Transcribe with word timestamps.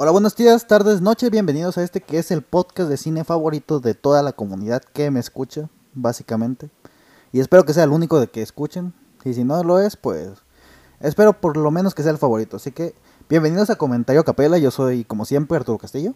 Hola, 0.00 0.12
buenos 0.12 0.36
días, 0.36 0.68
tardes, 0.68 1.00
noches, 1.00 1.28
bienvenidos 1.28 1.76
a 1.76 1.82
este 1.82 2.00
que 2.00 2.20
es 2.20 2.30
el 2.30 2.42
podcast 2.42 2.88
de 2.88 2.96
cine 2.96 3.24
favorito 3.24 3.80
de 3.80 3.94
toda 3.94 4.22
la 4.22 4.30
comunidad 4.30 4.80
que 4.80 5.10
me 5.10 5.18
escucha, 5.18 5.70
básicamente. 5.92 6.70
Y 7.32 7.40
espero 7.40 7.64
que 7.64 7.72
sea 7.72 7.82
el 7.82 7.90
único 7.90 8.20
de 8.20 8.28
que 8.28 8.40
escuchen. 8.40 8.94
Y 9.24 9.34
si 9.34 9.42
no 9.42 9.60
lo 9.64 9.80
es, 9.80 9.96
pues 9.96 10.34
espero 11.00 11.40
por 11.40 11.56
lo 11.56 11.72
menos 11.72 11.96
que 11.96 12.04
sea 12.04 12.12
el 12.12 12.18
favorito. 12.18 12.58
Así 12.58 12.70
que 12.70 12.94
bienvenidos 13.28 13.70
a 13.70 13.74
Comentario 13.74 14.24
Capela, 14.24 14.56
yo 14.58 14.70
soy 14.70 15.02
como 15.02 15.24
siempre 15.24 15.56
Arturo 15.56 15.78
Castillo. 15.78 16.14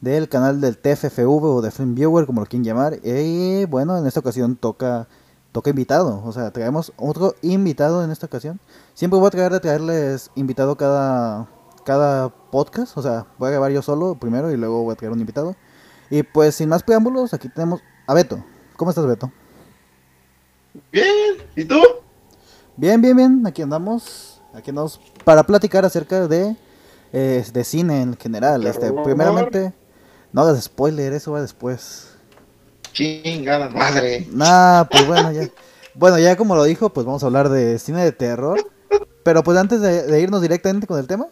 Del 0.00 0.30
canal 0.30 0.62
del 0.62 0.78
TFFV 0.78 1.44
o 1.44 1.60
de 1.60 1.70
Film 1.70 1.94
Viewer, 1.94 2.24
como 2.24 2.40
lo 2.40 2.46
quieren 2.46 2.64
llamar. 2.64 3.00
Y 3.04 3.66
bueno, 3.66 3.98
en 3.98 4.06
esta 4.06 4.20
ocasión 4.20 4.56
toca 4.56 5.08
toca 5.52 5.68
invitado. 5.68 6.22
O 6.24 6.32
sea, 6.32 6.52
traemos 6.52 6.94
otro 6.96 7.34
invitado 7.42 8.02
en 8.02 8.10
esta 8.10 8.24
ocasión. 8.24 8.60
Siempre 8.94 9.18
voy 9.18 9.26
a 9.26 9.30
tratar 9.30 9.52
de 9.52 9.60
traerles 9.60 10.30
invitado 10.36 10.76
cada, 10.78 11.48
cada 11.88 12.28
podcast. 12.28 12.98
O 12.98 13.02
sea, 13.02 13.24
voy 13.38 13.48
a 13.48 13.52
grabar 13.52 13.72
yo 13.72 13.80
solo 13.80 14.14
primero 14.14 14.52
y 14.52 14.58
luego 14.58 14.82
voy 14.82 14.92
a 14.92 14.96
traer 14.96 15.10
un 15.10 15.20
invitado. 15.20 15.56
Y 16.10 16.22
pues 16.22 16.54
sin 16.54 16.68
más 16.68 16.82
preámbulos, 16.82 17.32
aquí 17.32 17.48
tenemos 17.48 17.80
a 18.06 18.12
Beto. 18.12 18.44
¿Cómo 18.76 18.90
estás, 18.90 19.06
Beto? 19.06 19.32
Bien, 20.92 21.38
¿y 21.56 21.64
tú? 21.64 21.80
Bien, 22.76 23.00
bien, 23.00 23.16
bien. 23.16 23.46
Aquí 23.46 23.62
andamos. 23.62 24.42
Aquí 24.52 24.68
andamos 24.68 25.00
para 25.24 25.44
platicar 25.44 25.86
acerca 25.86 26.28
de, 26.28 26.56
eh, 27.14 27.42
de 27.50 27.64
cine 27.64 28.02
en 28.02 28.18
general. 28.18 28.66
Este, 28.66 28.92
primeramente, 28.92 29.72
no 30.30 30.42
hagas 30.42 30.62
spoiler, 30.62 31.14
eso 31.14 31.32
va 31.32 31.40
después. 31.40 32.10
Chingada 32.92 33.70
madre. 33.70 34.28
Nah, 34.30 34.84
pues 34.84 35.06
bueno, 35.06 35.32
ya. 35.32 35.48
Bueno, 35.94 36.18
ya 36.18 36.36
como 36.36 36.54
lo 36.54 36.64
dijo, 36.64 36.90
pues 36.90 37.06
vamos 37.06 37.22
a 37.22 37.26
hablar 37.26 37.48
de 37.48 37.78
cine 37.78 38.04
de 38.04 38.12
terror. 38.12 38.60
Pero 39.24 39.42
pues 39.42 39.56
antes 39.58 39.80
de, 39.80 40.20
irnos 40.20 40.42
directamente 40.42 40.86
con 40.86 40.98
el 40.98 41.06
tema, 41.06 41.28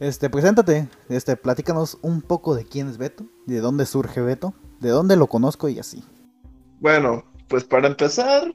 este, 0.00 0.30
preséntate, 0.30 0.88
este, 1.08 1.36
platícanos 1.36 1.98
un 2.02 2.22
poco 2.22 2.54
de 2.54 2.64
quién 2.64 2.88
es 2.88 2.98
Beto, 2.98 3.26
de 3.46 3.60
dónde 3.60 3.86
surge 3.86 4.20
Beto, 4.20 4.54
de 4.80 4.90
dónde 4.90 5.16
lo 5.16 5.26
conozco 5.26 5.68
y 5.68 5.78
así. 5.78 6.04
Bueno, 6.80 7.24
pues 7.48 7.64
para 7.64 7.88
empezar, 7.88 8.54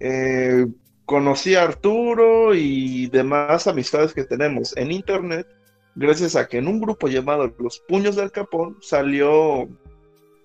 eh, 0.00 0.66
conocí 1.04 1.54
a 1.54 1.64
Arturo 1.64 2.54
y 2.54 3.08
demás 3.08 3.66
amistades 3.66 4.14
que 4.14 4.24
tenemos 4.24 4.76
en 4.76 4.92
internet, 4.92 5.46
gracias 5.94 6.36
a 6.36 6.46
que 6.46 6.58
en 6.58 6.68
un 6.68 6.80
grupo 6.80 7.08
llamado 7.08 7.52
Los 7.58 7.80
Puños 7.88 8.16
del 8.16 8.30
Capón 8.30 8.76
salió 8.80 9.68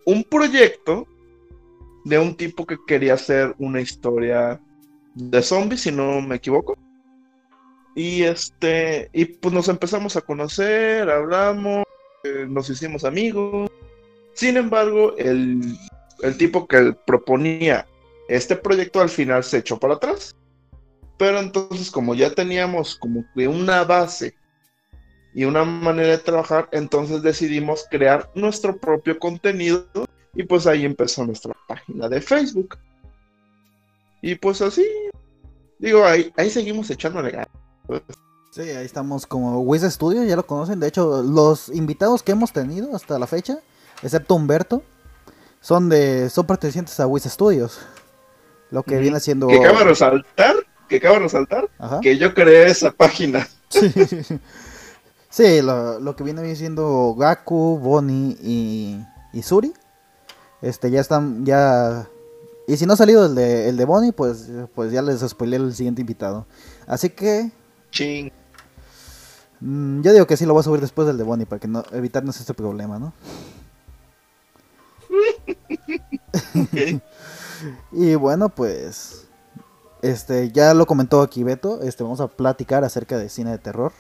un 0.06 0.24
proyecto 0.30 1.08
de 2.04 2.20
un 2.20 2.36
tipo 2.36 2.66
que 2.66 2.78
quería 2.86 3.14
hacer 3.14 3.56
una 3.60 3.80
historia 3.80 4.60
de 5.16 5.42
zombies, 5.42 5.82
si 5.82 5.92
no 5.92 6.22
me 6.22 6.36
equivoco. 6.36 6.76
Y 7.96 8.24
este, 8.24 9.10
y 9.14 9.26
pues 9.26 9.54
nos 9.54 9.68
empezamos 9.68 10.16
a 10.16 10.22
conocer, 10.22 11.10
hablamos, 11.10 11.84
eh, 12.24 12.46
nos 12.48 12.70
hicimos 12.70 13.04
amigos. 13.04 13.70
Sin 14.34 14.58
embargo, 14.58 15.16
el, 15.18 15.78
el 16.22 16.38
tipo 16.38 16.68
que 16.68 16.96
proponía 17.06 17.86
este 18.28 18.56
proyecto 18.56 19.02
al 19.02 19.10
final 19.10 19.44
se 19.44 19.60
echó 19.60 19.78
para 19.78 19.96
atrás. 19.96 20.36
Pero 21.18 21.40
entonces, 21.40 21.92
como 21.92 22.16
ya 22.16 22.34
teníamos 22.34 22.96
como 22.96 23.24
que 23.36 23.48
una 23.48 23.84
base 23.84 24.36
y 25.36 25.46
una 25.46 25.64
manera 25.64 26.10
de 26.10 26.18
trabajar, 26.18 26.70
entonces 26.72 27.22
decidimos 27.22 27.86
crear 27.90 28.30
nuestro 28.36 28.78
propio 28.78 29.20
contenido 29.20 29.88
y 30.36 30.44
pues 30.44 30.66
ahí 30.68 30.86
empezó 30.86 31.26
nuestra 31.26 31.54
página 31.68 32.10
de 32.10 32.22
Facebook. 32.22 32.78
Y 34.22 34.36
pues 34.36 34.62
así, 34.62 34.86
digo, 35.80 36.06
ahí, 36.06 36.32
ahí 36.38 36.50
seguimos 36.50 36.90
echándole 36.90 37.32
ganas. 37.32 37.63
Sí, 38.52 38.62
ahí 38.62 38.86
estamos 38.86 39.26
como 39.26 39.62
Wiz 39.62 39.82
Studio, 39.84 40.24
ya 40.24 40.36
lo 40.36 40.46
conocen. 40.46 40.80
De 40.80 40.88
hecho, 40.88 41.24
los 41.24 41.70
invitados 41.70 42.22
que 42.22 42.34
hemos 42.34 42.54
tenido 42.54 42.96
hasta 42.96 43.18
la 43.18 43.28
fecha, 43.28 43.60
excepto 44.02 44.36
Humberto, 44.36 44.84
son 45.60 45.90
de 45.90 46.30
son 46.30 46.46
pertenecientes 46.46 47.00
a 47.00 47.08
Wiz 47.08 47.24
Studios. 47.24 47.80
Lo 48.70 48.84
que 48.84 48.98
viene 48.98 49.20
siendo. 49.20 49.48
Que 49.48 49.58
acaba 49.58 49.80
de 49.80 49.86
resaltar, 49.86 50.56
que 50.88 50.98
acaba 50.98 51.16
de 51.16 51.22
resaltar, 51.22 51.70
que 52.02 52.18
yo 52.18 52.34
creé 52.34 52.68
esa 52.68 52.92
página. 52.92 53.48
Sí. 53.74 53.92
Sí, 55.34 55.64
lo, 55.64 56.16
que 56.16 56.24
viene 56.24 56.56
siendo 56.56 57.16
Gaku, 57.16 57.80
Bonnie 57.80 58.38
y, 58.40 59.42
Suri. 59.42 59.74
Este, 60.62 60.92
ya 60.92 61.02
están, 61.02 61.44
ya... 61.44 62.08
Y 62.68 62.78
si 62.78 62.86
no 62.86 62.94
ha 62.94 62.98
salido 62.98 63.26
el 63.26 63.34
de, 63.34 63.68
el 63.68 63.76
de 63.76 63.86
Bonnie, 63.86 64.12
pues, 64.12 64.52
pues 64.76 64.92
ya 64.92 65.02
les 65.02 65.22
spoilé 65.22 65.56
el 65.56 65.74
siguiente 65.74 66.02
invitado. 66.02 66.46
Así 66.86 67.10
que... 67.10 67.52
Ching. 67.94 68.32
Mm, 69.62 70.02
yo 70.02 70.12
digo 70.12 70.28
que 70.28 70.36
sí 70.36 70.46
lo 70.46 70.54
voy 70.54 70.62
a 70.62 70.64
subir 70.64 70.82
después 70.82 71.08
del 71.08 71.18
de 71.18 71.24
Bonnie 71.24 71.46
para 71.46 71.60
que 71.60 71.68
no 71.68 71.86
evitarnos 71.92 72.40
este 72.40 72.54
problema, 72.54 73.00
¿no? 73.00 73.14
y 77.92 78.16
bueno, 78.16 78.50
pues 78.50 79.28
este 80.02 80.52
ya 80.52 80.74
lo 80.74 80.86
comentó 80.86 81.22
aquí 81.22 81.44
Beto, 81.44 81.82
este 81.82 82.04
vamos 82.04 82.20
a 82.20 82.28
platicar 82.28 82.84
acerca 82.84 83.18
de 83.18 83.30
cine 83.30 83.52
de 83.52 83.60
terror. 83.60 83.94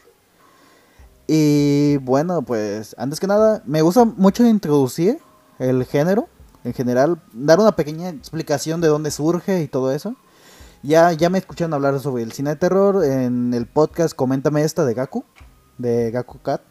Y 1.28 1.98
bueno, 1.98 2.42
pues 2.42 2.96
antes 2.98 3.20
que 3.20 3.28
nada, 3.28 3.64
me 3.66 3.82
gusta 3.82 4.04
mucho 4.04 4.46
introducir 4.46 5.20
el 5.60 5.86
género 5.86 6.28
en 6.64 6.74
general, 6.74 7.22
dar 7.32 7.60
una 7.60 7.76
pequeña 7.76 8.10
explicación 8.10 8.82
de 8.82 8.88
dónde 8.88 9.12
surge 9.12 9.62
y 9.62 9.68
todo 9.68 9.92
eso. 9.92 10.16
Ya, 10.84 11.14
ya 11.14 11.30
me 11.30 11.38
escucharon 11.38 11.74
hablar 11.74 11.98
sobre 12.02 12.24
el 12.24 12.34
cine 12.34 12.50
de 12.50 12.56
terror 12.58 13.06
en 13.06 13.54
el 13.54 13.68
podcast 13.68 14.14
Coméntame 14.14 14.64
esta 14.64 14.84
de 14.84 14.94
Gaku, 14.94 15.24
de 15.78 16.12
Gaku 16.12 16.40
Cat, 16.42 16.62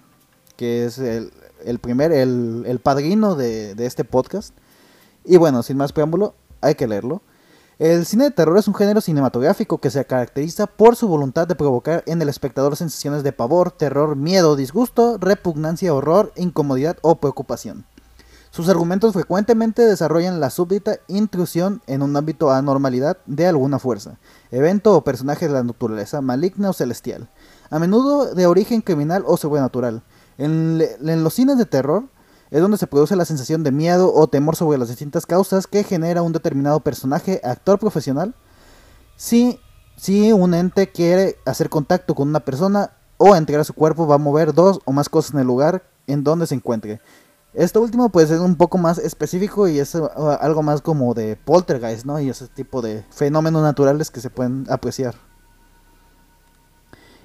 que 0.54 0.84
es 0.84 0.98
el, 0.98 1.32
primer, 1.80 2.12
el, 2.12 2.64
el 2.66 2.78
padrino 2.78 3.36
de, 3.36 3.74
de 3.74 3.86
este 3.86 4.04
podcast. 4.04 4.54
Y 5.24 5.38
bueno, 5.38 5.62
sin 5.62 5.78
más 5.78 5.94
preámbulo, 5.94 6.34
hay 6.60 6.74
que 6.74 6.86
leerlo. 6.86 7.22
El 7.78 8.04
cine 8.04 8.24
de 8.24 8.32
terror 8.32 8.58
es 8.58 8.68
un 8.68 8.74
género 8.74 9.00
cinematográfico 9.00 9.78
que 9.78 9.90
se 9.90 10.04
caracteriza 10.04 10.66
por 10.66 10.94
su 10.94 11.08
voluntad 11.08 11.48
de 11.48 11.54
provocar 11.54 12.04
en 12.06 12.20
el 12.20 12.28
espectador 12.28 12.76
sensaciones 12.76 13.22
de 13.22 13.32
pavor, 13.32 13.70
terror, 13.70 14.14
miedo, 14.14 14.56
disgusto, 14.56 15.16
repugnancia, 15.16 15.94
horror, 15.94 16.34
incomodidad 16.36 16.98
o 17.00 17.14
preocupación. 17.14 17.86
Sus 18.52 18.68
argumentos 18.68 19.14
frecuentemente 19.14 19.80
desarrollan 19.80 20.38
la 20.38 20.50
súbdita 20.50 20.98
intrusión 21.08 21.80
en 21.86 22.02
un 22.02 22.14
ámbito 22.14 22.52
anormalidad 22.52 23.16
de 23.24 23.46
alguna 23.46 23.78
fuerza, 23.78 24.18
evento 24.50 24.94
o 24.94 25.04
personaje 25.04 25.48
de 25.48 25.54
la 25.54 25.62
naturaleza 25.62 26.20
maligna 26.20 26.68
o 26.68 26.74
celestial, 26.74 27.30
a 27.70 27.78
menudo 27.78 28.34
de 28.34 28.46
origen 28.46 28.82
criminal 28.82 29.24
o 29.26 29.38
sobrenatural. 29.38 30.02
En, 30.36 30.82
en 31.00 31.24
los 31.24 31.32
cines 31.32 31.56
de 31.56 31.64
terror, 31.64 32.04
es 32.50 32.60
donde 32.60 32.76
se 32.76 32.86
produce 32.86 33.16
la 33.16 33.24
sensación 33.24 33.62
de 33.62 33.72
miedo 33.72 34.12
o 34.12 34.26
temor 34.26 34.54
sobre 34.54 34.76
las 34.76 34.91
distintas 34.91 35.24
causas 35.24 35.66
que 35.66 35.82
genera 35.82 36.20
un 36.20 36.34
determinado 36.34 36.80
personaje, 36.80 37.41
actor 37.44 37.78
profesional. 37.78 38.34
Si, 39.16 39.60
si 39.96 40.30
un 40.30 40.52
ente 40.52 40.92
quiere 40.92 41.38
hacer 41.46 41.70
contacto 41.70 42.14
con 42.14 42.28
una 42.28 42.41
persona 42.41 42.91
o 43.16 43.34
entregar 43.34 43.64
su 43.64 43.72
cuerpo, 43.72 44.06
va 44.06 44.16
a 44.16 44.18
mover 44.18 44.52
dos 44.52 44.80
o 44.84 44.92
más 44.92 45.08
cosas 45.08 45.32
en 45.32 45.41
el 45.41 45.46
lugar 45.46 45.84
en 46.06 46.22
donde 46.22 46.46
se 46.46 46.54
encuentre. 46.54 47.00
Esto 47.54 47.82
último 47.82 48.08
puede 48.08 48.28
ser 48.28 48.40
un 48.40 48.56
poco 48.56 48.78
más 48.78 48.96
específico 48.98 49.68
y 49.68 49.78
es 49.78 49.94
uh, 49.94 50.08
algo 50.40 50.62
más 50.62 50.80
como 50.80 51.12
de 51.12 51.36
poltergeist, 51.36 52.06
¿no? 52.06 52.18
Y 52.18 52.30
ese 52.30 52.48
tipo 52.48 52.80
de 52.80 53.04
fenómenos 53.10 53.62
naturales 53.62 54.10
que 54.10 54.20
se 54.20 54.30
pueden 54.30 54.64
apreciar. 54.70 55.14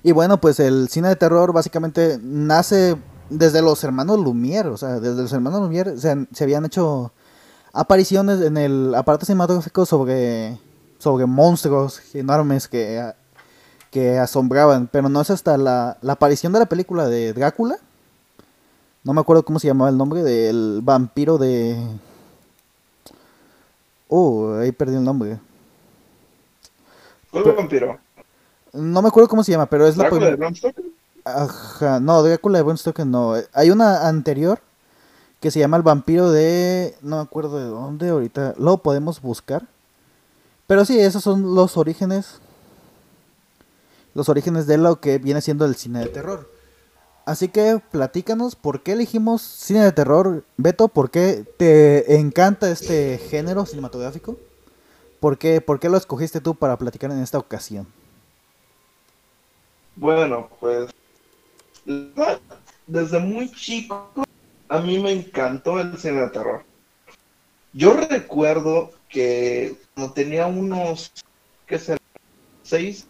Y 0.03 0.11
bueno, 0.11 0.39
pues 0.41 0.59
el 0.59 0.89
cine 0.89 1.09
de 1.09 1.15
terror 1.15 1.53
básicamente 1.53 2.19
nace 2.21 2.97
desde 3.29 3.61
los 3.61 3.83
hermanos 3.83 4.19
Lumière, 4.19 4.67
o 4.67 4.77
sea, 4.77 4.99
desde 4.99 5.21
los 5.21 5.33
hermanos 5.33 5.61
Lumière 5.61 5.97
se, 5.97 6.43
habían 6.43 6.65
hecho 6.65 7.13
apariciones 7.73 8.41
en 8.41 8.57
el 8.57 8.95
aparato 8.95 9.25
cinematográfico 9.25 9.85
sobre, 9.85 10.59
sobre 10.97 11.25
monstruos 11.25 12.01
enormes 12.15 12.67
que, 12.67 13.13
que 13.91 14.17
asombraban, 14.19 14.87
pero 14.87 15.09
no 15.09 15.21
es 15.21 15.29
hasta 15.29 15.57
la, 15.57 15.97
la 16.01 16.13
aparición 16.13 16.53
de 16.53 16.59
la 16.59 16.67
película 16.67 17.07
de 17.07 17.33
Drácula, 17.33 17.77
no 19.07 19.13
me 19.13 19.21
acuerdo 19.21 19.45
cómo 19.45 19.57
se 19.57 19.67
llamaba 19.67 19.89
el 19.89 19.97
nombre, 19.97 20.21
del 20.21 20.81
vampiro 20.83 21.37
de... 21.37 21.77
Oh, 24.09 24.55
ahí 24.55 24.73
perdí 24.73 24.97
el 24.97 25.03
nombre. 25.05 25.39
¿Cuál 27.31 27.55
vampiro? 27.55 27.97
No 28.73 29.01
me 29.01 29.07
acuerdo 29.07 29.29
cómo 29.29 29.45
se 29.45 29.53
llama, 29.53 29.65
pero 29.65 29.87
es 29.87 29.95
la 29.95 30.09
primera. 30.09 30.37
Ajá, 31.23 32.01
no, 32.01 32.21
Drácula 32.21 32.57
de 32.57 32.63
Bram 32.65 32.77
Stoker 32.77 33.07
no. 33.07 33.35
Hay 33.53 33.69
una 33.69 34.09
anterior 34.09 34.59
que 35.39 35.51
se 35.51 35.59
llama 35.59 35.77
El 35.77 35.83
vampiro 35.83 36.29
de... 36.29 36.93
No 37.01 37.15
me 37.15 37.21
acuerdo 37.21 37.59
de 37.59 37.65
dónde, 37.65 38.09
ahorita 38.09 38.55
lo 38.57 38.79
podemos 38.79 39.21
buscar. 39.21 39.65
Pero 40.67 40.83
sí, 40.83 40.99
esos 40.99 41.23
son 41.23 41.55
los 41.55 41.77
orígenes. 41.77 42.41
Los 44.13 44.27
orígenes 44.27 44.67
de 44.67 44.77
lo 44.77 44.99
que 44.99 45.17
viene 45.17 45.39
siendo 45.39 45.63
el 45.63 45.77
cine 45.77 45.99
de 45.99 46.07
terror. 46.07 46.56
Así 47.27 47.49
que 47.49 47.81
platícanos 47.91 48.55
por 48.55 48.83
qué 48.83 48.93
elegimos 48.93 49.41
cine 49.41 49.83
de 49.83 49.91
terror. 49.91 50.45
Beto, 50.55 50.87
¿por 50.87 51.11
qué 51.11 51.43
te 51.57 52.15
encanta 52.15 52.71
este 52.71 53.17
género 53.17 53.65
cinematográfico? 53.65 54.37
¿Por 55.19 55.37
qué, 55.37 55.59
¿Por 55.59 55.81
qué 55.81 55.89
lo 55.89 55.97
escogiste 55.97 56.39
tú 56.39 56.55
para 56.55 56.77
platicar 56.77 57.11
en 57.11 57.21
esta 57.21 57.37
ocasión? 57.37 57.85
Bueno, 59.97 60.47
pues 60.61 60.89
desde 62.87 63.19
muy 63.19 63.51
chico, 63.51 64.09
a 64.69 64.79
mí 64.79 64.97
me 64.97 65.11
encantó 65.11 65.81
el 65.81 65.97
cine 65.97 66.21
de 66.21 66.29
terror. 66.29 66.63
Yo 67.73 67.91
recuerdo 67.91 68.91
que 69.09 69.75
cuando 69.93 70.13
tenía 70.13 70.47
unos, 70.47 71.11
qué 71.65 71.77
sé, 71.77 71.97
seis, 72.63 73.05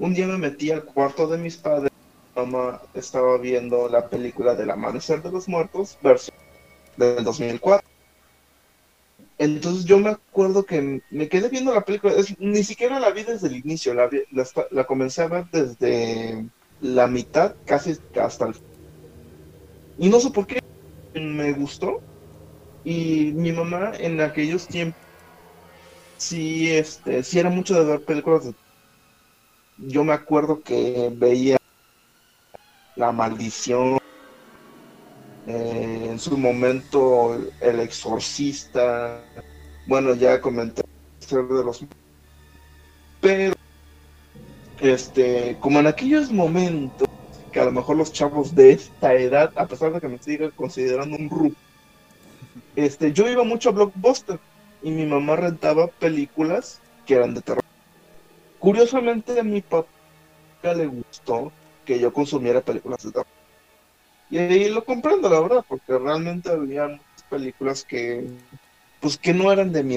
un 0.00 0.14
día 0.14 0.26
me 0.26 0.36
metí 0.36 0.72
al 0.72 0.82
cuarto 0.82 1.28
de 1.28 1.38
mis 1.38 1.56
padres. 1.56 1.92
Mamá 2.36 2.82
estaba 2.94 3.38
viendo 3.38 3.88
la 3.88 4.08
película 4.08 4.54
del 4.54 4.70
Amanecer 4.70 5.22
de 5.22 5.32
los 5.32 5.48
Muertos, 5.48 5.98
versión 6.02 6.36
del 6.96 7.24
2004. 7.24 7.88
Entonces 9.38 9.84
yo 9.84 9.98
me 9.98 10.10
acuerdo 10.10 10.64
que 10.64 11.02
me 11.10 11.28
quedé 11.28 11.48
viendo 11.48 11.74
la 11.74 11.84
película, 11.84 12.14
ni 12.38 12.62
siquiera 12.62 13.00
la 13.00 13.10
vi 13.10 13.22
desde 13.22 13.48
el 13.48 13.56
inicio, 13.56 13.92
la, 13.92 14.08
la, 14.70 14.84
comencé 14.84 15.22
a 15.22 15.28
ver 15.28 15.44
desde 15.50 16.46
la 16.80 17.06
mitad, 17.06 17.54
casi 17.66 17.96
hasta 18.20 18.46
el... 18.46 18.54
Y 19.98 20.08
no 20.08 20.20
sé 20.20 20.30
por 20.30 20.46
qué, 20.46 20.60
me 21.14 21.52
gustó. 21.52 22.00
Y 22.84 23.32
mi 23.34 23.52
mamá 23.52 23.92
en 23.98 24.20
aquellos 24.20 24.66
tiempos, 24.68 25.00
sí, 26.16 26.70
este, 26.70 27.22
sí 27.22 27.38
era 27.38 27.50
mucho 27.50 27.74
de 27.74 27.84
ver 27.84 28.04
películas. 28.04 28.50
Yo 29.78 30.04
me 30.04 30.12
acuerdo 30.12 30.62
que 30.62 31.12
veía 31.14 31.58
La 32.96 33.12
Maldición, 33.12 33.98
eh, 35.46 36.06
en 36.10 36.18
su 36.18 36.36
momento 36.38 37.38
El 37.60 37.80
Exorcista, 37.80 39.22
bueno, 39.86 40.14
ya 40.14 40.40
comenté 40.40 40.82
de 41.30 41.64
los... 41.64 41.84
Pero, 43.20 43.54
este, 44.80 45.56
como 45.60 45.80
en 45.80 45.86
aquellos 45.86 46.32
momentos, 46.32 47.06
que 47.52 47.60
a 47.60 47.64
lo 47.64 47.72
mejor 47.72 47.96
los 47.96 48.12
chavos 48.12 48.54
de 48.54 48.72
esta 48.72 49.14
edad, 49.14 49.52
a 49.56 49.66
pesar 49.66 49.92
de 49.92 50.00
que 50.00 50.08
me 50.08 50.18
sigan 50.18 50.50
considerando 50.52 51.16
un 51.16 51.30
ru, 51.30 51.54
este, 52.74 53.12
yo 53.12 53.28
iba 53.28 53.44
mucho 53.44 53.68
a 53.68 53.72
Blockbuster 53.72 54.38
y 54.82 54.90
mi 54.90 55.06
mamá 55.06 55.36
rentaba 55.36 55.86
películas 55.86 56.80
que 57.06 57.14
eran 57.14 57.34
de 57.34 57.42
terror. 57.42 57.62
Curiosamente 58.58 59.38
a 59.38 59.42
mi 59.42 59.60
papá 59.60 59.88
le 60.74 60.86
gustó 60.86 61.52
que 61.86 62.00
yo 62.00 62.12
consumiera 62.12 62.62
películas 62.62 63.02
de 63.04 63.12
terror. 63.12 63.26
Y 64.28 64.38
ahí 64.38 64.68
lo 64.68 64.84
comprendo, 64.84 65.28
la 65.30 65.40
verdad, 65.40 65.64
porque 65.68 65.98
realmente 65.98 66.50
había 66.50 66.88
muchas 66.88 67.24
películas 67.30 67.84
que, 67.84 68.28
pues, 69.00 69.18
que 69.18 69.34
no 69.34 69.52
eran 69.52 69.72
de 69.72 69.84
mí. 69.84 69.96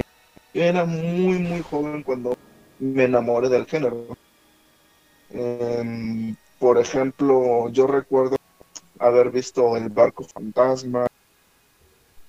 Yo 0.54 0.62
era 0.62 0.84
muy, 0.86 1.38
muy 1.40 1.62
joven 1.62 2.02
cuando 2.04 2.34
me 2.78 3.04
enamoré 3.04 3.48
del 3.48 3.66
género. 3.66 4.08
Em, 5.30 6.36
por 6.58 6.78
ejemplo, 6.78 7.68
yo 7.70 7.86
recuerdo 7.86 8.36
haber 8.98 9.30
visto 9.30 9.76
El 9.76 9.90
Barco 9.90 10.24
Fantasma, 10.24 11.06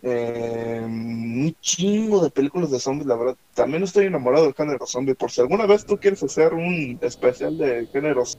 em, 0.02 1.46
un 1.46 1.54
chingo 1.62 2.24
de 2.24 2.32
películas 2.32 2.72
de 2.72 2.80
zombies, 2.80 3.08
la 3.08 3.16
verdad. 3.16 3.36
También 3.54 3.84
estoy 3.84 4.06
enamorado 4.08 4.46
del 4.46 4.56
género 4.56 4.86
zombie. 4.88 5.16
Por 5.16 5.32
si 5.32 5.42
alguna 5.42 5.66
vez 5.68 5.86
tú 5.86 5.98
quieres 5.98 6.24
hacer 6.24 6.54
un 6.54 6.98
especial 7.02 7.58
de 7.58 7.88
géneros 7.92 8.36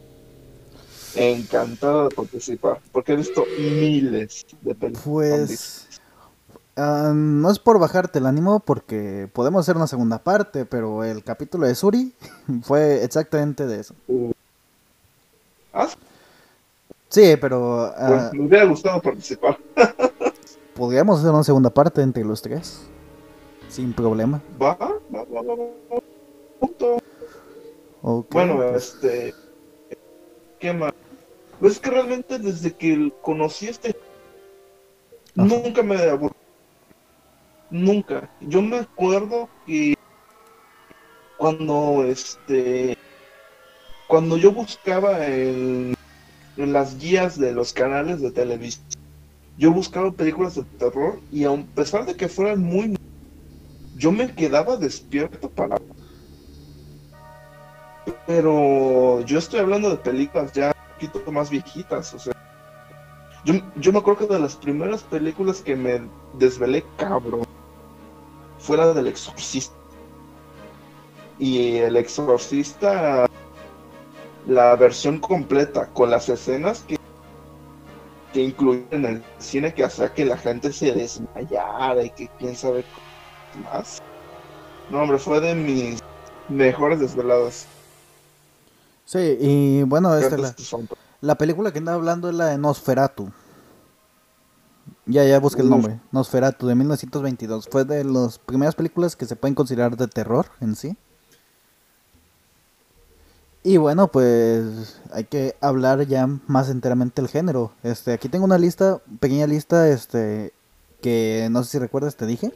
Encantado 1.14 2.08
de 2.08 2.14
participar, 2.14 2.80
porque 2.90 3.12
he 3.12 3.16
visto 3.16 3.44
miles 3.58 4.46
de 4.62 4.74
películas. 4.74 5.04
Pues 5.04 5.88
ah, 6.76 7.12
no 7.14 7.50
es 7.50 7.58
por 7.58 7.78
bajarte 7.78 8.18
el 8.18 8.26
ánimo, 8.26 8.60
porque 8.60 9.28
podemos 9.32 9.60
hacer 9.60 9.76
una 9.76 9.86
segunda 9.86 10.18
parte, 10.18 10.64
pero 10.64 11.04
el 11.04 11.22
capítulo 11.22 11.66
de 11.66 11.74
Suri 11.74 12.12
fue 12.62 13.04
exactamente 13.04 13.66
de 13.66 13.80
eso. 13.80 13.94
¿Ah? 15.72 15.88
Sí, 17.08 17.36
pero... 17.40 17.92
Ah, 17.96 18.30
me 18.32 18.46
hubiera 18.46 18.64
gustado 18.64 19.00
participar. 19.02 19.58
podríamos 20.74 21.18
hacer 21.20 21.30
una 21.30 21.44
segunda 21.44 21.70
parte 21.70 22.00
entre 22.00 22.24
los 22.24 22.40
tres, 22.40 22.80
sin 23.68 23.92
problema. 23.92 24.40
Va, 24.60 24.74
va, 24.74 25.24
va, 25.24 25.42
va. 25.42 25.54
Punto. 26.58 26.98
bueno, 28.30 28.56
pues. 28.56 28.94
este... 28.94 29.41
¿Qué 30.62 30.72
más? 30.72 30.92
Pues 31.58 31.72
es 31.72 31.80
que 31.80 31.90
realmente 31.90 32.38
desde 32.38 32.72
que 32.72 33.12
conocí 33.20 33.66
este, 33.66 33.96
nunca 35.34 35.82
me 35.82 35.96
aburrí. 35.96 36.36
Nunca. 37.68 38.30
Yo 38.40 38.62
me 38.62 38.78
acuerdo 38.78 39.48
que 39.66 39.94
cuando 41.36 42.04
este 42.04 42.96
cuando 44.06 44.36
yo 44.36 44.52
buscaba 44.52 45.26
en 45.26 45.96
las 46.56 46.96
guías 46.96 47.40
de 47.40 47.50
los 47.50 47.72
canales 47.72 48.20
de 48.20 48.30
televisión, 48.30 48.86
yo 49.58 49.72
buscaba 49.72 50.12
películas 50.12 50.54
de 50.54 50.62
terror 50.78 51.18
y 51.32 51.42
a 51.42 51.56
pesar 51.74 52.06
de 52.06 52.14
que 52.14 52.28
fueran 52.28 52.60
muy 52.60 52.94
yo 53.96 54.12
me 54.12 54.32
quedaba 54.32 54.76
despierto 54.76 55.50
para 55.50 55.80
pero 58.26 59.20
yo 59.22 59.38
estoy 59.38 59.60
hablando 59.60 59.90
de 59.90 59.96
películas 59.96 60.52
ya 60.52 60.72
más 61.30 61.50
viejitas, 61.50 62.14
o 62.14 62.18
sea. 62.18 62.32
Yo, 63.44 63.54
yo 63.76 63.92
me 63.92 63.98
acuerdo 63.98 64.28
que 64.28 64.34
de 64.34 64.40
las 64.40 64.54
primeras 64.54 65.02
películas 65.02 65.60
que 65.60 65.74
me 65.74 66.02
desvelé 66.34 66.84
cabrón 66.96 67.44
fuera 68.58 68.92
del 68.94 69.08
exorcista. 69.08 69.74
Y 71.38 71.78
el 71.78 71.96
exorcista, 71.96 73.26
la 74.46 74.76
versión 74.76 75.18
completa, 75.18 75.88
con 75.88 76.10
las 76.10 76.28
escenas 76.28 76.84
que, 76.86 76.96
que 78.32 78.42
incluyen 78.42 78.86
en 78.92 79.04
el 79.06 79.22
cine 79.38 79.74
que 79.74 79.84
hacía 79.84 80.14
que 80.14 80.24
la 80.24 80.36
gente 80.36 80.72
se 80.72 80.92
desmayara 80.92 82.04
y 82.04 82.10
que 82.10 82.28
quién 82.38 82.54
sabe 82.54 82.84
más. 83.64 84.00
No, 84.88 85.02
hombre, 85.02 85.18
fue 85.18 85.40
de 85.40 85.54
mis 85.56 86.00
mejores 86.48 87.00
desveladas. 87.00 87.66
Sí, 89.04 89.36
y 89.40 89.82
bueno, 89.82 90.16
este, 90.16 90.36
la, 91.20 91.34
película 91.36 91.72
que 91.72 91.78
andaba 91.78 91.96
hablando 91.96 92.28
es 92.28 92.34
la 92.34 92.46
de 92.46 92.58
Nosferatu. 92.58 93.30
Ya, 95.06 95.24
ya 95.24 95.38
busqué 95.40 95.62
el 95.62 95.70
nombre. 95.70 96.00
Nosferatu, 96.12 96.66
de 96.66 96.74
1922. 96.74 97.68
Fue 97.70 97.84
de 97.84 98.04
las 98.04 98.38
primeras 98.38 98.74
películas 98.74 99.16
que 99.16 99.26
se 99.26 99.36
pueden 99.36 99.54
considerar 99.54 99.96
de 99.96 100.06
terror 100.06 100.46
en 100.60 100.76
sí. 100.76 100.96
Y 103.64 103.76
bueno, 103.76 104.08
pues 104.08 105.00
hay 105.12 105.24
que 105.24 105.56
hablar 105.60 106.06
ya 106.06 106.26
más 106.46 106.68
enteramente 106.68 107.22
del 107.22 107.30
género. 107.30 107.72
Este, 107.82 108.12
aquí 108.12 108.28
tengo 108.28 108.44
una 108.44 108.58
lista, 108.58 109.00
pequeña 109.20 109.46
lista, 109.46 109.88
este, 109.88 110.52
que 111.00 111.48
no 111.50 111.62
sé 111.62 111.72
si 111.72 111.78
recuerdas, 111.78 112.16
te 112.16 112.26
dije. 112.26 112.52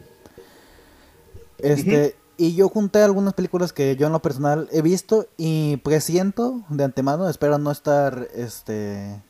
Este, 1.59 2.17
y 2.38 2.55
yo 2.55 2.69
junté 2.69 3.02
algunas 3.02 3.35
películas 3.35 3.73
que 3.73 3.97
yo 3.97 4.07
en 4.07 4.12
lo 4.12 4.21
personal 4.21 4.69
he 4.73 4.83
visto 4.83 5.26
y 5.37 5.78
presiento 5.78 6.62
de 6.69 6.85
antemano, 6.85 7.28
espero 7.28 7.59
no 7.59 7.71
estar, 7.71 8.28
este, 8.35 9.23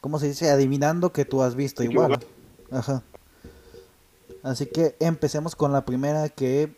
¿cómo 0.00 0.18
se 0.18 0.28
dice? 0.28 0.50
Adivinando 0.50 1.12
que 1.12 1.24
tú 1.24 1.42
has 1.42 1.54
visto 1.54 1.82
igual. 1.82 2.18
Ajá. 2.70 3.02
Así 4.42 4.66
que 4.66 4.96
empecemos 5.00 5.56
con 5.56 5.72
la 5.72 5.84
primera 5.84 6.28
que 6.28 6.76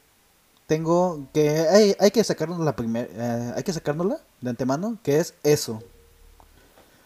tengo, 0.67 1.27
que 1.33 1.51
hay, 1.51 1.97
hay 1.99 2.11
que 2.11 2.25
sacarnos 2.25 2.61
la 2.61 2.75
primera, 2.77 3.09
eh, 3.11 3.53
hay 3.57 3.63
que 3.63 3.73
sacárnosla 3.73 4.21
de 4.41 4.51
antemano, 4.51 4.99
que 5.03 5.19
es 5.19 5.35
eso. 5.43 5.83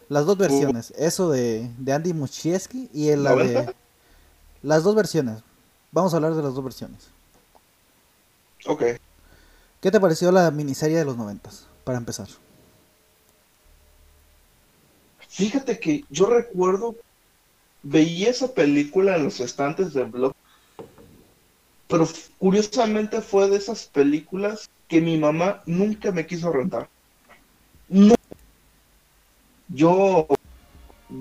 Las 0.09 0.25
dos 0.25 0.37
versiones, 0.37 0.93
eso 0.97 1.29
de, 1.31 1.69
de 1.77 1.93
Andy 1.93 2.13
Muschieski 2.13 2.89
y 2.93 3.15
la 3.15 3.35
de... 3.35 3.73
Las 4.61 4.83
dos 4.83 4.95
versiones. 4.95 5.43
Vamos 5.91 6.13
a 6.13 6.17
hablar 6.17 6.35
de 6.35 6.41
las 6.41 6.53
dos 6.53 6.63
versiones. 6.63 7.07
Ok. 8.65 8.83
¿Qué 9.81 9.91
te 9.91 9.99
pareció 9.99 10.31
la 10.31 10.49
miniserie 10.51 10.97
de 10.97 11.05
los 11.05 11.17
noventas? 11.17 11.67
Para 11.83 11.97
empezar. 11.97 12.27
Fíjate 15.27 15.79
que 15.79 16.05
yo 16.09 16.27
recuerdo, 16.27 16.95
veía 17.81 18.29
esa 18.29 18.53
película 18.53 19.15
en 19.15 19.23
los 19.25 19.39
estantes 19.39 19.93
del 19.93 20.05
blog, 20.05 20.33
pero 21.87 22.07
curiosamente 22.37 23.19
fue 23.19 23.49
de 23.49 23.57
esas 23.57 23.85
películas 23.87 24.69
que 24.87 25.01
mi 25.01 25.17
mamá 25.17 25.63
nunca 25.65 26.11
me 26.11 26.25
quiso 26.25 26.51
rentar. 26.51 26.87
No. 27.89 28.15
Yo, 29.69 30.27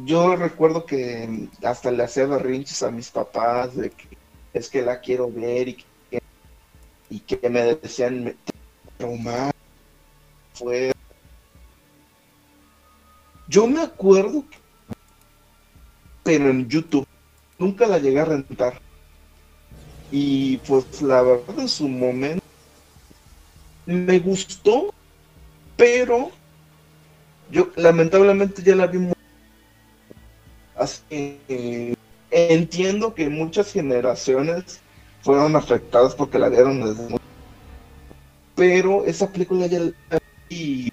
yo 0.04 0.36
recuerdo 0.36 0.84
que 0.84 1.48
hasta 1.64 1.90
le 1.90 2.04
hacía 2.04 2.26
berrinches 2.26 2.82
a 2.82 2.90
mis 2.90 3.10
papás 3.10 3.74
de 3.74 3.90
que 3.90 4.18
es 4.52 4.68
que 4.68 4.82
la 4.82 5.00
quiero 5.00 5.30
ver 5.32 5.68
y 5.68 5.74
que 5.76 5.84
y 7.12 7.20
que 7.20 7.50
me 7.50 7.76
decían 7.76 8.34
traumar 8.96 9.52
fue 10.54 10.92
yo 13.48 13.66
me 13.66 13.82
acuerdo 13.82 14.44
pero 16.24 16.48
en 16.48 16.66
YouTube 16.68 17.06
nunca 17.58 17.86
la 17.86 17.98
llegué 17.98 18.20
a 18.20 18.24
rentar. 18.24 18.80
Y 20.10 20.56
pues 20.58 21.02
la 21.02 21.22
verdad 21.22 21.58
en 21.58 21.68
su 21.68 21.88
momento 21.88 22.44
me 23.86 24.18
gustó 24.20 24.94
pero 25.76 26.30
yo 27.50 27.70
lamentablemente 27.76 28.62
ya 28.62 28.74
la 28.74 28.86
vi 28.86 29.12
Así 30.76 31.02
que 31.46 31.94
entiendo 32.30 33.14
que 33.14 33.28
muchas 33.28 33.72
generaciones 33.72 34.81
fueron 35.22 35.56
afectadas 35.56 36.14
porque 36.14 36.38
la 36.38 36.48
vieron 36.48 36.80
desde 36.84 37.08
muy... 37.08 37.20
Pero 38.54 39.04
esa 39.04 39.30
película 39.30 39.66
ya 39.66 39.80
y 40.48 40.90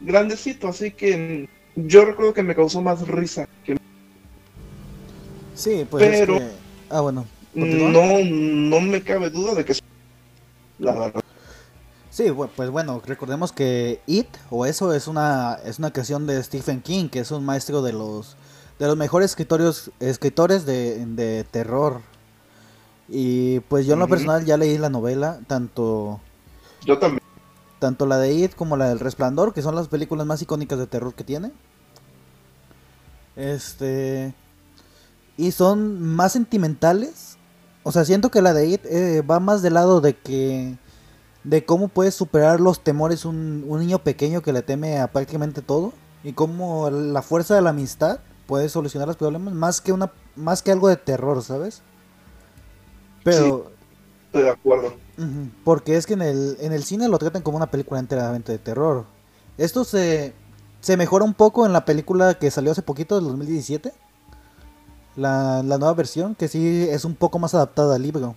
grandecito, 0.00 0.68
así 0.68 0.90
que 0.90 1.48
yo 1.76 2.04
recuerdo 2.04 2.34
que 2.34 2.42
me 2.42 2.54
causó 2.54 2.80
más 2.82 3.06
risa 3.06 3.48
que 3.64 3.76
Sí, 5.54 5.86
pues 5.90 6.04
Pero- 6.04 6.36
es 6.36 6.40
que... 6.40 6.50
Ah, 6.90 7.00
bueno. 7.00 7.26
¿continúa? 7.54 7.90
no 7.90 8.24
no 8.24 8.80
me 8.80 9.02
cabe 9.02 9.30
duda 9.30 9.54
de 9.54 9.64
que 9.64 9.74
la 10.78 10.92
verdad. 10.92 11.20
Sí, 12.10 12.26
pues 12.56 12.70
bueno, 12.70 13.02
recordemos 13.04 13.52
que 13.52 14.00
It 14.06 14.28
o 14.50 14.64
eso 14.66 14.92
es 14.94 15.06
una 15.08 15.58
es 15.64 15.78
una 15.78 15.92
creación 15.92 16.26
de 16.26 16.42
Stephen 16.42 16.80
King, 16.80 17.08
que 17.08 17.20
es 17.20 17.30
un 17.30 17.44
maestro 17.44 17.82
de 17.82 17.92
los 17.92 18.36
de 18.78 18.86
los 18.86 18.96
mejores 18.96 19.30
escritores 19.30 19.90
escritores 20.00 20.64
de, 20.66 21.04
de 21.06 21.44
terror. 21.44 22.00
Y 23.08 23.60
pues 23.60 23.86
yo 23.86 23.94
en 23.94 24.00
lo 24.00 24.08
personal 24.08 24.44
ya 24.44 24.56
leí 24.56 24.78
la 24.78 24.90
novela, 24.90 25.40
tanto 25.46 26.22
Yo 26.84 26.98
también. 26.98 27.22
tanto 27.78 28.06
la 28.06 28.18
de 28.18 28.32
It 28.34 28.54
como 28.54 28.76
la 28.76 28.88
del 28.88 29.00
Resplandor, 29.00 29.52
que 29.54 29.62
son 29.62 29.74
las 29.74 29.88
películas 29.88 30.26
más 30.26 30.42
icónicas 30.42 30.78
de 30.78 30.86
terror 30.86 31.14
que 31.14 31.24
tiene. 31.24 31.52
Este 33.36 34.34
y 35.36 35.52
son 35.52 36.02
más 36.02 36.32
sentimentales. 36.32 37.38
O 37.84 37.92
sea, 37.92 38.04
siento 38.04 38.30
que 38.30 38.42
la 38.42 38.52
de 38.54 38.66
It 38.68 38.86
eh, 38.86 39.22
va 39.22 39.40
más 39.40 39.62
del 39.62 39.74
lado 39.74 40.00
de 40.00 40.16
que 40.16 40.78
de 41.44 41.64
cómo 41.64 41.88
puede 41.88 42.10
superar 42.10 42.60
los 42.60 42.82
temores 42.84 43.24
un, 43.24 43.64
un 43.68 43.80
niño 43.80 44.00
pequeño 44.00 44.42
que 44.42 44.52
le 44.52 44.62
teme 44.62 44.98
a 45.00 45.12
prácticamente 45.12 45.62
todo 45.62 45.94
y 46.22 46.32
cómo 46.34 46.90
la 46.90 47.22
fuerza 47.22 47.54
de 47.54 47.62
la 47.62 47.70
amistad 47.70 48.20
puede 48.46 48.68
solucionar 48.68 49.08
los 49.08 49.16
problemas 49.16 49.54
más 49.54 49.80
que 49.80 49.92
una 49.92 50.12
más 50.36 50.62
que 50.62 50.72
algo 50.72 50.88
de 50.88 50.96
terror, 50.96 51.42
¿sabes? 51.44 51.82
Pero 53.36 53.78
Estoy 54.28 54.42
de 54.42 54.50
acuerdo. 54.50 54.92
Porque 55.64 55.96
es 55.96 56.06
que 56.06 56.12
en 56.12 56.22
el, 56.22 56.58
en 56.60 56.72
el 56.72 56.84
cine 56.84 57.08
lo 57.08 57.18
tratan 57.18 57.42
como 57.42 57.56
una 57.56 57.70
película 57.70 57.98
enteramente 57.98 58.52
de 58.52 58.58
terror. 58.58 59.06
Esto 59.56 59.84
se, 59.84 60.34
se 60.80 60.96
mejora 60.98 61.24
un 61.24 61.32
poco 61.32 61.64
en 61.64 61.72
la 61.72 61.86
película 61.86 62.34
que 62.34 62.50
salió 62.50 62.72
hace 62.72 62.82
poquito, 62.82 63.16
del 63.16 63.24
2017. 63.24 63.92
La, 65.16 65.62
la 65.64 65.78
nueva 65.78 65.94
versión, 65.94 66.34
que 66.34 66.46
sí 66.46 66.86
es 66.90 67.06
un 67.06 67.14
poco 67.14 67.38
más 67.38 67.54
adaptada 67.54 67.96
al 67.96 68.02
libro. 68.02 68.36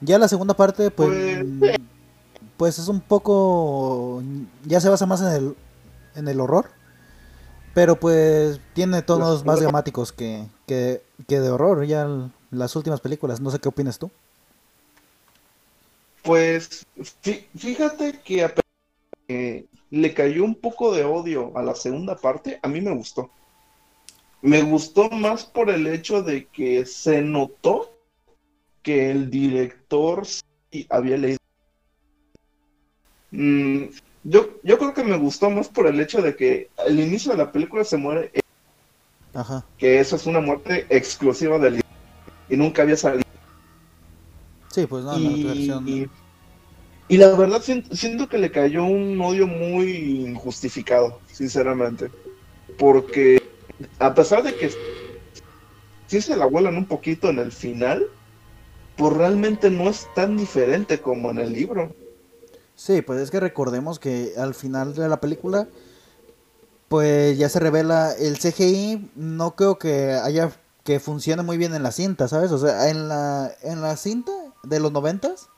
Ya 0.00 0.18
la 0.18 0.28
segunda 0.28 0.54
parte, 0.54 0.90
pues, 0.92 1.08
Pues, 1.08 1.44
mm, 1.44 1.82
pues 2.56 2.78
es 2.78 2.86
un 2.86 3.00
poco... 3.00 4.22
Ya 4.64 4.80
se 4.80 4.88
basa 4.88 5.04
más 5.06 5.20
en 5.20 5.32
el, 5.32 5.56
en 6.14 6.28
el 6.28 6.40
horror. 6.40 6.70
Pero 7.76 7.96
pues 7.96 8.58
tiene 8.72 9.02
tonos 9.02 9.44
más 9.44 9.60
dramáticos 9.60 10.10
que, 10.10 10.46
que, 10.66 11.02
que 11.28 11.40
de 11.40 11.50
horror, 11.50 11.84
ya 11.84 12.08
las 12.50 12.74
últimas 12.74 13.02
películas. 13.02 13.38
No 13.42 13.50
sé 13.50 13.58
qué 13.58 13.68
opinas 13.68 13.98
tú. 13.98 14.10
Pues 16.22 16.86
fí- 17.22 17.44
fíjate 17.54 18.18
que 18.24 18.44
a 18.44 18.48
pesar 18.48 18.64
de 19.28 19.34
que 19.34 19.66
le 19.90 20.14
cayó 20.14 20.42
un 20.42 20.54
poco 20.54 20.94
de 20.94 21.04
odio 21.04 21.52
a 21.54 21.62
la 21.62 21.74
segunda 21.74 22.16
parte, 22.16 22.58
a 22.62 22.68
mí 22.68 22.80
me 22.80 22.94
gustó. 22.94 23.30
Me 24.40 24.62
gustó 24.62 25.10
más 25.10 25.44
por 25.44 25.68
el 25.68 25.86
hecho 25.86 26.22
de 26.22 26.46
que 26.46 26.86
se 26.86 27.20
notó 27.20 27.90
que 28.82 29.10
el 29.10 29.28
director 29.30 30.24
sí 30.24 30.86
había 30.88 31.18
leído. 31.18 31.38
Mm, 33.32 33.88
yo, 34.28 34.48
yo 34.62 34.78
creo 34.78 34.92
que 34.92 35.04
me 35.04 35.16
gustó 35.16 35.50
más 35.50 35.68
por 35.68 35.86
el 35.86 36.00
hecho 36.00 36.20
de 36.20 36.34
que 36.34 36.70
al 36.76 36.98
inicio 36.98 37.32
de 37.32 37.38
la 37.38 37.52
película 37.52 37.84
se 37.84 37.96
muere, 37.96 38.32
Ajá. 39.34 39.66
que 39.78 40.00
eso 40.00 40.16
es 40.16 40.26
una 40.26 40.40
muerte 40.40 40.86
exclusiva 40.90 41.58
del 41.58 41.80
y 42.48 42.56
nunca 42.56 42.82
había 42.82 42.96
salido. 42.96 43.22
Sí, 44.72 44.86
pues 44.86 45.04
no, 45.04 45.12
la 45.12 45.18
y, 45.18 45.44
versión. 45.44 45.88
y- 45.88 46.06
y 47.08 47.16
la 47.18 47.36
verdad 47.36 47.62
siento, 47.62 47.94
siento 47.94 48.28
que 48.28 48.38
le 48.38 48.50
cayó 48.50 48.84
un 48.84 49.20
odio 49.20 49.46
muy 49.46 50.26
injustificado, 50.26 51.20
sinceramente. 51.28 52.10
Porque 52.78 53.38
a 54.00 54.12
pesar 54.12 54.42
de 54.42 54.54
que 54.54 54.70
sí 56.08 56.20
se 56.20 56.36
la 56.36 56.46
vuelan 56.46 56.76
un 56.76 56.86
poquito 56.86 57.30
en 57.30 57.38
el 57.38 57.52
final, 57.52 58.04
pues 58.96 59.12
realmente 59.12 59.70
no 59.70 59.88
es 59.88 60.06
tan 60.14 60.36
diferente 60.36 60.98
como 61.00 61.30
en 61.30 61.38
el 61.38 61.52
libro. 61.52 61.94
Sí, 62.76 63.02
pues 63.02 63.20
es 63.20 63.30
que 63.30 63.40
recordemos 63.40 63.98
que 63.98 64.34
al 64.36 64.54
final 64.54 64.94
de 64.94 65.08
la 65.08 65.18
película, 65.18 65.66
pues 66.88 67.36
ya 67.38 67.48
se 67.48 67.58
revela 67.58 68.12
el 68.12 68.38
CGI. 68.38 69.10
No 69.16 69.56
creo 69.56 69.78
que 69.78 70.12
haya 70.12 70.52
que 70.84 71.00
funcione 71.00 71.42
muy 71.42 71.56
bien 71.56 71.74
en 71.74 71.82
la 71.82 71.90
cinta, 71.90 72.28
¿sabes? 72.28 72.52
O 72.52 72.58
sea, 72.58 72.90
en 72.90 73.08
la, 73.08 73.50
en 73.62 73.80
la 73.80 73.96
cinta 73.96 74.30
de 74.62 74.78
los 74.78 74.92
noventas, 74.92 75.48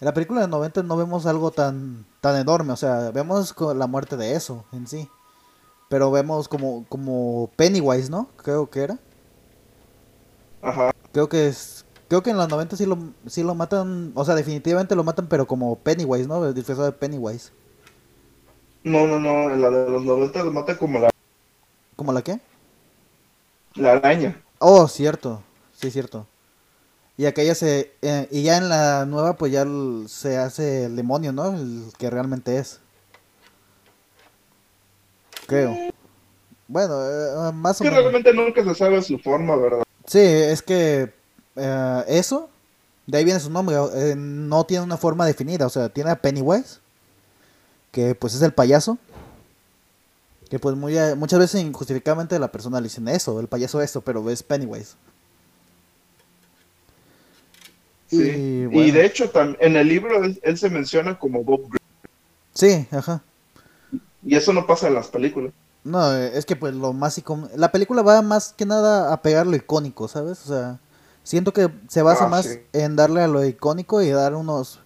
en 0.00 0.06
la 0.06 0.14
película 0.14 0.40
de 0.40 0.46
los 0.46 0.50
noventas 0.56 0.84
no 0.84 0.96
vemos 0.96 1.26
algo 1.26 1.50
tan, 1.50 2.06
tan 2.20 2.36
enorme. 2.36 2.72
O 2.72 2.76
sea, 2.76 3.10
vemos 3.10 3.54
la 3.74 3.86
muerte 3.86 4.16
de 4.16 4.34
eso 4.34 4.64
en 4.72 4.86
sí. 4.86 5.10
Pero 5.88 6.10
vemos 6.10 6.48
como, 6.48 6.86
como 6.88 7.50
Pennywise, 7.56 8.10
¿no? 8.10 8.28
Creo 8.36 8.70
que 8.70 8.82
era. 8.82 8.98
Ajá. 10.62 10.92
Creo 11.12 11.28
que 11.28 11.48
es. 11.48 11.75
Creo 12.08 12.22
que 12.22 12.30
en 12.30 12.36
los 12.36 12.48
90 12.48 12.76
sí 12.76 12.86
lo, 12.86 12.98
sí 13.26 13.42
lo 13.42 13.54
matan. 13.54 14.12
O 14.14 14.24
sea, 14.24 14.34
definitivamente 14.34 14.94
lo 14.94 15.02
matan, 15.04 15.26
pero 15.28 15.46
como 15.46 15.76
Pennywise, 15.76 16.28
¿no? 16.28 16.52
Disfrazado 16.52 16.86
de 16.86 16.92
Pennywise. 16.92 17.50
No, 18.84 19.06
no, 19.06 19.18
no, 19.18 19.50
en 19.52 19.60
la 19.60 19.70
de 19.70 19.90
los 19.90 20.04
90 20.04 20.44
lo 20.44 20.52
mata 20.52 20.78
como 20.78 21.00
la, 21.00 21.10
¿Como 21.96 22.12
la 22.12 22.22
qué? 22.22 22.38
la 23.74 23.92
araña. 23.92 24.40
Oh, 24.60 24.86
cierto. 24.86 25.42
Sí, 25.72 25.90
cierto. 25.90 26.26
Y 27.18 27.26
aquella 27.26 27.54
se. 27.54 27.92
eh, 28.02 28.28
y 28.30 28.42
ya 28.44 28.58
en 28.58 28.68
la 28.68 29.04
nueva, 29.06 29.36
pues 29.36 29.50
ya 29.52 29.62
el- 29.62 30.04
se 30.08 30.38
hace 30.38 30.84
el 30.84 30.96
demonio, 30.96 31.32
¿no? 31.32 31.54
El 31.56 31.84
que 31.98 32.08
realmente 32.10 32.58
es. 32.58 32.78
Creo. 35.46 35.76
Bueno, 36.68 36.94
eh, 37.04 37.52
más 37.52 37.80
o 37.80 37.84
Que 37.84 37.90
menos. 37.90 38.04
realmente 38.04 38.32
nunca 38.32 38.62
se 38.64 38.74
sabe 38.74 39.00
su 39.02 39.18
forma, 39.18 39.56
¿verdad? 39.56 39.82
Sí, 40.06 40.18
es 40.20 40.62
que 40.62 41.12
eh, 41.56 42.04
eso, 42.08 42.48
de 43.06 43.18
ahí 43.18 43.24
viene 43.24 43.40
su 43.40 43.50
nombre, 43.50 43.76
eh, 43.94 44.14
no 44.16 44.64
tiene 44.64 44.84
una 44.84 44.96
forma 44.96 45.26
definida, 45.26 45.66
o 45.66 45.70
sea, 45.70 45.88
tiene 45.88 46.10
a 46.10 46.16
Pennywise, 46.20 46.78
que 47.92 48.14
pues 48.14 48.34
es 48.34 48.42
el 48.42 48.52
payaso, 48.52 48.98
que 50.50 50.58
pues 50.58 50.76
muy, 50.76 50.96
eh, 50.96 51.14
muchas 51.16 51.38
veces 51.38 51.60
injustificadamente 51.62 52.38
la 52.38 52.52
persona 52.52 52.80
le 52.80 52.84
dicen 52.84 53.08
eso, 53.08 53.40
el 53.40 53.48
payaso 53.48 53.80
esto, 53.80 54.00
pero 54.00 54.28
es 54.30 54.42
Pennywise. 54.42 54.94
Sí. 58.08 58.18
Y, 58.18 58.78
Y, 58.80 58.90
de 58.92 59.04
hecho, 59.04 59.30
en 59.58 59.76
el 59.76 59.88
libro 59.88 60.22
él, 60.22 60.38
él 60.42 60.56
se 60.58 60.70
menciona 60.70 61.18
como 61.18 61.42
Bob 61.42 61.62
Green, 61.68 61.80
Sí, 62.54 62.86
ajá. 62.96 63.22
y 64.24 64.36
eso 64.36 64.52
no 64.52 64.66
pasa 64.66 64.86
en 64.88 64.94
las 64.94 65.08
películas. 65.08 65.52
No, 65.82 66.12
es 66.14 66.44
que 66.46 66.56
pues 66.56 66.74
lo 66.74 66.92
más 66.92 67.16
icónico, 67.18 67.50
la 67.56 67.70
película 67.70 68.02
va 68.02 68.20
más 68.22 68.52
que 68.56 68.64
nada 68.66 69.12
a 69.12 69.22
pegar 69.22 69.46
lo 69.46 69.54
icónico, 69.56 70.08
¿sabes? 70.08 70.40
O 70.44 70.48
sea, 70.48 70.78
siento 71.26 71.52
que 71.52 71.68
se 71.88 72.02
basa 72.02 72.24
Ah, 72.26 72.28
más 72.28 72.46
sí. 72.46 72.60
en 72.72 72.94
darle 72.94 73.20
a 73.22 73.26
lo 73.28 73.44
icónico 73.44 74.00
y 74.00 74.10
dar 74.10 74.34
unos 74.34 74.80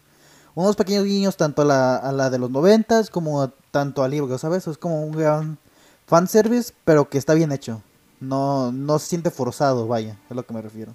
unos 0.55 0.75
pequeños 0.75 1.05
guiños 1.05 1.37
tanto 1.37 1.63
a 1.63 1.65
la, 1.65 1.97
a 1.97 2.11
la 2.13 2.31
de 2.31 2.39
los 2.39 2.51
noventas 2.51 3.11
como 3.11 3.43
a- 3.43 3.53
tanto 3.71 4.03
al 4.03 4.11
libro, 4.11 4.37
¿sabes? 4.39 4.67
Es 4.67 4.79
como 4.79 5.05
un 5.05 5.13
gran 5.13 5.59
fanservice, 6.07 6.73
pero 6.85 7.09
que 7.09 7.19
está 7.19 7.35
bien 7.35 7.53
hecho. 7.53 7.83
No, 8.19 8.73
no 8.73 8.99
se 8.99 9.07
siente 9.07 9.31
forzado, 9.31 9.87
vaya, 9.87 10.19
es 10.29 10.35
lo 10.37 10.45
que 10.45 10.53
me 10.53 10.61
refiero. 10.63 10.95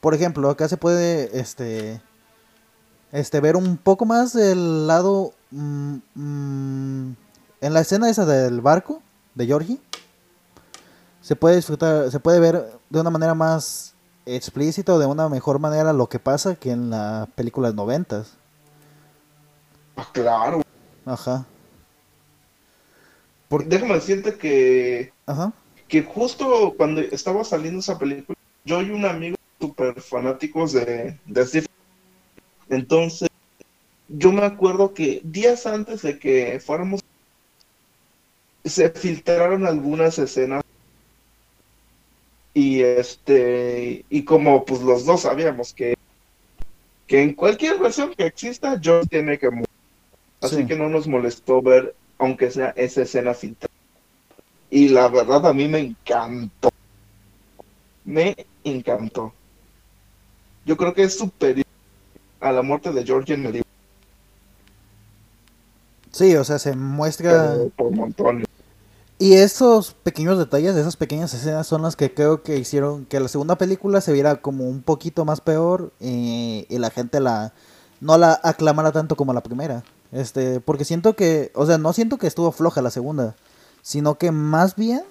Por 0.00 0.14
ejemplo, 0.14 0.50
acá 0.50 0.68
se 0.68 0.76
puede 0.76 1.38
este 1.38 2.00
este 3.12 3.40
ver 3.40 3.56
un 3.56 3.76
poco 3.76 4.04
más 4.04 4.34
el 4.34 4.86
lado 4.86 5.32
mm, 5.50 5.94
mm, 6.14 7.16
en 7.60 7.74
la 7.74 7.80
escena 7.80 8.08
esa 8.10 8.24
del 8.26 8.60
barco 8.60 9.02
de 9.34 9.46
Georgie 9.46 9.80
se 11.22 11.36
puede 11.36 11.56
disfrutar 11.56 12.10
se 12.10 12.20
puede 12.20 12.40
ver 12.40 12.70
de 12.90 13.00
una 13.00 13.10
manera 13.10 13.34
más 13.34 13.94
explícita 14.26 14.94
o 14.94 14.98
de 14.98 15.06
una 15.06 15.28
mejor 15.28 15.58
manera 15.58 15.92
lo 15.92 16.08
que 16.08 16.18
pasa 16.18 16.56
que 16.56 16.70
en 16.70 16.90
la 16.90 17.28
película 17.34 17.70
de 17.70 17.74
noventas 17.74 18.34
Ah, 19.96 20.08
claro. 20.12 20.62
ajá 21.06 21.46
Déjame 23.66 23.94
decirte 23.94 24.38
que, 24.38 25.12
ajá 25.26 25.52
que 25.92 26.02
justo 26.02 26.72
cuando 26.78 27.02
estaba 27.02 27.44
saliendo 27.44 27.80
esa 27.80 27.98
película, 27.98 28.34
yo 28.64 28.80
y 28.80 28.88
un 28.92 29.04
amigo 29.04 29.36
súper 29.60 30.00
fanáticos 30.00 30.72
de, 30.72 31.18
de 31.26 31.46
Stephen 31.46 31.68
Entonces, 32.70 33.28
yo 34.08 34.32
me 34.32 34.42
acuerdo 34.42 34.94
que 34.94 35.20
días 35.22 35.66
antes 35.66 36.00
de 36.00 36.18
que 36.18 36.58
fuéramos, 36.64 37.00
se 38.64 38.88
filtraron 38.88 39.66
algunas 39.66 40.18
escenas. 40.18 40.62
Y 42.54 42.82
este, 42.82 44.04
y 44.10 44.24
como 44.24 44.64
pues 44.64 44.82
los 44.82 45.06
dos 45.06 45.22
sabíamos 45.22 45.72
que, 45.72 45.94
que 47.06 47.22
en 47.22 47.34
cualquier 47.34 47.78
versión 47.78 48.12
que 48.14 48.26
exista, 48.26 48.80
John 48.82 49.06
tiene 49.06 49.38
que 49.38 49.50
morir. 49.50 49.66
Así 50.40 50.56
Sí. 50.56 50.66
que 50.66 50.76
no 50.76 50.88
nos 50.88 51.06
molestó 51.06 51.62
ver, 51.62 51.94
aunque 52.18 52.50
sea 52.50 52.74
esa 52.76 53.02
escena 53.02 53.32
filtrada. 53.32 53.72
Y 54.70 54.88
la 54.88 55.08
verdad 55.08 55.46
a 55.46 55.52
mí 55.54 55.68
me 55.68 55.78
encantó. 55.80 56.70
Me 58.04 58.34
encantó. 58.64 59.32
Yo 60.66 60.76
creo 60.76 60.94
que 60.94 61.04
es 61.04 61.16
superior 61.16 61.66
a 62.40 62.52
la 62.52 62.62
muerte 62.62 62.92
de 62.92 63.04
George 63.04 63.34
en 63.34 63.46
el 63.46 63.62
Sí, 66.10 66.36
o 66.36 66.44
sea, 66.44 66.58
se 66.58 66.76
muestra... 66.76 67.56
por 67.76 67.90
montones. 67.90 68.46
Y 69.22 69.34
esos 69.34 69.92
pequeños 69.92 70.36
detalles, 70.36 70.74
esas 70.74 70.96
pequeñas 70.96 71.32
escenas 71.32 71.68
son 71.68 71.82
las 71.82 71.94
que 71.94 72.12
creo 72.12 72.42
que 72.42 72.56
hicieron 72.56 73.04
que 73.04 73.20
la 73.20 73.28
segunda 73.28 73.54
película 73.54 74.00
se 74.00 74.12
viera 74.12 74.42
como 74.42 74.64
un 74.64 74.82
poquito 74.82 75.24
más 75.24 75.40
peor 75.40 75.92
eh, 76.00 76.66
y 76.68 76.78
la 76.78 76.90
gente 76.90 77.20
la 77.20 77.52
no 78.00 78.18
la 78.18 78.40
aclamara 78.42 78.90
tanto 78.90 79.14
como 79.14 79.32
la 79.32 79.44
primera. 79.44 79.84
Este, 80.10 80.58
porque 80.58 80.84
siento 80.84 81.14
que, 81.14 81.52
o 81.54 81.66
sea, 81.66 81.78
no 81.78 81.92
siento 81.92 82.18
que 82.18 82.26
estuvo 82.26 82.50
floja 82.50 82.82
la 82.82 82.90
segunda, 82.90 83.36
sino 83.80 84.18
que 84.18 84.32
más 84.32 84.74
bien 84.74 85.04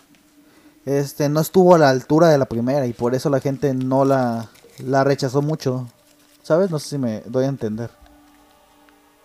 este 0.86 1.30
no 1.30 1.40
estuvo 1.40 1.74
a 1.76 1.78
la 1.78 1.90
altura 1.90 2.28
de 2.28 2.38
la 2.38 2.48
primera 2.48 2.86
y 2.88 2.92
por 2.92 3.16
eso 3.16 3.30
la 3.30 3.40
gente 3.40 3.74
no 3.74 4.04
la 4.04 4.50
la 4.80 5.06
rechazó 5.06 5.42
mucho. 5.42 5.88
¿Sabes? 6.44 6.70
No 6.70 6.80
sé 6.80 6.90
si 6.90 6.98
me 6.98 7.22
doy 7.28 7.46
a 7.46 7.48
entender. 7.48 7.90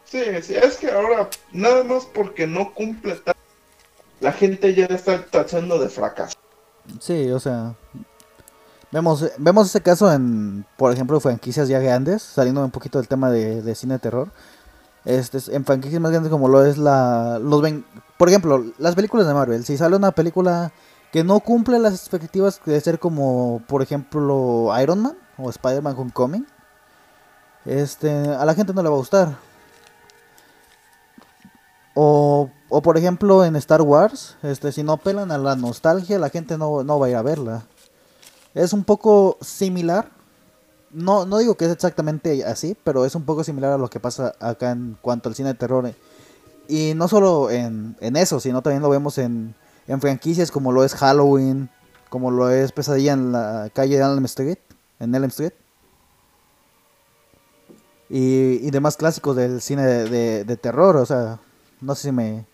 Sí, 0.04 0.22
sí, 0.42 0.54
es 0.54 0.76
que 0.76 0.92
ahora, 0.92 1.28
nada 1.50 1.82
más 1.82 2.06
porque 2.06 2.46
no 2.46 2.72
cumple 2.72 3.16
tal, 3.16 3.35
la 4.20 4.32
gente 4.32 4.74
ya 4.74 4.86
está 4.86 5.24
tachando 5.24 5.78
de 5.78 5.88
fracaso. 5.88 6.36
Sí, 7.00 7.30
o 7.30 7.40
sea, 7.40 7.74
vemos, 8.92 9.24
vemos 9.38 9.68
ese 9.68 9.80
caso 9.80 10.12
en, 10.12 10.64
por 10.76 10.92
ejemplo, 10.92 11.20
franquicias 11.20 11.68
ya 11.68 11.78
grandes, 11.80 12.22
saliendo 12.22 12.64
un 12.64 12.70
poquito 12.70 12.98
del 12.98 13.08
tema 13.08 13.30
de, 13.30 13.62
de 13.62 13.74
cine 13.74 13.94
de 13.94 14.00
terror. 14.00 14.28
Este, 15.04 15.38
en 15.54 15.64
franquicias 15.64 16.00
más 16.00 16.10
grandes 16.10 16.32
como 16.32 16.48
lo 16.48 16.64
es 16.64 16.78
la, 16.78 17.38
los 17.40 17.62
ven, 17.62 17.84
por 18.18 18.28
ejemplo, 18.28 18.64
las 18.78 18.96
películas 18.96 19.26
de 19.26 19.34
Marvel. 19.34 19.64
Si 19.64 19.76
sale 19.76 19.94
una 19.96 20.10
película 20.10 20.72
que 21.12 21.22
no 21.22 21.38
cumple 21.40 21.78
las 21.78 21.94
expectativas 21.94 22.60
de 22.64 22.80
ser 22.80 22.98
como, 22.98 23.62
por 23.68 23.82
ejemplo, 23.82 24.72
Iron 24.82 25.02
Man 25.02 25.16
o 25.38 25.48
Spider-Man 25.48 25.94
Homecoming, 25.96 26.46
este, 27.64 28.10
a 28.10 28.44
la 28.44 28.54
gente 28.54 28.72
no 28.74 28.82
le 28.82 28.88
va 28.88 28.96
a 28.96 28.98
gustar. 28.98 29.36
O, 31.94 32.50
o 32.68 32.82
por 32.82 32.96
ejemplo 32.98 33.44
en 33.44 33.56
Star 33.56 33.82
Wars, 33.82 34.36
este, 34.42 34.72
si 34.72 34.82
no 34.82 34.92
apelan 34.92 35.30
a 35.30 35.38
la 35.38 35.56
nostalgia, 35.56 36.18
la 36.18 36.30
gente 36.30 36.58
no, 36.58 36.82
no 36.84 36.98
va 36.98 37.06
a 37.06 37.10
ir 37.10 37.16
a 37.16 37.22
verla. 37.22 37.64
Es 38.54 38.72
un 38.72 38.84
poco 38.84 39.38
similar. 39.40 40.10
No, 40.90 41.26
no 41.26 41.38
digo 41.38 41.56
que 41.56 41.66
es 41.66 41.72
exactamente 41.72 42.44
así, 42.44 42.76
pero 42.82 43.04
es 43.04 43.14
un 43.14 43.24
poco 43.24 43.44
similar 43.44 43.72
a 43.72 43.78
lo 43.78 43.88
que 43.88 44.00
pasa 44.00 44.34
acá 44.40 44.70
en 44.70 44.96
cuanto 45.02 45.28
al 45.28 45.34
cine 45.34 45.48
de 45.50 45.54
terror. 45.54 45.92
Y 46.68 46.94
no 46.94 47.06
solo 47.06 47.50
en, 47.50 47.96
en 48.00 48.16
eso, 48.16 48.40
sino 48.40 48.62
también 48.62 48.82
lo 48.82 48.88
vemos 48.88 49.18
en, 49.18 49.54
en 49.86 50.00
franquicias 50.00 50.50
como 50.50 50.72
lo 50.72 50.84
es 50.84 50.94
Halloween, 50.94 51.68
como 52.08 52.30
lo 52.30 52.50
es 52.50 52.72
Pesadilla 52.72 53.12
en 53.12 53.32
la 53.32 53.70
calle 53.74 53.98
de 53.98 54.04
Elm 54.04 54.24
Street, 54.24 54.58
en 54.98 55.14
Elm 55.14 55.24
Street. 55.26 55.52
Y, 58.08 58.66
y 58.66 58.70
demás 58.70 58.96
clásicos 58.96 59.36
del 59.36 59.60
cine 59.60 59.84
de, 59.84 60.08
de- 60.08 60.44
de 60.44 60.56
terror, 60.56 60.96
o 60.96 61.04
sea, 61.06 61.40
no 61.80 61.94
sé 61.94 62.02
si 62.08 62.12
me... 62.12 62.46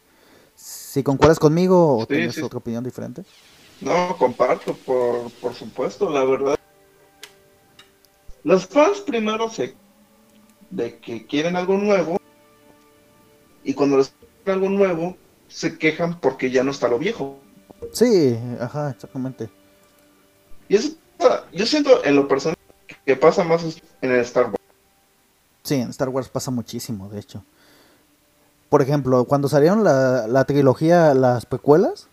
Si 0.54 1.02
concuerdas 1.02 1.38
conmigo 1.38 1.96
o 1.96 2.00
Sí, 2.00 2.06
tienes 2.08 2.34
sí. 2.34 2.42
otra 2.42 2.58
opinión 2.58 2.84
diferente. 2.84 3.24
No, 3.80 4.16
comparto, 4.16 4.74
por, 4.74 5.30
por 5.32 5.54
supuesto, 5.54 6.08
la 6.10 6.24
verdad. 6.24 6.56
Los 8.44 8.66
fans 8.66 9.00
primero 9.00 9.48
se 9.48 9.74
de 10.70 10.98
que 10.98 11.26
quieren 11.26 11.56
algo 11.56 11.76
nuevo 11.76 12.16
y 13.62 13.74
cuando 13.74 13.98
les 13.98 14.14
quieren 14.44 14.62
algo 14.64 14.68
nuevo 14.76 15.16
se 15.48 15.78
quejan 15.78 16.18
porque 16.20 16.50
ya 16.50 16.64
no 16.64 16.70
está 16.70 16.88
lo 16.88 16.98
viejo. 16.98 17.38
Sí, 17.92 18.38
ajá, 18.60 18.90
exactamente. 18.90 19.50
Y 20.68 20.76
eso 20.76 20.94
pasa- 21.18 21.44
yo 21.52 21.66
siento 21.66 22.04
en 22.04 22.16
lo 22.16 22.26
personal 22.26 22.56
que 23.04 23.16
pasa 23.16 23.44
más 23.44 23.64
en 24.00 24.10
el 24.12 24.20
Star 24.20 24.46
Wars. 24.46 24.56
Sí, 25.64 25.74
en 25.76 25.90
Star 25.90 26.08
Wars 26.08 26.28
pasa 26.28 26.50
muchísimo, 26.50 27.08
de 27.08 27.20
hecho. 27.20 27.44
Por 28.72 28.80
ejemplo, 28.80 29.26
cuando 29.26 29.50
salieron 29.50 29.84
la, 29.84 30.26
la 30.26 30.46
trilogía, 30.46 31.12
las 31.12 31.44
precuelas, 31.44 32.08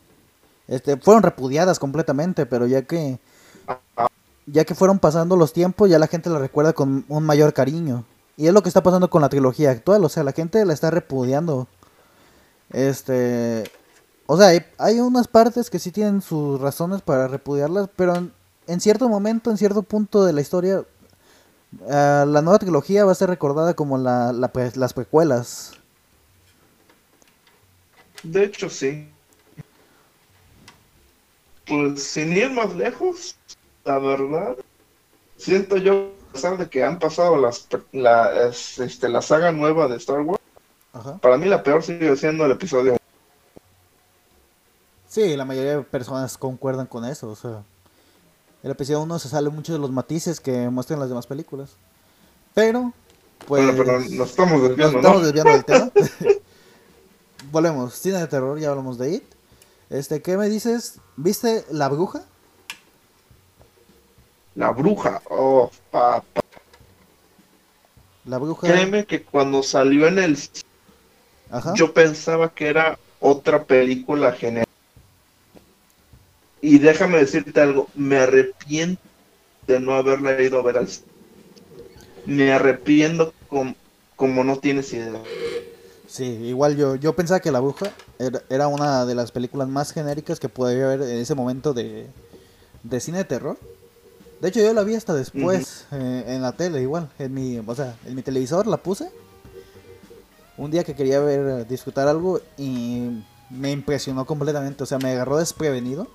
este, 0.67 0.97
fueron 0.97 1.23
repudiadas 1.23 1.79
completamente, 1.79 2.45
pero 2.45 2.67
ya 2.67 2.81
que 2.81 3.17
ya 4.45 4.65
que 4.65 4.75
fueron 4.75 4.99
pasando 4.99 5.37
los 5.37 5.53
tiempos, 5.53 5.89
ya 5.89 5.97
la 5.99 6.07
gente 6.07 6.29
la 6.29 6.37
recuerda 6.37 6.73
con 6.73 7.05
un 7.07 7.23
mayor 7.23 7.53
cariño. 7.53 8.03
Y 8.35 8.47
es 8.47 8.53
lo 8.53 8.61
que 8.61 8.67
está 8.67 8.83
pasando 8.83 9.09
con 9.09 9.21
la 9.21 9.29
trilogía 9.29 9.71
actual, 9.71 10.03
o 10.03 10.09
sea, 10.09 10.25
la 10.25 10.33
gente 10.33 10.65
la 10.65 10.73
está 10.73 10.91
repudiando. 10.91 11.69
Este, 12.71 13.63
o 14.25 14.35
sea, 14.35 14.47
hay, 14.47 14.59
hay 14.79 14.99
unas 14.99 15.29
partes 15.29 15.69
que 15.69 15.79
sí 15.79 15.91
tienen 15.91 16.21
sus 16.21 16.59
razones 16.59 17.01
para 17.01 17.29
repudiarlas, 17.29 17.87
pero 17.95 18.17
en, 18.17 18.33
en 18.67 18.81
cierto 18.81 19.07
momento, 19.07 19.49
en 19.49 19.57
cierto 19.57 19.81
punto 19.81 20.25
de 20.25 20.33
la 20.33 20.41
historia, 20.41 20.83
ah, 21.89 22.25
la 22.27 22.41
nueva 22.41 22.59
trilogía 22.59 23.05
va 23.05 23.13
a 23.13 23.15
ser 23.15 23.29
recordada 23.29 23.75
como 23.75 23.97
la, 23.97 24.33
la 24.33 24.51
las 24.75 24.91
precuelas. 24.91 25.78
De 28.23 28.43
hecho, 28.45 28.69
sí. 28.69 29.09
Pues 31.65 32.03
sin 32.03 32.33
ir 32.33 32.49
más 32.51 32.75
lejos, 32.75 33.37
la 33.85 33.99
verdad, 33.99 34.57
siento 35.37 35.77
yo, 35.77 36.13
a 36.29 36.33
pesar 36.33 36.57
de 36.57 36.69
que 36.69 36.83
han 36.83 36.99
pasado 36.99 37.37
las, 37.37 37.67
la, 37.91 38.47
es- 38.49 38.79
este, 38.79 39.09
la 39.09 39.21
saga 39.21 39.51
nueva 39.51 39.87
de 39.87 39.97
Star 39.97 40.21
Wars, 40.21 40.41
Ajá. 40.93 41.17
para 41.19 41.37
mí 41.37 41.47
la 41.47 41.63
peor 41.63 41.83
sigue 41.83 42.15
siendo 42.17 42.45
el 42.45 42.51
episodio 42.53 42.97
Sí, 45.07 45.35
la 45.35 45.45
mayoría 45.45 45.77
de 45.77 45.83
personas 45.83 46.37
concuerdan 46.37 46.85
con 46.85 47.03
eso, 47.05 47.29
o 47.29 47.35
sea, 47.35 47.63
el 48.63 48.71
episodio 48.71 49.01
1 49.01 49.19
se 49.19 49.29
sale 49.29 49.49
mucho 49.49 49.73
de 49.73 49.79
los 49.79 49.91
matices 49.91 50.39
que 50.39 50.69
muestran 50.69 50.99
las 50.99 51.09
demás 51.09 51.27
películas. 51.27 51.71
Pero, 52.53 52.93
pues... 53.47 53.65
Bueno, 53.65 53.83
pero 53.83 53.99
nos 53.99 54.29
estamos 54.31 54.61
Nos 54.61 54.69
desviando, 54.69 54.97
estamos 54.97 55.21
¿no? 55.21 55.25
desviando 55.25 55.53
del 55.53 55.65
tema. 55.65 55.91
Volvemos, 57.51 57.95
cine 57.95 58.19
de 58.19 58.27
terror, 58.27 58.59
ya 58.59 58.69
hablamos 58.69 58.97
de 58.97 59.15
It. 59.15 59.23
Este, 59.89 60.21
¿qué 60.21 60.37
me 60.37 60.49
dices? 60.49 60.99
¿Viste 61.17 61.65
La 61.71 61.89
Bruja? 61.89 62.23
La 64.55 64.71
bruja, 64.71 65.21
oh, 65.29 65.71
papá. 65.89 66.23
La 68.25 68.37
Bruja. 68.37 68.67
Créeme 68.67 69.05
que 69.05 69.23
cuando 69.23 69.63
salió 69.63 70.07
en 70.07 70.19
el 70.19 70.37
Ajá. 71.49 71.73
yo 71.75 71.93
pensaba 71.93 72.53
que 72.53 72.67
era 72.67 72.99
otra 73.19 73.63
película 73.63 74.33
general. 74.33 74.65
Y 76.61 76.77
déjame 76.79 77.19
decirte 77.19 77.61
algo, 77.61 77.87
me 77.95 78.17
arrepiento 78.17 79.01
de 79.65 79.79
no 79.79 79.93
haberla 79.93 80.41
ido 80.41 80.59
a 80.59 80.63
ver 80.63 80.77
al. 80.77 80.89
Me 82.25 82.51
arrepiento 82.51 83.33
com- 83.47 83.75
como 84.15 84.43
no 84.43 84.59
tienes 84.59 84.91
idea. 84.93 85.21
Sí, 86.09 86.23
igual 86.23 86.75
yo, 86.75 86.95
yo 86.95 87.15
pensaba 87.15 87.39
que 87.39 87.51
La 87.51 87.59
Bruja 87.59 87.91
era, 88.17 88.41
era 88.49 88.67
una 88.67 89.05
de 89.05 89.13
las 89.13 89.31
películas 89.31 89.67
más 89.67 89.93
genéricas 89.93 90.39
que 90.39 90.49
podía 90.49 90.85
haber 90.85 91.03
en 91.03 91.19
ese 91.19 91.35
momento 91.35 91.71
de, 91.71 92.07
de 92.81 92.99
cine 92.99 93.19
de 93.19 93.25
terror. 93.25 93.59
De 94.41 94.49
hecho, 94.49 94.59
yo 94.59 94.73
la 94.73 94.83
vi 94.83 94.95
hasta 94.95 95.13
después 95.13 95.85
eh, 95.91 96.23
en 96.27 96.41
la 96.41 96.53
tele, 96.53 96.81
igual. 96.81 97.11
En 97.19 97.33
mi, 97.35 97.59
o 97.59 97.75
sea, 97.75 97.95
en 98.05 98.15
mi 98.15 98.23
televisor 98.23 98.65
la 98.65 98.77
puse. 98.77 99.11
Un 100.57 100.71
día 100.71 100.83
que 100.83 100.95
quería 100.95 101.19
ver, 101.19 101.67
disfrutar 101.67 102.07
algo 102.07 102.41
y 102.57 103.23
me 103.51 103.69
impresionó 103.69 104.25
completamente. 104.25 104.81
O 104.83 104.87
sea, 104.87 104.97
me 104.97 105.11
agarró 105.11 105.37
desprevenido. 105.37 106.07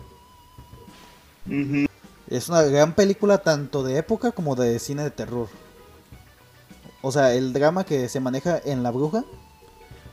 Es 2.29 2.49
una 2.49 2.63
gran 2.63 2.95
película 2.95 3.39
tanto 3.39 3.85
de 3.85 3.99
época 3.99 4.33
como 4.33 4.57
de 4.57 4.81
cine 4.81 5.05
de 5.05 5.13
terror. 5.13 5.47
O 7.01 7.13
sea, 7.13 7.33
el 7.33 7.53
drama 7.53 7.85
que 7.85 8.09
se 8.09 8.19
maneja 8.19 8.61
en 8.65 8.83
La 8.83 8.91
Bruja 8.91 9.25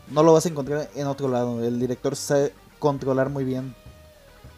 no 0.10 0.24
lo 0.24 0.34
vas 0.34 0.46
a 0.46 0.50
encontrar 0.50 0.90
en 0.96 1.08
otro 1.08 1.28
lado. 1.28 1.64
El 1.64 1.80
director 1.80 2.16
sabe 2.16 2.54
controlar 2.80 3.30
muy 3.30 3.44
bien 3.44 3.76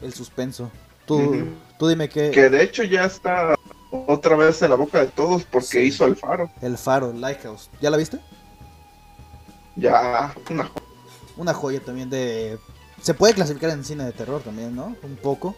el 0.02 0.14
suspenso. 0.14 0.72
Tú, 1.06 1.46
tú 1.78 1.88
dime 1.88 2.08
qué... 2.10 2.32
Que 2.32 2.50
de 2.50 2.64
hecho 2.64 2.84
ya 2.84 3.06
está 3.06 3.56
otra 3.92 4.36
vez 4.36 4.62
en 4.62 4.70
la 4.70 4.76
boca 4.76 5.00
de 5.00 5.08
todos 5.08 5.44
porque 5.44 5.68
Sí. 5.68 5.80
hizo 5.80 6.06
el 6.06 6.16
faro. 6.16 6.50
El 6.62 6.78
Faro, 6.78 7.12
Lighthouse. 7.14 7.70
¿Ya 7.82 7.90
la 7.90 7.98
viste? 7.98 8.20
Ya, 9.76 10.34
una 10.50 10.66
jo- 10.66 10.82
Una 11.38 11.54
joya 11.54 11.80
también 11.82 12.10
de... 12.10 12.58
Se 13.02 13.14
puede 13.14 13.34
clasificar 13.34 13.72
en 13.72 13.84
cine 13.84 14.06
de 14.06 14.12
terror 14.14 14.42
también, 14.42 14.76
¿no? 14.76 14.96
Un 15.04 15.16
poco. 15.22 15.56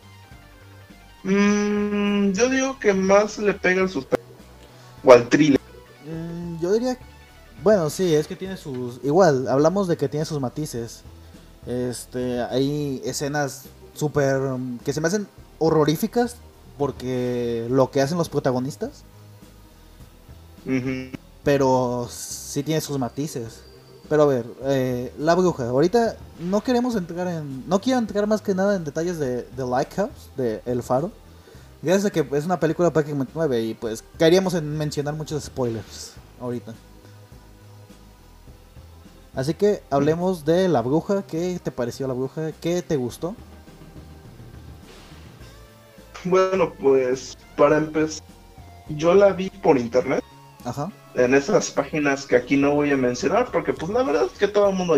Mm, 1.24 2.32
yo 2.32 2.50
digo 2.50 2.80
que 2.80 2.94
más 2.94 3.38
le 3.38 3.54
pega 3.54 3.82
el 3.84 3.90
suspenso. 3.90 4.24
O 5.04 5.12
al 5.12 5.28
thriller. 5.30 5.60
Mm, 6.06 6.60
yo 6.62 6.74
diría... 6.74 6.98
Bueno, 7.64 7.90
sí, 7.90 8.14
es 8.14 8.28
que 8.28 8.36
tiene 8.36 8.58
sus... 8.58 9.00
Igual, 9.04 9.48
hablamos 9.48 9.88
de 9.88 9.98
que 9.98 10.10
tiene 10.10 10.26
sus 10.26 10.40
matices. 10.40 11.02
Este, 11.66 12.42
hay 12.44 13.02
escenas 13.06 13.64
súper... 13.94 14.40
que 14.84 14.94
se 14.94 15.02
me 15.02 15.08
hacen 15.08 15.28
horroríficas 15.60 16.38
porque 16.78 17.68
lo 17.70 17.92
que 17.92 18.02
hacen 18.02 18.18
los 18.18 18.30
protagonistas. 18.30 19.04
Pero 21.44 22.08
sí 22.12 22.64
tiene 22.64 22.82
sus 22.82 22.98
matices. 23.00 23.62
Pero 24.10 24.24
a 24.24 24.26
ver, 24.26 24.46
eh, 24.64 25.14
La 25.18 25.36
Bruja. 25.36 25.68
Ahorita 25.68 26.18
no 26.40 26.62
queremos 26.62 26.96
entrar 26.96 27.28
en. 27.28 27.68
No 27.68 27.80
quiero 27.82 28.00
entrar 28.00 28.28
más 28.28 28.42
que 28.42 28.54
nada 28.54 28.76
en 28.76 28.84
detalles 28.84 29.18
de 29.18 29.44
The 29.56 29.66
Lighthouse, 29.66 30.30
de 30.38 30.62
El 30.66 30.84
Faro. 30.84 31.12
Gracias 31.82 32.06
a 32.06 32.10
que 32.12 32.28
es 32.32 32.46
una 32.46 32.60
película 32.60 32.92
prácticamente 32.92 33.32
nueva 33.36 33.58
y 33.58 33.74
pues 33.74 34.04
caeríamos 34.18 34.54
en 34.56 34.78
mencionar 34.78 35.14
muchos 35.14 35.44
spoilers 35.44 36.14
ahorita. 36.40 36.74
Así 39.36 39.54
que 39.54 39.82
hablemos 39.90 40.46
de 40.46 40.68
La 40.70 40.82
Bruja. 40.82 41.24
¿Qué 41.28 41.60
te 41.62 41.72
pareció 41.72 42.08
La 42.08 42.14
Bruja? 42.14 42.52
¿Qué 42.62 42.82
te 42.82 42.96
gustó? 42.96 43.36
Bueno, 46.24 46.74
pues 46.74 47.38
para 47.56 47.78
empezar, 47.78 48.24
yo 48.90 49.14
la 49.14 49.34
vi 49.34 49.50
por 49.50 49.78
internet. 49.78 50.24
Ajá. 50.64 50.92
En 51.14 51.34
esas 51.36 51.70
páginas 51.70 52.26
que 52.26 52.36
aquí 52.36 52.58
no 52.58 52.74
voy 52.74 52.92
a 52.92 52.98
mencionar 52.98 53.52
porque 53.52 53.74
pues 53.74 53.92
la 53.92 54.04
verdad 54.04 54.26
es 54.32 54.38
que 54.38 54.48
todo 54.48 54.70
el 54.70 54.76
mundo... 54.76 54.98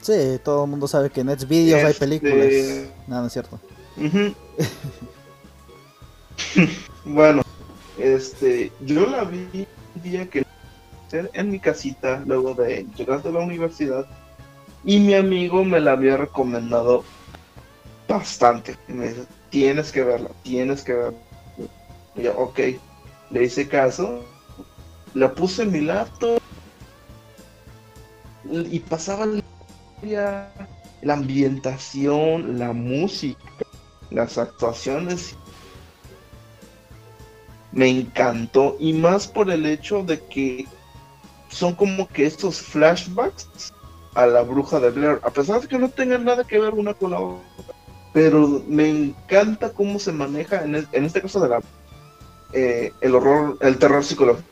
Sí, 0.00 0.38
todo 0.44 0.64
el 0.64 0.70
mundo 0.70 0.86
sabe 0.88 1.10
que 1.10 1.20
en 1.20 1.38
Xvideos 1.38 1.82
hay 1.84 1.90
Este- 1.90 2.00
películas. 2.00 2.92
Nada, 3.06 3.20
no 3.22 3.26
es 3.26 3.32
cierto. 3.32 3.58
Ujú. 3.96 4.34
bueno, 7.04 7.42
este, 7.98 8.72
yo 8.80 9.06
la 9.06 9.24
vi 9.24 9.66
un 9.94 10.02
día 10.02 10.28
que 10.30 10.44
en 11.12 11.50
mi 11.50 11.58
casita 11.58 12.22
luego 12.26 12.54
de 12.54 12.86
llegar 12.96 13.22
de 13.22 13.32
la 13.32 13.40
universidad 13.40 14.06
y 14.84 14.98
mi 14.98 15.14
amigo 15.14 15.64
me 15.64 15.80
la 15.80 15.92
había 15.92 16.16
recomendado 16.16 17.04
bastante. 18.08 18.76
Me 18.88 19.08
dice, 19.08 19.24
tienes 19.50 19.92
que 19.92 20.02
verla, 20.02 20.30
tienes 20.42 20.82
que 20.82 20.94
verla. 20.94 21.18
Y 22.16 22.22
yo, 22.22 22.36
ok, 22.38 22.58
le 23.30 23.44
hice 23.44 23.68
caso, 23.68 24.24
la 25.14 25.34
puse 25.34 25.62
en 25.62 25.72
mi 25.72 25.80
laptop 25.80 26.40
y 28.44 28.80
pasaba 28.80 29.26
la 30.02 31.12
ambientación, 31.12 32.58
la 32.58 32.72
música, 32.72 33.44
las 34.10 34.38
actuaciones. 34.38 35.36
Me 37.72 37.88
encantó 37.88 38.76
y 38.80 38.92
más 38.94 39.28
por 39.28 39.50
el 39.50 39.66
hecho 39.66 40.02
de 40.02 40.20
que 40.24 40.66
son 41.50 41.74
como 41.74 42.08
que 42.08 42.26
estos 42.26 42.60
flashbacks 42.60 43.72
a 44.14 44.26
la 44.26 44.42
bruja 44.42 44.80
de 44.80 44.90
Blair, 44.90 45.20
a 45.22 45.30
pesar 45.30 45.60
de 45.60 45.68
que 45.68 45.78
no 45.78 45.88
tengan 45.88 46.24
nada 46.24 46.44
que 46.44 46.58
ver 46.58 46.74
una 46.74 46.94
con 46.94 47.10
la 47.12 47.20
otra. 47.20 47.44
Pero 48.12 48.62
me 48.66 48.88
encanta 48.88 49.72
cómo 49.72 49.98
se 49.98 50.12
maneja 50.12 50.64
en, 50.64 50.74
en 50.90 51.04
este 51.04 51.22
caso 51.22 51.40
de 51.40 51.48
la 51.48 51.60
eh, 52.52 52.92
el 53.00 53.14
horror, 53.14 53.56
el 53.60 53.78
terror 53.78 54.04
psicológico. 54.04 54.48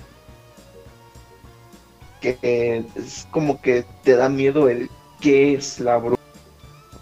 Que 2.20 2.38
eh, 2.42 2.84
es 2.96 3.26
como 3.30 3.60
que 3.60 3.84
te 4.04 4.16
da 4.16 4.28
miedo 4.28 4.68
el 4.68 4.90
qué 5.20 5.54
es 5.54 5.80
la 5.80 5.96
bruja, 5.98 6.16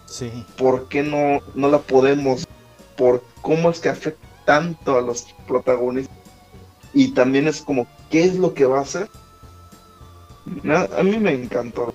Sí. 0.06 0.30
por 0.56 0.88
qué 0.88 1.02
no, 1.02 1.40
no 1.54 1.68
la 1.68 1.78
podemos, 1.78 2.46
por 2.96 3.22
cómo 3.42 3.70
es 3.70 3.80
que 3.80 3.90
afecta 3.90 4.26
tanto 4.46 4.96
a 4.96 5.02
los 5.02 5.26
protagonistas. 5.46 6.16
Y 6.94 7.08
también 7.12 7.48
es 7.48 7.60
como 7.60 7.86
qué 8.10 8.24
es 8.24 8.36
lo 8.36 8.54
que 8.54 8.64
va 8.64 8.78
a 8.78 8.82
hacer. 8.82 9.10
A 10.98 11.02
mí 11.02 11.18
me 11.18 11.32
encantó. 11.32 11.94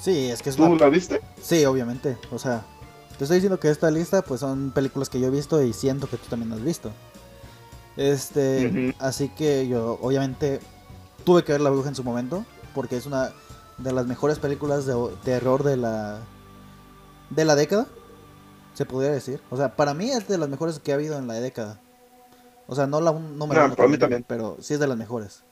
Sí, 0.00 0.30
es 0.30 0.42
que 0.42 0.50
es 0.50 0.56
¿Tú 0.56 0.64
una... 0.64 0.84
la 0.84 0.88
viste? 0.90 1.20
Sí, 1.40 1.64
obviamente. 1.64 2.18
O 2.30 2.38
sea, 2.38 2.64
te 3.16 3.24
estoy 3.24 3.36
diciendo 3.36 3.60
que 3.60 3.70
esta 3.70 3.90
lista 3.90 4.22
pues 4.22 4.40
son 4.40 4.72
películas 4.72 5.08
que 5.08 5.20
yo 5.20 5.28
he 5.28 5.30
visto 5.30 5.62
y 5.62 5.72
siento 5.72 6.08
que 6.08 6.16
tú 6.16 6.26
también 6.28 6.52
has 6.52 6.62
visto. 6.62 6.90
Este, 7.96 8.94
así 8.98 9.28
que 9.28 9.68
yo 9.68 9.98
obviamente 10.02 10.58
tuve 11.24 11.44
que 11.44 11.52
ver 11.52 11.60
La 11.60 11.70
Bruja 11.70 11.88
en 11.90 11.94
su 11.94 12.02
momento 12.02 12.44
porque 12.74 12.96
es 12.96 13.06
una 13.06 13.30
de 13.78 13.92
las 13.92 14.06
mejores 14.06 14.40
películas 14.40 14.84
de 14.84 14.94
terror 15.22 15.62
de 15.62 15.76
la 15.76 16.18
de 17.30 17.44
la 17.44 17.54
década, 17.54 17.86
se 18.74 18.84
podría 18.84 19.12
decir. 19.12 19.40
O 19.50 19.56
sea, 19.56 19.76
para 19.76 19.94
mí 19.94 20.10
es 20.10 20.26
de 20.26 20.38
las 20.38 20.48
mejores 20.48 20.80
que 20.80 20.90
ha 20.90 20.96
habido 20.96 21.16
en 21.18 21.28
la 21.28 21.34
década. 21.34 21.80
O 22.66 22.74
sea, 22.74 22.88
no 22.88 23.00
la 23.00 23.12
No, 23.12 23.44
uno 23.44 23.48
para 23.48 23.88
mí 23.88 23.96
también. 23.96 24.24
pero 24.26 24.56
sí 24.60 24.74
es 24.74 24.80
de 24.80 24.88
las 24.88 24.98
mejores. 24.98 25.43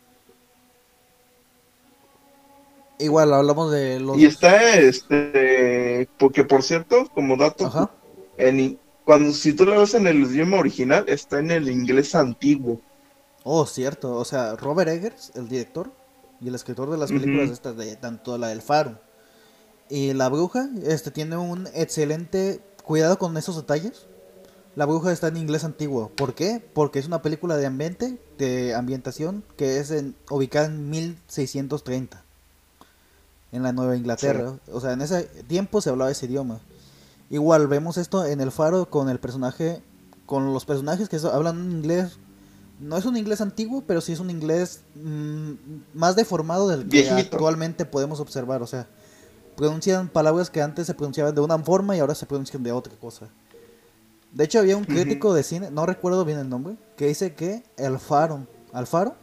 Igual 3.02 3.34
hablamos 3.34 3.72
de 3.72 4.00
los 4.00 4.16
Y 4.18 4.26
está 4.26 4.74
este 4.74 6.08
porque 6.18 6.44
por 6.44 6.62
cierto, 6.62 7.08
como 7.14 7.36
dato, 7.36 7.66
Ajá. 7.66 7.90
en 8.36 8.78
cuando 9.04 9.32
si 9.32 9.52
tú 9.52 9.66
la 9.66 9.78
ves 9.78 9.94
en 9.94 10.06
el 10.06 10.22
idioma 10.22 10.58
original, 10.58 11.04
está 11.08 11.40
en 11.40 11.50
el 11.50 11.68
inglés 11.68 12.14
antiguo. 12.14 12.80
Oh, 13.42 13.66
cierto. 13.66 14.16
O 14.16 14.24
sea, 14.24 14.54
Robert 14.54 14.88
Eggers, 14.88 15.32
el 15.34 15.48
director 15.48 15.90
y 16.40 16.48
el 16.48 16.54
escritor 16.54 16.90
de 16.90 16.98
las 16.98 17.10
películas 17.10 17.50
estas 17.50 17.76
de 17.76 17.96
tanto 17.96 18.38
la 18.38 18.48
del 18.48 18.62
Faro 18.62 19.00
y 19.88 20.14
La 20.14 20.28
Bruja, 20.28 20.70
este 20.84 21.10
tiene 21.10 21.36
un 21.36 21.68
excelente 21.74 22.60
cuidado 22.82 23.18
con 23.18 23.36
esos 23.36 23.56
detalles. 23.56 24.06
La 24.74 24.86
Bruja 24.86 25.12
está 25.12 25.28
en 25.28 25.36
inglés 25.36 25.64
antiguo. 25.64 26.10
¿Por 26.16 26.34
qué? 26.34 26.62
Porque 26.72 26.98
es 26.98 27.06
una 27.06 27.20
película 27.20 27.56
de 27.56 27.66
ambiente, 27.66 28.18
de 28.38 28.74
ambientación 28.74 29.44
que 29.56 29.78
es 29.80 29.90
en, 29.90 30.14
ubicada 30.30 30.66
en 30.66 30.88
1630 30.88 32.21
en 33.52 33.62
la 33.62 33.72
Nueva 33.72 33.96
Inglaterra. 33.96 34.54
O 34.72 34.80
sea, 34.80 34.92
en 34.92 35.02
ese 35.02 35.24
tiempo 35.46 35.80
se 35.80 35.90
hablaba 35.90 36.10
ese 36.10 36.26
idioma. 36.26 36.60
Igual 37.30 37.68
vemos 37.68 37.96
esto 37.96 38.24
en 38.26 38.40
el 38.40 38.50
Faro 38.50 38.90
con 38.90 39.08
el 39.08 39.20
personaje, 39.20 39.82
con 40.26 40.52
los 40.52 40.64
personajes 40.64 41.08
que 41.08 41.18
hablan 41.32 41.58
un 41.58 41.72
inglés 41.72 42.18
no 42.82 42.96
es 42.96 43.04
un 43.04 43.16
inglés 43.16 43.40
antiguo, 43.40 43.84
pero 43.86 44.00
sí 44.00 44.12
es 44.12 44.20
un 44.20 44.28
inglés 44.28 44.80
mm, 44.96 45.52
más 45.94 46.16
deformado 46.16 46.68
del 46.68 46.82
que 46.82 47.02
Viejito. 47.02 47.36
actualmente 47.36 47.84
podemos 47.84 48.18
observar. 48.20 48.62
O 48.62 48.66
sea, 48.66 48.88
pronuncian 49.56 50.08
palabras 50.08 50.50
que 50.50 50.60
antes 50.60 50.86
se 50.86 50.94
pronunciaban 50.94 51.34
de 51.34 51.40
una 51.40 51.58
forma 51.60 51.96
y 51.96 52.00
ahora 52.00 52.14
se 52.14 52.26
pronuncian 52.26 52.62
de 52.62 52.72
otra 52.72 52.92
cosa. 52.96 53.28
De 54.32 54.44
hecho, 54.44 54.58
había 54.58 54.76
un 54.76 54.84
crítico 54.84 55.32
de 55.34 55.42
cine, 55.42 55.70
no 55.70 55.86
recuerdo 55.86 56.24
bien 56.24 56.38
el 56.38 56.48
nombre, 56.48 56.76
que 56.96 57.06
dice 57.06 57.34
que 57.34 57.62
el 57.76 57.98
faro, 57.98 58.46
al 58.72 58.86
faro, 58.86 59.14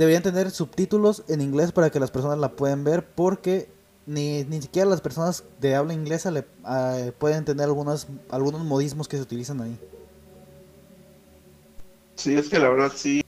deberían 0.00 0.22
tener 0.22 0.50
subtítulos 0.50 1.24
en 1.28 1.42
inglés 1.42 1.72
para 1.72 1.90
que 1.90 2.00
las 2.00 2.10
personas 2.10 2.38
la 2.38 2.52
puedan 2.52 2.84
ver, 2.84 3.04
porque 3.04 3.68
ni, 4.06 4.44
ni 4.44 4.62
siquiera 4.62 4.88
las 4.88 5.02
personas 5.02 5.44
de 5.60 5.74
habla 5.74 5.92
inglesa 5.92 6.30
le, 6.30 6.46
ah, 6.64 7.10
pueden 7.18 7.36
entender 7.36 7.66
algunos, 7.66 8.08
algunos 8.30 8.64
modismos 8.64 9.08
que 9.08 9.18
se 9.18 9.22
utilizan 9.22 9.60
ahí. 9.60 9.78
Sí, 12.14 12.34
es 12.34 12.48
que 12.48 12.58
la 12.58 12.70
verdad 12.70 12.92
sí. 12.96 13.22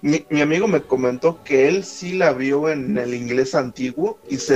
Mi, 0.00 0.24
mi 0.30 0.42
amigo 0.42 0.68
me 0.68 0.80
comentó 0.80 1.42
que 1.42 1.66
él 1.66 1.82
sí 1.82 2.12
la 2.12 2.32
vio 2.32 2.68
en 2.68 2.96
el 2.96 3.12
inglés 3.12 3.56
antiguo 3.56 4.20
y 4.28 4.36
se, 4.36 4.54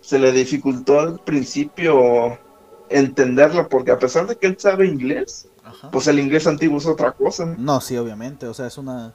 se 0.00 0.20
le 0.20 0.30
dificultó 0.30 1.00
al 1.00 1.18
principio 1.18 2.38
entenderla 2.88 3.68
porque 3.68 3.90
a 3.90 3.98
pesar 3.98 4.28
de 4.28 4.36
que 4.36 4.46
él 4.46 4.56
sabe 4.60 4.86
inglés, 4.86 5.48
Ajá. 5.64 5.90
pues 5.90 6.06
el 6.06 6.20
inglés 6.20 6.46
antiguo 6.46 6.78
es 6.78 6.86
otra 6.86 7.10
cosa. 7.10 7.46
No, 7.58 7.80
sí, 7.80 7.96
obviamente. 7.96 8.46
O 8.46 8.54
sea, 8.54 8.68
es 8.68 8.78
una. 8.78 9.12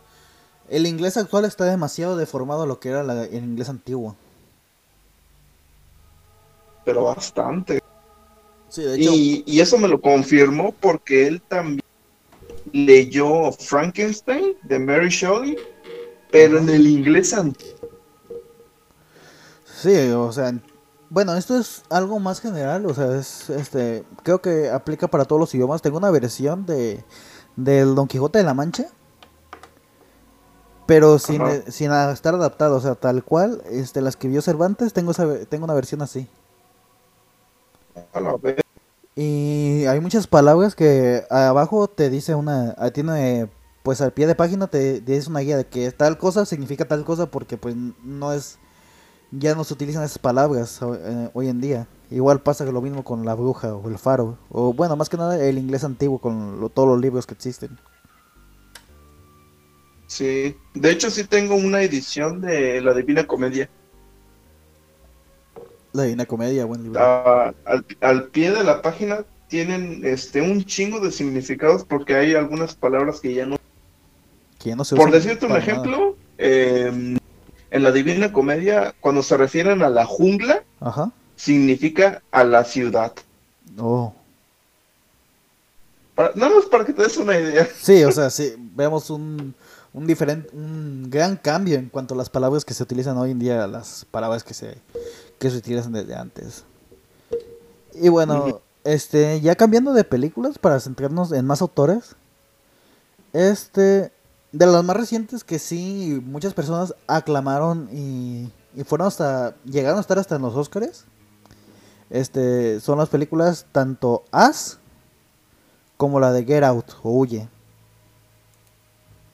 El 0.69 0.85
inglés 0.87 1.17
actual 1.17 1.45
está 1.45 1.65
demasiado 1.65 2.15
deformado 2.15 2.63
a 2.63 2.67
lo 2.67 2.79
que 2.79 2.89
era 2.89 3.03
la- 3.03 3.25
el 3.25 3.43
inglés 3.43 3.69
antiguo. 3.69 4.15
pero 6.85 7.03
bastante. 7.03 7.81
Sí, 8.69 8.81
de 8.83 8.95
hecho. 8.95 9.11
Y, 9.13 9.43
y 9.45 9.59
eso 9.59 9.77
me 9.77 9.87
lo 9.87 10.01
confirmó 10.01 10.71
porque 10.79 11.27
él 11.27 11.41
también 11.47 11.81
leyó 12.71 13.51
Frankenstein 13.51 14.55
de 14.63 14.79
Mary 14.79 15.09
Shelley, 15.09 15.55
pero 16.31 16.57
en 16.57 16.69
el 16.69 16.87
inglés 16.87 17.33
antiguo. 17.33 17.75
Sí, 19.81 19.95
o 20.11 20.31
sea. 20.31 20.53
Bueno, 21.11 21.35
esto 21.35 21.57
es 21.59 21.83
algo 21.89 22.19
más 22.19 22.39
general. 22.41 22.85
O 22.85 22.93
sea, 22.93 23.15
es. 23.17 23.49
este 23.49 24.03
Creo 24.23 24.41
que 24.41 24.69
aplica 24.69 25.07
para 25.07 25.25
todos 25.25 25.39
los 25.39 25.53
idiomas. 25.55 25.81
Tengo 25.81 25.97
una 25.97 26.11
versión 26.11 26.65
de. 26.65 27.03
Del 27.55 27.93
Don 27.93 28.07
Quijote 28.07 28.39
de 28.39 28.45
la 28.45 28.53
Mancha. 28.53 28.87
Pero 30.89 31.19
sin, 31.19 31.41
Ajá. 31.43 31.53
eh, 31.53 31.63
sin 31.67 31.91
estar 31.91 32.33
adaptado. 32.33 32.75
O 32.77 32.81
sea, 32.81 32.95
tal 32.95 33.23
cual. 33.23 33.61
Este, 33.69 34.01
la 34.01 34.09
escribió 34.09 34.41
Cervantes. 34.41 34.91
Tengo, 34.91 35.11
esa, 35.11 35.45
tengo 35.45 35.65
una 35.65 35.75
versión 35.75 36.01
así. 36.01 36.27
A 38.13 38.19
la 38.19 38.35
vez. 38.37 38.57
Y 39.15 39.85
hay 39.85 39.99
muchas 39.99 40.25
palabras 40.27 40.75
que 40.75 41.23
abajo 41.29 41.87
te 41.87 42.09
dice 42.09 42.33
una, 42.35 42.73
ah, 42.77 42.89
tiene, 42.91 43.49
pues 43.83 44.01
al 44.01 44.13
pie 44.13 44.25
de 44.27 44.35
página 44.35 44.67
te 44.67 45.01
dice 45.01 45.29
una 45.29 45.41
guía 45.41 45.57
de 45.57 45.67
que 45.67 45.91
tal 45.91 46.17
cosa 46.17 46.45
significa 46.45 46.85
tal 46.87 47.03
cosa 47.03 47.25
porque 47.25 47.57
pues 47.57 47.75
no 48.03 48.31
es, 48.31 48.57
ya 49.31 49.55
no 49.55 49.63
se 49.65 49.73
utilizan 49.73 50.03
esas 50.03 50.19
palabras 50.19 50.79
eh, 50.81 51.29
hoy 51.33 51.49
en 51.49 51.59
día. 51.59 51.87
Igual 52.11 52.41
pasa 52.41 52.63
lo 52.65 52.81
mismo 52.81 53.03
con 53.03 53.25
la 53.25 53.35
bruja 53.35 53.75
o 53.75 53.89
el 53.89 53.97
faro, 53.99 54.37
o 54.49 54.73
bueno, 54.73 54.95
más 54.95 55.09
que 55.09 55.17
nada 55.17 55.37
el 55.43 55.57
inglés 55.59 55.83
antiguo 55.83 56.19
con 56.19 56.59
lo- 56.61 56.69
todos 56.69 56.87
los 56.87 56.99
libros 56.99 57.27
que 57.27 57.33
existen. 57.35 57.77
Sí, 60.09 60.57
de 60.73 60.89
hecho 60.89 61.11
sí 61.11 61.23
tengo 61.23 61.53
una 61.53 61.83
edición 61.83 62.41
de 62.41 62.81
La 62.81 62.95
Divina 62.95 63.27
Comedia. 63.27 63.69
La 65.93 66.03
Divina 66.03 66.25
Comedia, 66.25 66.65
buen 66.65 66.81
libro. 66.81 66.99
Ah, 66.99 67.53
al, 67.65 67.85
al 68.01 68.23
pie 68.29 68.51
de 68.51 68.63
la 68.63 68.81
página 68.81 69.23
tienen 69.49 70.01
este 70.03 70.41
un 70.41 70.65
chingo 70.65 70.99
de 70.99 71.11
significados 71.11 71.85
porque 71.85 72.15
hay 72.15 72.33
algunas 72.33 72.73
palabras 72.73 73.19
que 73.19 73.35
ya 73.35 73.45
no. 73.45 73.57
que 74.57 74.69
ya 74.69 74.75
no 74.75 74.83
se 74.83 74.95
Por 74.95 75.11
decirte 75.11 75.45
un 75.45 75.55
ejemplo, 75.55 76.15
eh, 76.39 77.17
en 77.69 77.83
la 77.83 77.91
Divina 77.91 78.33
Comedia, 78.33 78.95
cuando 79.01 79.21
se 79.21 79.37
refieren 79.37 79.83
a 79.83 79.89
la 79.89 80.07
jungla, 80.07 80.63
Ajá. 80.79 81.11
significa 81.35 82.23
a 82.31 82.43
la 82.43 82.63
ciudad. 82.63 83.13
Oh. 83.77 84.11
Para- 86.15 86.33
nada 86.33 86.55
más 86.55 86.65
para 86.65 86.83
que 86.83 86.93
te 86.93 87.03
des 87.03 87.15
una 87.17 87.37
idea. 87.37 87.67
Sí, 87.79 88.03
o 88.03 88.11
sea, 88.11 88.31
sí, 88.31 88.55
vemos 88.75 89.11
un, 89.11 89.53
un 89.93 90.07
diferente, 90.07 90.49
un 90.53 91.09
gran 91.09 91.35
cambio 91.37 91.77
en 91.77 91.89
cuanto 91.89 92.13
a 92.13 92.17
las 92.17 92.29
palabras 92.29 92.65
que 92.65 92.73
se 92.73 92.83
utilizan 92.83 93.17
hoy 93.17 93.31
en 93.31 93.39
día, 93.39 93.67
las 93.67 94.05
palabras 94.05 94.43
que 94.43 94.53
se, 94.53 94.77
que 95.39 95.49
se 95.49 95.57
utilizan 95.57 95.93
desde 95.93 96.15
antes. 96.15 96.63
Y 97.93 98.09
bueno, 98.09 98.61
este, 98.83 99.41
ya 99.41 99.55
cambiando 99.55 99.93
de 99.93 100.03
películas 100.03 100.57
para 100.57 100.79
centrarnos 100.79 101.31
en 101.31 101.45
más 101.45 101.61
autores, 101.61 102.15
este, 103.33 104.11
de 104.51 104.65
las 104.65 104.83
más 104.83 104.95
recientes 104.95 105.43
que 105.43 105.59
sí 105.59 106.21
muchas 106.25 106.53
personas 106.53 106.95
aclamaron 107.07 107.89
y, 107.91 108.51
y 108.75 108.83
fueron 108.83 109.07
hasta, 109.07 109.55
llegaron 109.65 109.97
a 109.97 110.01
estar 110.01 110.19
hasta 110.19 110.35
en 110.35 110.43
los 110.43 110.55
Oscars, 110.55 111.05
este, 112.09 112.79
son 112.79 112.97
las 112.97 113.09
películas 113.09 113.65
tanto 113.71 114.23
As 114.31 114.79
como 115.97 116.19
la 116.19 116.31
de 116.31 116.43
Get 116.45 116.63
Out 116.63 116.91
o 117.03 117.11
Huye. 117.11 117.49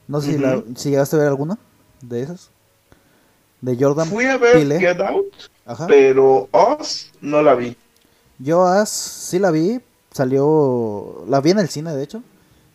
No 0.07 0.21
sé 0.21 0.33
si, 0.33 0.37
la- 0.37 0.63
si 0.75 0.89
llegaste 0.91 1.15
a 1.15 1.19
ver 1.19 1.27
alguna 1.27 1.57
de 2.01 2.21
esas. 2.21 2.49
De 3.61 3.75
Jordan 3.79 4.07
Fui 4.07 4.25
a 4.25 4.37
ver 4.37 4.53
Peele. 4.53 4.79
Get 4.79 5.01
Out, 5.01 5.25
Ajá. 5.65 5.87
pero 5.87 6.47
Oz 6.51 7.11
no 7.21 7.41
la 7.41 7.55
vi. 7.55 7.75
Yo 8.37 8.65
As 8.67 8.89
sí 8.89 9.39
la 9.39 9.49
vi, 9.49 9.81
salió, 10.11 11.23
la 11.27 11.41
vi 11.41 11.51
en 11.51 11.59
el 11.59 11.69
cine 11.69 11.93
de 11.95 12.03
hecho. 12.03 12.21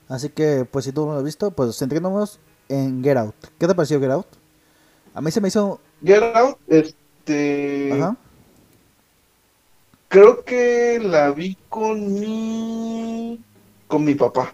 Así 0.08 0.30
que 0.30 0.66
pues 0.68 0.84
si 0.86 0.92
tú 0.92 1.06
no 1.06 1.12
lo 1.12 1.18
has 1.18 1.24
visto, 1.24 1.50
pues 1.52 1.76
centrémonos 1.78 2.40
en 2.68 3.04
Get 3.04 3.16
Out. 3.16 3.34
¿Qué 3.58 3.68
te 3.68 3.74
pareció 3.74 4.00
Get 4.00 4.10
Out? 4.10 4.26
A 5.14 5.20
mí 5.20 5.30
se 5.30 5.40
me 5.40 5.48
hizo... 5.48 5.80
Get 6.04 6.22
Out, 6.34 6.56
este. 6.66 7.92
Ajá. 7.92 8.16
Creo 10.08 10.44
que 10.44 10.98
la 11.00 11.30
vi 11.30 11.56
con 11.68 12.14
mi. 12.14 13.40
con 13.86 14.02
mi 14.04 14.14
papá. 14.16 14.52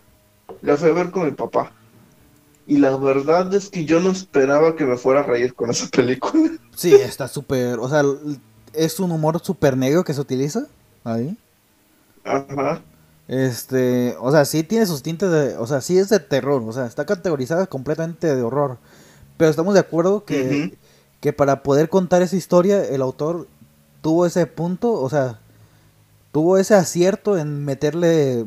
La 0.61 0.77
fui 0.77 0.91
a 0.91 0.93
ver 0.93 1.11
con 1.11 1.25
mi 1.25 1.31
papá. 1.31 1.73
Y 2.67 2.79
la 2.79 2.97
verdad 2.97 3.53
es 3.55 3.71
que 3.71 3.85
yo 3.85 4.01
no 4.01 4.11
esperaba 4.11 4.75
que 4.75 4.85
me 4.85 4.97
fuera 4.97 5.21
a 5.21 5.23
reír 5.23 5.55
con 5.55 5.71
esa 5.71 5.87
película. 5.89 6.51
Sí, 6.75 6.93
está 6.95 7.29
súper... 7.29 7.79
O 7.79 7.89
sea, 7.89 8.03
es 8.73 8.99
un 9.01 9.13
humor 9.13 9.41
súper 9.43 9.77
negro 9.77 10.05
que 10.05 10.15
se 10.15 10.21
utiliza 10.21 10.67
ahí. 11.05 11.37
Ajá. 12.25 12.83
Este, 13.29 14.17
o 14.21 14.31
sea, 14.31 14.45
sí 14.45 14.63
tiene 14.63 14.87
sus 14.87 15.03
tintes 15.03 15.31
de, 15.31 15.57
o 15.57 15.67
sea, 15.67 15.81
sí 15.81 15.99
es 15.99 16.09
de 16.09 16.21
terror, 16.21 16.63
o 16.65 16.73
sea, 16.73 16.87
está 16.87 17.05
categorizada 17.07 17.67
completamente 17.67 18.35
de 18.35 18.43
horror. 18.43 18.79
Pero 19.37 19.51
estamos 19.51 19.75
de 19.75 19.81
acuerdo 19.81 20.25
que, 20.25 20.79
que 21.21 21.33
para 21.33 21.63
poder 21.63 21.89
contar 21.89 22.23
esa 22.23 22.37
historia, 22.37 22.85
el 22.85 23.03
autor 23.03 23.49
tuvo 24.01 24.27
ese 24.27 24.47
punto, 24.47 24.93
o 24.93 25.11
sea, 25.11 25.41
tuvo 26.33 26.59
ese 26.59 26.75
acierto 26.75 27.37
en 27.37 27.65
meterle 27.65 28.47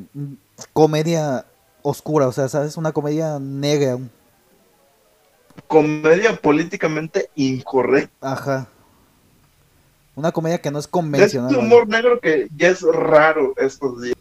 comedia 0.73 1.45
oscura, 1.81 2.27
o 2.27 2.31
sea, 2.31 2.47
¿sabes? 2.49 2.77
Una 2.77 2.91
comedia 2.91 3.39
negra, 3.39 3.95
un- 3.95 4.11
Comedia 5.67 6.35
políticamente 6.41 7.29
incorrecta. 7.35 8.31
ajá. 8.33 8.67
Una 10.15 10.31
comedia 10.31 10.59
que 10.61 10.69
no 10.71 10.79
es 10.79 10.87
convencional. 10.87 11.49
este 11.51 11.61
vaya. 11.61 11.67
humor 11.75 11.87
negro 11.87 12.19
que 12.19 12.49
ya 12.57 12.67
es 12.69 12.81
raro 12.81 13.53
estos 13.57 14.01
días. 14.01 14.15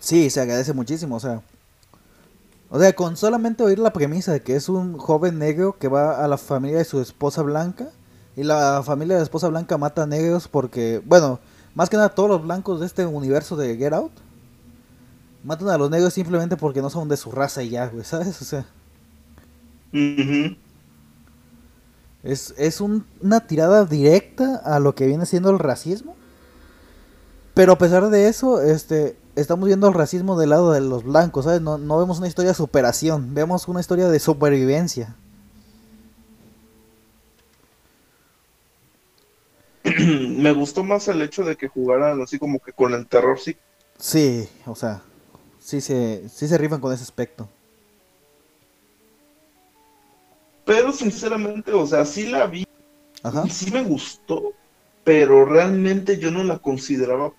Sí, 0.00 0.30
se 0.30 0.40
agradece 0.40 0.72
muchísimo, 0.72 1.16
o 1.16 1.20
sea. 1.20 1.42
O 2.70 2.78
sea, 2.80 2.92
con 2.94 3.16
solamente 3.18 3.62
oír 3.62 3.78
la 3.78 3.92
premisa 3.92 4.32
de 4.32 4.40
que 4.42 4.56
es 4.56 4.70
un 4.70 4.96
joven 4.96 5.38
negro 5.38 5.76
que 5.78 5.88
va 5.88 6.24
a 6.24 6.28
la 6.28 6.38
familia 6.38 6.78
de 6.78 6.84
su 6.86 7.00
esposa 7.00 7.42
blanca 7.42 7.88
y 8.34 8.44
la 8.44 8.82
familia 8.82 9.16
de 9.16 9.20
la 9.20 9.24
esposa 9.24 9.48
blanca 9.48 9.76
mata 9.76 10.04
a 10.04 10.06
negros 10.06 10.48
porque, 10.48 11.02
bueno, 11.04 11.38
más 11.74 11.90
que 11.90 11.96
nada 11.98 12.14
todos 12.14 12.30
los 12.30 12.42
blancos 12.42 12.80
de 12.80 12.86
este 12.86 13.04
universo 13.04 13.56
de 13.56 13.76
Get 13.76 13.92
Out 13.92 14.12
matan 15.44 15.68
a 15.70 15.78
los 15.78 15.90
negros 15.90 16.14
simplemente 16.14 16.56
porque 16.56 16.82
no 16.82 16.90
son 16.90 17.08
de 17.08 17.16
su 17.16 17.30
raza 17.32 17.62
y 17.62 17.70
ya, 17.70 17.86
güey, 17.88 18.04
¿sabes? 18.04 18.40
O 18.42 18.44
sea, 18.44 18.66
es, 22.22 22.54
es 22.56 22.80
un- 22.80 23.04
una 23.20 23.46
tirada 23.46 23.84
directa 23.84 24.56
a 24.64 24.78
lo 24.78 24.94
que 24.94 25.06
viene 25.06 25.26
siendo 25.26 25.50
el 25.50 25.58
racismo. 25.58 26.16
Pero 27.54 27.72
a 27.72 27.78
pesar 27.78 28.08
de 28.08 28.28
eso, 28.28 28.62
este, 28.62 29.16
estamos 29.36 29.66
viendo 29.66 29.86
el 29.88 29.94
racismo 29.94 30.38
del 30.38 30.50
lado 30.50 30.72
de 30.72 30.80
los 30.80 31.04
blancos, 31.04 31.44
¿sabes? 31.44 31.60
No, 31.60 31.76
no 31.78 31.98
vemos 31.98 32.18
una 32.18 32.28
historia 32.28 32.50
de 32.52 32.54
superación, 32.56 33.34
vemos 33.34 33.68
una 33.68 33.80
historia 33.80 34.08
de 34.08 34.18
supervivencia. 34.18 35.16
Me 39.84 40.52
gustó 40.52 40.84
más 40.84 41.08
el 41.08 41.22
hecho 41.22 41.44
de 41.44 41.56
que 41.56 41.68
jugaran 41.68 42.20
así 42.20 42.38
como 42.38 42.58
que 42.60 42.72
con 42.72 42.94
el 42.94 43.06
terror 43.06 43.38
sí. 43.38 43.56
Sí, 43.98 44.48
o 44.66 44.74
sea, 44.74 45.02
sí 45.62 45.80
se, 45.80 46.28
sí 46.28 46.48
se 46.48 46.58
rifan 46.58 46.80
con 46.80 46.92
ese 46.92 47.02
aspecto. 47.04 47.48
Pero 50.64 50.92
sinceramente, 50.92 51.72
o 51.72 51.86
sea, 51.86 52.04
sí 52.04 52.26
la 52.26 52.46
vi 52.46 52.64
Ajá. 53.22 53.44
y 53.46 53.50
sí 53.50 53.70
me 53.70 53.82
gustó, 53.82 54.52
pero 55.04 55.44
realmente 55.44 56.18
yo 56.18 56.30
no 56.30 56.44
la 56.44 56.58
consideraba. 56.58 57.32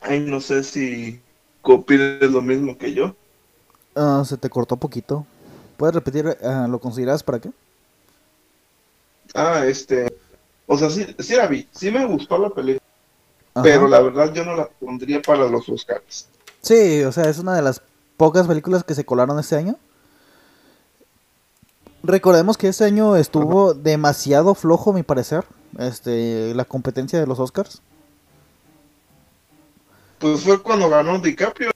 Ay, 0.00 0.20
no 0.20 0.40
sé 0.40 0.62
si 0.62 1.20
opinas 1.62 2.30
lo 2.30 2.40
mismo 2.42 2.78
que 2.78 2.94
yo. 2.94 3.16
Ah, 3.96 4.22
se 4.24 4.36
te 4.36 4.48
cortó 4.50 4.76
poquito. 4.76 5.26
¿Puedes 5.76 5.94
repetir? 5.94 6.36
ah, 6.42 6.66
¿Lo 6.68 6.78
consideras 6.80 7.22
para 7.22 7.40
qué? 7.40 7.50
Ah, 9.34 9.64
este. 9.66 10.08
O 10.66 10.76
sea, 10.78 10.90
sí, 10.90 11.06
sí 11.18 11.36
la 11.36 11.46
vi, 11.46 11.68
sí 11.72 11.90
me 11.90 12.06
gustó 12.06 12.38
la 12.38 12.50
película, 12.50 12.85
Ajá. 13.56 13.62
pero 13.62 13.88
la 13.88 14.00
verdad 14.00 14.34
yo 14.34 14.44
no 14.44 14.54
la 14.54 14.68
pondría 14.68 15.22
para 15.22 15.48
los 15.48 15.66
Oscars. 15.68 16.28
Sí, 16.60 17.02
o 17.04 17.12
sea, 17.12 17.24
es 17.30 17.38
una 17.38 17.54
de 17.54 17.62
las 17.62 17.80
pocas 18.16 18.46
películas 18.46 18.84
que 18.84 18.94
se 18.94 19.06
colaron 19.06 19.38
este 19.38 19.56
año. 19.56 19.76
Recordemos 22.02 22.58
que 22.58 22.68
este 22.68 22.84
año 22.84 23.16
estuvo 23.16 23.72
demasiado 23.72 24.54
flojo, 24.54 24.90
a 24.90 24.94
mi 24.94 25.02
parecer, 25.02 25.44
este, 25.78 26.54
la 26.54 26.64
competencia 26.64 27.18
de 27.18 27.26
los 27.26 27.40
Oscars. 27.40 27.80
Pues 30.18 30.42
fue 30.42 30.62
cuando 30.62 30.88
ganó 30.88 31.18
DiCaprio. 31.18 31.70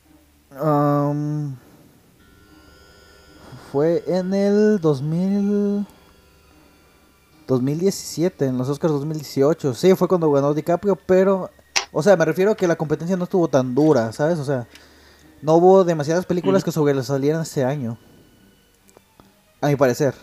Fue 3.73 4.05
en 4.07 4.35
el 4.35 4.81
2000, 4.81 5.87
2017, 7.47 8.47
en 8.47 8.59
los 8.59 8.69
Oscars 8.69 8.93
2018. 8.93 9.75
Sí, 9.75 9.95
fue 9.95 10.09
cuando 10.09 10.31
ganó 10.31 10.53
DiCaprio, 10.53 10.97
pero, 10.97 11.51
o 11.93 12.03
sea, 12.03 12.17
me 12.17 12.25
refiero 12.25 12.53
a 12.53 12.55
que 12.57 12.69
la 12.69 12.77
competencia 12.77 13.17
no 13.17 13.25
estuvo 13.25 13.49
tan 13.49 13.75
dura, 13.75 14.13
¿sabes? 14.13 14.39
O 14.39 14.45
sea, 14.45 14.67
no 15.43 15.55
hubo 15.55 15.85
demasiadas 15.85 16.27
películas 16.27 16.63
Mm. 16.63 16.65
que 16.65 16.73
sobresalieran 16.73 17.43
este 17.43 17.65
año. 17.65 17.99
A 19.61 19.69
mi 19.69 19.77
parecer. 19.77 20.15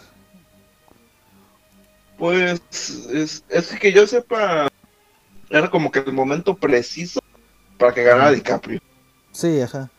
Pues 2.18 2.60
es, 3.14 3.44
es 3.50 3.68
que 3.80 3.92
yo 3.94 4.08
sepa, 4.08 4.68
era 5.50 5.70
como 5.70 5.92
que 5.92 6.00
el 6.00 6.14
momento 6.14 6.56
preciso 6.56 7.20
para 7.78 7.94
que 7.94 8.04
ganara 8.04 8.32
DiCaprio. 8.32 8.80
Sí, 9.32 9.62
ajá. 9.62 9.92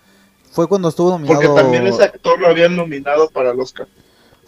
Fue 0.50 0.66
cuando 0.66 0.88
estuvo 0.88 1.10
nominado. 1.10 1.40
Porque 1.40 1.62
también 1.62 1.86
ese 1.86 2.02
actor 2.02 2.40
lo 2.40 2.48
habían 2.48 2.74
nominado 2.74 3.28
para 3.30 3.52
el 3.52 3.60
Oscar. 3.60 3.86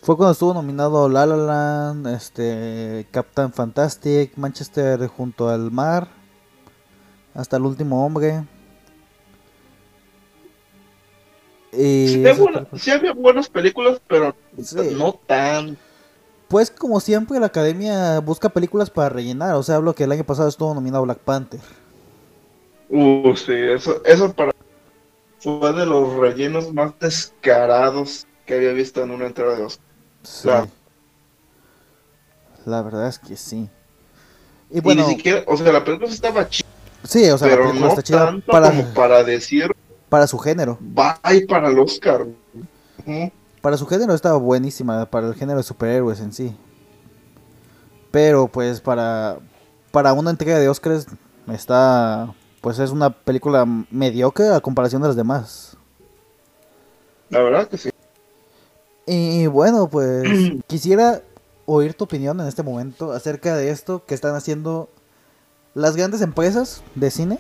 Fue 0.02 0.16
cuando 0.16 0.32
estuvo 0.32 0.52
nominado 0.54 1.08
La 1.08 1.26
La 1.26 1.36
Land, 1.36 2.08
este, 2.08 3.06
Captain 3.12 3.52
Fantastic, 3.52 4.36
Manchester 4.36 5.06
junto 5.06 5.48
al 5.48 5.70
mar, 5.70 6.08
hasta 7.34 7.56
el 7.56 7.64
último 7.64 8.04
hombre. 8.04 8.44
Y 11.72 12.24
Sí, 12.78 12.90
había 12.90 13.12
buenas 13.12 13.48
películas, 13.48 14.00
pero 14.06 14.34
Sí. 14.60 14.76
no 14.96 15.14
tan. 15.26 15.78
Pues 16.48 16.70
como 16.70 17.00
siempre 17.00 17.38
la 17.40 17.46
academia 17.46 18.18
busca 18.20 18.48
películas 18.50 18.90
para 18.90 19.08
rellenar, 19.08 19.54
o 19.54 19.62
sea, 19.62 19.76
hablo 19.76 19.94
que 19.94 20.04
el 20.04 20.12
año 20.12 20.24
pasado 20.24 20.48
estuvo 20.48 20.74
nominado 20.74 21.04
Black 21.04 21.20
Panther. 21.20 21.60
Uh, 22.88 23.36
sí, 23.36 23.52
eso, 23.54 24.04
eso 24.04 24.34
para 24.34 24.52
fue 25.38 25.72
de 25.72 25.86
los 25.86 26.14
rellenos 26.16 26.72
más 26.72 26.98
descarados 26.98 28.26
que 28.46 28.54
había 28.54 28.72
visto 28.72 29.02
en 29.02 29.10
una 29.12 29.26
entrega 29.26 29.56
de 29.56 29.64
Oscar. 29.64 29.84
Sí. 30.22 30.70
La 32.64 32.82
verdad 32.82 33.08
es 33.08 33.18
que 33.18 33.36
sí. 33.36 33.68
Y 34.70 34.80
Y 34.80 34.80
bueno, 34.80 35.02
ni 35.02 35.04
siquiera, 35.04 35.44
o 35.46 35.56
sea, 35.56 35.72
la 35.72 35.84
película 35.84 36.10
estaba 36.10 36.48
chida, 36.48 36.66
sí, 37.04 37.28
o 37.30 37.38
sea, 37.38 37.48
la 37.48 37.54
pero 37.54 37.68
película 37.68 37.86
no 37.86 37.88
está 37.88 38.02
chida 38.02 38.26
tanto 38.26 38.52
para, 38.52 38.70
como 38.70 38.84
para 38.94 39.24
decir, 39.24 39.70
para 40.08 40.26
su 40.26 40.38
género. 40.38 40.78
bye 40.80 41.46
para 41.46 41.68
el 41.70 41.78
Oscar. 41.78 42.26
Para 43.60 43.76
su 43.76 43.86
género 43.86 44.14
estaba 44.14 44.38
buenísima, 44.38 45.06
para 45.06 45.28
el 45.28 45.34
género 45.34 45.58
de 45.58 45.62
superhéroes 45.64 46.20
en 46.20 46.32
sí. 46.32 46.56
Pero 48.10 48.48
pues 48.48 48.80
para, 48.80 49.38
para 49.90 50.12
una 50.12 50.30
entrega 50.30 50.58
de 50.58 50.68
Oscars 50.68 51.06
está, 51.52 52.34
pues 52.60 52.78
es 52.78 52.90
una 52.90 53.10
película 53.10 53.66
mediocre 53.90 54.48
a 54.48 54.60
comparación 54.60 55.02
de 55.02 55.08
las 55.08 55.16
demás. 55.16 55.76
La 57.28 57.40
verdad 57.40 57.68
que 57.68 57.78
sí. 57.78 57.90
Y 59.06 59.46
bueno, 59.46 59.88
pues 59.88 60.24
quisiera 60.66 61.22
oír 61.66 61.94
tu 61.94 62.04
opinión 62.04 62.40
en 62.40 62.46
este 62.46 62.62
momento 62.62 63.12
acerca 63.12 63.56
de 63.56 63.70
esto 63.70 64.04
que 64.04 64.14
están 64.14 64.34
haciendo 64.34 64.88
las 65.74 65.96
grandes 65.96 66.20
empresas 66.20 66.82
de 66.94 67.10
cine 67.10 67.38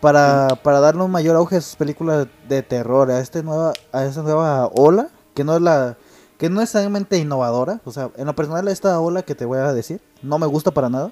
para, 0.00 0.48
para 0.62 0.80
darle 0.80 1.02
un 1.02 1.10
mayor 1.10 1.36
auge 1.36 1.56
a 1.56 1.60
sus 1.60 1.76
películas 1.76 2.28
de 2.48 2.62
terror, 2.62 3.10
a 3.10 3.20
este 3.20 3.42
nueva, 3.42 3.72
a 3.92 4.04
esta 4.04 4.22
nueva 4.22 4.66
ola, 4.74 5.08
que 5.34 5.44
no 5.44 5.56
es 5.56 5.62
la, 5.62 5.96
que 6.38 6.50
no 6.50 6.56
es 6.56 6.64
necesariamente 6.64 7.16
innovadora, 7.18 7.80
o 7.84 7.90
sea, 7.90 8.10
en 8.16 8.26
lo 8.26 8.34
personal 8.34 8.68
esta 8.68 9.00
ola 9.00 9.22
que 9.22 9.34
te 9.34 9.44
voy 9.44 9.58
a 9.58 9.72
decir, 9.72 10.00
no 10.22 10.38
me 10.38 10.46
gusta 10.46 10.72
para 10.72 10.90
nada, 10.90 11.10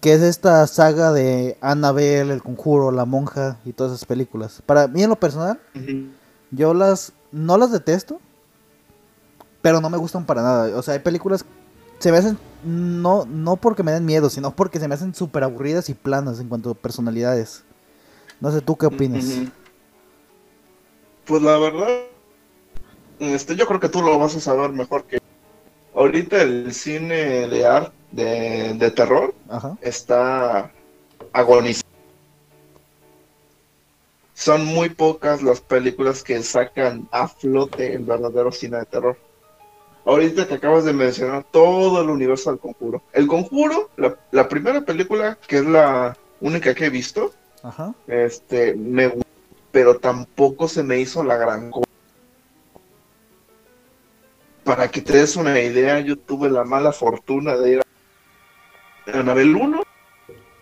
que 0.00 0.14
es 0.14 0.22
esta 0.22 0.66
saga 0.66 1.12
de 1.12 1.58
Annabelle, 1.60 2.32
El 2.32 2.42
Conjuro, 2.42 2.90
La 2.90 3.04
Monja 3.04 3.58
y 3.64 3.72
todas 3.72 3.92
esas 3.92 4.06
películas. 4.06 4.62
Para 4.64 4.86
mí 4.86 5.02
en 5.02 5.10
lo 5.10 5.16
personal, 5.16 5.60
yo 6.50 6.72
las, 6.72 7.12
no 7.32 7.58
las 7.58 7.72
detesto, 7.72 8.20
pero 9.60 9.80
no 9.80 9.90
me 9.90 9.98
gustan 9.98 10.24
para 10.24 10.42
nada, 10.42 10.76
o 10.78 10.82
sea, 10.82 10.94
hay 10.94 11.00
películas 11.00 11.44
se 11.98 12.12
me 12.12 12.18
hacen 12.18 12.38
no 12.64 13.24
no 13.26 13.56
porque 13.56 13.82
me 13.82 13.92
den 13.92 14.04
miedo, 14.04 14.30
sino 14.30 14.50
porque 14.50 14.80
se 14.80 14.88
me 14.88 14.94
hacen 14.94 15.14
súper 15.14 15.44
aburridas 15.44 15.88
y 15.88 15.94
planas 15.94 16.40
en 16.40 16.48
cuanto 16.48 16.70
a 16.70 16.74
personalidades. 16.74 17.64
No 18.40 18.50
sé 18.50 18.60
tú 18.60 18.76
qué 18.76 18.86
opinas. 18.86 19.24
Pues 21.24 21.42
la 21.42 21.58
verdad, 21.58 21.88
este, 23.18 23.56
yo 23.56 23.66
creo 23.66 23.80
que 23.80 23.88
tú 23.88 24.02
lo 24.02 24.18
vas 24.18 24.34
a 24.36 24.40
saber 24.40 24.70
mejor 24.70 25.04
que 25.04 25.18
ahorita 25.94 26.42
el 26.42 26.72
cine 26.72 27.48
de 27.48 27.66
arte 27.66 27.92
de, 28.12 28.74
de 28.74 28.90
terror 28.90 29.34
Ajá. 29.48 29.76
está 29.82 30.72
agonizando. 31.32 31.86
Son 34.34 34.64
muy 34.64 34.88
pocas 34.88 35.42
las 35.42 35.60
películas 35.60 36.22
que 36.22 36.42
sacan 36.42 37.08
a 37.10 37.26
flote 37.28 37.94
el 37.94 38.04
verdadero 38.04 38.52
cine 38.52 38.78
de 38.78 38.84
terror. 38.86 39.18
Ahorita 40.08 40.48
que 40.48 40.54
acabas 40.54 40.86
de 40.86 40.94
mencionar 40.94 41.44
todo 41.44 42.00
el 42.00 42.08
universo 42.08 42.48
del 42.48 42.58
conjuro. 42.58 43.02
El 43.12 43.26
conjuro, 43.26 43.90
la, 43.98 44.16
la 44.30 44.48
primera 44.48 44.80
película, 44.80 45.36
que 45.46 45.58
es 45.58 45.66
la 45.66 46.16
única 46.40 46.74
que 46.74 46.86
he 46.86 46.88
visto, 46.90 47.34
Ajá. 47.62 47.92
este, 48.06 48.74
me 48.74 49.08
gustó, 49.08 49.28
pero 49.70 49.98
tampoco 49.98 50.66
se 50.66 50.82
me 50.82 50.98
hizo 50.98 51.22
la 51.22 51.36
gran 51.36 51.70
cosa. 51.70 51.84
Para 54.64 54.90
que 54.90 55.02
te 55.02 55.12
des 55.12 55.36
una 55.36 55.60
idea, 55.60 56.00
yo 56.00 56.16
tuve 56.16 56.48
la 56.48 56.64
mala 56.64 56.92
fortuna 56.92 57.54
de 57.58 57.72
ir 57.72 57.82
a 59.12 59.18
Anabel 59.18 59.56
1 59.56 59.82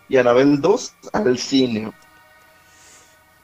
y 0.09 0.17
Anabel 0.17 0.61
2 0.61 0.95
al 1.13 1.39
cine. 1.39 1.93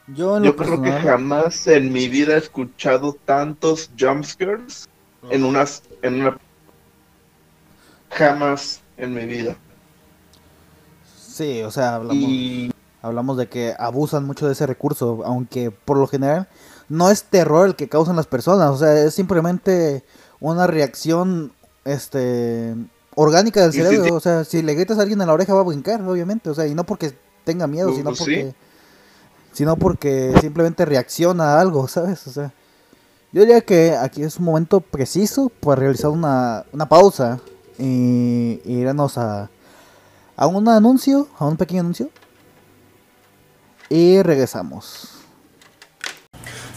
Yo 0.08 0.56
creo 0.56 0.82
que 0.82 0.90
jamás 0.90 1.64
en 1.68 1.92
mi 1.92 2.08
vida 2.08 2.34
he 2.34 2.38
escuchado 2.38 3.16
tantos 3.24 3.88
jumpscares 3.96 4.88
en 5.30 5.44
unas 5.44 5.84
en 6.02 6.20
una 6.20 6.38
jamás 8.10 8.80
en 8.96 9.14
mi 9.14 9.24
vida. 9.26 9.56
Sí, 11.14 11.62
o 11.62 11.70
sea, 11.70 11.96
hablamos, 11.96 12.28
Y 12.28 12.70
hablamos 13.00 13.36
de 13.36 13.48
que 13.48 13.74
abusan 13.78 14.24
mucho 14.26 14.46
de 14.46 14.52
ese 14.52 14.66
recurso, 14.66 15.22
aunque 15.24 15.70
por 15.70 15.96
lo 15.98 16.06
general 16.06 16.48
no 16.88 17.10
es 17.10 17.24
terror 17.24 17.66
el 17.68 17.76
que 17.76 17.88
causan 17.88 18.16
las 18.16 18.26
personas, 18.26 18.70
o 18.70 18.76
sea, 18.78 18.94
es 19.04 19.14
simplemente 19.14 20.04
una 20.40 20.66
reacción 20.66 21.52
este 21.84 22.74
orgánica 23.14 23.62
del 23.62 23.72
si 23.72 23.82
cerebro, 23.82 24.14
o 24.14 24.20
sea, 24.20 24.44
si 24.44 24.62
le 24.62 24.74
gritas 24.74 24.98
a 24.98 25.02
alguien 25.02 25.20
en 25.20 25.26
la 25.28 25.32
oreja 25.34 25.54
va 25.54 25.60
a 25.60 25.64
brincar, 25.64 26.02
obviamente, 26.02 26.50
o 26.50 26.54
sea, 26.54 26.66
y 26.66 26.74
no 26.74 26.84
porque 26.84 27.14
tenga 27.44 27.66
miedo, 27.66 27.94
Pues 27.94 27.98
sino 27.98 28.12
sí. 28.14 28.18
porque 28.18 28.54
sino 29.52 29.76
porque 29.76 30.38
simplemente 30.40 30.84
reacciona 30.84 31.54
a 31.54 31.60
algo, 31.60 31.88
¿sabes? 31.88 32.26
O 32.26 32.30
sea, 32.32 32.52
yo 33.32 33.40
diría 33.40 33.62
que 33.62 33.96
aquí 33.96 34.22
es 34.22 34.38
un 34.38 34.44
momento 34.44 34.80
preciso 34.80 35.50
para 35.60 35.80
realizar 35.80 36.10
una, 36.10 36.64
una 36.70 36.86
pausa 36.86 37.40
y, 37.78 38.60
irnos 38.64 39.16
a, 39.16 39.48
a 40.36 40.46
un 40.46 40.68
anuncio, 40.68 41.28
a 41.38 41.46
un 41.46 41.56
pequeño 41.56 41.80
anuncio. 41.80 42.10
Y 43.88 44.22
regresamos. 44.22 45.08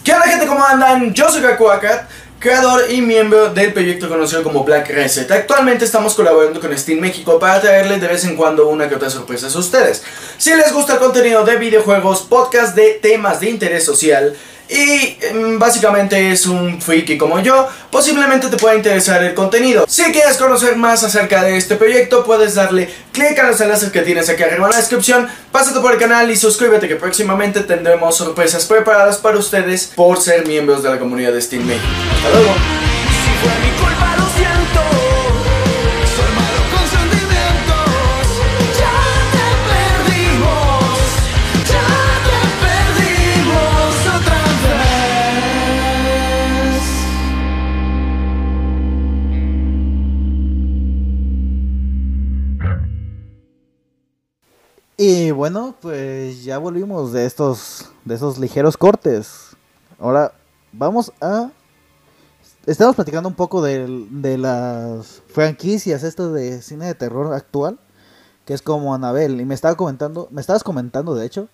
¿Qué 0.04 0.14
onda 0.14 0.28
gente? 0.28 0.48
¿Cómo 0.48 0.64
andan? 0.64 1.14
Yo 1.14 1.30
soy 1.30 1.42
Kakuakat, 1.42 2.10
creador 2.40 2.90
y 2.90 3.02
miembro 3.02 3.54
del 3.54 3.74
proyecto 3.74 4.08
conocido 4.08 4.44
como 4.44 4.64
Black 4.64 4.90
Reset. 4.90 5.30
Actualmente 5.32 5.84
estamos 5.84 6.14
colaborando 6.14 6.62
con 6.62 6.78
Steam 6.78 7.00
México 7.00 7.38
para 7.38 7.60
traerles 7.60 8.00
de 8.00 8.08
vez 8.08 8.24
en 8.24 8.38
cuando 8.38 8.70
una 8.70 8.88
que 8.88 8.96
otra 8.96 9.10
sorpresa 9.10 9.48
a 9.48 9.58
ustedes. 9.58 10.04
Si 10.38 10.56
les 10.56 10.72
gusta 10.72 10.94
el 10.94 11.00
contenido 11.00 11.44
de 11.44 11.58
videojuegos, 11.58 12.22
podcast 12.22 12.76
de 12.76 13.00
temas 13.02 13.40
de 13.40 13.50
interés 13.50 13.84
social 13.84 14.36
y 14.70 15.18
mm, 15.34 15.60
básicamente 15.60 16.32
es 16.32 16.46
un 16.46 16.82
friki 16.82 17.18
como 17.18 17.40
yo, 17.40 17.68
posiblemente 17.92 18.48
te 18.48 18.58
pueda 18.58 18.76
interesar 18.76 19.24
el 19.24 19.34
contenido. 19.34 19.86
Si 19.88 20.04
quieres 20.12 20.38
conocer 20.38 20.76
más 20.76 21.04
acerca 21.04 21.44
de 21.44 21.58
este 21.58 21.76
proyecto, 21.76 22.24
puedes 22.24 22.56
darle 22.56 22.90
clic 23.12 23.38
a 23.40 23.48
los 23.48 23.62
enlaces 23.62 23.92
que 23.92 24.02
tienes 24.02 24.30
aquí 24.30 24.44
arriba 24.44 24.66
en 24.66 24.72
la 24.72 24.78
descripción, 24.78 25.28
pásate 25.52 25.80
por 25.80 25.94
el 25.94 26.00
canal 26.00 26.30
y 26.32 26.36
suscríbete 26.36 26.88
que 26.88 26.96
próximamente 26.96 27.62
tendremos 27.62 28.18
sorpresas 28.18 28.66
preparadas 28.66 29.18
para 29.18 29.38
ustedes 29.38 29.92
por 29.96 30.22
ser 30.22 30.48
miembros 30.48 30.84
de 30.84 30.90
la 30.90 31.00
comunidad 31.00 31.34
de 31.34 31.42
Steam. 31.42 31.70
Hasta 31.70 32.30
luego. 32.30 32.95
Y 54.98 55.32
bueno, 55.32 55.76
pues 55.82 56.44
ya 56.44 56.58
volvimos 56.58 57.12
de 57.12 57.26
estos, 57.26 57.92
de 58.06 58.16
esos 58.16 58.38
ligeros 58.38 58.78
cortes. 58.78 59.50
Ahora 60.00 60.34
vamos 60.72 61.12
a... 61.22 61.52
Estamos 62.66 62.96
platicando 62.96 63.30
un 63.30 63.36
poco 63.36 63.62
del- 63.62 64.08
de, 64.22 64.38
las 64.38 65.22
franquicias 65.28 66.04
estas 66.04 66.34
de 66.34 66.62
cine 66.62 66.88
de 66.88 66.96
terror 66.96 67.34
actual, 67.34 67.78
que 68.46 68.54
es 68.54 68.62
como 68.62 68.96
Anabel. 68.96 69.40
Y 69.42 69.46
me 69.46 69.54
estaba 69.54 69.76
comentando, 69.76 70.28
me 70.32 70.42
estabas 70.42 70.64
comentando 70.64 71.14
de 71.14 71.26
hecho, 71.26 71.48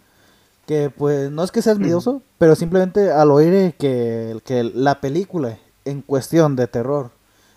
que 0.67 0.89
pues 0.89 1.29
no 1.31 1.43
es 1.43 1.51
que 1.51 1.61
seas 1.61 1.79
miedoso, 1.79 2.21
pero 2.37 2.55
simplemente 2.55 3.11
al 3.11 3.31
oír 3.31 3.75
que, 3.77 4.39
que 4.45 4.63
la 4.63 5.01
película 5.01 5.57
en 5.83 6.01
cuestión 6.01 6.55
de 6.55 6.67
terror 6.67 7.11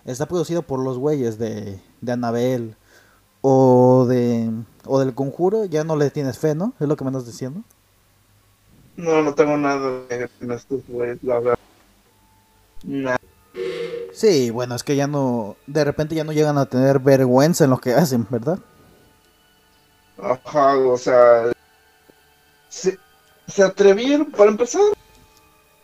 está 0.05 0.27
producido 0.27 0.63
por 0.63 0.81
los 0.81 0.99
güeyes 0.99 1.39
de, 1.39 1.81
de 2.01 2.13
Anabel 2.13 2.77
o 3.47 4.07
de 4.09 4.51
o 4.87 5.01
del 5.01 5.15
conjuro, 5.15 5.67
ya 5.67 5.85
no 5.85 5.97
le 5.97 6.11
tienes 6.11 6.39
fe, 6.39 6.55
¿no? 6.55 6.73
Es 6.81 6.89
lo 6.89 6.97
que 6.97 7.05
me 7.05 7.09
andas 7.09 7.27
diciendo. 7.27 7.63
no, 8.97 9.23
no 9.23 9.35
tengo 9.35 9.57
nada 9.59 10.07
de 10.09 10.31
en 10.41 10.51
estos 10.53 10.83
güeyes, 10.89 11.23
la 11.23 11.41
verdad. 11.41 11.59
Nada. 12.85 13.19
Sí, 14.13 14.51
bueno, 14.51 14.75
es 14.75 14.83
que 14.85 14.97
ya 14.97 15.07
no, 15.07 15.57
de 15.67 15.85
repente 15.85 16.15
ya 16.15 16.25
no 16.25 16.33
llegan 16.33 16.57
a 16.59 16.67
tener 16.67 17.01
vergüenza 17.01 17.65
en 17.65 17.71
lo 17.71 17.79
que 17.79 17.93
hacen, 17.95 18.27
¿verdad? 18.31 18.59
Ajá, 20.17 20.77
o 20.79 20.97
sea, 20.97 21.53
se, 22.69 22.99
se 23.47 23.63
atrevieron, 23.63 24.31
para 24.31 24.51
empezar, 24.51 24.83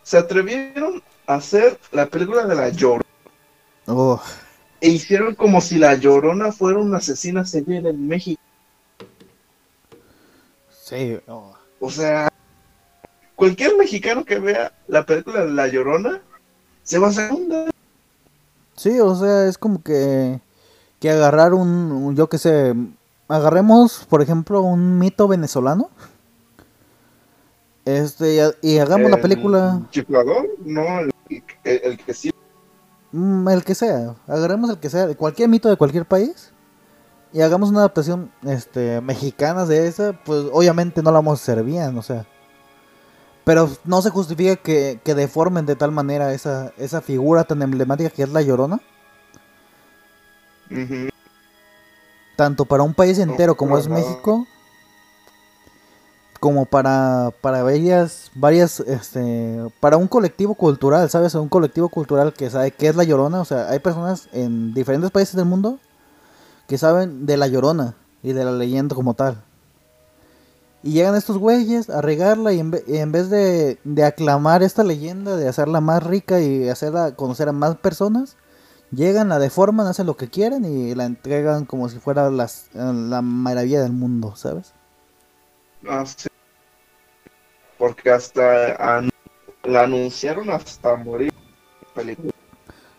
se 0.03 0.17
atrevieron 0.17 1.03
a 1.27 1.35
hacer 1.35 1.79
la 1.91 2.07
película 2.07 2.45
de 2.45 2.55
La 2.55 2.69
Llorona. 2.69 3.03
Oh, 3.87 4.21
E 4.81 4.89
hicieron 4.89 5.35
como 5.35 5.61
si 5.61 5.77
La 5.77 5.95
Llorona 5.95 6.51
fuera 6.51 6.79
una 6.79 6.97
asesina 6.97 7.45
serial 7.45 7.85
en 7.85 8.07
México. 8.07 8.41
sí, 10.83 11.17
oh. 11.27 11.53
O 11.79 11.89
sea, 11.89 12.29
cualquier 13.35 13.75
mexicano 13.77 14.25
que 14.25 14.39
vea 14.39 14.73
la 14.87 15.05
película 15.05 15.45
de 15.45 15.51
La 15.51 15.67
Llorona 15.67 16.21
se 16.83 16.99
va 16.99 17.07
a 17.07 17.09
hacer 17.11 17.31
onda. 17.31 17.69
Sí, 18.75 18.99
o 18.99 19.15
sea, 19.15 19.47
es 19.47 19.57
como 19.57 19.81
que 19.81 20.39
que 20.99 21.09
agarrar 21.09 21.53
un, 21.55 21.67
un- 21.91 22.15
yo 22.15 22.27
qué 22.29 22.37
sé, 22.37 22.75
agarremos, 23.27 24.05
por 24.09 24.21
ejemplo, 24.21 24.61
un 24.61 24.99
mito 24.99 25.27
venezolano. 25.27 25.89
Este, 27.85 28.35
y, 28.35 28.39
ha- 28.39 28.53
y 28.61 28.77
hagamos 28.77 29.09
la 29.09 29.15
El 29.15 29.21
película 29.23 29.81
Chiflador, 29.89 30.47
no, 30.63 30.99
el, 30.99 31.11
el- 31.63 31.81
el 31.83 31.97
que 31.97 32.13
sí. 32.13 32.31
Mm, 33.11 33.49
el 33.49 33.63
que 33.63 33.75
sea, 33.75 34.15
agarremos 34.27 34.69
el 34.69 34.77
que 34.79 34.89
sea, 34.89 35.07
de 35.07 35.15
cualquier 35.15 35.49
mito 35.49 35.69
de 35.69 35.75
cualquier 35.75 36.05
país 36.05 36.51
y 37.33 37.41
hagamos 37.41 37.69
una 37.69 37.79
adaptación 37.79 38.31
este 38.43 39.01
mexicana 39.01 39.65
de 39.65 39.87
esa, 39.87 40.13
pues 40.23 40.45
obviamente 40.51 41.01
no 41.01 41.11
la 41.11 41.17
vamos 41.17 41.39
a 41.39 41.43
hacer 41.43 41.63
bien, 41.63 41.97
o 41.97 42.01
sea. 42.01 42.25
Pero 43.43 43.69
no 43.85 44.01
se 44.01 44.11
justifica 44.11 44.55
que, 44.55 44.99
que 45.03 45.15
deformen 45.15 45.65
de 45.65 45.75
tal 45.75 45.91
manera 45.91 46.33
esa, 46.33 46.73
esa 46.77 47.01
figura 47.01 47.43
tan 47.43 47.61
emblemática 47.61 48.09
que 48.09 48.23
es 48.23 48.29
la 48.29 48.41
Llorona, 48.41 48.79
tanto 52.35 52.65
para 52.65 52.83
un 52.83 52.93
país 52.93 53.19
entero 53.19 53.55
como 53.55 53.77
es 53.77 53.87
no. 53.87 53.95
México. 53.95 54.47
Como 56.41 56.65
para, 56.65 57.31
para 57.41 57.61
varias, 57.61 58.31
varias, 58.33 58.79
este, 58.81 59.59
para 59.79 59.97
un 59.97 60.07
colectivo 60.07 60.55
cultural, 60.55 61.07
¿sabes? 61.11 61.35
Un 61.35 61.49
colectivo 61.49 61.87
cultural 61.87 62.33
que 62.33 62.49
sabe 62.49 62.71
qué 62.71 62.87
es 62.87 62.95
la 62.95 63.03
llorona. 63.03 63.39
O 63.41 63.45
sea, 63.45 63.69
hay 63.69 63.77
personas 63.77 64.27
en 64.33 64.73
diferentes 64.73 65.11
países 65.11 65.35
del 65.35 65.45
mundo 65.45 65.77
que 66.67 66.79
saben 66.79 67.27
de 67.27 67.37
la 67.37 67.47
llorona 67.47 67.93
y 68.23 68.33
de 68.33 68.43
la 68.43 68.51
leyenda 68.53 68.95
como 68.95 69.13
tal. 69.13 69.43
Y 70.81 70.93
llegan 70.93 71.13
estos 71.15 71.37
güeyes 71.37 71.91
a 71.91 72.01
regarla 72.01 72.53
y 72.53 72.59
en, 72.59 72.71
ve- 72.71 72.83
en 72.87 73.11
vez 73.11 73.29
de, 73.29 73.77
de 73.83 74.03
aclamar 74.03 74.63
esta 74.63 74.83
leyenda, 74.83 75.35
de 75.35 75.47
hacerla 75.47 75.79
más 75.79 76.01
rica 76.01 76.41
y 76.41 76.67
hacerla 76.69 77.15
conocer 77.15 77.49
a 77.49 77.51
más 77.51 77.75
personas, 77.77 78.35
llegan, 78.89 79.29
la 79.29 79.37
deforman, 79.37 79.85
hacen 79.85 80.07
lo 80.07 80.17
que 80.17 80.27
quieren 80.31 80.65
y 80.65 80.95
la 80.95 81.05
entregan 81.05 81.65
como 81.65 81.87
si 81.87 81.99
fuera 81.99 82.31
las, 82.31 82.65
la 82.73 83.21
maravilla 83.21 83.83
del 83.83 83.91
mundo, 83.91 84.33
¿sabes? 84.35 84.73
Porque 87.77 88.09
hasta 88.11 88.97
an- 88.97 89.09
la 89.63 89.83
anunciaron 89.83 90.49
hasta 90.49 90.95
morir. 90.97 91.33
Película. 91.93 92.31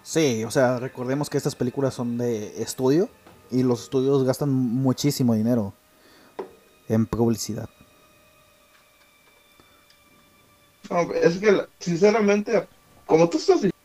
Sí, 0.02 0.44
o 0.44 0.50
sea, 0.50 0.78
recordemos 0.78 1.30
que 1.30 1.38
estas 1.38 1.54
películas 1.54 1.94
son 1.94 2.18
de 2.18 2.60
estudio 2.62 3.08
y 3.50 3.62
los 3.62 3.84
estudios 3.84 4.24
gastan 4.24 4.50
muchísimo 4.50 5.34
dinero 5.34 5.72
en 6.88 7.06
publicidad. 7.06 7.68
No, 10.90 11.00
es 11.12 11.38
que, 11.38 11.66
sinceramente, 11.78 12.68
como 13.06 13.28
tú 13.28 13.38
estás 13.38 13.56
diciendo, 13.56 13.76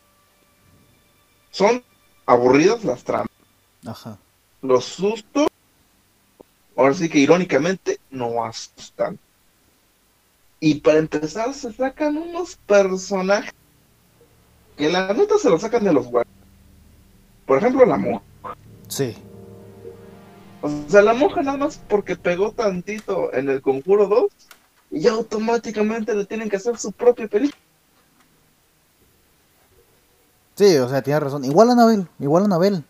son 1.51 1.83
aburridas 2.25 2.83
las 2.83 3.03
tramas. 3.03 3.29
Ajá. 3.85 4.17
Los 4.61 4.85
sustos, 4.85 5.47
ahora 6.77 6.93
sí 6.93 7.09
que 7.09 7.19
irónicamente, 7.19 7.99
no 8.11 8.43
asustan. 8.43 9.19
Y 10.59 10.75
para 10.75 10.99
empezar, 10.99 11.53
se 11.53 11.73
sacan 11.73 12.17
unos 12.17 12.55
personajes 12.55 13.53
que 14.77 14.89
la 14.89 15.13
neta 15.13 15.37
se 15.37 15.49
los 15.49 15.61
sacan 15.61 15.83
de 15.83 15.93
los 15.93 16.05
huevos. 16.05 16.27
Por 17.45 17.57
ejemplo, 17.57 17.85
la 17.85 17.97
monja. 17.97 18.21
Sí. 18.87 19.15
O 20.61 20.69
sea, 20.87 21.01
la 21.01 21.13
monja 21.13 21.41
nada 21.41 21.57
más 21.57 21.79
porque 21.87 22.15
pegó 22.15 22.51
tantito 22.51 23.33
en 23.33 23.49
el 23.49 23.61
Conjuro 23.61 24.07
2 24.07 24.25
y 24.91 25.01
ya 25.01 25.11
automáticamente 25.11 26.13
le 26.15 26.25
tienen 26.25 26.49
que 26.49 26.57
hacer 26.57 26.77
su 26.77 26.91
propia 26.91 27.27
película. 27.27 27.61
Sí, 30.55 30.77
o 30.77 30.89
sea, 30.89 31.01
tiene 31.01 31.19
razón. 31.19 31.45
Igual 31.45 31.69
Anabel, 31.69 32.07
igual 32.19 32.45
Anabel. 32.45 32.83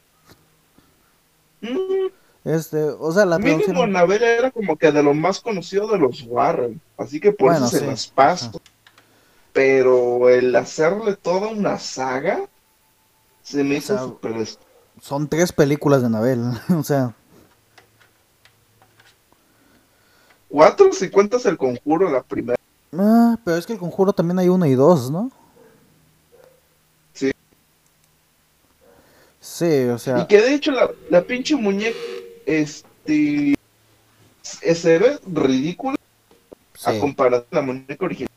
Este, 2.48 2.82
o 2.82 3.12
sea, 3.12 3.26
la 3.26 3.38
mínimo 3.38 3.58
traducción... 3.58 3.90
Anabel 3.90 4.24
era 4.24 4.52
como 4.52 4.78
que 4.78 4.92
de 4.92 5.04
lo 5.04 5.14
más 5.14 5.42
conocido 5.42 5.88
de 5.88 5.98
los 5.98 6.24
Warren, 6.24 6.80
así 6.98 7.20
que 7.20 7.32
por 7.34 7.52
Bueno, 7.52 7.66
eso 7.68 7.78
se 7.78 7.86
las 7.86 8.08
paso. 8.08 8.52
Pero 9.54 10.30
el 10.30 10.56
hacerle 10.56 11.16
toda 11.16 11.48
una 11.50 11.78
saga 11.78 12.48
se 13.42 13.64
me 13.64 13.76
O 13.76 13.78
hizo 13.80 13.98
sea, 13.98 14.04
súper 14.06 14.38
est- 14.38 14.62
Son 15.02 15.28
tres 15.28 15.52
películas 15.52 16.02
de 16.02 16.08
Anabel, 16.08 16.42
o 16.78 16.84
sea... 16.84 17.14
Cuatro 20.50 20.92
si 20.94 21.10
cuentas 21.10 21.46
el 21.46 21.58
conjuro 21.58 22.10
la 22.10 22.24
primera. 22.24 22.58
Ah, 22.98 23.38
pero 23.44 23.58
es 23.58 23.66
que 23.66 23.74
el 23.74 23.80
conjuro 23.80 24.14
también 24.14 24.40
hay 24.40 24.48
uno 24.50 24.66
y 24.66 24.76
dos, 24.76 25.12
¿no? 25.12 25.30
Sí. 27.14 27.32
Sí, 29.42 29.84
o 29.86 29.96
Y 29.96 30.00
sea... 30.00 30.28
que 30.28 30.42
de 30.42 30.54
hecho 30.54 30.72
la, 30.72 30.90
la 31.10 31.22
pinche 31.22 31.56
muñeca, 31.56 31.98
este, 32.48 33.56
se 34.42 34.98
ve 34.98 35.20
ridícula 35.28 35.98
a 36.86 36.94
Sí. 36.94 37.00
comparación 37.00 37.48
de 37.52 37.56
la 37.56 37.62
muñeca 37.62 38.06
original. 38.06 38.30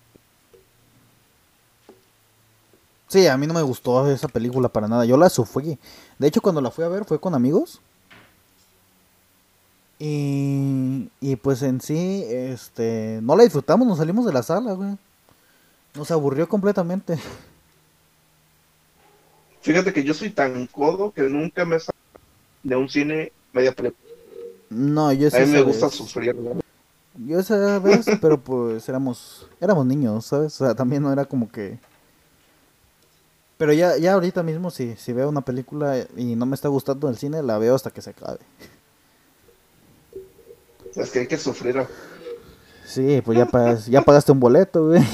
Sí, 3.08 3.26
a 3.26 3.36
mí 3.36 3.46
no 3.46 3.54
me 3.54 3.62
gustó 3.62 4.08
esa 4.10 4.28
película 4.28 4.68
para 4.68 4.88
nada. 4.88 5.04
Yo 5.04 5.16
la 5.16 5.28
sufrí. 5.28 5.78
De 6.18 6.28
hecho, 6.28 6.40
cuando 6.40 6.60
la 6.60 6.70
fui 6.70 6.84
a 6.84 6.88
ver 6.88 7.04
fue 7.04 7.20
con 7.20 7.34
amigos. 7.34 7.80
Y, 9.98 11.10
y 11.20 11.36
pues 11.36 11.62
en 11.62 11.80
sí, 11.80 12.24
este, 12.28 13.18
no 13.22 13.36
la 13.36 13.42
disfrutamos, 13.44 13.86
nos 13.86 13.98
salimos 13.98 14.24
de 14.26 14.32
la 14.32 14.42
sala, 14.42 14.72
güey. 14.72 14.96
Nos 15.94 16.10
aburrió 16.10 16.48
completamente. 16.48 17.18
Fíjate 19.60 19.92
que 19.92 20.04
yo 20.04 20.14
soy 20.14 20.30
tan 20.30 20.66
codo 20.68 21.12
que 21.12 21.22
nunca 21.22 21.64
me 21.66 21.78
salgo 21.78 21.98
de 22.62 22.76
un 22.76 22.88
cine 22.88 23.32
media 23.52 23.72
película. 23.72 24.02
No, 24.70 25.12
yo 25.12 25.30
sí 25.30 25.36
A 25.36 25.40
mí 25.40 25.52
me 25.52 25.62
gusta 25.62 25.88
sufrir. 25.88 26.34
¿no? 26.36 26.60
Yo 27.26 27.38
esa 27.40 27.78
vez, 27.80 28.06
pero 28.20 28.38
pues 28.40 28.88
éramos, 28.88 29.46
éramos 29.60 29.84
niños, 29.86 30.26
¿sabes? 30.26 30.60
O 30.60 30.64
sea, 30.66 30.74
también 30.74 31.02
no 31.02 31.12
era 31.12 31.24
como 31.24 31.50
que... 31.50 31.78
Pero 33.58 33.72
ya, 33.74 33.96
ya 33.98 34.14
ahorita 34.14 34.42
mismo, 34.42 34.70
si, 34.70 34.96
si 34.96 35.12
veo 35.12 35.28
una 35.28 35.42
película 35.42 36.06
y 36.16 36.34
no 36.34 36.46
me 36.46 36.54
está 36.54 36.68
gustando 36.68 37.08
el 37.10 37.18
cine, 37.18 37.42
la 37.42 37.58
veo 37.58 37.74
hasta 37.74 37.90
que 37.90 38.00
se 38.00 38.10
acabe. 38.10 38.38
Es 40.96 41.10
que 41.10 41.20
hay 41.20 41.26
que 41.26 41.36
sufrir. 41.36 41.76
Sí, 42.86 43.20
pues 43.24 43.36
ya, 43.38 43.46
pagas- 43.46 43.86
ya 43.86 44.00
pagaste 44.02 44.32
un 44.32 44.40
boleto, 44.40 44.86
güey. 44.88 45.02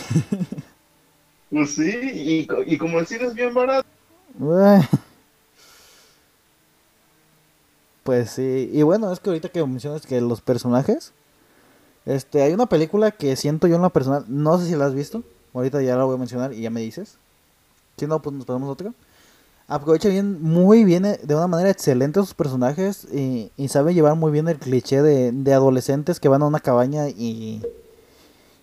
Pues 1.48 1.76
sí, 1.76 1.92
y, 2.02 2.46
co- 2.46 2.62
y 2.66 2.76
como 2.76 2.98
el 2.98 3.06
cine 3.06 3.24
es 3.26 3.34
bien 3.34 3.54
barato, 3.54 3.86
Güey. 4.36 4.82
Pues 8.06 8.30
sí, 8.30 8.70
y 8.72 8.82
bueno, 8.82 9.12
es 9.12 9.18
que 9.18 9.30
ahorita 9.30 9.48
que 9.48 9.66
mencionas 9.66 10.06
que 10.06 10.20
los 10.20 10.40
personajes, 10.40 11.12
este, 12.04 12.40
hay 12.40 12.52
una 12.52 12.66
película 12.66 13.10
que 13.10 13.34
siento 13.34 13.66
yo 13.66 13.74
en 13.74 13.82
la 13.82 13.88
personal, 13.88 14.24
no 14.28 14.58
sé 14.60 14.66
si 14.66 14.76
la 14.76 14.86
has 14.86 14.94
visto, 14.94 15.24
ahorita 15.52 15.82
ya 15.82 15.96
la 15.96 16.04
voy 16.04 16.14
a 16.14 16.18
mencionar 16.18 16.52
y 16.52 16.60
ya 16.60 16.70
me 16.70 16.80
dices. 16.80 17.16
Si 17.96 18.06
no, 18.06 18.22
pues 18.22 18.36
nos 18.36 18.44
pasamos 18.44 18.68
a 18.68 18.72
otra. 18.72 18.92
Aprovecha 19.66 20.08
bien, 20.08 20.40
muy 20.40 20.84
bien, 20.84 21.04
eh, 21.04 21.18
de 21.20 21.34
una 21.34 21.48
manera 21.48 21.68
excelente 21.68 22.20
a 22.20 22.22
sus 22.22 22.34
personajes 22.34 23.08
y, 23.12 23.50
y 23.56 23.66
sabe 23.66 23.92
llevar 23.92 24.14
muy 24.14 24.30
bien 24.30 24.46
el 24.46 24.58
cliché 24.58 25.02
de, 25.02 25.32
de 25.32 25.52
adolescentes 25.52 26.20
que 26.20 26.28
van 26.28 26.42
a 26.42 26.46
una 26.46 26.60
cabaña 26.60 27.08
y, 27.08 27.60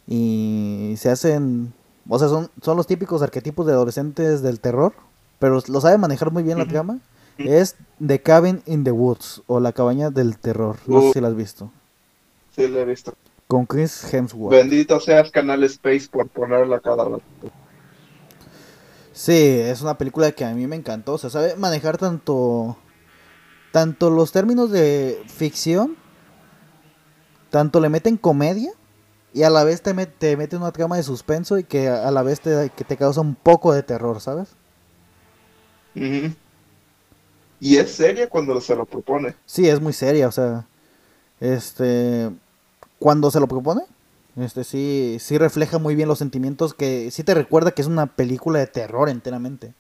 y 0.08 0.96
se 0.98 1.10
hacen, 1.10 1.74
o 2.08 2.18
sea, 2.18 2.30
son, 2.30 2.50
son 2.62 2.78
los 2.78 2.88
típicos 2.88 3.22
arquetipos 3.22 3.66
de 3.66 3.74
adolescentes 3.74 4.42
del 4.42 4.62
terror, 4.62 4.94
pero 5.40 5.62
lo 5.68 5.82
sabe 5.82 5.98
manejar 5.98 6.32
muy 6.32 6.44
bien 6.44 6.60
la 6.60 6.66
trama. 6.66 7.00
Es 7.38 7.76
The 8.06 8.22
Cabin 8.22 8.62
in 8.66 8.84
the 8.84 8.92
Woods 8.92 9.42
o 9.48 9.60
La 9.60 9.72
Cabaña 9.74 10.10
del 10.10 10.38
Terror, 10.38 10.78
no 10.88 11.02
sé 11.02 11.08
Uh. 11.08 11.14
si 11.14 11.22
la 11.22 11.28
has 11.30 11.36
visto, 11.36 11.72
sí 12.56 12.68
lo 12.68 12.80
he 12.80 12.86
visto. 12.86 13.14
con 13.48 13.66
Chris 13.66 14.14
Hemsworth. 14.14 14.52
Bendito 14.56 15.00
seas 15.00 15.32
Canal 15.32 15.64
Space 15.66 16.08
por 16.12 16.28
ponerla 16.30 16.80
cada 16.80 17.06
rato. 17.06 17.22
Sí, 19.12 19.38
es 19.38 19.82
una 19.82 19.98
película 19.98 20.32
que 20.32 20.44
a 20.46 20.54
mí 20.56 20.66
me 20.66 20.76
encantó. 20.76 21.14
O 21.14 21.18
sea, 21.20 21.30
sabe 21.30 21.56
manejar 21.56 21.98
tanto. 21.98 22.78
Tanto 23.72 24.10
los 24.10 24.32
términos 24.32 24.72
de 24.72 25.22
ficción. 25.28 25.96
Tanto 27.52 27.80
le 27.80 27.90
meten 27.90 28.18
comedia. 28.18 28.72
Y 29.32 29.44
a 29.44 29.50
la 29.52 29.64
vez 29.64 29.82
te, 29.84 29.94
met- 29.94 30.14
te 30.18 30.36
mete 30.36 30.56
una 30.58 30.72
trama 30.72 30.96
de 30.98 31.04
suspenso. 31.04 31.60
Y 31.60 31.64
que 31.64 31.90
a 31.90 32.10
la 32.10 32.24
vez 32.24 32.42
te, 32.42 32.72
que 32.76 32.84
te 32.84 32.98
causa 32.98 33.22
un 33.22 33.36
poco 33.36 33.72
de 33.74 33.84
terror, 33.84 34.20
¿sabes? 34.20 34.56
Ujú. 35.96 36.34
Y 37.64 37.78
es 37.78 37.92
seria 37.92 38.28
cuando 38.28 38.60
se 38.60 38.76
lo 38.76 38.84
propone. 38.84 39.36
Sí, 39.46 39.70
es 39.70 39.80
muy 39.80 39.94
seria. 39.94 40.28
O 40.28 40.34
sea. 40.34 40.66
Este. 41.40 42.30
Cuando 43.00 43.32
se 43.32 43.40
lo 43.40 43.48
propone. 43.48 43.84
Este 44.36 44.66
sí, 44.66 45.16
sí 45.22 45.38
refleja 45.38 45.78
muy 45.78 45.96
bien 45.96 46.10
los 46.10 46.20
sentimientos. 46.20 46.74
Que 46.74 47.10
sí 47.10 47.24
te 47.24 47.34
recuerda 47.34 47.72
que 47.72 47.82
es 47.82 47.88
una 47.88 48.08
película 48.08 48.60
de 48.60 48.68
terror 48.68 49.08
enteramente. 49.08 49.74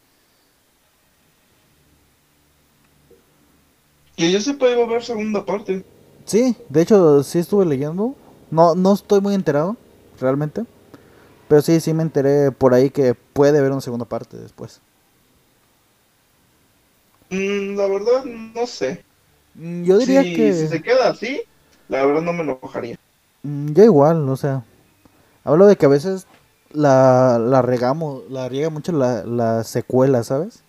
Que 4.16 4.32
yo 4.32 4.40
sepa 4.40 4.70
iba 4.70 4.86
a 4.86 4.88
ver 4.88 5.04
segunda 5.04 5.46
parte. 5.46 5.84
Sí, 6.24 6.56
de 6.70 6.82
hecho 6.84 7.22
sí 7.24 7.40
estuve 7.40 7.66
leyendo. 7.66 8.16
No, 8.50 8.76
no 8.76 8.94
estoy 8.94 9.20
muy 9.20 9.36
enterado, 9.36 9.76
realmente. 10.22 10.64
Pero 11.50 11.62
sí, 11.62 11.82
sí 11.82 11.94
me 11.94 12.04
enteré 12.04 12.54
por 12.54 12.74
ahí 12.74 12.90
que 12.92 13.14
puede 13.14 13.60
haber 13.60 13.74
una 13.74 13.82
segunda 13.82 14.06
parte 14.06 14.38
después. 14.38 14.80
Mm, 17.34 17.76
la 17.78 17.88
verdad, 17.88 18.26
no 18.26 18.68
sé. 18.68 19.04
Mm, 19.56 19.84
Yo 19.84 19.98
diría 19.98 20.24
si, 20.24 20.36
que... 20.36 20.54
si 20.54 20.68
se 20.68 20.82
queda 20.82 21.10
así, 21.10 21.42
la 21.88 22.06
verdad 22.06 22.22
no 22.22 22.34
me 22.34 22.44
enojaría. 22.44 22.98
Mm, 23.44 23.74
Yo 23.74 23.84
igual, 23.84 24.30
o 24.30 24.38
sea... 24.38 24.64
Hablo 25.44 25.66
de 25.68 25.76
que 25.76 25.86
a 25.86 25.90
veces 25.90 26.26
la, 26.72 27.38
la 27.38 27.62
regamos, 27.62 28.24
la 28.30 28.48
riega 28.48 28.70
mucho 28.70 28.94
la, 28.94 29.26
la 29.26 29.64
secuela, 29.66 30.24
¿sabes? 30.24 30.64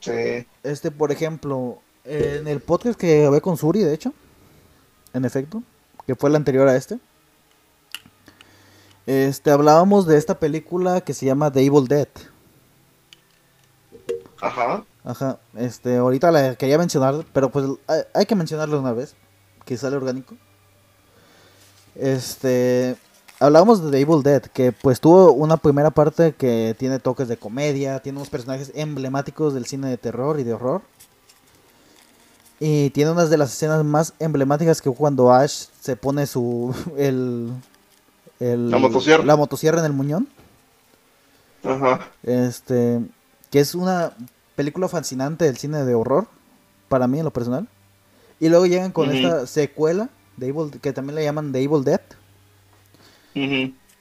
Sí. 0.00 0.46
Este, 0.62 0.90
por 0.90 1.12
ejemplo, 1.12 1.78
en 2.04 2.48
el 2.48 2.60
podcast 2.60 2.98
que 2.98 3.20
grabé 3.20 3.42
con 3.42 3.58
Suri, 3.58 3.80
de 3.80 3.92
hecho, 3.92 4.14
en 5.12 5.26
efecto, 5.26 5.62
que 6.06 6.14
fue 6.14 6.30
el 6.30 6.36
anterior 6.36 6.68
a 6.68 6.76
este, 6.76 6.98
este, 9.06 9.50
hablábamos 9.50 10.06
de 10.06 10.16
esta 10.16 10.38
película 10.38 11.00
que 11.02 11.14
se 11.14 11.26
llama 11.26 11.52
The 11.52 11.64
Evil 11.64 11.86
Dead. 11.88 12.08
Ajá. 14.40 14.84
Ajá, 15.04 15.38
este, 15.56 15.96
ahorita 15.96 16.30
la 16.30 16.54
quería 16.56 16.78
mencionar, 16.78 17.24
pero 17.32 17.50
pues 17.50 17.66
hay, 17.86 18.00
hay 18.14 18.26
que 18.26 18.34
mencionarla 18.34 18.78
una 18.78 18.92
vez, 18.92 19.14
que 19.64 19.76
sale 19.76 19.96
orgánico. 19.96 20.34
Este, 21.94 22.96
hablábamos 23.38 23.82
de 23.84 23.90
The 23.90 24.00
Evil 24.00 24.22
Dead, 24.22 24.42
que 24.42 24.72
pues 24.72 25.00
tuvo 25.00 25.32
una 25.32 25.56
primera 25.56 25.90
parte 25.90 26.32
que 26.34 26.74
tiene 26.78 26.98
toques 26.98 27.28
de 27.28 27.36
comedia, 27.36 28.00
tiene 28.00 28.18
unos 28.18 28.30
personajes 28.30 28.72
emblemáticos 28.74 29.54
del 29.54 29.66
cine 29.66 29.88
de 29.88 29.98
terror 29.98 30.38
y 30.40 30.44
de 30.44 30.54
horror. 30.54 30.82
Y 32.62 32.90
tiene 32.90 33.10
unas 33.10 33.30
de 33.30 33.38
las 33.38 33.52
escenas 33.52 33.82
más 33.84 34.12
emblemáticas 34.18 34.82
que 34.82 34.90
cuando 34.90 35.32
Ash 35.32 35.66
se 35.80 35.96
pone 35.96 36.26
su 36.26 36.74
el, 36.96 37.50
el- 38.38 38.70
La 38.70 38.78
motosierra. 38.78 39.24
la 39.24 39.36
motosierra 39.36 39.78
en 39.80 39.86
el 39.86 39.92
muñón. 39.92 40.28
Ajá. 41.64 42.08
Este, 42.22 43.00
que 43.50 43.60
es 43.60 43.74
una 43.74 44.12
película 44.56 44.88
fascinante 44.88 45.44
del 45.44 45.56
cine 45.56 45.84
de 45.84 45.94
horror, 45.94 46.28
para 46.88 47.06
mí 47.06 47.18
en 47.18 47.24
lo 47.24 47.32
personal. 47.32 47.68
Y 48.38 48.48
luego 48.48 48.66
llegan 48.66 48.92
con 48.92 49.10
esta 49.10 49.46
secuela, 49.46 50.08
de 50.36 50.48
Evil, 50.48 50.70
que 50.80 50.92
también 50.92 51.16
le 51.16 51.24
llaman 51.24 51.52
The 51.52 51.62
Evil 51.62 51.84
Dead, 51.84 52.00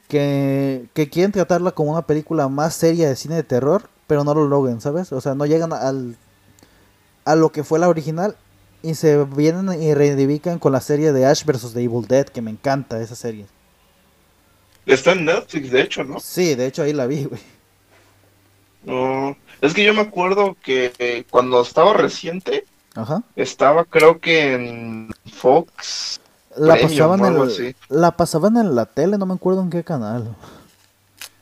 que, 0.08 0.86
que 0.94 1.10
quieren 1.10 1.32
tratarla 1.32 1.72
como 1.72 1.92
una 1.92 2.04
película 2.04 2.48
más 2.48 2.74
seria 2.74 3.10
de 3.10 3.16
cine 3.16 3.36
de 3.36 3.44
terror, 3.44 3.90
pero 4.08 4.24
no 4.24 4.34
lo 4.34 4.48
logran, 4.48 4.82
¿sabes? 4.82 5.12
O 5.12 5.22
sea, 5.22 5.36
no 5.36 5.46
llegan 5.46 5.74
al, 5.74 6.16
a 7.26 7.36
lo 7.36 7.52
que 7.52 7.64
fue 7.64 7.80
la 7.80 7.90
original 7.90 8.36
y 8.82 8.96
se 8.96 9.24
vienen 9.24 9.82
y 9.82 9.94
reivindican 9.94 10.58
con 10.58 10.72
la 10.72 10.82
serie 10.82 11.12
de 11.12 11.26
Ash 11.26 11.44
vs. 11.46 11.74
The 11.74 11.84
Evil 11.84 12.08
Dead, 12.08 12.26
que 12.26 12.42
me 12.42 12.52
encanta 12.52 13.02
esa 13.02 13.16
serie. 13.16 13.46
Está 14.86 15.12
en 15.12 15.26
Netflix, 15.26 15.70
de 15.70 15.82
hecho, 15.82 16.04
¿no? 16.04 16.20
Sí, 16.20 16.56
de 16.56 16.66
hecho 16.66 16.82
ahí 16.84 16.94
la 16.94 17.06
vi, 17.06 17.26
güey. 17.26 17.42
No. 18.84 19.36
Es 19.62 19.74
que 19.74 19.84
yo 19.84 19.94
me 19.94 20.02
acuerdo 20.02 20.56
que 20.64 21.26
cuando 21.30 21.62
estaba 21.62 21.94
reciente, 21.94 22.66
Ajá. 22.96 23.24
estaba 23.36 23.84
creo 23.86 24.20
que 24.20 24.54
en 24.56 25.12
Fox. 25.34 26.22
La 26.58 26.74
Premium 26.74 26.92
pasaban, 26.92 27.22
o 27.22 27.26
algo 27.26 27.44
en, 27.46 27.50
así. 27.50 27.76
la 27.90 28.12
pasaban 28.12 28.58
en 28.58 28.76
la 28.76 28.86
tele, 28.86 29.18
no 29.18 29.26
me 29.26 29.34
acuerdo 29.36 29.62
en 29.62 29.70
qué 29.70 29.84
canal. 29.84 30.36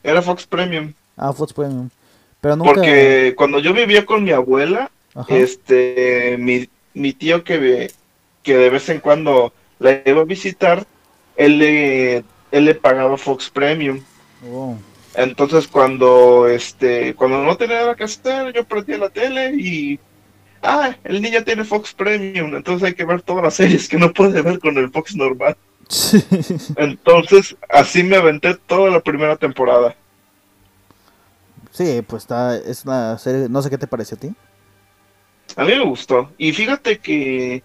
Era 0.02 0.22
Fox 0.22 0.46
Premium. 0.46 0.92
Ah, 1.16 1.32
Fox 1.32 1.52
Premium. 1.52 1.88
Pero 2.40 2.56
nunca. 2.56 2.72
Porque 2.74 3.34
cuando 3.36 3.58
yo 3.58 3.72
vivía 3.72 4.06
con 4.06 4.22
mi 4.22 4.30
abuela, 4.30 4.90
Ajá. 5.14 5.34
este, 5.34 6.36
mi, 6.38 6.68
mi 6.94 7.12
tío 7.12 7.42
que, 7.42 7.58
ve- 7.58 7.92
que 8.42 8.56
de 8.56 8.70
vez 8.70 8.88
en 8.90 9.00
cuando 9.00 9.52
la 9.80 10.02
iba 10.04 10.20
a 10.20 10.24
visitar, 10.24 10.86
él 11.36 11.58
le, 11.58 12.16
él 12.52 12.64
le 12.64 12.74
pagaba 12.74 13.16
Fox 13.16 13.50
Premium. 13.50 14.00
Oh. 14.48 14.76
Entonces 15.18 15.66
cuando 15.66 16.46
este 16.46 17.12
cuando 17.16 17.42
no 17.42 17.56
tenía 17.56 17.80
nada 17.80 17.96
que 17.96 18.04
hacer, 18.04 18.52
yo 18.54 18.62
prendía 18.64 18.98
la 18.98 19.10
tele 19.10 19.52
y 19.56 19.98
ah, 20.62 20.94
el 21.02 21.20
niño 21.20 21.42
tiene 21.42 21.64
Fox 21.64 21.92
Premium, 21.92 22.54
entonces 22.54 22.86
hay 22.86 22.94
que 22.94 23.04
ver 23.04 23.22
todas 23.22 23.42
las 23.42 23.54
series 23.56 23.88
que 23.88 23.98
no 23.98 24.12
puede 24.12 24.40
ver 24.42 24.60
con 24.60 24.78
el 24.78 24.90
Fox 24.92 25.16
normal. 25.16 25.56
Entonces, 26.76 27.56
así 27.68 28.04
me 28.04 28.14
aventé 28.14 28.54
toda 28.54 28.90
la 28.90 29.00
primera 29.00 29.36
temporada. 29.36 29.96
sí, 31.72 32.00
pues 32.06 32.22
está. 32.22 32.56
Es 32.56 32.84
una 32.84 33.18
serie. 33.18 33.48
No 33.48 33.60
sé 33.60 33.70
qué 33.70 33.78
te 33.78 33.88
parece 33.88 34.14
a 34.14 34.18
ti. 34.18 34.32
A 35.56 35.64
mí 35.64 35.72
me 35.72 35.84
gustó. 35.84 36.30
Y 36.38 36.52
fíjate 36.52 36.98
que 37.00 37.64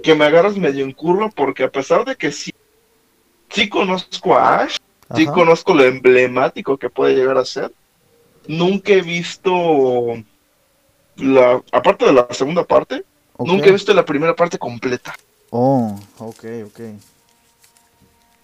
que 0.00 0.14
me 0.14 0.26
agarras 0.26 0.56
medio 0.56 0.84
en 0.84 0.92
curva 0.92 1.28
porque 1.28 1.64
a 1.64 1.72
pesar 1.72 2.04
de 2.04 2.14
que 2.14 2.30
sí 2.30 2.52
sí 3.48 3.68
conozco 3.68 4.36
a 4.36 4.60
Ash, 4.60 4.76
sí 5.14 5.26
conozco 5.26 5.74
lo 5.74 5.84
emblemático 5.84 6.76
que 6.78 6.90
puede 6.90 7.14
llegar 7.14 7.38
a 7.38 7.44
ser, 7.44 7.72
nunca 8.48 8.92
he 8.92 9.02
visto 9.02 10.14
la 11.16 11.62
aparte 11.72 12.04
de 12.06 12.12
la 12.12 12.26
segunda 12.30 12.64
parte. 12.64 13.04
Nunca 13.38 13.66
he 13.66 13.72
visto 13.72 13.92
la 13.92 14.04
primera 14.04 14.34
parte 14.34 14.58
completa, 14.58 15.14
Oh, 15.50 15.98
ok, 16.18 16.44
ok. 16.66 16.80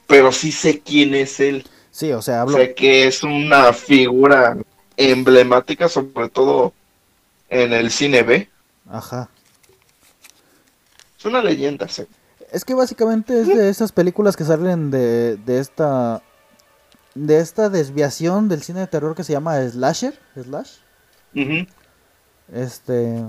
pero 0.06 0.30
sí 0.32 0.52
sé 0.52 0.80
quién 0.80 1.14
es 1.14 1.40
él. 1.40 1.64
Sí, 1.90 2.12
o 2.12 2.20
sea, 2.22 2.42
hablo. 2.42 2.56
Sé 2.56 2.74
que 2.74 3.06
es 3.06 3.22
una 3.22 3.72
figura 3.72 4.56
emblemática, 4.96 5.88
sobre 5.88 6.28
todo 6.28 6.72
en 7.48 7.72
el 7.72 7.90
cine 7.90 8.22
B. 8.22 8.48
Ajá. 8.90 9.28
Es 11.18 11.24
una 11.24 11.42
leyenda, 11.42 11.88
sí. 11.88 12.04
Es 12.50 12.64
que 12.64 12.74
básicamente 12.74 13.40
es 13.40 13.46
de 13.46 13.68
esas 13.70 13.92
películas 13.92 14.36
que 14.36 14.44
salen 14.44 14.90
de, 14.90 15.36
de 15.36 15.58
esta. 15.58 16.22
De 17.14 17.38
esta 17.38 17.68
desviación 17.68 18.48
del 18.48 18.62
cine 18.62 18.80
de 18.80 18.86
terror 18.86 19.14
que 19.14 19.24
se 19.24 19.32
llama 19.32 19.60
Slasher. 19.68 20.18
Slash. 20.34 20.76
Este. 22.52 23.24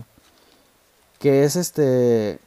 Que 1.20 1.44
es 1.44 1.56
este. 1.56 2.40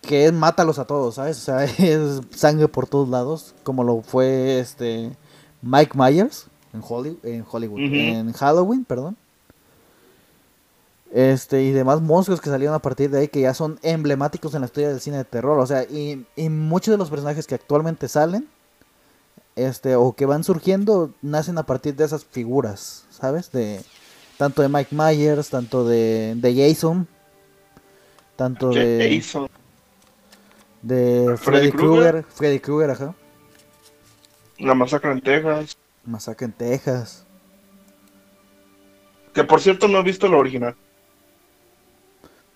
Que 0.00 0.26
es 0.26 0.32
mátalos 0.32 0.78
a 0.78 0.84
todos, 0.84 1.16
¿sabes? 1.16 1.38
O 1.38 1.40
sea, 1.40 1.64
es 1.78 2.20
sangre 2.34 2.68
por 2.68 2.88
todos 2.88 3.08
lados. 3.08 3.54
Como 3.62 3.84
lo 3.84 4.02
fue 4.02 4.58
este. 4.58 5.16
Mike 5.62 5.92
Myers. 5.96 6.46
En 6.72 6.82
Hollywood. 6.86 7.24
En, 7.24 7.44
Hollywood, 7.48 7.80
en 7.80 8.32
Halloween, 8.32 8.84
perdón. 8.84 9.16
Este, 11.12 11.62
y 11.62 11.72
demás 11.72 12.00
monstruos 12.00 12.40
que 12.40 12.48
salieron 12.48 12.74
a 12.74 12.78
partir 12.78 13.10
de 13.10 13.18
ahí 13.18 13.28
que 13.28 13.42
ya 13.42 13.52
son 13.52 13.78
emblemáticos 13.82 14.54
en 14.54 14.62
la 14.62 14.66
historia 14.66 14.88
del 14.88 15.00
cine 15.00 15.18
de 15.18 15.24
terror. 15.24 15.58
O 15.58 15.66
sea, 15.66 15.84
y, 15.84 16.26
y 16.34 16.48
muchos 16.48 16.92
de 16.92 16.98
los 16.98 17.10
personajes 17.10 17.46
que 17.46 17.54
actualmente 17.54 18.08
salen. 18.08 18.48
Este, 19.54 19.96
o 19.96 20.14
que 20.14 20.24
van 20.24 20.44
surgiendo, 20.44 21.12
nacen 21.20 21.58
a 21.58 21.64
partir 21.64 21.94
de 21.94 22.04
esas 22.04 22.24
figuras, 22.24 23.06
¿sabes? 23.10 23.52
De, 23.52 23.82
tanto 24.38 24.62
de 24.62 24.68
Mike 24.68 24.94
Myers, 24.94 25.50
tanto 25.50 25.84
de, 25.86 26.34
de 26.36 26.54
Jason, 26.54 27.06
tanto 28.34 28.70
de, 28.70 29.20
Jason. 29.20 29.48
de 30.80 31.36
Freddy. 31.36 31.70
Krueger, 31.70 32.24
Freddy 32.24 32.60
Krueger, 32.60 32.90
ajá, 32.90 33.14
La 34.58 34.74
masacre 34.74 35.12
en 35.12 35.20
Texas. 35.20 35.76
Masacre 36.04 36.46
en 36.46 36.52
Texas. 36.52 37.26
Que 39.34 39.44
por 39.44 39.60
cierto 39.60 39.86
no 39.86 39.98
he 39.98 40.02
visto 40.02 40.28
la 40.28 40.38
original. 40.38 40.74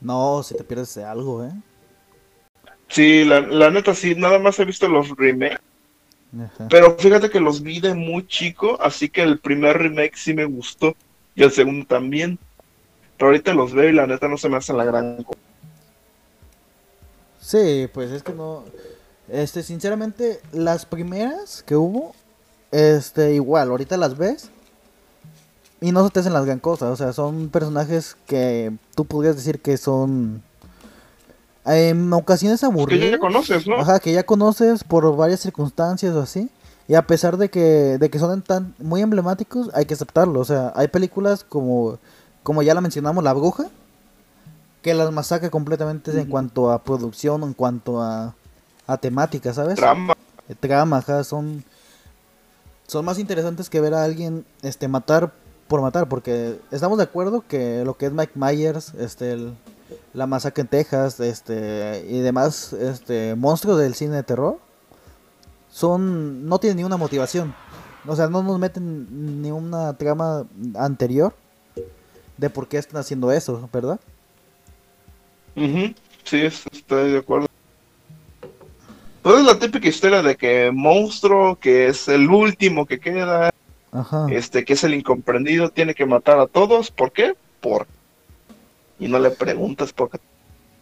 No, 0.01 0.43
si 0.43 0.55
te 0.57 0.65
pierdes 0.65 0.95
de 0.95 1.05
algo, 1.05 1.45
¿eh? 1.45 1.53
Sí, 2.89 3.25
la, 3.25 3.41
la 3.41 3.71
neta 3.71 3.95
sí, 3.95 4.15
nada 4.15 4.39
más 4.39 4.59
he 4.59 4.65
visto 4.65 4.89
los 4.89 5.11
remakes. 5.17 5.61
Ajá. 6.35 6.69
Pero 6.69 6.97
fíjate 6.99 7.31
que 7.31 7.41
los 7.41 7.63
vi 7.63 7.81
de 7.81 7.95
muy 7.95 8.27
chico, 8.27 8.79
así 8.81 9.09
que 9.09 9.23
el 9.23 9.39
primer 9.39 9.79
remake 9.79 10.17
sí 10.17 10.35
me 10.35 10.45
gustó. 10.45 10.95
Y 11.35 11.43
el 11.43 11.53
segundo 11.53 11.87
también. 11.87 12.39
Pero 13.17 13.29
ahorita 13.29 13.55
los 13.55 13.73
veo 13.73 13.89
y 13.89 13.93
la 13.93 14.07
neta 14.07 14.29
no 14.29 14.37
se 14.37 14.49
me 14.49 14.57
hacen 14.57 14.77
la 14.77 14.85
gran 14.85 15.23
cosa. 15.23 15.39
Sí, 17.41 17.89
pues 17.93 18.11
es 18.11 18.23
que 18.23 18.33
no. 18.33 18.65
Este, 19.29 19.63
sinceramente, 19.63 20.41
las 20.53 20.87
primeras 20.87 21.63
que 21.63 21.77
hubo, 21.77 22.15
este, 22.73 23.35
igual, 23.35 23.71
ahorita 23.71 23.97
las 23.97 24.17
ves 24.17 24.51
y 25.81 25.93
no 25.93 26.05
se 26.05 26.11
te 26.11 26.21
hacen 26.21 26.33
las 26.33 26.45
gran 26.45 26.59
cosas. 26.59 26.91
O 26.91 26.97
sea, 26.97 27.13
son 27.13 27.49
personajes 27.49 28.17
que 28.27 28.73
tú 28.95 29.05
podrías 29.05 29.37
decir 29.37 29.61
que 29.61 29.77
son 29.77 30.43
en 31.67 32.13
ocasiones 32.13 32.61
Que 32.61 33.11
ya, 33.13 33.19
conoces, 33.19 33.67
¿no? 33.67 33.77
Ajá, 33.77 33.99
que 34.01 34.13
ya 34.13 34.25
conoces 34.25 34.85
por 34.85 35.15
varias 35.17 35.41
circunstancias 35.41 36.15
o 36.15 36.21
así. 36.23 36.49
Y 36.89 36.95
a 36.95 37.07
pesar 37.07 37.37
de 37.37 37.51
que, 37.51 37.99
de 37.99 38.11
que 38.11 38.19
son 38.19 38.43
tan 38.43 38.75
muy 38.79 39.03
emblemáticos, 39.03 39.71
hay 39.75 39.87
que 39.87 39.95
aceptarlo. 39.95 40.39
O 40.41 40.45
sea, 40.45 40.73
hay 40.77 40.87
películas 40.89 41.43
como, 41.43 41.99
como 42.45 42.63
ya 42.63 42.75
la 42.75 42.81
mencionamos, 42.81 43.25
La 43.25 43.33
Bruja, 43.33 43.67
que 44.83 44.95
las 44.95 45.11
masacra 45.11 45.51
completamente 45.51 46.13
en 46.21 46.29
cuanto 46.29 46.71
a 46.71 46.85
producción, 46.85 47.43
en 47.43 47.55
cuanto 47.55 48.01
a, 48.01 48.35
a 48.87 48.97
temática, 48.99 49.53
¿sabes? 49.53 49.75
Trama. 49.75 50.15
Eh, 50.49 50.55
Trama, 50.55 50.99
ajá, 50.99 51.25
son, 51.25 51.65
son 52.87 53.05
más 53.05 53.19
interesantes 53.19 53.69
que 53.69 53.81
ver 53.81 53.95
a 53.95 54.05
alguien 54.05 54.45
este, 54.63 54.87
matar 54.87 55.33
por 55.67 55.81
matar, 55.83 56.09
porque 56.09 56.61
estamos 56.71 56.99
de 56.99 57.05
acuerdo 57.05 57.43
que 57.49 57.83
lo 57.85 57.95
que 57.97 58.07
es 58.07 58.13
Mike 58.13 58.35
Myers, 58.37 58.95
este, 58.95 59.33
el- 59.33 59.57
la 60.17 60.27
masacre 60.27 60.63
en 60.63 60.69
Texas, 60.69 61.21
este, 61.21 62.07
y 62.09 62.21
demás, 62.21 62.73
este, 62.73 63.35
monstruos 63.37 63.79
del 63.79 63.95
cine 63.95 64.17
de 64.17 64.23
terror, 64.23 64.59
son, 65.71 66.49
no 66.49 66.59
tienen 66.59 66.79
ni 66.79 66.85
una 66.85 66.97
motivación, 66.97 67.55
o 68.07 68.17
sea, 68.17 68.27
no 68.29 68.43
nos 68.43 68.59
meten 68.59 69.43
ni 69.43 69.51
una 69.51 69.93
trama 69.99 70.47
anterior 70.75 71.35
de 72.39 72.49
por 72.49 72.67
qué 72.67 72.79
están 72.79 72.99
haciendo 73.01 73.31
eso, 73.31 73.69
¿verdad? 73.71 74.01
Sí, 76.25 76.41
es- 76.43 76.65
estoy 76.73 77.13
de 77.13 77.19
acuerdo. 77.19 77.47
Pues 79.23 79.39
es 79.39 79.45
la 79.45 79.59
típica 79.59 79.89
historia 79.89 80.23
de 80.23 80.37
que 80.37 80.71
monstruo, 80.73 81.57
que 81.59 81.89
es 81.89 82.09
el 82.09 82.31
último 82.31 82.87
que 82.87 83.01
queda, 83.01 83.51
Ajá. 83.93 84.27
este, 84.31 84.65
que 84.65 84.73
es 84.75 84.85
el 84.85 84.95
incomprendido, 84.95 85.71
tiene 85.71 85.95
que 85.95 86.07
matar 86.07 86.39
a 86.39 86.47
todos. 86.47 86.91
¿Por 86.91 87.13
qué? 87.13 87.35
Por. 87.61 87.87
Y 88.99 89.09
no 89.09 89.19
le 89.19 89.31
preguntas 89.31 89.93
por 89.93 90.11
qué. 90.11 90.19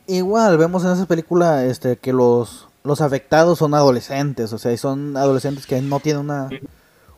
Igual 0.06 0.58
vemos 0.58 0.84
en 0.84 0.92
esa 0.92 1.06
película 1.06 1.64
este 1.64 1.96
que 1.96 2.12
los 2.12 2.68
los 2.82 3.00
afectados 3.00 3.58
son 3.58 3.72
adolescentes, 3.74 4.52
o 4.52 4.58
sea, 4.58 4.72
y 4.72 4.76
son 4.76 5.16
adolescentes 5.16 5.66
que 5.66 5.80
no 5.80 6.00
tienen 6.00 6.20
una 6.20 6.50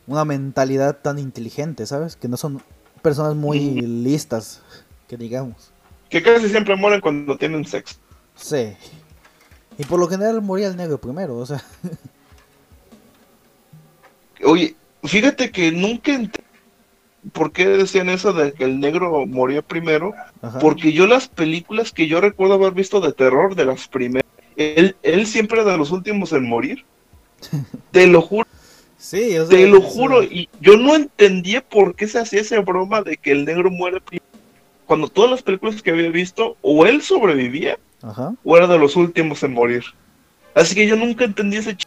una 0.06 0.24
mentalidad 0.24 0.98
tan 0.98 1.18
inteligente, 1.18 1.86
¿sabes? 1.86 2.16
Que 2.16 2.28
no 2.28 2.36
son 2.36 2.62
personas 3.02 3.34
muy 3.34 3.80
listas, 3.80 4.62
que 5.08 5.16
digamos. 5.16 5.72
Que 6.08 6.22
casi 6.22 6.48
siempre 6.48 6.76
mueren 6.76 7.00
cuando 7.00 7.36
tienen 7.36 7.64
sexo. 7.64 7.96
Sí. 8.36 8.76
Y 9.78 9.84
por 9.84 9.98
lo 9.98 10.08
general 10.08 10.40
moría 10.42 10.68
el 10.68 10.76
negro 10.76 10.98
primero, 11.00 11.36
o 11.36 11.46
sea. 11.46 11.62
Oye, 14.44 14.76
fíjate 15.02 15.50
que 15.50 15.72
nunca 15.72 16.12
por 17.32 17.52
qué 17.52 17.66
decían 17.68 18.08
eso 18.08 18.32
de 18.32 18.52
que 18.52 18.64
el 18.64 18.80
negro 18.80 19.26
moría 19.26 19.62
primero, 19.62 20.12
Ajá. 20.42 20.58
porque 20.58 20.92
yo 20.92 21.06
las 21.06 21.28
películas 21.28 21.92
que 21.92 22.06
yo 22.06 22.20
recuerdo 22.20 22.54
haber 22.54 22.72
visto 22.72 23.00
de 23.00 23.12
terror, 23.12 23.54
de 23.54 23.64
las 23.64 23.88
primeras, 23.88 24.26
él, 24.56 24.96
él 25.02 25.26
siempre 25.26 25.60
era 25.60 25.72
de 25.72 25.78
los 25.78 25.90
últimos 25.90 26.32
en 26.32 26.48
morir. 26.48 26.84
Te 27.90 28.06
lo 28.06 28.22
juro, 28.22 28.46
Sí, 28.98 29.36
te 29.50 29.66
lo 29.68 29.78
eso- 29.78 29.86
juro, 29.88 30.22
y 30.22 30.48
yo 30.60 30.76
no 30.78 30.94
entendía 30.96 31.60
por 31.60 31.94
qué 31.94 32.08
se 32.08 32.18
hacía 32.18 32.40
esa 32.40 32.58
broma 32.60 33.02
de 33.02 33.18
que 33.18 33.30
el 33.30 33.44
negro 33.44 33.70
muere 33.70 34.00
primero. 34.00 34.24
Cuando 34.86 35.08
todas 35.08 35.30
las 35.30 35.42
películas 35.42 35.82
que 35.82 35.90
había 35.90 36.10
visto, 36.10 36.56
o 36.62 36.86
él 36.86 37.02
sobrevivía, 37.02 37.78
Ajá. 38.02 38.34
o 38.42 38.56
era 38.56 38.66
de 38.66 38.78
los 38.78 38.96
últimos 38.96 39.42
en 39.42 39.52
morir. 39.52 39.84
Así 40.54 40.74
que 40.74 40.86
yo 40.86 40.96
nunca 40.96 41.24
entendí 41.24 41.58
ese 41.58 41.76
ch... 41.76 41.86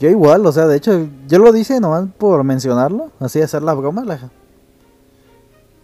Yo 0.00 0.08
igual, 0.08 0.44
o 0.46 0.52
sea, 0.52 0.66
de 0.66 0.76
hecho, 0.78 1.06
yo 1.28 1.38
lo 1.38 1.52
dije 1.52 1.78
nomás 1.78 2.08
por 2.18 2.42
mencionarlo, 2.42 3.10
así 3.20 3.40
hacer 3.42 3.62
la 3.62 3.74
broma. 3.74 4.02
La... 4.04 4.30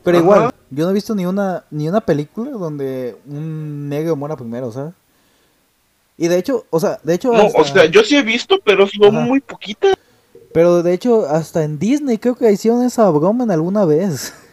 Pero 0.02 0.16
Ajá. 0.18 0.24
igual, 0.24 0.54
yo 0.70 0.84
no 0.84 0.90
he 0.90 0.94
visto 0.94 1.14
ni 1.14 1.26
una 1.26 1.64
ni 1.70 1.88
una 1.88 2.00
película 2.00 2.50
donde 2.52 3.16
un 3.28 3.88
negro 3.88 4.16
muera 4.16 4.34
primero, 4.36 4.72
¿sabes? 4.72 4.94
Y 6.16 6.28
de 6.28 6.38
hecho, 6.38 6.64
o 6.70 6.80
sea, 6.80 6.98
de 7.02 7.12
hecho, 7.14 7.30
No, 7.30 7.42
hasta- 7.42 7.60
o 7.60 7.64
sea, 7.64 7.84
yo 7.86 8.02
sí 8.02 8.16
he 8.16 8.22
visto, 8.22 8.58
pero 8.64 8.86
son 8.86 9.16
Ajá. 9.16 9.26
muy 9.26 9.40
poquitas. 9.40 9.94
pero 10.54 10.82
de 10.82 10.94
hecho, 10.94 11.26
hasta 11.28 11.62
en 11.64 11.78
Disney 11.78 12.16
creo 12.16 12.34
que 12.36 12.50
hicieron 12.50 12.82
esa 12.84 13.10
broma 13.10 13.44
en 13.44 13.50
alguna 13.50 13.84
vez. 13.84 14.32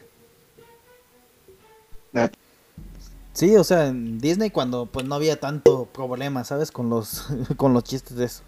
Sí, 3.34 3.55
o 3.55 3.64
sea, 3.64 3.88
en 3.88 4.20
Disney 4.20 4.51
cuando 4.51 4.86
pues 4.86 5.07
no 5.07 5.16
había 5.16 5.39
tanto 5.39 5.86
problema, 5.86 6.43
¿sabes? 6.43 6.72
Con 6.72 6.89
los 6.89 7.26
con 7.57 7.74
los 7.74 7.84
chistes 7.84 8.16
de 8.16 8.26
eso. 8.26 8.43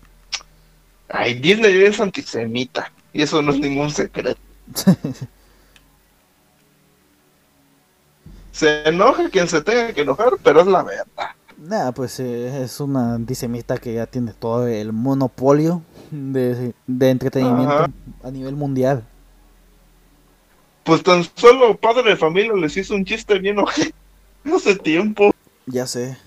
Ay, 1.09 1.35
Disney 1.35 1.83
es 1.83 1.99
antisemita, 1.99 2.91
y 3.13 3.21
eso 3.21 3.41
no 3.41 3.51
es 3.51 3.59
ningún 3.59 3.91
secreto. 3.91 4.39
Se 8.51 8.87
enoja 8.87 9.29
quien 9.29 9.49
se 9.49 9.61
tenga 9.61 9.91
que 9.91 10.01
enojar, 10.01 10.29
pero 10.41 10.61
es 10.61 10.67
la 10.67 10.81
verdad. 10.81 11.31
Nada, 11.57 11.91
pues 11.91 12.21
eh, 12.21 12.63
es 12.63 12.79
una 12.79 13.15
antisemita 13.15 13.77
que 13.77 13.93
ya 13.93 14.05
tiene 14.05 14.31
todo 14.31 14.65
el 14.67 14.93
monopolio 14.93 15.81
de, 16.09 16.73
de 16.87 17.09
entretenimiento 17.09 17.73
Ajá. 17.73 17.91
a 18.23 18.31
nivel 18.31 18.55
mundial. 18.55 19.05
Pues 20.85 21.03
tan 21.03 21.25
solo 21.35 21.75
padre 21.75 22.11
de 22.11 22.15
familia 22.15 22.53
les 22.53 22.77
hizo 22.77 22.95
un 22.95 23.03
chiste 23.03 23.39
bien 23.39 23.59
ojete 23.59 23.93
hace 24.53 24.75
tiempo. 24.75 25.31
Ya 25.65 25.85
sé. 25.85 26.17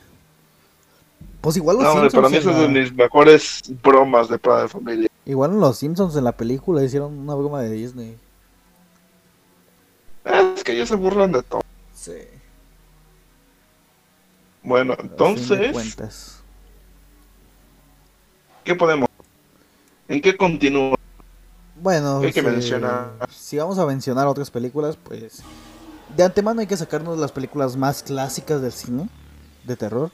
Pues 1.40 1.56
igual 1.56 1.76
los 1.76 1.84
No, 1.84 1.92
Simpsons. 1.92 2.14
para 2.14 2.28
mí 2.28 2.34
en 2.36 2.40
esa 2.42 2.50
es 2.50 2.56
de 2.56 2.62
la- 2.62 2.68
mis 2.68 2.92
mejores 2.94 3.62
bromas 3.82 4.28
de 4.28 4.38
padre 4.38 4.62
de 4.62 4.68
familia. 4.68 5.08
Igual 5.24 5.52
en 5.52 5.60
los 5.60 5.78
Simpsons 5.78 6.16
en 6.16 6.24
la 6.24 6.32
película 6.32 6.82
hicieron 6.82 7.16
una 7.18 7.34
broma 7.34 7.60
de 7.62 7.70
Disney. 7.70 8.16
Ah, 10.24 10.52
Es 10.56 10.64
que 10.64 10.72
ellos 10.72 10.88
se 10.88 10.96
burlan 10.96 11.32
de 11.32 11.42
todo. 11.42 11.62
Sí. 11.94 12.12
Bueno, 14.62 14.94
entonces. 14.98 16.42
¿qué 18.64 18.74
podemos? 18.74 19.08
¿En 20.08 20.20
qué 20.20 20.36
continúa? 20.36 20.96
Bueno, 21.80 22.20
¿Qué 22.20 22.26
hay 22.28 22.32
que 22.32 22.40
si- 22.40 22.46
mencionar? 22.46 23.10
Si 23.30 23.56
vamos 23.56 23.78
a 23.78 23.86
mencionar 23.86 24.26
otras 24.26 24.50
películas, 24.50 24.96
pues 24.96 25.42
de 26.16 26.24
antemano 26.24 26.60
hay 26.60 26.66
que 26.66 26.76
sacarnos 26.76 27.18
las 27.18 27.30
películas 27.32 27.76
más 27.76 28.02
clásicas 28.02 28.60
del 28.60 28.72
cine 28.72 29.08
de 29.64 29.76
terror. 29.76 30.10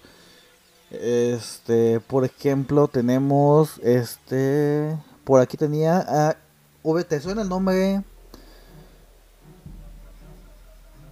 Este, 1.01 2.01
por 2.01 2.25
ejemplo, 2.25 2.89
tenemos 2.89 3.79
este, 3.83 4.97
por 5.25 5.41
aquí 5.41 5.57
tenía 5.57 5.99
a 6.07 6.37
Ove, 6.83 7.05
¿te 7.05 7.21
suena 7.21 7.43
el 7.43 7.49
nombre? 7.49 8.03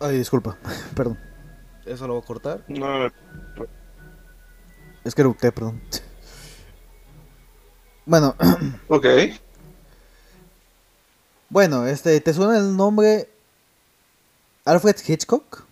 Ay, 0.00 0.18
disculpa, 0.18 0.56
perdón. 0.96 1.18
Eso 1.86 2.06
lo 2.06 2.14
voy 2.14 2.22
a 2.22 2.26
cortar. 2.26 2.64
No, 2.68 3.06
Es 5.04 5.14
que 5.14 5.22
erupté, 5.22 5.50
perdón. 5.52 5.80
Bueno, 8.04 8.34
ok. 8.88 9.06
bueno, 11.48 11.86
este, 11.86 12.20
¿te 12.20 12.34
suena 12.34 12.58
el 12.58 12.76
nombre 12.76 13.28
Alfred 14.64 14.96
Hitchcock? 15.06 15.64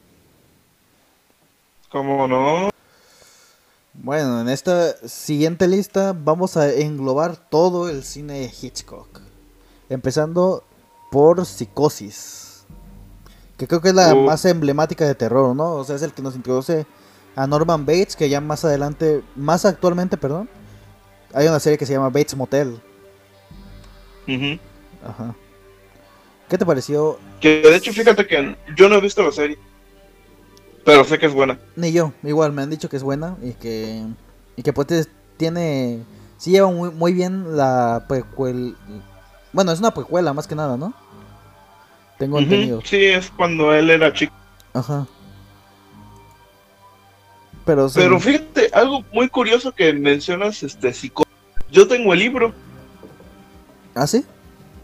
¿Cómo 1.90 2.28
no? 2.28 2.69
Bueno, 4.10 4.40
en 4.40 4.48
esta 4.48 4.96
siguiente 5.06 5.68
lista 5.68 6.16
vamos 6.18 6.56
a 6.56 6.68
englobar 6.68 7.36
todo 7.36 7.88
el 7.88 8.02
cine 8.02 8.40
de 8.40 8.50
Hitchcock. 8.60 9.20
Empezando 9.88 10.64
por 11.12 11.46
Psicosis. 11.46 12.66
Que 13.56 13.68
creo 13.68 13.80
que 13.80 13.90
es 13.90 13.94
la 13.94 14.12
Uh. 14.12 14.24
más 14.24 14.44
emblemática 14.46 15.06
de 15.06 15.14
terror, 15.14 15.54
¿no? 15.54 15.74
O 15.74 15.84
sea, 15.84 15.94
es 15.94 16.02
el 16.02 16.12
que 16.12 16.22
nos 16.22 16.34
introduce 16.34 16.86
a 17.36 17.46
Norman 17.46 17.86
Bates, 17.86 18.16
que 18.16 18.28
ya 18.28 18.40
más 18.40 18.64
adelante, 18.64 19.22
más 19.36 19.64
actualmente, 19.64 20.16
perdón, 20.16 20.50
hay 21.32 21.46
una 21.46 21.60
serie 21.60 21.78
que 21.78 21.86
se 21.86 21.92
llama 21.92 22.08
Bates 22.08 22.34
Motel. 22.34 22.80
Ujú. 24.26 24.58
Ajá. 25.08 25.36
¿Qué 26.48 26.58
te 26.58 26.66
pareció? 26.66 27.16
Que 27.40 27.62
de 27.62 27.76
hecho, 27.76 27.92
fíjate 27.92 28.26
que 28.26 28.56
yo 28.74 28.88
no 28.88 28.96
he 28.96 29.00
visto 29.00 29.22
la 29.22 29.30
serie. 29.30 29.56
Pero 30.84 31.04
sé 31.04 31.18
que 31.18 31.26
es 31.26 31.32
buena. 31.32 31.58
Ni 31.76 31.92
yo, 31.92 32.12
igual 32.22 32.52
me 32.52 32.62
han 32.62 32.70
dicho 32.70 32.88
que 32.88 32.96
es 32.96 33.02
buena 33.02 33.36
y 33.42 33.52
que 33.52 34.02
y 34.56 34.62
que 34.62 34.72
pues 34.72 35.08
tiene 35.36 36.04
sí 36.36 36.50
lleva 36.50 36.70
muy, 36.70 36.90
muy 36.90 37.12
bien 37.12 37.56
la 37.56 38.04
precuela. 38.08 38.72
Bueno, 39.52 39.72
es 39.72 39.78
una 39.78 39.92
precuela 39.92 40.32
más 40.32 40.46
que 40.46 40.54
nada, 40.54 40.76
¿no? 40.76 40.94
Tengo 42.18 42.38
entendido. 42.38 42.80
Sí, 42.84 43.04
es 43.04 43.30
cuando 43.30 43.72
él 43.72 43.90
era 43.90 44.12
chico. 44.12 44.34
Ajá. 44.74 45.06
Pero 47.64 47.88
sí. 47.88 47.98
Pero 48.00 48.20
fíjate, 48.20 48.70
algo 48.72 49.04
muy 49.12 49.28
curioso 49.28 49.72
que 49.72 49.92
mencionas, 49.92 50.62
este, 50.62 50.92
psico. 50.92 51.24
Yo 51.70 51.86
tengo 51.86 52.12
el 52.12 52.18
libro. 52.18 52.52
¿Ah, 53.94 54.06
sí? 54.06 54.24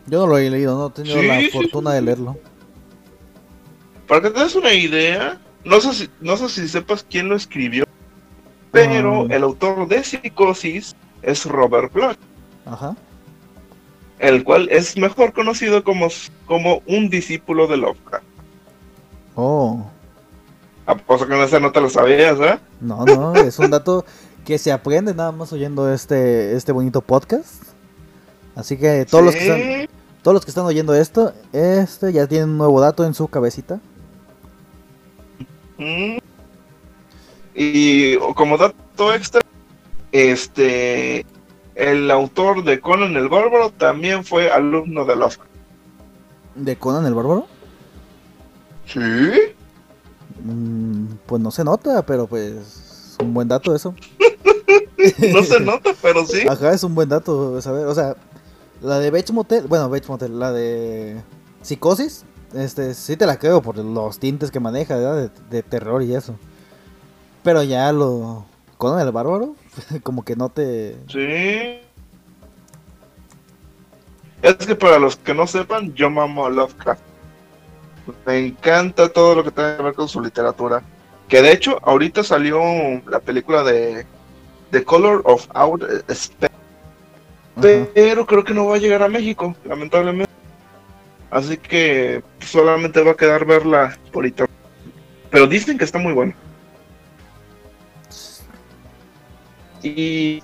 Yo 0.07 0.20
no 0.20 0.26
lo 0.26 0.38
he 0.38 0.49
leído, 0.51 0.76
no 0.76 0.88
he 0.88 0.90
tenido 0.90 1.20
Sí, 1.20 1.26
la 1.26 1.40
sí, 1.40 1.51
fortuna 1.51 1.92
de 1.92 2.03
leerlo. 2.03 2.38
Para 4.07 4.22
que 4.22 4.30
te 4.30 4.40
des 4.40 4.55
una 4.55 4.72
idea, 4.72 5.40
no 5.66 5.80
sé 5.80 5.92
si, 5.92 6.10
no 6.20 6.36
sé 6.36 6.48
si 6.48 6.68
sepas 6.68 7.04
quién 7.08 7.28
lo 7.28 7.36
escribió, 7.36 7.84
pero 8.70 9.22
Ah. 9.22 9.34
el 9.34 9.42
autor 9.42 9.88
de 9.88 10.02
Psicosis 10.02 10.94
es 11.22 11.44
Robert 11.44 11.92
Bloch, 11.92 12.16
Ajá. 12.64 12.96
el 14.18 14.44
cual 14.44 14.68
es 14.70 14.96
mejor 14.96 15.32
conocido 15.32 15.84
como, 15.84 16.08
como 16.46 16.82
un 16.86 17.10
discípulo 17.10 17.66
de 17.66 17.76
Lovecraft. 17.76 18.24
Oh. 19.34 19.84
Aposto 20.86 21.26
que 21.26 21.34
no 21.34 21.60
no 21.60 21.72
te 21.72 21.80
lo 21.80 21.90
sabías, 21.90 22.38
¿eh? 22.40 22.58
No, 22.80 23.04
no, 23.04 23.34
es 23.34 23.58
un 23.58 23.70
dato 23.70 24.04
que 24.44 24.58
se 24.58 24.70
aprende 24.70 25.12
nada 25.14 25.32
más 25.32 25.52
oyendo 25.52 25.92
este 25.92 26.54
este 26.54 26.70
bonito 26.70 27.00
podcast. 27.00 27.64
Así 28.54 28.76
que 28.78 29.04
todos 29.04 29.24
los 29.24 29.34
que 29.34 29.42
están. 29.42 29.96
Todos 30.22 30.34
los 30.34 30.44
que 30.44 30.50
están 30.50 30.64
oyendo 30.64 30.92
esto, 30.94 31.32
este 31.52 32.12
ya 32.12 32.26
tienen 32.26 32.48
un 32.50 32.58
nuevo 32.58 32.80
dato 32.80 33.04
en 33.04 33.14
su 33.14 33.28
cabecita. 33.28 33.80
Mm. 35.78 36.18
Y 37.54 38.16
como 38.34 38.58
dato 38.58 39.14
extra, 39.14 39.40
este, 40.12 41.24
el 41.74 42.10
autor 42.10 42.64
de 42.64 42.80
Conan 42.80 43.16
el 43.16 43.28
Bárbaro 43.28 43.70
también 43.70 44.24
fue 44.24 44.50
alumno 44.50 45.04
de 45.04 45.16
Lovecraft. 45.16 45.50
¿De 46.54 46.76
Conan 46.76 47.06
el 47.06 47.14
Bárbaro? 47.14 47.46
Sí. 48.86 49.00
Mm, 50.42 51.14
pues 51.26 51.42
no 51.42 51.50
se 51.50 51.64
nota, 51.64 52.04
pero 52.04 52.26
pues 52.26 52.52
es 52.52 53.16
un 53.20 53.34
buen 53.34 53.48
dato 53.48 53.74
eso. 53.74 53.94
No 55.32 55.42
se 55.42 55.60
nota, 55.64 55.90
pero 56.02 56.26
sí. 56.26 56.46
Ajá, 56.48 56.72
es 56.72 56.82
un 56.82 56.94
buen 56.94 57.08
dato 57.08 57.60
saber. 57.60 57.86
O 57.86 57.94
sea, 57.94 58.16
la 58.80 58.98
de 58.98 59.10
Bates 59.10 59.32
Motel, 59.32 59.66
bueno, 59.66 59.88
Bates 59.88 60.08
Motel, 60.08 60.38
la 60.38 60.52
de 60.52 61.20
Psicosis, 61.62 62.24
este, 62.55 62.94
sí 62.94 63.16
te 63.16 63.26
la 63.26 63.38
creo 63.38 63.62
por 63.62 63.78
los 63.78 64.18
tintes 64.18 64.51
que 64.51 64.61
maneja. 64.61 64.97
De, 64.97 65.30
de 65.51 65.62
terror 65.62 66.03
y 66.03 66.14
eso. 66.14 66.36
Pero 67.42 67.62
ya 67.62 67.92
lo... 67.92 68.44
Conan 68.78 69.07
el 69.07 69.12
Bárbaro, 69.12 69.55
como 70.03 70.24
que 70.24 70.36
no 70.36 70.51
te... 70.51 70.97
Sí. 71.09 71.80
Es 74.42 74.66
que 74.66 74.74
para 74.74 74.99
los 74.99 75.16
que 75.16 75.32
no 75.32 75.47
sepan, 75.47 75.94
yo 75.94 76.11
mamo 76.11 76.47
a 76.47 76.51
Lovecraft. 76.51 77.01
Me 78.26 78.38
encanta 78.38 79.09
todo 79.09 79.36
lo 79.36 79.44
que 79.44 79.51
tenga 79.51 79.76
que 79.76 79.82
ver 79.82 79.94
con 79.94 80.09
su 80.09 80.20
literatura. 80.20 80.82
Que 81.28 81.42
de 81.42 81.53
hecho, 81.53 81.78
ahorita 81.82 82.22
salió 82.22 82.61
la 83.09 83.18
película 83.18 83.64
de 83.64 84.07
The 84.70 84.84
Color 84.84 85.22
of 85.24 85.47
Outer 85.55 86.05
Space. 86.09 86.55
Pero 87.94 88.26
creo 88.26 88.44
que 88.44 88.55
no 88.55 88.66
va 88.66 88.76
a 88.76 88.78
llegar 88.78 89.03
a 89.03 89.09
México, 89.09 89.55
lamentablemente. 89.64 90.25
Así 91.30 91.56
que 91.56 92.22
solamente 92.40 93.02
va 93.02 93.12
a 93.12 93.16
quedar 93.16 93.44
verla 93.44 93.98
por 94.12 94.26
internet. 94.26 94.54
Pero 95.30 95.46
dicen 95.46 95.76
que 95.76 95.84
está 95.84 95.98
muy 95.98 96.12
buena. 96.12 96.34
Y 99.82 100.42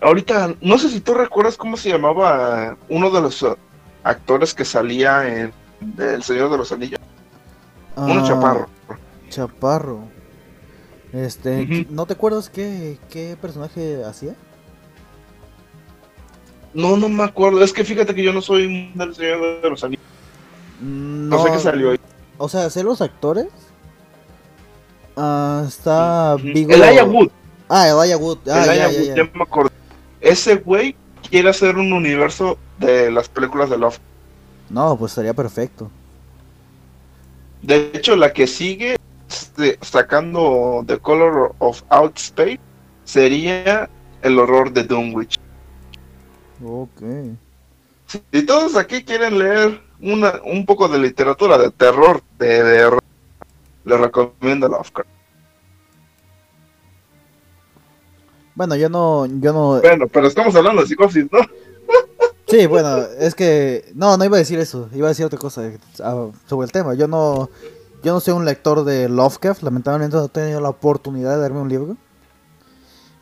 ahorita, 0.00 0.54
no 0.60 0.78
sé 0.78 0.88
si 0.88 1.00
tú 1.00 1.14
recuerdas 1.14 1.56
cómo 1.56 1.76
se 1.76 1.90
llamaba 1.90 2.76
uno 2.88 3.10
de 3.10 3.20
los 3.20 3.42
uh, 3.42 3.56
actores 4.02 4.54
que 4.54 4.64
salía 4.64 5.28
en 5.28 5.52
El 5.98 6.22
Señor 6.22 6.50
de 6.50 6.58
los 6.58 6.72
Anillos. 6.72 7.00
Uno 7.96 8.20
Ah, 8.20 8.24
chaparro. 8.26 8.68
Chaparro. 9.28 10.00
Este. 11.12 11.86
¿no 11.90 12.06
te 12.06 12.14
acuerdas 12.14 12.48
qué, 12.48 12.98
qué 13.10 13.36
personaje 13.40 14.02
hacía? 14.04 14.34
No, 16.74 16.96
no 16.96 17.08
me 17.08 17.24
acuerdo. 17.24 17.62
Es 17.62 17.72
que 17.72 17.84
fíjate 17.84 18.14
que 18.14 18.22
yo 18.22 18.32
no 18.32 18.40
soy 18.40 18.90
del 18.94 19.14
Señor 19.14 19.60
de 19.60 19.70
los 19.70 19.84
Anillos. 19.84 20.04
No, 20.80 21.36
No, 21.36 21.44
sé 21.44 21.52
qué 21.52 21.58
salió 21.58 21.90
ahí. 21.90 22.00
O 22.38 22.48
sea, 22.48 22.70
sé 22.70 22.82
los 22.82 23.00
actores. 23.00 23.48
Ah, 25.16 25.64
está. 25.66 26.36
Vigo. 26.42 26.72
Elijah 26.72 27.04
Wood. 27.04 27.28
Ah, 27.68 27.88
Elijah 27.88 28.16
Wood. 28.16 28.38
Ah, 28.48 28.64
Elijah 28.64 28.74
ya, 28.74 28.88
Wood, 28.88 29.06
ya, 29.06 29.14
ya 29.14 29.24
ya. 29.24 29.30
me 29.34 29.42
acuerdo. 29.42 29.70
Ese 30.20 30.56
güey 30.56 30.96
quiere 31.28 31.48
hacer 31.50 31.76
un 31.76 31.92
universo 31.92 32.58
de 32.78 33.10
las 33.10 33.28
películas 33.28 33.70
de 33.70 33.78
Love. 33.78 33.98
No, 34.70 34.96
pues 34.96 35.12
estaría 35.12 35.34
perfecto. 35.34 35.90
De 37.62 37.90
hecho, 37.94 38.16
la 38.16 38.32
que 38.32 38.46
sigue 38.46 38.96
este, 39.28 39.78
sacando 39.80 40.84
The 40.86 40.98
Color 40.98 41.54
of 41.58 41.82
Out 41.90 42.18
Space 42.18 42.60
sería 43.04 43.88
el 44.22 44.38
horror 44.38 44.72
de 44.72 44.84
Dunwich. 44.84 45.38
Ok. 46.64 47.02
Si 48.30 48.42
todos 48.42 48.76
aquí 48.76 49.04
quieren 49.04 49.38
leer 49.38 49.80
una, 50.00 50.40
un 50.44 50.66
poco 50.66 50.88
de 50.88 50.98
literatura 50.98 51.56
de 51.58 51.70
terror, 51.70 52.22
de, 52.38 52.62
de 52.62 52.98
les 53.84 54.00
recomiendo 54.00 54.68
Lovecraft. 54.68 55.08
Bueno, 58.54 58.76
yo 58.76 58.88
no, 58.88 59.26
yo 59.26 59.52
no. 59.52 59.80
Bueno, 59.80 60.06
pero 60.08 60.26
estamos 60.26 60.54
hablando 60.54 60.82
de 60.82 60.88
psicosis, 60.88 61.26
¿no? 61.30 61.38
Sí, 62.48 62.66
bueno, 62.66 62.98
es 63.18 63.34
que 63.34 63.90
no, 63.94 64.18
no 64.18 64.26
iba 64.26 64.36
a 64.36 64.40
decir 64.40 64.58
eso. 64.58 64.90
Iba 64.92 65.06
a 65.06 65.08
decir 65.08 65.24
otra 65.24 65.38
cosa 65.38 65.72
ah, 66.04 66.28
sobre 66.46 66.66
el 66.66 66.72
tema. 66.72 66.92
Yo 66.92 67.08
no, 67.08 67.48
yo 68.04 68.12
no 68.12 68.20
soy 68.20 68.34
un 68.34 68.44
lector 68.44 68.84
de 68.84 69.08
Lovecraft. 69.08 69.62
Lamentablemente 69.62 70.18
no 70.18 70.26
he 70.26 70.28
tenido 70.28 70.60
la 70.60 70.68
oportunidad 70.68 71.34
de 71.34 71.40
darme 71.40 71.60
un 71.60 71.70
libro. 71.70 71.96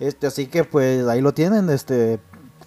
Este, 0.01 0.27
así 0.27 0.49
que 0.49 0.65
pues 0.65 1.07
ahí 1.07 1.21
lo 1.21 1.33
tienen. 1.33 1.71
Este, 1.71 2.19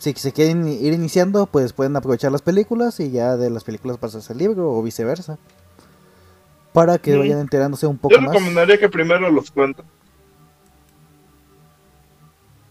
si 0.04 0.14
se 0.14 0.34
quieren 0.34 0.68
ir 0.68 0.94
iniciando, 0.94 1.46
pues 1.46 1.72
pueden 1.74 1.96
aprovechar 1.96 2.32
las 2.32 2.42
películas 2.42 3.00
y 3.00 3.10
ya 3.12 3.38
de 3.38 3.50
las 3.50 3.64
películas 3.64 3.98
pasarse 3.98 4.34
al 4.34 4.40
libro 4.40 4.72
o 4.72 4.84
viceversa. 4.84 5.38
Para 6.74 6.98
que 6.98 7.16
vayan 7.18 7.40
enterándose 7.40 7.88
un 7.88 7.98
poco 7.98 8.14
Yo 8.16 8.22
más. 8.22 8.34
recomendaría 8.34 8.78
que 8.80 8.90
primero 8.90 9.30
los 9.32 9.50
cuenten. 9.52 9.86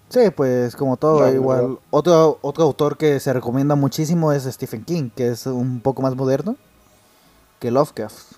Sí, 0.09 0.21
pues 0.37 0.77
como 0.77 0.97
todo, 0.99 1.33
igual. 1.33 1.79
Otro, 1.91 2.39
otro 2.43 2.65
autor 2.65 2.99
que 2.99 3.19
se 3.19 3.33
recomienda 3.33 3.77
muchísimo 3.77 4.33
es 4.33 4.43
Stephen 4.45 4.85
King, 4.85 5.09
que 5.15 5.29
es 5.29 5.47
un 5.47 5.81
poco 5.81 6.03
más 6.03 6.15
moderno 6.15 6.57
que 7.59 7.71
Lovecraft. 7.71 8.33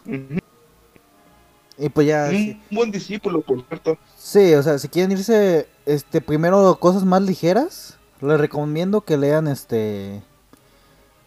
Y 1.76 1.88
pues 1.88 2.06
ya, 2.06 2.28
sí, 2.30 2.60
Un 2.70 2.76
buen 2.76 2.90
discípulo, 2.92 3.40
por 3.40 3.60
cierto. 3.66 3.98
sí, 4.16 4.54
o 4.54 4.62
sea, 4.62 4.78
si 4.78 4.88
quieren 4.88 5.10
irse 5.10 5.66
este 5.86 6.20
primero 6.20 6.76
cosas 6.78 7.04
más 7.04 7.22
ligeras, 7.22 7.98
les 8.26 8.40
recomiendo 8.40 9.02
que 9.02 9.16
lean 9.16 9.48
este 9.48 10.22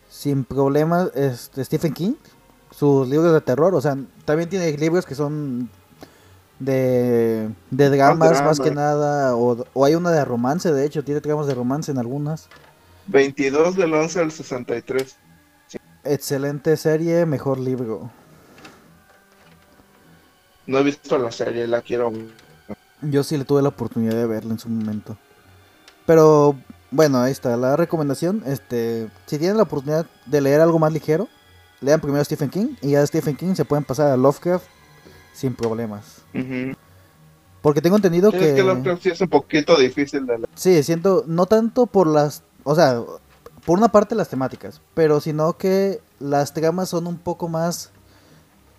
sin 0.09 0.45
problemas 0.45 1.11
este 1.15 1.63
Stephen 1.63 1.93
King, 1.93 2.13
sus 2.71 3.07
libros 3.07 3.33
de 3.33 3.41
terror, 3.41 3.75
o 3.75 3.81
sea, 3.81 3.97
también 4.25 4.49
tiene 4.49 4.71
libros 4.77 5.05
que 5.05 5.15
son 5.15 5.69
de, 6.59 7.49
de 7.69 7.89
dramas 7.89 8.41
más 8.43 8.59
que 8.59 8.71
nada, 8.71 9.35
o, 9.35 9.65
o 9.73 9.85
hay 9.85 9.95
una 9.95 10.11
de 10.11 10.25
romance, 10.25 10.71
de 10.71 10.85
hecho, 10.85 11.03
tiene 11.03 11.21
dramas 11.21 11.47
de 11.47 11.53
romance 11.53 11.91
en 11.91 11.99
algunas. 11.99 12.47
22 13.07 13.75
del 13.75 13.93
11 13.93 14.19
al 14.19 14.31
63. 14.31 15.17
Excelente 16.03 16.77
serie, 16.77 17.25
mejor 17.25 17.59
libro. 17.59 18.09
No 20.65 20.79
he 20.79 20.83
visto 20.83 21.17
la 21.17 21.31
serie, 21.31 21.67
la 21.67 21.81
quiero. 21.81 22.11
Yo 23.01 23.23
sí 23.23 23.37
le 23.37 23.45
tuve 23.45 23.61
la 23.61 23.69
oportunidad 23.69 24.15
de 24.15 24.25
verla 24.25 24.53
en 24.53 24.59
su 24.59 24.69
momento. 24.69 25.17
Pero 26.05 26.55
bueno, 26.91 27.19
ahí 27.21 27.31
está 27.31 27.55
la 27.57 27.75
recomendación. 27.75 28.43
Este, 28.45 29.09
si 29.25 29.37
tienen 29.37 29.57
la 29.57 29.63
oportunidad 29.63 30.05
de 30.25 30.41
leer 30.41 30.61
algo 30.61 30.79
más 30.79 30.93
ligero, 30.93 31.27
lean 31.81 31.99
primero 32.01 32.23
Stephen 32.23 32.49
King 32.49 32.75
y 32.81 32.91
ya 32.91 33.01
de 33.01 33.07
Stephen 33.07 33.35
King 33.35 33.55
se 33.55 33.65
pueden 33.65 33.83
pasar 33.83 34.07
a 34.11 34.17
Lovecraft 34.17 34.65
sin 35.33 35.53
problemas. 35.53 36.21
Porque 37.61 37.81
tengo 37.81 37.95
entendido 37.97 38.31
Sí, 38.31 38.37
que 38.37 38.49
Es 38.49 38.53
que 38.55 38.63
Lovecraft 38.63 39.03
sí 39.03 39.09
es 39.09 39.21
un 39.21 39.27
poquito 39.29 39.77
difícil 39.77 40.25
de 40.25 40.37
leer. 40.37 40.49
sí, 40.55 40.81
siento 40.83 41.23
no 41.27 41.45
tanto 41.45 41.85
por 41.85 42.07
las, 42.07 42.43
o 42.63 42.75
sea, 42.75 43.01
por 43.65 43.77
una 43.77 43.89
parte 43.89 44.15
las 44.15 44.29
temáticas, 44.29 44.81
pero 44.93 45.19
sino 45.19 45.57
que 45.57 45.99
las 46.19 46.53
tramas 46.53 46.89
son 46.89 47.05
un 47.07 47.17
poco 47.17 47.49
más 47.49 47.91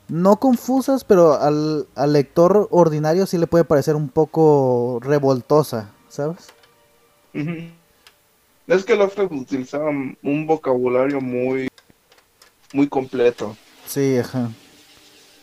no 0.09 0.37
confusas, 0.39 1.05
pero 1.05 1.35
al, 1.39 1.87
al 1.95 2.13
lector 2.15 2.67
ordinario 2.71 3.27
sí 3.27 3.37
le 3.37 3.47
puede 3.47 3.65
parecer 3.65 3.95
un 3.95 4.09
poco 4.09 4.99
revoltosa, 5.03 5.91
¿sabes? 6.09 6.47
Ujú. 7.35 7.71
Es 8.69 8.85
que 8.85 8.95
Lovecraft 8.95 9.33
utilizaba 9.33 9.89
un 9.89 10.47
vocabulario 10.47 11.21
muy, 11.21 11.69
muy 12.73 12.87
completo. 12.87 13.57
Sí, 13.87 14.19
ajá. 14.19 14.51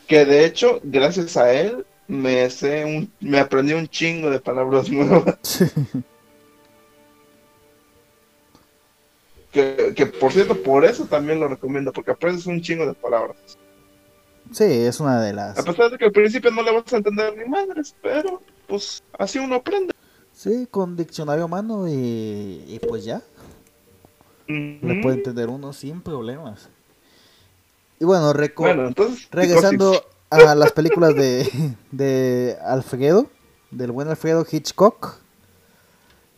Que 0.07 0.23
de 0.25 0.45
hecho, 0.45 0.79
gracias 0.83 1.35
a 1.35 1.51
él, 1.51 1.85
me 2.07 2.47
sé 2.51 2.85
un, 2.85 3.11
me 3.19 3.39
aprendí 3.39 3.73
un 3.73 3.87
chingo 3.87 4.29
de 4.29 4.39
palabras 4.39 4.89
nuevas. 4.91 5.37
Sí. 5.41 5.65
Que, 9.51 9.93
que 9.95 10.05
por 10.05 10.31
cierto, 10.31 10.61
por 10.61 10.85
eso 10.85 11.05
también 11.05 11.39
lo 11.39 11.47
recomiendo, 11.47 11.91
porque 11.91 12.11
aprendes 12.11 12.45
un 12.45 12.61
chingo 12.61 12.85
de 12.85 12.93
palabras. 12.93 13.37
Sí, 14.51 14.65
es 14.65 14.99
una 14.99 15.19
de 15.21 15.29
A 15.29 15.33
las. 15.33 15.65
pesar 15.65 15.89
de 15.89 15.97
que 15.97 16.05
al 16.05 16.11
principio 16.11 16.51
no 16.51 16.61
le 16.61 16.71
vas 16.71 16.93
a 16.93 16.97
entender 16.97 17.35
ni 17.35 17.45
madres, 17.45 17.95
pero 18.03 18.41
pues 18.67 19.01
así 19.17 19.39
uno 19.39 19.55
aprende. 19.55 19.93
Sí, 20.35 20.67
con 20.69 20.95
diccionario 20.97 21.45
a 21.45 21.47
mano 21.47 21.87
y, 21.87 22.63
y 22.67 22.79
pues 22.87 23.05
ya. 23.05 23.21
Le 24.47 25.01
puede 25.01 25.17
entender 25.17 25.49
uno 25.49 25.73
sin 25.73 26.01
problemas. 26.01 26.69
Y 27.99 28.05
bueno, 28.05 28.33
Bueno, 28.57 28.87
entonces. 28.87 29.27
regresando 29.31 30.05
a 30.29 30.53
las 30.53 30.71
películas 30.73 31.15
de, 31.15 31.49
de 31.91 32.57
Alfredo, 32.63 33.27
del 33.71 33.91
buen 33.91 34.09
Alfredo 34.09 34.45
Hitchcock. 34.49 35.15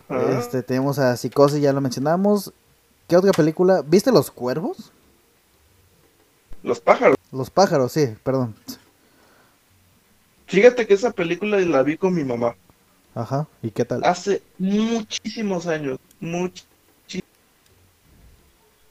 Ah, 0.09 0.37
Este, 0.39 0.63
tenemos 0.63 0.99
a 0.99 1.17
Psicosis, 1.17 1.59
ya 1.59 1.73
lo 1.73 1.81
mencionamos. 1.81 2.53
¿Qué 3.07 3.17
otra 3.17 3.31
película? 3.31 3.81
¿Viste 3.85 4.11
Los 4.11 4.31
Cuervos? 4.31 4.91
Los 6.63 6.79
pájaros. 6.79 7.17
Los 7.31 7.49
pájaros, 7.49 7.91
sí, 7.91 8.15
perdón. 8.23 8.55
Fíjate 10.45 10.87
que 10.87 10.93
esa 10.93 11.11
película 11.11 11.59
la 11.59 11.83
vi 11.83 11.97
con 11.97 12.13
mi 12.13 12.23
mamá 12.23 12.55
Ajá, 13.17 13.47
¿y 13.63 13.71
qué 13.71 13.83
tal? 13.83 14.03
hace 14.03 14.43
muchísimos 14.59 15.65
años. 15.65 15.97
Much 16.19 16.65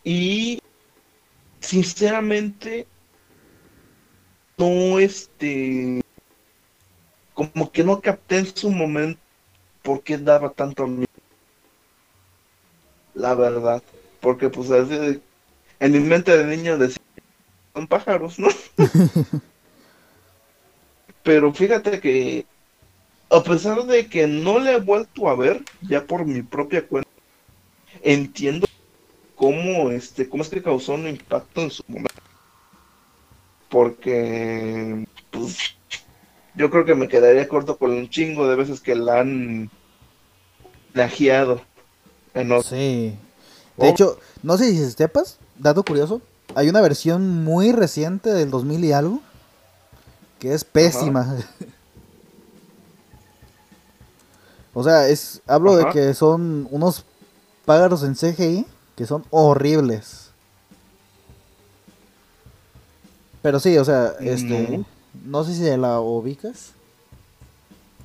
y 0.02 0.58
sinceramente 1.60 2.88
no 4.58 4.98
este 4.98 6.00
como 7.34 7.70
que 7.70 7.84
no 7.84 8.00
capté 8.00 8.38
en 8.38 8.56
su 8.56 8.70
momento 8.70 9.20
por 9.82 10.02
qué 10.02 10.18
daba 10.18 10.50
tanto 10.50 10.88
miedo. 10.88 11.06
La 13.14 13.34
verdad, 13.34 13.80
porque 14.20 14.48
pues 14.48 14.72
así, 14.72 15.22
en 15.78 15.92
mi 15.92 16.00
mente 16.00 16.36
de 16.36 16.56
niño 16.56 16.78
decía 16.78 17.02
son 17.74 17.86
pájaros, 17.86 18.40
¿no? 18.40 18.48
Pero 21.22 21.52
fíjate 21.52 22.00
que 22.00 22.44
a 23.30 23.42
pesar 23.42 23.84
de 23.84 24.06
que 24.08 24.26
no 24.26 24.58
le 24.58 24.74
he 24.74 24.80
vuelto 24.80 25.28
a 25.28 25.34
ver 25.34 25.62
ya 25.82 26.04
por 26.04 26.24
mi 26.24 26.42
propia 26.42 26.86
cuenta, 26.86 27.08
entiendo 28.02 28.66
cómo 29.34 29.90
este 29.90 30.28
cómo 30.28 30.42
es 30.42 30.48
que 30.48 30.62
causó 30.62 30.94
un 30.94 31.08
impacto 31.08 31.62
en 31.62 31.70
su 31.70 31.82
momento. 31.88 32.14
Porque 33.68 35.06
pues 35.30 35.76
yo 36.54 36.70
creo 36.70 36.84
que 36.84 36.94
me 36.94 37.08
quedaría 37.08 37.48
corto 37.48 37.76
con 37.76 37.90
un 37.90 38.08
chingo 38.08 38.48
de 38.48 38.56
veces 38.56 38.80
que 38.80 38.94
la 38.94 39.20
han 39.20 39.70
plagiado 40.92 41.60
en. 42.34 42.62
Sí. 42.62 43.16
De 43.76 43.90
hecho, 43.90 44.18
no 44.42 44.56
sé 44.56 44.70
si 44.70 44.90
sepas, 44.92 45.38
dato 45.58 45.82
curioso, 45.82 46.22
hay 46.54 46.70
una 46.70 46.80
versión 46.80 47.44
muy 47.44 47.72
reciente 47.72 48.30
del 48.30 48.50
2000 48.50 48.84
y 48.84 48.92
algo 48.92 49.20
que 50.38 50.54
es 50.54 50.64
pésima. 50.64 51.36
o 54.78 54.84
sea, 54.84 55.08
es 55.08 55.40
hablo 55.46 55.74
de 55.74 55.88
que 55.88 56.12
son 56.12 56.68
unos 56.70 57.06
pájaros 57.64 58.02
en 58.02 58.14
CGI 58.14 58.66
que 58.94 59.06
son 59.06 59.24
horribles. 59.30 60.32
Pero 63.40 63.58
sí, 63.58 63.78
o 63.78 63.86
sea, 63.86 64.12
este, 64.20 64.76
No. 64.76 64.84
no 65.24 65.44
sé 65.44 65.54
si 65.54 65.76
la 65.78 65.98
ubicas. 66.00 66.72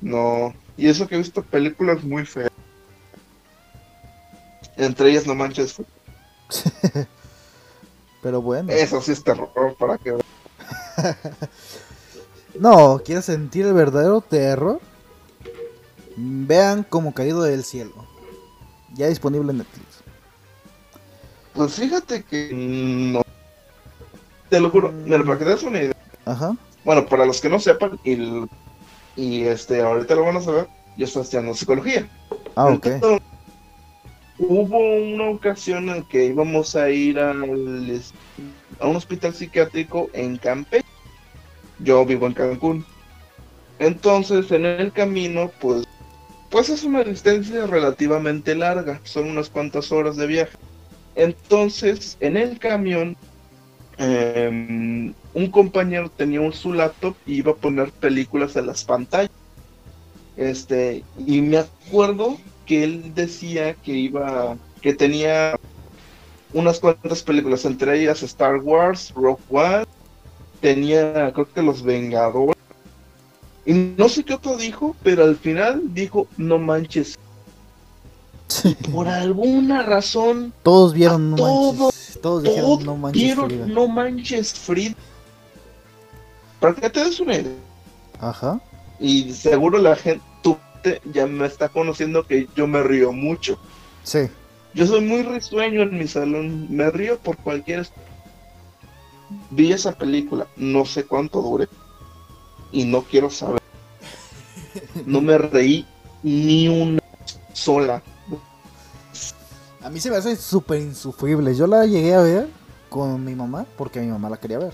No, 0.00 0.54
y 0.78 0.88
eso 0.88 1.06
que 1.06 1.16
he 1.16 1.18
visto 1.18 1.42
películas 1.42 2.02
muy 2.04 2.24
feas. 2.24 2.50
Entre 4.78 5.10
ellas 5.10 5.26
No 5.26 5.34
Manches. 5.34 5.76
Pero 8.22 8.40
bueno. 8.40 8.72
Eso 8.72 9.02
sí 9.02 9.12
es 9.12 9.22
terror 9.22 9.76
para 9.78 9.98
que 9.98 10.16
No, 12.58 13.02
¿quieres 13.04 13.26
sentir 13.26 13.66
el 13.66 13.74
verdadero 13.74 14.22
terror? 14.22 14.80
Vean 16.16 16.82
como 16.82 17.12
caído 17.14 17.42
del 17.42 17.64
cielo. 17.64 18.06
Ya 18.94 19.08
disponible 19.08 19.52
en 19.52 19.58
Netflix. 19.58 20.02
Pues 21.54 21.74
fíjate 21.74 22.22
que 22.22 22.50
no. 22.52 23.22
Te 24.48 24.60
lo 24.60 24.70
juro, 24.70 24.92
mira, 24.92 25.22
para 25.24 25.38
que 25.38 25.44
te 25.44 25.50
des 25.50 25.62
una 25.62 25.78
idea. 25.78 25.96
Ajá. 26.24 26.56
Bueno, 26.84 27.06
para 27.06 27.24
los 27.24 27.40
que 27.40 27.48
no 27.48 27.58
sepan, 27.58 27.98
y, 28.04 28.46
y 29.16 29.42
este, 29.42 29.80
ahorita 29.80 30.14
lo 30.14 30.24
van 30.24 30.36
a 30.36 30.42
saber, 30.42 30.68
yo 30.96 31.04
estoy 31.06 31.22
estudiando 31.22 31.54
psicología. 31.54 32.08
Ah, 32.54 32.66
ok. 32.66 32.86
Entonces, 32.86 33.28
hubo 34.38 34.78
una 34.78 35.30
ocasión 35.30 35.88
en 35.88 36.02
que 36.04 36.26
íbamos 36.26 36.74
a 36.76 36.90
ir 36.90 37.18
al, 37.18 38.02
a 38.80 38.86
un 38.86 38.96
hospital 38.96 39.34
psiquiátrico 39.34 40.10
en 40.12 40.36
Campeche. 40.36 40.84
Yo 41.78 42.04
vivo 42.04 42.26
en 42.26 42.34
Cancún. 42.34 42.84
Entonces, 43.78 44.50
en 44.52 44.66
el 44.66 44.92
camino, 44.92 45.50
pues, 45.60 45.84
pues 46.52 46.68
es 46.68 46.84
una 46.84 47.02
distancia 47.02 47.66
relativamente 47.66 48.54
larga, 48.54 49.00
son 49.04 49.30
unas 49.30 49.48
cuantas 49.48 49.90
horas 49.90 50.16
de 50.16 50.26
viaje. 50.26 50.58
Entonces, 51.14 52.18
en 52.20 52.36
el 52.36 52.58
camión, 52.58 53.16
em, 53.96 55.14
un 55.32 55.50
compañero 55.50 56.10
tenía 56.10 56.52
su 56.52 56.74
laptop 56.74 57.16
y 57.26 57.36
iba 57.36 57.52
a 57.52 57.56
poner 57.56 57.90
películas 57.90 58.54
en 58.56 58.66
las 58.66 58.84
pantallas. 58.84 59.30
Este, 60.36 61.04
y 61.26 61.40
me 61.40 61.56
acuerdo 61.56 62.36
que 62.66 62.84
él 62.84 63.14
decía 63.14 63.74
que 63.74 63.92
iba, 63.92 64.56
que 64.82 64.92
tenía 64.92 65.58
unas 66.52 66.80
cuantas 66.80 67.22
películas, 67.22 67.64
entre 67.64 67.98
ellas 67.98 68.22
Star 68.22 68.56
Wars, 68.56 69.10
Rock 69.14 69.40
One, 69.50 69.84
tenía 70.60 71.32
creo 71.32 71.50
que 71.50 71.62
Los 71.62 71.82
Vengadores, 71.82 72.61
y 73.64 73.72
no 73.96 74.08
sé 74.08 74.24
qué 74.24 74.34
otro 74.34 74.56
dijo, 74.56 74.96
pero 75.02 75.24
al 75.24 75.36
final 75.36 75.82
dijo, 75.94 76.26
no 76.36 76.58
manches. 76.58 77.18
Por 78.92 79.08
alguna 79.08 79.82
razón, 79.82 80.52
Todos 80.62 80.92
vieron 80.92 81.30
No 81.30 81.36
Todo- 81.36 81.72
Manches. 81.72 82.18
Todos 82.20 82.42
dijeron 82.42 82.64
todos 82.64 82.84
No 82.84 82.96
Manches. 82.96 83.22
vieron 83.22 83.48
Frida. 83.50 83.66
No 83.66 83.88
Manches 83.88 84.52
Frida. 84.54 84.94
Para 86.60 86.74
que 86.74 86.90
te 86.90 87.04
des 87.04 87.18
una 87.20 87.34
idea. 87.36 87.52
Ajá. 88.20 88.60
Y 89.00 89.32
seguro 89.32 89.78
la 89.78 89.96
gente 89.96 90.22
tú 90.42 90.56
te- 90.82 91.00
ya 91.12 91.26
me 91.26 91.46
está 91.46 91.68
conociendo 91.70 92.26
que 92.26 92.46
yo 92.54 92.66
me 92.66 92.82
río 92.82 93.12
mucho. 93.12 93.58
Sí. 94.04 94.28
Yo 94.74 94.86
soy 94.86 95.00
muy 95.00 95.22
risueño 95.22 95.82
en 95.82 95.98
mi 95.98 96.06
salón. 96.06 96.66
Me 96.70 96.90
río 96.90 97.18
por 97.18 97.36
cualquier... 97.38 97.86
Vi 99.50 99.72
esa 99.72 99.92
película, 99.92 100.46
no 100.56 100.84
sé 100.84 101.04
cuánto 101.04 101.40
dure. 101.40 101.68
Y 102.72 102.84
no 102.84 103.02
quiero 103.02 103.30
saber. 103.30 103.60
No 105.06 105.20
me 105.20 105.36
reí 105.38 105.86
ni 106.22 106.68
una 106.68 107.00
sola. 107.52 108.02
A 109.82 109.90
mí 109.90 110.00
se 110.00 110.10
me 110.10 110.16
hace 110.16 110.36
súper 110.36 110.80
insufrible. 110.80 111.54
Yo 111.54 111.66
la 111.66 111.84
llegué 111.86 112.14
a 112.14 112.22
ver 112.22 112.48
con 112.88 113.24
mi 113.24 113.34
mamá 113.34 113.66
porque 113.76 114.00
mi 114.00 114.06
mamá 114.08 114.30
la 114.30 114.36
quería 114.38 114.58
ver. 114.58 114.72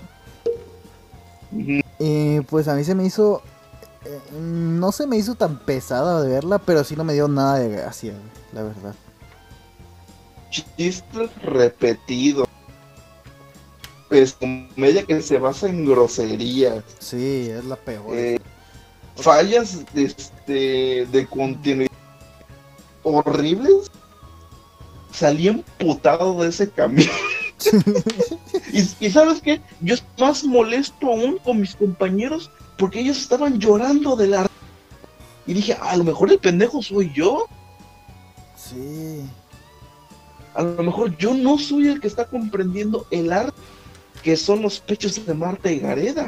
Y 1.99 2.41
pues 2.41 2.67
a 2.67 2.75
mí 2.75 2.83
se 2.83 2.95
me 2.95 3.05
hizo. 3.05 3.41
eh, 4.05 4.19
no 4.39 4.91
se 4.91 5.07
me 5.07 5.17
hizo 5.17 5.35
tan 5.35 5.59
pesada 5.59 6.21
de 6.21 6.29
verla, 6.29 6.59
pero 6.59 6.83
sí 6.83 6.95
no 6.95 7.03
me 7.03 7.13
dio 7.13 7.27
nada 7.27 7.59
de 7.59 7.69
gracia, 7.69 8.13
la 8.53 8.63
verdad. 8.63 8.95
Chistes 10.51 11.29
repetidos. 11.43 12.47
Es 14.09 14.33
comedia 14.33 15.03
que 15.03 15.21
se 15.21 15.37
basa 15.37 15.69
en 15.69 15.85
groserías. 15.85 16.83
Sí, 16.99 17.49
es 17.49 17.63
la 17.65 17.75
peor. 17.75 18.17
eh, 18.17 18.39
fallas 19.15 19.85
de, 19.93 20.03
este, 20.03 21.05
de 21.05 21.27
continuidad 21.27 21.91
horribles. 23.03 23.91
Salí 25.11 25.47
emputado 25.47 26.41
de 26.41 26.49
ese 26.49 26.69
camión. 26.69 27.09
y, 28.73 29.05
y 29.05 29.09
sabes 29.11 29.41
qué, 29.41 29.61
yo 29.81 29.95
más 30.17 30.43
molesto 30.43 31.07
aún 31.07 31.37
con 31.39 31.59
mis 31.59 31.75
compañeros 31.75 32.49
porque 32.77 33.01
ellos 33.01 33.17
estaban 33.17 33.59
llorando 33.59 34.15
de 34.15 34.27
la... 34.27 34.47
Y 35.45 35.53
dije, 35.53 35.77
a 35.81 35.97
lo 35.97 36.03
mejor 36.03 36.31
el 36.31 36.39
pendejo 36.39 36.81
soy 36.81 37.11
yo. 37.13 37.45
Sí. 38.55 39.23
A 40.53 40.63
lo 40.63 40.83
mejor 40.83 41.15
yo 41.17 41.33
no 41.33 41.57
soy 41.57 41.89
el 41.89 41.99
que 41.99 42.07
está 42.07 42.25
comprendiendo 42.25 43.05
el 43.11 43.31
arte 43.33 43.59
que 44.23 44.35
son 44.37 44.61
los 44.61 44.79
pechos 44.79 45.25
de 45.25 45.33
Marta 45.33 45.71
y 45.71 45.79
Gareda. 45.79 46.27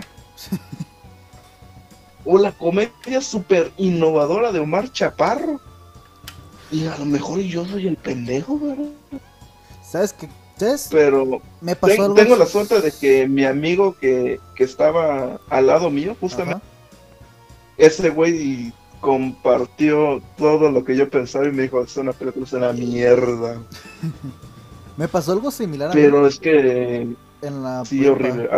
o 2.26 2.38
la 2.38 2.52
comedia 2.52 3.22
súper 3.22 3.72
innovadora 3.78 4.52
de 4.52 4.60
Omar 4.60 4.92
Chaparro. 4.92 5.60
Y 6.72 6.86
a 6.86 6.98
lo 6.98 7.06
mejor 7.06 7.40
yo 7.40 7.66
soy 7.66 7.88
el 7.88 7.98
pendejo, 7.98 8.58
¿verdad? 8.60 8.92
¿Sabes 9.84 10.14
qué? 10.14 10.30
¿Sabes? 10.58 10.88
Pero 10.92 11.42
Me 11.60 11.76
pasó 11.76 11.94
ten- 11.94 12.02
algo. 12.04 12.16
tengo 12.16 12.36
la 12.38 12.46
suerte 12.46 12.80
de 12.82 12.92
que 12.92 13.28
mi 13.28 13.44
amigo 13.46 13.96
que, 14.00 14.40
que 14.56 14.64
estaba 14.64 15.40
al 15.50 15.68
lado 15.68 15.90
mío, 15.90 16.16
justamente, 16.22 16.58
Ajá. 16.58 16.62
ese 17.78 18.10
güey 18.10 18.72
compartió 19.02 20.22
todo 20.38 20.70
lo 20.72 20.86
que 20.86 20.96
yo 20.96 21.10
pensaba 21.10 21.48
y 21.48 21.52
me 21.52 21.64
dijo, 21.64 21.82
es 21.82 21.98
una 21.98 22.14
película, 22.14 22.46
es 22.46 22.54
una 22.54 22.72
mierda. 22.72 23.58
Me 24.98 25.08
pasó 25.08 25.32
algo 25.32 25.50
similar 25.50 25.90
a 25.90 25.94
mí 25.96 26.02
Pero 26.02 26.28
es 26.28 26.38
que 26.38 27.08
en 27.42 27.64
la 27.64 27.86
sí, 27.86 28.00
prepa. 28.00 28.14
horrible. 28.14 28.50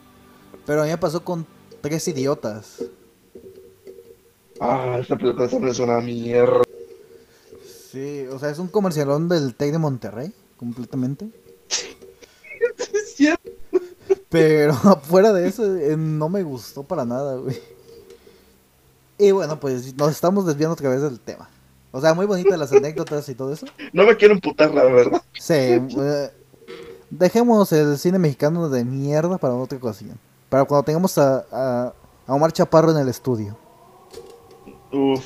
Pero 0.65 0.81
a 0.81 0.86
mí 0.86 0.91
me 0.91 0.97
pasó 0.97 1.23
con 1.23 1.45
tres 1.81 2.07
idiotas. 2.07 2.84
Ah, 4.59 4.97
esta 4.99 5.17
también 5.17 5.67
es 5.67 5.79
una 5.79 5.99
mierda. 5.99 6.61
Sí, 7.91 8.25
o 8.31 8.39
sea, 8.39 8.49
es 8.49 8.59
un 8.59 8.67
comercialón 8.67 9.27
del 9.29 9.55
Tec 9.55 9.71
de 9.71 9.77
Monterrey, 9.77 10.34
completamente. 10.57 11.29
Es 12.93 13.15
cierto. 13.15 13.51
Pero 14.29 14.73
fuera 15.03 15.34
de 15.34 15.47
eso, 15.47 15.75
eh, 15.75 15.95
no 15.97 16.29
me 16.29 16.43
gustó 16.43 16.84
para 16.84 17.05
nada, 17.05 17.36
güey. 17.36 17.59
Y 19.17 19.31
bueno, 19.31 19.59
pues 19.59 19.95
nos 19.95 20.11
estamos 20.11 20.45
desviando 20.45 20.73
otra 20.73 20.89
vez 20.89 21.01
del 21.01 21.19
tema. 21.19 21.49
O 21.91 22.01
sea, 22.01 22.15
muy 22.15 22.25
bonitas 22.25 22.57
las 22.57 22.71
anécdotas 22.71 23.29
y 23.29 23.36
todo 23.36 23.53
eso. 23.53 23.67
No 23.91 24.05
me 24.05 24.17
quiero 24.17 24.34
emputar, 24.34 24.73
la 24.73 24.86
verdad. 24.86 25.21
Sí, 25.34 25.53
eh, 25.53 26.31
dejemos 27.18 27.72
el 27.72 27.97
cine 27.97 28.20
mexicano 28.20 28.70
de 28.70 28.84
mierda 28.84 29.38
para 29.38 29.53
otra 29.55 29.78
ocasión. 29.78 30.20
Para 30.49 30.66
cuando 30.66 30.84
tengamos 30.84 31.18
a, 31.18 31.45
a, 31.51 31.93
a 32.28 32.34
Omar 32.34 32.51
Chaparro 32.51 32.91
en 32.91 32.97
el 32.97 33.09
estudio. 33.09 33.57
Uf. 34.91 35.26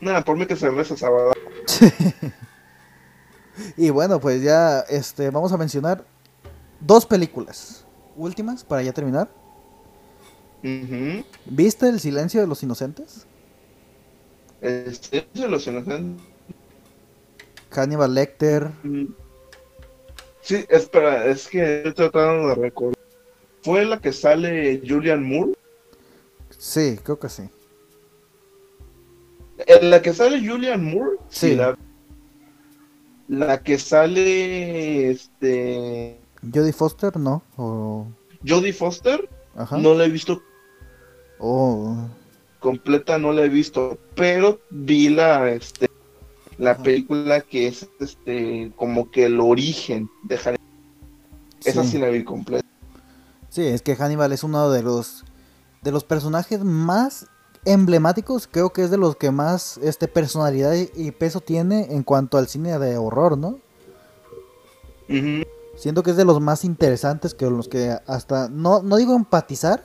Nada, 0.00 0.22
por 0.22 0.36
mí 0.36 0.46
que 0.46 0.56
se 0.56 0.68
regresa 0.68 0.96
sábado. 0.96 1.32
Y 3.76 3.90
bueno, 3.90 4.20
pues 4.20 4.42
ya 4.42 4.80
este, 4.80 5.30
vamos 5.30 5.50
a 5.52 5.56
mencionar 5.56 6.04
dos 6.80 7.06
películas 7.06 7.86
últimas 8.14 8.64
para 8.64 8.82
ya 8.82 8.92
terminar. 8.92 9.30
Ujú. 10.62 11.24
¿Viste 11.46 11.88
El 11.88 12.00
silencio 12.00 12.40
de 12.40 12.46
los 12.46 12.62
inocentes? 12.62 13.26
Este, 14.60 15.26
de 15.32 15.48
los 15.48 15.66
inocentes. 15.66 16.22
Hannibal 17.70 18.14
Lecter. 18.14 18.70
Mm. 18.82 19.06
Sí, 20.46 20.64
espera, 20.68 21.26
es 21.26 21.48
que 21.48 21.78
estoy 21.78 21.92
tratando 22.08 22.50
de 22.50 22.54
recordar. 22.54 22.94
¿Fue 23.62 23.84
la 23.84 24.00
que 24.00 24.12
sale 24.12 24.80
Julian 24.86 25.24
Moore? 25.24 25.54
Sí, 26.56 27.00
creo 27.02 27.18
que 27.18 27.28
sí. 27.28 27.48
¿En 29.66 29.90
la 29.90 30.00
que 30.00 30.14
sale 30.14 30.38
Julian 30.48 30.84
Moore? 30.84 31.16
Sí. 31.30 31.56
La, 31.56 31.76
la 33.26 33.60
que 33.60 33.76
sale 33.76 35.10
este 35.10 36.20
Jodie 36.54 36.72
Foster, 36.72 37.16
no. 37.16 37.42
O... 37.56 38.06
Jodie 38.46 38.72
Foster, 38.72 39.28
Ajá. 39.56 39.78
no 39.78 39.94
la 39.94 40.04
he 40.04 40.08
visto 40.10 40.40
Oh, 41.40 42.06
completa, 42.60 43.18
no 43.18 43.32
la 43.32 43.42
he 43.42 43.48
visto, 43.48 43.98
pero 44.14 44.60
vi 44.70 45.08
la 45.08 45.50
este 45.50 45.90
la 46.58 46.72
Ajá. 46.72 46.82
película 46.82 47.40
que 47.40 47.68
es 47.68 47.88
este 48.00 48.72
como 48.76 49.10
que 49.10 49.26
el 49.26 49.40
origen 49.40 50.08
de 50.24 50.38
Harry. 50.44 50.56
Esa 51.64 51.82
sí. 51.82 51.90
sí 51.92 51.98
la 51.98 52.08
vi 52.08 52.24
completa. 52.24 52.64
Sí, 53.48 53.62
es 53.66 53.82
que 53.82 53.96
Hannibal 53.96 54.32
es 54.32 54.44
uno 54.44 54.70
de 54.70 54.82
los 54.82 55.24
de 55.82 55.92
los 55.92 56.04
personajes 56.04 56.64
más 56.64 57.26
emblemáticos, 57.64 58.48
creo 58.50 58.70
que 58.72 58.82
es 58.84 58.90
de 58.90 58.96
los 58.96 59.16
que 59.16 59.30
más 59.30 59.78
este 59.78 60.08
personalidad 60.08 60.74
y- 60.74 61.10
peso 61.12 61.40
tiene 61.40 61.88
en 61.94 62.02
cuanto 62.04 62.38
al 62.38 62.46
cine 62.48 62.78
de 62.78 62.96
horror, 62.96 63.36
¿no? 63.38 63.58
Siento 65.76 66.02
que 66.02 66.10
es 66.10 66.16
de 66.16 66.24
los 66.24 66.40
más 66.40 66.64
interesantes 66.64 67.34
que 67.34 67.48
los 67.50 67.68
que 67.68 67.96
hasta 68.06 68.48
no 68.48 68.82
no 68.82 68.96
digo 68.96 69.14
empatizar, 69.14 69.82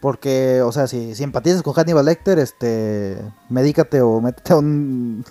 porque 0.00 0.62
o 0.62 0.72
sea, 0.72 0.86
si, 0.86 1.14
si 1.14 1.22
empatizas 1.24 1.62
con 1.62 1.74
Hannibal 1.74 2.04
Lecter, 2.06 2.38
este 2.38 3.18
medícate 3.48 4.00
o 4.00 4.20
métete 4.20 4.52
a 4.52 4.56
un 4.56 5.24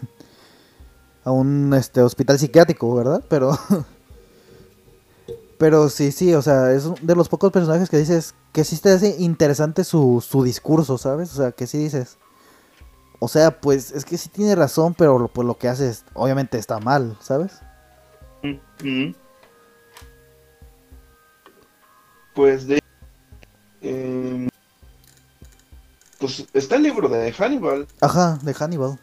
a 1.23 1.31
un 1.31 1.73
este 1.73 2.01
hospital 2.01 2.39
psiquiátrico, 2.39 2.93
¿verdad? 2.95 3.23
Pero 3.29 3.57
pero 5.57 5.89
sí, 5.89 6.11
sí, 6.11 6.33
o 6.33 6.41
sea, 6.41 6.71
es 6.71 6.85
de 7.01 7.15
los 7.15 7.29
pocos 7.29 7.51
personajes 7.51 7.89
que 7.89 7.97
dices 7.97 8.33
que 8.51 8.63
sí 8.63 8.77
te 8.77 8.91
hace 8.91 9.15
interesante 9.19 9.83
su, 9.83 10.23
su 10.27 10.43
discurso, 10.43 10.97
¿sabes? 10.97 11.31
O 11.33 11.35
sea, 11.37 11.51
que 11.51 11.67
sí 11.67 11.77
dices, 11.77 12.17
o 13.19 13.27
sea, 13.27 13.61
pues 13.61 13.91
es 13.91 14.03
que 14.03 14.17
sí 14.17 14.29
tiene 14.29 14.55
razón, 14.55 14.95
pero 14.95 15.19
lo- 15.19 15.27
pues 15.27 15.47
lo 15.47 15.57
que 15.57 15.67
hace 15.67 15.89
es, 15.89 16.03
obviamente 16.15 16.57
está 16.57 16.79
mal, 16.79 17.15
¿sabes? 17.21 17.53
Ujú. 18.43 19.13
Pues 22.33 22.65
de. 22.65 22.79
em, 23.81 24.47
pues 26.17 26.45
está 26.53 26.75
el 26.77 26.83
libro 26.83 27.07
de 27.09 27.31
Hannibal. 27.33 27.87
Ajá, 27.99 28.39
de 28.41 28.53
Hannibal. 28.53 28.97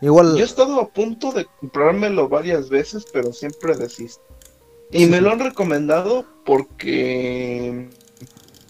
Igual, 0.00 0.36
Yo 0.36 0.42
he 0.42 0.46
estado 0.46 0.80
a 0.80 0.88
punto 0.88 1.32
de 1.32 1.46
comprármelo 1.60 2.28
varias 2.28 2.68
veces, 2.68 3.04
pero 3.12 3.32
siempre 3.32 3.76
desisto. 3.76 4.22
Y 4.90 5.06
me 5.06 5.20
lo 5.20 5.30
han 5.30 5.40
recomendado 5.40 6.24
porque 6.44 7.88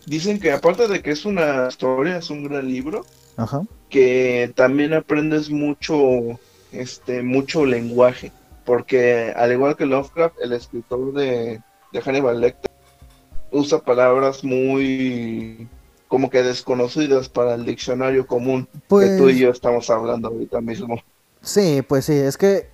dicen 0.07 0.41
que 0.41 0.53
aparte 0.53 0.89
de 0.89 1.03
que 1.03 1.11
es 1.11 1.25
una 1.25 1.69
historia, 1.69 2.17
es 2.17 2.31
un 2.31 2.45
gran 2.45 2.67
libro, 2.67 3.05
ajá. 3.37 3.63
que 3.89 4.53
también 4.57 4.95
aprendes 4.95 5.51
mucho, 5.51 6.41
este, 6.73 7.23
mucho 7.23 7.67
lenguaje. 7.67 8.33
Porque 8.65 9.33
al 9.37 9.53
igual 9.53 9.77
que 9.77 9.87
Lovecraft, 9.87 10.37
el 10.43 10.53
escritor 10.53 11.13
de, 11.13 11.61
de 11.93 12.01
Hannibal 12.01 12.41
Lecter 12.41 12.71
usa 13.51 13.79
palabras 13.79 14.45
muy 14.45 15.69
como 16.09 16.31
que 16.31 16.43
desconocidas 16.43 17.29
para 17.29 17.55
el 17.55 17.65
diccionario 17.65 18.27
común 18.27 18.67
Pues 18.89 19.11
que 19.11 19.19
tú 19.19 19.29
y 19.29 19.39
yo 19.39 19.51
estamos 19.51 19.89
hablando 19.91 20.29
ahorita 20.29 20.61
mismo. 20.61 21.03
Sí, 21.43 21.83
pues 21.83 22.05
sí, 22.05 22.15
es 22.15 22.37
que 22.37 22.71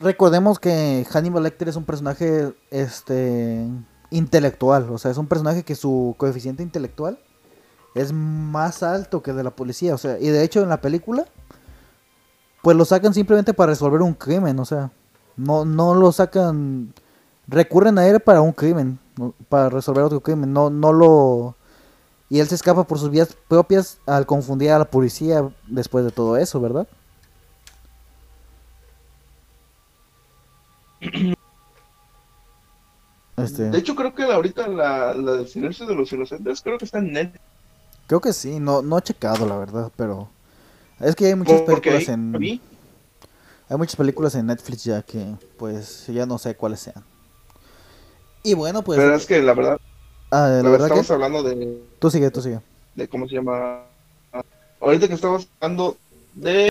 recordemos 0.00 0.58
que 0.58 1.06
Hannibal 1.10 1.44
Lecter 1.44 1.68
es 1.68 1.76
un 1.76 1.84
personaje 1.84 2.52
este 2.70 3.66
intelectual, 4.10 4.90
o 4.90 4.98
sea, 4.98 5.10
es 5.10 5.16
un 5.16 5.26
personaje 5.26 5.62
que 5.62 5.74
su 5.74 6.14
coeficiente 6.18 6.62
intelectual 6.62 7.18
es 7.94 8.12
más 8.12 8.82
alto 8.82 9.22
que 9.22 9.30
el 9.30 9.36
de 9.36 9.44
la 9.44 9.56
policía, 9.56 9.94
o 9.94 9.98
sea, 9.98 10.18
y 10.18 10.28
de 10.28 10.42
hecho 10.42 10.62
en 10.62 10.68
la 10.68 10.80
película 10.80 11.26
pues 12.62 12.76
lo 12.76 12.84
sacan 12.84 13.12
simplemente 13.12 13.54
para 13.54 13.72
resolver 13.72 14.02
un 14.02 14.14
crimen, 14.14 14.58
o 14.60 14.64
sea, 14.64 14.90
no 15.36 15.64
no 15.64 15.94
lo 15.94 16.12
sacan 16.12 16.92
recurren 17.48 17.98
a 17.98 18.06
él 18.06 18.20
para 18.20 18.40
un 18.40 18.52
crimen, 18.52 18.98
para 19.48 19.68
resolver 19.70 20.04
otro 20.04 20.20
crimen, 20.20 20.52
no 20.52 20.70
no 20.70 20.92
lo 20.92 21.56
y 22.28 22.40
él 22.40 22.46
se 22.48 22.54
escapa 22.54 22.84
por 22.84 22.98
sus 22.98 23.10
vías 23.10 23.36
propias 23.48 23.98
al 24.06 24.26
confundir 24.26 24.70
a 24.70 24.78
la 24.78 24.90
policía 24.90 25.50
después 25.68 26.04
de 26.04 26.12
todo 26.12 26.36
eso, 26.36 26.60
¿verdad? 26.60 26.86
Este, 33.36 33.70
De 33.70 33.78
hecho, 33.78 33.94
creo 33.96 34.14
que 34.14 34.22
ahorita 34.24 34.68
la, 34.68 35.14
la 35.14 35.32
del 35.32 35.48
silencio 35.48 35.86
de 35.86 35.94
los 35.96 36.12
inocentes, 36.12 36.62
creo 36.62 36.78
que 36.78 36.84
está 36.84 36.98
en 36.98 37.12
Netflix. 37.12 37.40
creo 38.06 38.20
que 38.20 38.32
sí, 38.32 38.60
no, 38.60 38.82
no 38.82 38.98
he 38.98 39.02
checado 39.02 39.46
la 39.46 39.56
verdad, 39.56 39.92
pero 39.96 40.28
es 41.00 41.16
que 41.16 41.26
hay 41.26 41.34
muchas 41.34 41.62
películas 41.62 42.08
en 42.08 42.52
hay 43.68 43.76
muchas 43.76 43.96
películas 43.96 44.34
en 44.34 44.46
Netflix 44.46 44.84
ya 44.84 45.02
que 45.02 45.34
pues 45.56 46.06
ya 46.08 46.26
no 46.26 46.38
sé 46.38 46.54
cuáles 46.56 46.80
sean. 46.80 47.04
Y 48.42 48.54
bueno, 48.54 48.82
pues 48.82 48.98
Pero 48.98 49.14
es 49.14 49.26
que 49.26 49.40
la 49.42 49.54
verdad, 49.54 49.78
ah, 50.30 50.48
la 50.62 50.62
la 50.62 50.70
verdad 50.70 50.86
estamos 50.88 51.06
que 51.06 51.12
hablando 51.12 51.42
de, 51.42 51.82
tú 51.98 52.10
sigue, 52.10 52.30
tú 52.30 52.42
sigue. 52.42 52.60
de 52.94 53.08
cómo 53.08 53.28
se 53.28 53.34
llama. 53.36 53.86
Ahorita 54.80 55.08
que 55.08 55.14
estamos 55.14 55.48
hablando 55.60 55.96
de. 56.34 56.70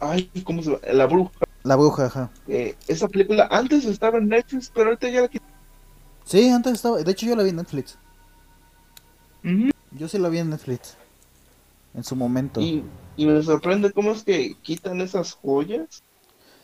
Ay, 0.00 0.30
¿cómo 0.44 0.62
se 0.62 0.70
llama? 0.70 0.82
La 0.92 1.06
bruja. 1.06 1.32
La 1.66 1.74
bruja, 1.74 2.06
ajá. 2.06 2.30
Eh, 2.46 2.76
esa 2.86 3.08
película 3.08 3.48
antes 3.50 3.84
estaba 3.84 4.18
en 4.18 4.28
Netflix, 4.28 4.70
pero 4.72 4.90
ahorita 4.90 5.08
ya 5.08 5.22
la 5.22 5.28
quitaron. 5.28 5.54
Sí, 6.24 6.48
antes 6.48 6.74
estaba, 6.74 6.98
de 7.02 7.10
hecho 7.10 7.26
yo 7.26 7.34
la 7.34 7.42
vi 7.42 7.50
en 7.50 7.56
Netflix. 7.56 7.98
Yo 9.90 10.08
sí 10.08 10.18
la 10.18 10.28
vi 10.28 10.38
en 10.38 10.50
Netflix 10.50 10.96
en 11.94 12.04
su 12.04 12.14
momento. 12.14 12.60
Y, 12.60 12.84
y 13.16 13.26
me 13.26 13.42
sorprende 13.42 13.92
cómo 13.92 14.12
es 14.12 14.22
que 14.22 14.54
quitan 14.62 15.00
esas 15.00 15.32
joyas 15.32 16.02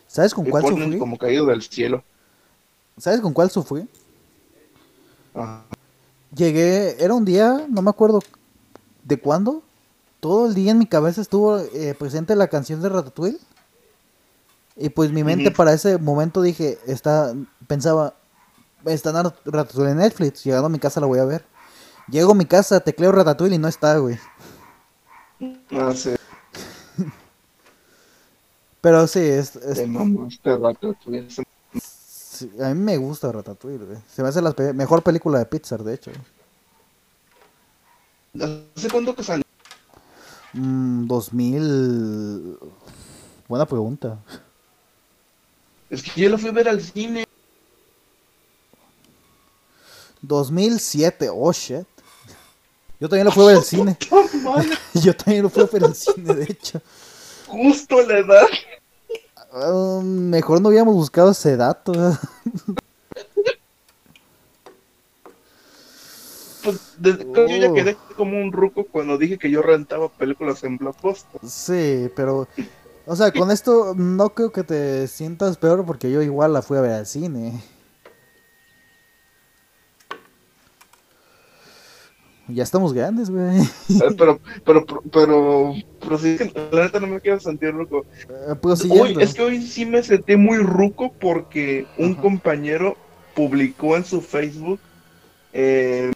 ¿Sabes 0.06 0.34
con 0.34 0.44
cuál 0.44 0.64
sufrí? 0.66 0.98
como 0.98 1.18
caído 1.18 1.46
del 1.46 1.62
cielo. 1.62 2.04
¿Sabes 2.96 3.20
con 3.20 3.32
cuál 3.32 3.50
sufrí? 3.50 3.88
Ajá. 5.34 5.64
Llegué, 6.32 7.02
era 7.02 7.14
un 7.14 7.24
día, 7.24 7.66
no 7.68 7.82
me 7.82 7.90
acuerdo 7.90 8.20
de 9.02 9.18
cuándo. 9.18 9.62
Todo 10.20 10.46
el 10.46 10.54
día 10.54 10.70
en 10.70 10.78
mi 10.78 10.86
cabeza 10.86 11.20
estuvo 11.22 11.58
eh, 11.58 11.96
presente 11.98 12.36
la 12.36 12.46
canción 12.46 12.80
de 12.82 12.88
Ratatouille. 12.88 13.38
Y 14.76 14.88
pues 14.88 15.12
mi 15.12 15.22
mente 15.22 15.50
para 15.50 15.72
ese 15.72 15.98
momento 15.98 16.40
dije, 16.42 16.78
está, 16.86 17.34
pensaba, 17.66 18.14
está 18.84 19.10
en 19.10 19.32
Ratatouille 19.44 19.90
en 19.92 19.98
Netflix. 19.98 20.44
Llegando 20.44 20.66
a 20.66 20.70
mi 20.70 20.78
casa 20.78 21.00
la 21.00 21.06
voy 21.06 21.18
a 21.18 21.24
ver. 21.24 21.44
Llego 22.08 22.32
a 22.32 22.34
mi 22.34 22.46
casa, 22.46 22.80
tecleo 22.80 23.12
Ratatouille 23.12 23.56
y 23.56 23.58
no 23.58 23.68
está, 23.68 23.96
güey. 23.98 24.18
No 25.70 25.94
sé, 25.94 26.16
Pero 28.80 29.06
sí, 29.06 29.20
es, 29.20 29.56
es- 29.56 29.78
te 29.78 29.86
mamaste 29.86 30.50
sí, 31.80 32.50
a 32.60 32.68
mí 32.74 32.74
me 32.74 32.96
gusta 32.96 33.30
Ratatouille, 33.30 33.84
güey. 33.84 33.98
Se 34.08 34.22
me 34.22 34.28
hace 34.28 34.42
la 34.42 34.52
pe- 34.52 34.72
mejor 34.72 35.02
película 35.02 35.38
de 35.38 35.46
Pixar, 35.46 35.84
de 35.84 35.94
hecho. 35.94 36.10
¿Hace 38.34 38.90
cuánto 38.90 39.14
que 39.14 39.22
salió? 39.22 39.44
Mm, 40.54 41.06
2000... 41.06 42.58
Buena 43.48 43.66
pregunta. 43.66 44.18
Es 45.92 46.02
que 46.02 46.22
yo 46.22 46.30
la 46.30 46.38
fui 46.38 46.48
a 46.48 46.52
ver 46.52 46.68
al 46.70 46.80
cine. 46.80 47.26
2007, 50.22 51.28
oh 51.30 51.52
shit. 51.52 51.86
Yo 52.98 53.08
también 53.10 53.26
lo 53.26 53.32
fui 53.32 53.42
a 53.44 53.46
ver 53.48 53.56
al 53.56 53.64
cine. 53.64 53.98
Yo 54.94 55.14
también 55.14 55.42
lo 55.42 55.50
fui 55.50 55.64
a 55.64 55.66
ver 55.66 55.84
al 55.84 55.94
cine, 55.94 56.34
de 56.34 56.44
hecho. 56.44 56.80
justo 57.46 58.00
la 58.06 58.18
edad. 58.18 58.46
Ah, 59.52 60.00
mejor 60.02 60.62
no 60.62 60.70
hubiéramos 60.70 60.94
buscado 60.94 61.32
ese 61.32 61.58
dato. 61.58 61.92
Pues, 66.64 66.94
desde 66.96 67.26
que 67.32 67.48
yo 67.48 67.56
ya 67.56 67.68
Oh. 67.70 67.74
quedé 67.74 67.96
como 68.16 68.40
un 68.40 68.50
ruco 68.52 68.84
cuando 68.84 69.18
dije 69.18 69.36
que 69.36 69.50
yo 69.50 69.60
rentaba 69.60 70.08
películas 70.08 70.62
en 70.64 70.78
Blockbuster. 70.78 71.40
Sí, 71.46 72.08
pero... 72.16 72.48
O 73.06 73.16
sea, 73.16 73.32
con 73.32 73.50
esto 73.50 73.94
no 73.96 74.30
creo 74.30 74.52
que 74.52 74.62
te 74.62 75.08
sientas 75.08 75.56
peor 75.56 75.84
porque 75.84 76.10
yo 76.10 76.22
igual 76.22 76.52
la 76.52 76.62
fui 76.62 76.78
a 76.78 76.82
ver 76.82 76.92
al 76.92 77.06
cine. 77.06 77.60
Ya 82.48 82.62
estamos 82.62 82.92
grandes, 82.92 83.30
güey. 83.30 83.60
Eh, 83.60 84.14
Pero, 84.16 84.40
pero, 84.64 84.84
pero, 85.12 85.74
pero 86.00 86.18
sí, 86.18 86.36
la 86.70 86.84
neta 86.84 87.00
no 87.00 87.06
me 87.06 87.20
quiero 87.20 87.40
sentir 87.40 87.72
ruco. 87.72 88.04
Eh. 88.28 88.54
Hoy, 88.90 89.16
es 89.20 89.34
que 89.34 89.42
hoy 89.42 89.62
sí 89.62 89.86
me 89.86 90.02
sentí 90.02 90.36
muy 90.36 90.58
ruco 90.58 91.12
porque 91.20 91.86
un 91.98 92.12
Ajá. 92.12 92.22
compañero 92.22 92.96
publicó 93.34 93.96
en 93.96 94.04
su 94.04 94.20
Facebook 94.20 94.80
eh, 95.52 96.12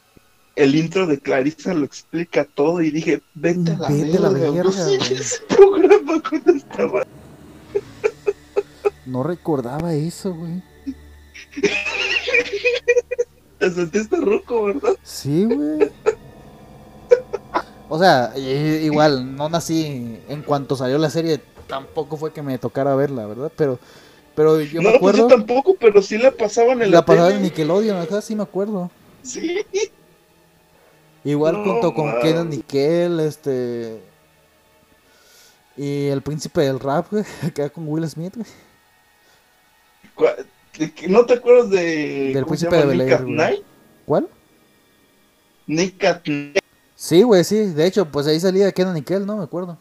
el 0.57 0.75
intro 0.75 1.07
de 1.07 1.21
Clarissa 1.21 1.75
lo 1.75 1.85
explica 1.85 2.45
todo 2.45 2.81
y 2.81 2.91
dije, 2.91 3.21
vete 3.35 3.73
a 3.73 3.79
la 3.79 3.89
Vete 3.89 4.17
a 4.17 4.21
la 4.21 4.29
verga, 4.31 4.65
no 4.65 4.73
sé 4.73 4.97
güey. 4.97 5.13
ese 5.13 5.43
programa 5.49 6.23
cuando 6.29 6.53
estaba. 6.53 7.07
No 9.05 9.23
recordaba 9.23 9.95
eso, 9.95 10.35
güey. 10.35 10.63
Te 13.59 13.71
sentiste 13.71 14.17
ruco, 14.17 14.65
¿verdad? 14.65 14.97
Sí, 15.03 15.45
güey. 15.45 15.91
O 17.89 17.99
sea, 17.99 18.33
igual, 18.37 19.37
no 19.37 19.49
nací 19.49 20.19
en 20.29 20.43
cuanto 20.43 20.75
salió 20.75 20.99
la 20.99 21.11
serie, 21.11 21.41
tampoco 21.69 22.17
fue 22.17 22.33
que 22.33 22.43
me 22.43 22.59
tocara 22.59 22.97
verla, 22.97 23.27
¿verdad? 23.27 23.53
Pero, 23.57 23.79
pero 24.35 24.61
yo 24.61 24.83
no, 24.83 24.91
me 24.91 24.99
pues 24.99 25.17
yo 25.17 25.25
acuerdo, 25.27 25.37
tampoco, 25.45 25.77
pero 25.79 26.03
sí 26.03 26.19
la 26.19 26.33
pasaban 26.33 26.83
en 26.83 26.91
la, 26.91 26.99
la 26.99 27.05
pasaba 27.05 27.31
en. 27.31 27.43
Nickelodeon, 27.43 27.99
acá 27.99 28.21
sí 28.23 28.35
me 28.35 28.43
acuerdo. 28.43 28.91
Sí. 29.23 29.65
Igual 31.27 31.55
No, 31.55 31.65
junto 31.65 31.93
con 31.93 32.07
mames. 32.07 32.23
Kenan 32.23 32.51
Nickel, 32.51 33.21
este... 33.21 34.01
Y 35.77 36.07
el 36.07 36.23
príncipe 36.23 36.61
del 36.63 36.79
rap, 36.81 37.09
güey, 37.11 37.25
acá 37.43 37.69
con 37.69 37.87
Will 37.89 38.09
Smith, 38.09 38.35
güey. 38.37 38.47
¿No 41.09 41.27
te 41.27 41.35
acuerdas 41.35 41.71
de 41.71 42.33
Del 42.33 42.45
¿cómo 42.45 42.57
se 42.57 42.67
príncipe 42.69 42.87
de 42.87 43.17
güey. 43.19 43.33
Night? 43.35 43.63
¿Cuál? 44.07 44.29
Nick 45.67 46.05
at. 46.05 46.23
Sí, 46.95 47.23
güey, 47.23 47.43
sí, 47.45 47.57
de 47.59 47.87
hecho, 47.87 48.07
pues 48.07 48.27
ahí 48.29 48.39
salía 48.39 48.71
Kenan 48.71 48.95
Nickel, 48.95 49.27
¿no? 49.27 49.37
Me 49.37 49.45
acuerdo. 49.45 49.77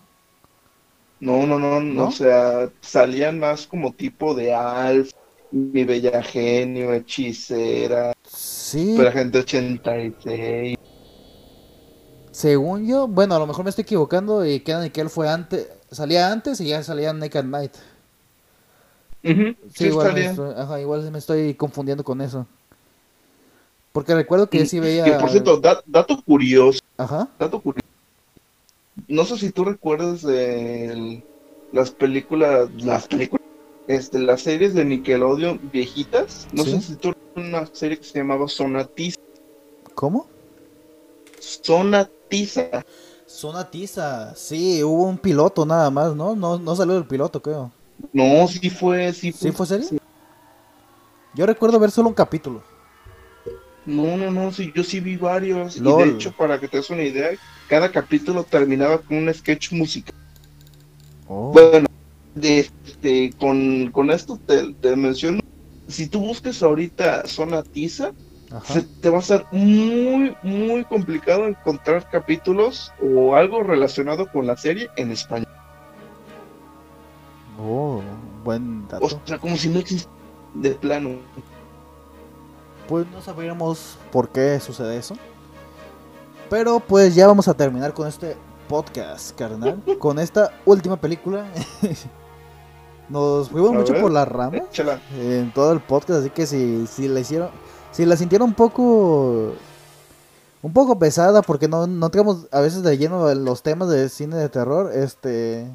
No, 1.19 1.45
no, 1.45 1.59
no, 1.59 1.79
no, 1.79 1.93
¿No? 1.93 2.07
o 2.07 2.11
sea, 2.11 2.69
salían 2.81 3.39
más 3.39 3.67
como 3.67 3.93
tipo 3.93 4.33
de 4.33 4.53
Alf, 4.53 5.11
Mi 5.51 5.83
Bella 5.83 6.21
Genio, 6.23 6.91
Hechicera, 6.93 8.13
Sí, 8.27 8.95
Super 8.95 9.07
Agente 9.09 9.39
86. 9.39 10.74
Según 12.35 12.85
yo, 12.85 13.07
bueno, 13.07 13.33
a 13.35 13.39
lo 13.39 13.47
mejor 13.47 13.63
me 13.63 13.69
estoy 13.69 13.83
equivocando 13.83 14.45
y 14.45 14.59
Kenan 14.59 14.83
Nickel 14.83 15.09
fue 15.09 15.29
antes, 15.29 15.69
salía 15.89 16.29
antes 16.33 16.59
y 16.59 16.67
ya 16.67 16.83
salía 16.83 17.13
Naked 17.13 17.45
Night. 17.45 17.71
Ujú, 19.23 19.55
Sí, 19.69 19.73
sí, 19.77 19.85
igual, 19.85 20.07
me 20.13 20.19
estaría. 20.19 20.31
estoy, 20.31 20.53
ajá, 20.57 20.81
igual 20.81 21.11
me 21.13 21.17
estoy 21.19 21.53
confundiendo 21.53 22.03
con 22.03 22.19
eso. 22.19 22.45
Porque 23.93 24.13
recuerdo 24.13 24.49
que 24.49 24.65
sí 24.65 24.81
veía... 24.81 25.17
Por 25.17 25.29
cierto, 25.29 25.61
da- 25.61 25.81
dato 25.85 26.21
curioso, 26.25 26.79
Ajá. 26.97 27.29
dato 27.39 27.61
curioso. 27.61 27.87
No 29.07 29.23
sé 29.23 29.37
si 29.37 29.51
tú 29.51 29.63
recuerdas 29.63 30.21
de 30.21 31.23
las 31.71 31.91
películas, 31.91 32.69
las 32.83 33.07
películas, 33.07 33.39
este, 33.87 34.19
las 34.19 34.41
series 34.41 34.73
de 34.73 34.83
Nickelodeon 34.83 35.59
viejitas. 35.71 36.47
No 36.51 36.63
Sí. 36.65 36.71
sé 36.71 36.81
si 36.81 36.97
tú 36.97 37.13
recuerdas 37.13 37.63
una 37.63 37.65
serie 37.73 37.97
que 37.97 38.03
se 38.03 38.19
llamaba 38.19 38.49
Sonatiza. 38.49 39.15
¿Cómo? 39.95 40.29
Sonatiza. 41.45 42.83
Zona 43.27 43.69
Tiza. 43.69 44.35
Sí, 44.35 44.83
hubo 44.83 45.03
un 45.03 45.17
piloto 45.17 45.65
nada 45.65 45.89
más, 45.89 46.15
¿no? 46.15 46.35
No, 46.35 46.57
no 46.57 46.75
salió 46.75 46.97
el 46.97 47.05
piloto, 47.05 47.41
creo. 47.41 47.71
No, 48.13 48.47
sí 48.47 48.69
fue, 48.69 49.11
sí 49.13 49.31
fue. 49.31 49.49
¿Sí 49.49 49.55
fue 49.55 49.65
serio? 49.65 49.87
Yo 51.33 51.45
recuerdo 51.45 51.79
ver 51.79 51.91
solo 51.91 52.09
un 52.09 52.13
capítulo. 52.13 52.63
No, 53.85 54.17
no, 54.17 54.31
no, 54.31 54.51
sí, 54.51 54.71
yo 54.73 54.83
sí 54.83 54.99
vi 54.99 55.17
varios. 55.17 55.77
Y 55.77 55.81
de 55.81 56.09
hecho, 56.09 56.31
para 56.31 56.59
que 56.59 56.67
te 56.67 56.77
des 56.77 56.89
una 56.89 57.03
idea, 57.03 57.31
cada 57.67 57.91
capítulo 57.91 58.43
terminaba 58.43 58.99
con 58.99 59.17
un 59.17 59.33
sketch 59.33 59.71
musical. 59.73 60.15
Oh. 61.27 61.51
Bueno, 61.51 61.87
de, 62.35 62.59
este, 62.59 63.33
con, 63.39 63.91
con 63.91 64.11
esto 64.11 64.39
te, 64.45 64.73
te 64.75 64.95
menciono, 64.95 65.39
si 65.87 66.07
tú 66.07 66.19
buscas 66.19 66.63
ahorita 66.63 67.27
Zona 67.27 67.63
Tiza, 67.63 68.11
Ajá. 68.51 68.73
se 68.73 68.81
te 68.83 69.09
va 69.09 69.19
a 69.19 69.21
ser 69.23 69.45
muy, 69.51 70.35
muy 70.43 70.85
complicado 70.85 71.45
encontrar 71.47 72.09
capítulos 72.09 72.91
o 73.01 73.35
algo 73.35 73.63
relacionado 73.63 74.27
con 74.31 74.45
la 74.47 74.55
serie 74.55 74.89
en 74.97 75.11
español. 75.11 75.47
Oh, 77.59 78.01
buen 78.43 78.85
O 78.85 78.91
dato. 78.91 79.21
sea, 79.25 79.37
como 79.39 79.55
si 79.57 79.69
no 79.69 79.79
existiera 79.79 80.13
de 80.53 80.71
plano. 80.71 81.15
Pues 82.87 83.07
no 83.11 83.21
sabríamos 83.21 83.97
por 84.11 84.29
qué 84.29 84.59
sucede 84.59 84.97
eso. 84.97 85.15
Pero 86.49 86.79
pues 86.79 87.15
ya 87.15 87.27
vamos 87.27 87.47
a 87.47 87.53
terminar 87.55 87.93
con 87.93 88.07
este 88.07 88.37
podcast, 88.69 89.35
carnal. 89.37 89.81
Con 89.99 90.19
esta 90.19 90.51
última 90.65 90.95
película. 90.97 91.45
Nos 93.09 93.49
fuimos 93.49 93.71
A 93.71 93.73
mucho 93.73 93.93
ver. 93.93 94.01
por 94.01 94.11
las 94.11 94.27
ramas 94.27 94.61
Échala. 94.69 94.99
en 95.15 95.51
todo 95.53 95.71
el 95.73 95.79
podcast, 95.79 96.21
así 96.21 96.29
que 96.31 96.45
si, 96.47 96.87
si 96.87 97.07
la 97.07 97.19
hicieron, 97.19 97.49
si 97.95 98.05
la 98.05 98.17
sintieron 98.17 98.49
un 98.49 98.55
poco, 98.55 99.53
un 100.61 100.73
poco 100.73 100.99
pesada, 100.99 101.41
porque 101.41 101.69
no, 101.69 101.87
no 101.87 102.09
tenemos 102.09 102.45
a 102.51 102.59
veces 102.59 102.83
de 102.83 102.97
lleno 102.97 103.33
los 103.33 103.63
temas 103.63 103.87
de 103.87 104.09
cine 104.09 104.35
de 104.35 104.49
terror, 104.49 104.91
este, 104.93 105.73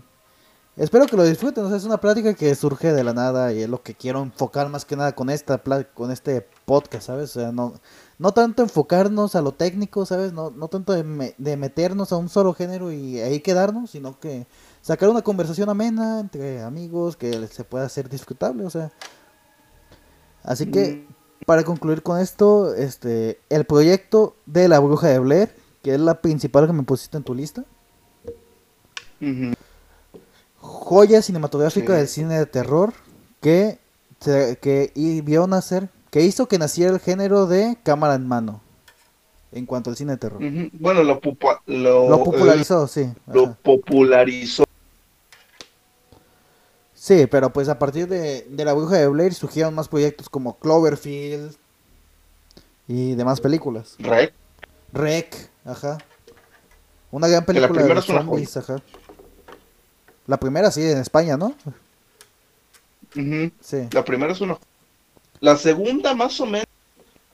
espero 0.77 1.07
que 1.07 1.17
lo 1.17 1.25
disfruten, 1.25 1.65
o 1.65 1.69
sea, 1.69 1.79
es 1.79 1.85
una 1.85 1.99
plática 1.99 2.35
que 2.35 2.55
surge 2.55 2.93
de 2.93 3.05
la 3.05 3.15
nada 3.15 3.55
y 3.55 3.63
es 3.63 3.71
lo 3.71 3.83
que 3.83 3.95
quiero 3.95 4.21
enfocar 4.23 4.69
más 4.69 4.85
que 4.85 4.97
nada 4.97 5.13
con 5.15 5.31
esta, 5.31 5.63
con 5.95 6.11
este 6.11 6.47
podcast, 6.67 7.07
¿sabes? 7.07 7.35
O 7.37 7.41
sea, 7.41 7.53
no, 7.53 7.73
no 8.19 8.33
tanto 8.33 8.63
enfocarnos 8.63 9.35
a 9.35 9.41
lo 9.41 9.53
técnico, 9.53 10.05
¿sabes? 10.05 10.35
No, 10.35 10.51
no 10.51 10.69
tanto 10.69 10.93
de, 10.93 11.35
de 11.39 11.57
meternos 11.57 12.13
a 12.13 12.19
un 12.19 12.29
solo 12.29 12.53
género 12.53 12.93
y 12.93 13.19
ahí 13.21 13.41
quedarnos, 13.41 13.93
sino 13.93 14.21
que 14.21 14.47
sacar 14.83 15.09
una 15.09 15.23
conversación 15.23 15.71
amena 15.71 16.21
entre 16.21 16.61
amigos 16.61 17.17
que 17.17 17.47
se 17.47 17.65
pueda 17.65 17.87
hacer 17.87 18.11
disfrutable, 18.11 18.67
o 18.67 18.71
sea. 18.71 18.93
Así 20.43 20.71
que, 20.71 21.07
para 21.51 21.65
concluir 21.65 22.01
con 22.05 22.21
esto, 22.21 22.77
este, 22.77 23.41
el 23.49 23.65
proyecto 23.65 24.37
de 24.47 24.69
la 24.69 24.79
bruja 24.79 25.09
de 25.09 25.19
Blair, 25.19 25.53
que 25.83 25.95
es 25.95 26.01
la 26.01 26.21
principal 26.21 26.69
que 26.69 26.73
me 26.73 26.85
pusiste 26.85 27.17
en 27.17 27.25
tu 27.25 27.35
lista, 27.35 27.65
joya 30.61 31.23
cinematográfica 31.23 31.95
Sí. 31.95 31.99
del 31.99 32.07
cine 32.07 32.39
de 32.39 32.47
terror 32.47 32.93
que, 33.41 33.79
que 34.25 34.93
y 34.95 35.23
vio 35.23 35.49
nacer, 35.49 35.89
que 36.13 36.23
hizo 36.23 36.47
que 36.47 36.57
naciera 36.59 36.93
el 36.93 37.01
género 37.01 37.47
de 37.49 37.77
cámara 37.83 38.15
en 38.15 38.29
mano, 38.29 38.61
en 39.51 39.67
cuanto 39.67 39.91
al 39.91 39.97
cine 39.97 40.13
de 40.13 40.19
terror. 40.19 40.39
Bueno, 40.75 41.03
lo, 41.03 41.21
popu- 41.21 41.59
lo, 41.67 42.09
Lo 42.11 42.23
popularizó, 42.23 42.87
sí. 42.87 43.13
lo 43.27 43.55
popularizó. 43.55 44.63
Sí, 47.11 47.27
pero 47.27 47.53
pues 47.53 47.69
a 47.69 47.77
partir 47.77 48.07
de, 48.07 48.43
de 48.49 48.65
la 48.65 48.73
bruja 48.73 48.95
de 48.97 49.09
Blair 49.09 49.35
surgieron 49.35 49.75
más 49.75 49.89
proyectos 49.89 50.29
como 50.29 50.57
Cloverfield 50.61 51.57
y 52.87 53.17
demás 53.17 53.41
películas. 53.41 53.97
Rec. 53.99 54.33
Rec, 54.93 55.51
ajá. 55.65 55.99
Una 57.11 57.27
gran 57.27 57.45
Que 57.45 57.55
la 57.55 57.67
película 57.67 57.83
de 57.83 57.89
primera 57.89 57.95
los 57.97 58.07
zombies, 58.07 58.57
ajá. 58.57 58.77
La 60.29 60.37
primera 60.39 60.71
sí, 60.71 60.89
en 60.89 60.99
España, 60.99 61.37
¿no? 61.37 61.47
Ujú. 63.17 63.51
Sí. 63.61 63.89
La 63.91 64.05
primera 64.05 64.33
es 64.33 64.41
una. 64.41 64.57
La 65.41 65.57
segunda, 65.57 66.15
más 66.15 66.41
o 66.41 66.47
menos. 66.47 66.69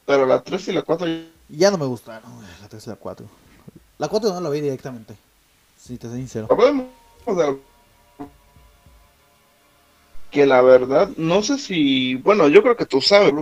Pero 0.07 0.24
la 0.24 0.43
3 0.43 0.68
y 0.68 0.72
la 0.72 0.81
4 0.81 1.07
Ya 1.51 1.70
no 1.70 1.77
me 1.77 1.85
gustaron, 1.85 2.31
la 2.62 2.68
3 2.70 2.87
y 2.87 2.89
la 2.89 2.97
4. 2.97 3.27
La 3.99 4.09
4 4.09 4.33
no 4.33 4.41
la 4.41 4.49
vi 4.49 4.62
directamente, 4.62 5.16
si 5.79 5.99
te 5.99 6.09
soy 6.09 6.20
sincero. 6.20 6.49
Hablemos 6.51 6.87
de- 7.27 7.76
Que 10.31 10.47
la 10.47 10.61
verdad, 10.62 11.11
no 11.16 11.43
sé 11.43 11.59
si. 11.59 12.16
Bueno, 12.16 12.49
yo 12.49 12.62
creo 12.62 12.77
que 12.77 12.87
tú 12.87 13.01
sabes, 13.01 13.33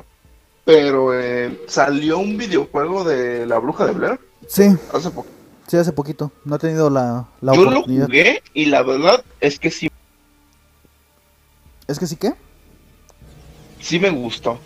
pero 0.65 1.19
eh, 1.19 1.63
salió 1.67 2.19
un 2.19 2.37
videojuego 2.37 3.05
de 3.05 3.47
La 3.47 3.59
Bruja 3.59 3.87
de 3.87 3.93
Blair 3.93 4.21
Sí, 4.47 4.65
hace 4.93 5.11
poco. 5.11 5.29
sí, 5.67 5.77
hace 5.77 5.93
poquito. 5.93 6.31
No 6.45 6.57
he 6.57 6.59
tenido 6.59 6.91
la, 6.91 7.27
la 7.41 7.55
Yo 7.55 7.65
lo 7.65 7.83
jugué 7.83 8.43
y 8.53 8.67
la 8.67 8.83
verdad 8.83 9.25
es 9.41 9.59
que 9.59 9.71
sí, 9.71 9.89
¿Es 11.87 11.99
que 11.99 12.07
sí 12.07 12.17
que? 12.17 12.35
sí 13.81 13.99
me 13.99 14.11
gustó. 14.11 14.59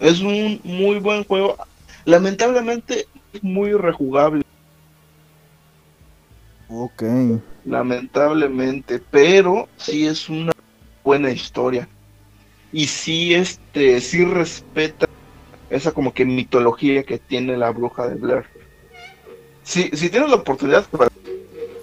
Es 0.00 0.20
un 0.20 0.60
muy 0.64 0.98
buen 1.00 1.24
juego. 1.24 1.56
Lamentablemente 2.04 3.06
es 3.32 3.42
muy 3.42 3.72
rejugable. 3.72 4.42
Ok. 6.70 7.02
lamentablemente, 7.64 9.00
pero 9.10 9.68
sí 9.76 10.06
es 10.06 10.28
una 10.28 10.52
buena 11.08 11.30
historia. 11.30 11.88
Y 12.70 12.86
sí, 12.86 13.32
este, 13.34 13.98
sí 14.02 14.26
respeta 14.26 15.06
esa 15.70 15.92
como 15.92 16.12
que 16.12 16.26
mitología 16.26 17.02
que 17.02 17.16
tiene 17.16 17.56
la 17.56 17.70
bruja 17.70 18.06
de 18.08 18.16
Blair. 18.16 18.44
Si, 19.62 19.84
si 19.96 20.10
tienes 20.10 20.28
la 20.28 20.36
oportunidad, 20.36 20.84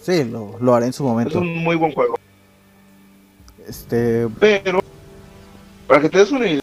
Sí, 0.04 0.24
lo, 0.26 0.60
lo 0.60 0.76
haré 0.76 0.86
en 0.86 0.94
su 0.94 1.04
es 1.04 1.10
momento. 1.10 1.40
un 1.40 1.58
muy 1.64 1.76
buen 1.76 1.92
juego. 1.92 2.14
Este, 3.68 4.28
Pero, 4.40 4.80
para 5.88 6.02
que 6.02 6.10
te 6.10 6.20
des 6.20 6.32
una 6.32 6.46
idea, 6.48 6.62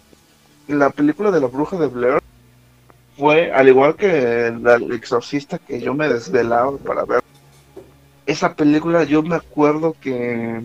la 0.68 0.90
película 0.90 1.32
de 1.32 1.40
la 1.40 1.48
bruja 1.48 1.76
de 1.76 1.88
Blair 1.88 2.18
fue, 3.16 3.50
al 3.50 3.66
igual 3.68 3.96
que 3.96 4.54
la- 4.62 4.76
el 4.76 4.92
exorcista 4.92 5.58
que 5.58 5.80
yo 5.80 5.94
me 5.94 6.08
desvelaba 6.08 6.78
para 6.78 7.04
ver, 7.04 7.20
esa 8.24 8.54
película 8.54 9.02
yo 9.02 9.20
me 9.24 9.34
acuerdo 9.34 9.96
que 10.00 10.62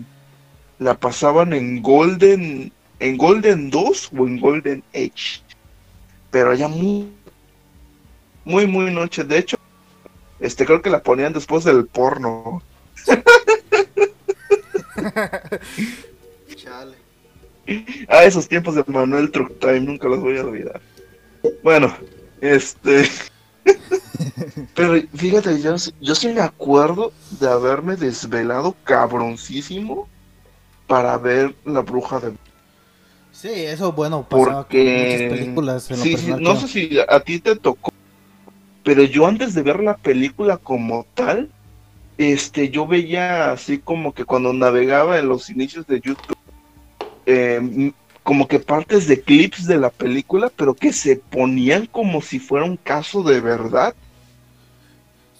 la 0.78 0.98
pasaban 0.98 1.52
en 1.52 1.82
Golden, 1.82 2.72
en 3.00 3.16
Golden 3.16 3.70
2 3.70 4.10
o 4.16 4.26
en 4.26 4.40
Golden 4.40 4.82
Age, 4.94 5.42
pero 6.30 6.54
ya 6.54 6.68
muy, 6.68 7.12
muy, 8.44 8.66
muy 8.66 8.92
noche. 8.92 9.24
De 9.24 9.38
hecho, 9.38 9.56
este 10.40 10.64
creo 10.64 10.82
que 10.82 10.90
la 10.90 11.02
ponían 11.02 11.32
después 11.32 11.64
del 11.64 11.86
porno. 11.86 12.62
Ah, 18.08 18.24
esos 18.24 18.48
tiempos 18.48 18.74
de 18.74 18.84
Manuel 18.86 19.30
Truck 19.30 19.58
Time, 19.60 19.80
nunca 19.80 20.08
los 20.08 20.20
voy 20.20 20.38
a 20.38 20.44
olvidar. 20.44 20.80
Bueno, 21.62 21.94
este. 22.40 23.10
Pero 24.74 24.94
fíjate, 25.14 25.60
yo, 25.60 25.76
yo 26.00 26.14
sí 26.14 26.28
me 26.28 26.40
acuerdo 26.40 27.12
de 27.38 27.46
haberme 27.46 27.96
desvelado 27.96 28.74
cabroncísimo 28.84 30.08
para 30.88 31.16
ver 31.18 31.54
La 31.64 31.82
Bruja 31.82 32.18
de 32.18 32.34
sí, 33.32 33.48
eso 33.52 33.92
bueno, 33.92 34.26
Porque. 34.28 35.22
películas 35.28 35.90
en 35.90 35.98
Sí, 36.02 36.16
no 36.40 36.56
sé 36.56 36.68
si 36.68 36.98
a 37.08 37.20
ti 37.20 37.40
te 37.40 37.56
tocó, 37.56 37.90
pero 38.82 39.02
yo 39.04 39.26
antes 39.26 39.54
de 39.54 39.62
ver 39.62 39.80
la 39.80 39.96
película 39.96 40.56
como 40.58 41.06
tal, 41.14 41.50
este, 42.16 42.70
yo 42.70 42.86
veía 42.86 43.52
así 43.52 43.78
como 43.78 44.12
que 44.12 44.24
cuando 44.24 44.52
navegaba 44.52 45.18
en 45.18 45.28
los 45.28 45.50
inicios 45.50 45.86
de 45.86 46.00
YouTube, 46.00 46.36
eh, 47.26 47.56
m- 47.60 47.94
como 48.22 48.46
que 48.48 48.58
partes 48.60 49.08
de 49.08 49.22
clips 49.22 49.66
de 49.66 49.78
la 49.78 49.90
película, 49.90 50.50
pero 50.56 50.74
que 50.74 50.92
se 50.92 51.16
ponían 51.30 51.86
como 51.86 52.20
si 52.22 52.38
fuera 52.38 52.66
un 52.66 52.76
caso 52.76 53.22
de 53.22 53.40
verdad. 53.40 53.94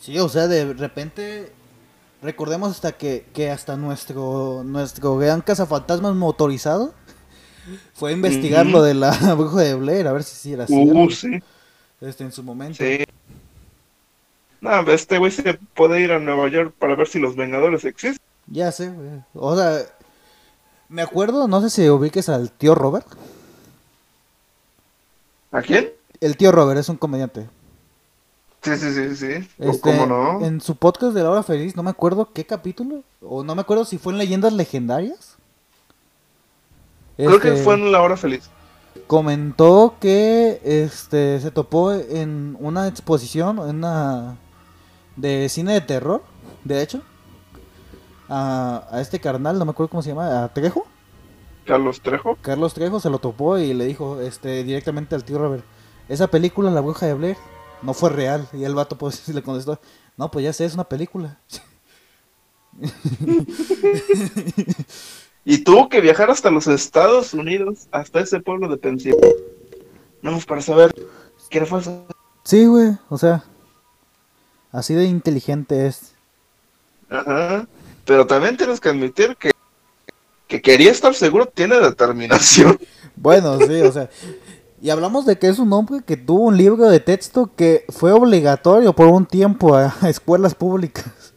Sí, 0.00 0.18
o 0.18 0.28
sea, 0.28 0.46
de 0.48 0.72
repente 0.72 1.52
recordemos 2.22 2.70
hasta 2.72 2.92
que, 2.92 3.26
que 3.32 3.50
hasta 3.50 3.76
nuestro 3.76 4.62
nuestro 4.64 5.16
gran 5.18 5.40
cazafantasmas 5.40 6.14
motorizado 6.14 6.94
fue 7.94 8.10
a 8.10 8.12
investigar 8.14 8.66
lo 8.66 8.82
de 8.82 8.94
la 8.94 9.10
bruja 9.34 9.60
de 9.62 9.74
Blair, 9.74 10.06
a 10.08 10.12
ver 10.12 10.22
si 10.24 10.36
sí 10.36 10.52
era 10.52 10.66
Uh, 10.68 11.10
cierto. 11.10 11.10
sí, 11.10 11.42
Este 12.00 12.24
en 12.24 12.32
su 12.32 12.42
momento. 12.42 12.78
sí. 12.78 13.04
No, 14.60 14.80
este 14.90 15.18
güey 15.18 15.30
se 15.30 15.54
puede 15.74 16.00
ir 16.00 16.10
a 16.12 16.18
Nueva 16.18 16.48
York 16.48 16.74
para 16.78 16.96
ver 16.96 17.06
si 17.06 17.18
los 17.20 17.36
Vengadores 17.36 17.84
existen. 17.84 18.18
Ya 18.46 18.72
sé, 18.72 18.88
güey. 18.90 19.22
O 19.34 19.56
sea, 19.56 19.82
Me 20.88 21.02
acuerdo, 21.02 21.46
no 21.48 21.60
sé 21.60 21.70
si 21.70 21.88
ubiques 21.88 22.28
al 22.28 22.50
tío 22.50 22.74
Robert. 22.74 23.06
¿A 25.52 25.62
quién? 25.62 25.90
El 26.20 26.36
tío 26.36 26.50
Robert 26.52 26.80
es 26.80 26.88
un 26.88 26.96
comediante. 26.96 27.48
Sí, 28.76 28.92
sí, 28.92 28.92
sí, 28.92 29.16
sí. 29.16 29.48
¿O 29.58 29.70
Este, 29.70 29.80
¿Cómo 29.80 30.06
no? 30.06 30.44
En 30.44 30.60
su 30.60 30.76
podcast 30.76 31.14
de 31.14 31.22
La 31.22 31.30
Hora 31.30 31.42
Feliz, 31.42 31.76
no 31.76 31.82
me 31.82 31.90
acuerdo 31.90 32.32
qué 32.32 32.44
capítulo, 32.44 33.02
o 33.20 33.42
no 33.44 33.54
me 33.54 33.62
acuerdo 33.62 33.84
si 33.84 33.98
fue 33.98 34.12
en 34.12 34.18
Leyendas 34.18 34.52
Legendarias. 34.52 35.36
Creo 37.24 37.40
que 37.40 37.48
Este, 37.48 37.62
fue 37.64 37.74
en 37.74 37.90
la 37.92 38.00
hora 38.02 38.16
feliz. 38.16 38.48
Comentó 39.06 39.96
que 40.00 40.60
este 40.64 41.40
se 41.40 41.50
topó 41.50 41.92
en 41.92 42.56
una 42.60 42.86
exposición, 42.88 43.58
en 43.68 43.76
una 43.76 44.36
de 45.16 45.48
cine 45.48 45.72
de 45.72 45.80
terror, 45.80 46.22
de 46.64 46.82
hecho, 46.82 47.02
a, 48.28 48.86
a 48.90 49.00
este 49.00 49.20
carnal, 49.20 49.58
no 49.58 49.64
me 49.64 49.70
acuerdo 49.72 49.90
cómo 49.90 50.02
se 50.02 50.10
llama, 50.10 50.44
a 50.44 50.52
Trejo. 50.52 50.86
Carlos 51.64 52.00
Trejo. 52.00 52.36
Carlos 52.40 52.74
Trejo 52.74 53.00
se 53.00 53.10
lo 53.10 53.18
topó 53.18 53.58
y 53.58 53.74
le 53.74 53.84
dijo 53.86 54.20
este 54.20 54.64
directamente 54.64 55.14
al 55.14 55.24
tío 55.24 55.38
Robert, 55.38 55.64
esa 56.08 56.28
película 56.28 56.70
La 56.70 56.80
Bruja 56.80 57.06
de 57.06 57.14
Blair 57.14 57.36
no 57.82 57.94
fue 57.94 58.10
real. 58.10 58.48
Y 58.52 58.64
el 58.64 58.74
vato 58.74 58.96
pues 58.96 59.28
le 59.28 59.42
contestó, 59.42 59.80
no, 60.16 60.30
pues 60.30 60.44
ya 60.44 60.52
sé, 60.52 60.64
es 60.64 60.74
una 60.74 60.84
película. 60.84 61.38
Y 65.50 65.64
tuvo 65.64 65.88
que 65.88 66.02
viajar 66.02 66.30
hasta 66.30 66.50
los 66.50 66.66
Estados 66.66 67.32
Unidos, 67.32 67.88
hasta 67.90 68.20
ese 68.20 68.38
pueblo 68.38 68.68
de 68.68 68.76
Pensilvania. 68.76 69.32
No 70.20 70.32
más 70.32 70.44
para 70.44 70.60
saber 70.60 70.94
que 71.48 71.56
era 71.56 71.66
falso. 71.66 72.06
Sí, 72.44 72.66
güey, 72.66 72.98
o 73.09 73.16
sea, 73.16 73.42
así 74.72 74.92
de 74.92 75.06
inteligente 75.06 75.86
es. 75.86 76.12
Ajá. 77.09 77.66
Pero 78.05 78.26
también 78.26 78.59
tienes 78.59 78.78
que 78.78 78.90
admitir 78.90 79.36
que, 79.36 79.52
que 80.48 80.60
quería 80.60 80.90
estar 80.90 81.14
seguro, 81.14 81.46
tiene 81.46 81.80
determinación. 81.80 82.78
Bueno, 83.20 83.59
sí, 83.59 83.80
o 83.80 83.90
sea, 83.90 84.09
y 84.80 84.90
hablamos 84.90 85.26
de 85.26 85.38
que 85.38 85.48
es 85.48 85.59
un 85.59 85.72
hombre 85.72 86.02
que 86.05 86.16
tuvo 86.16 86.42
un 86.44 86.56
libro 86.56 86.88
de 86.88 87.00
texto 87.00 87.50
que 87.56 87.84
fue 87.88 88.12
obligatorio 88.12 88.92
por 88.94 89.09
un 89.09 89.26
tiempo 89.26 89.74
a 89.74 89.94
escuelas 90.09 90.55
públicas. 90.55 91.34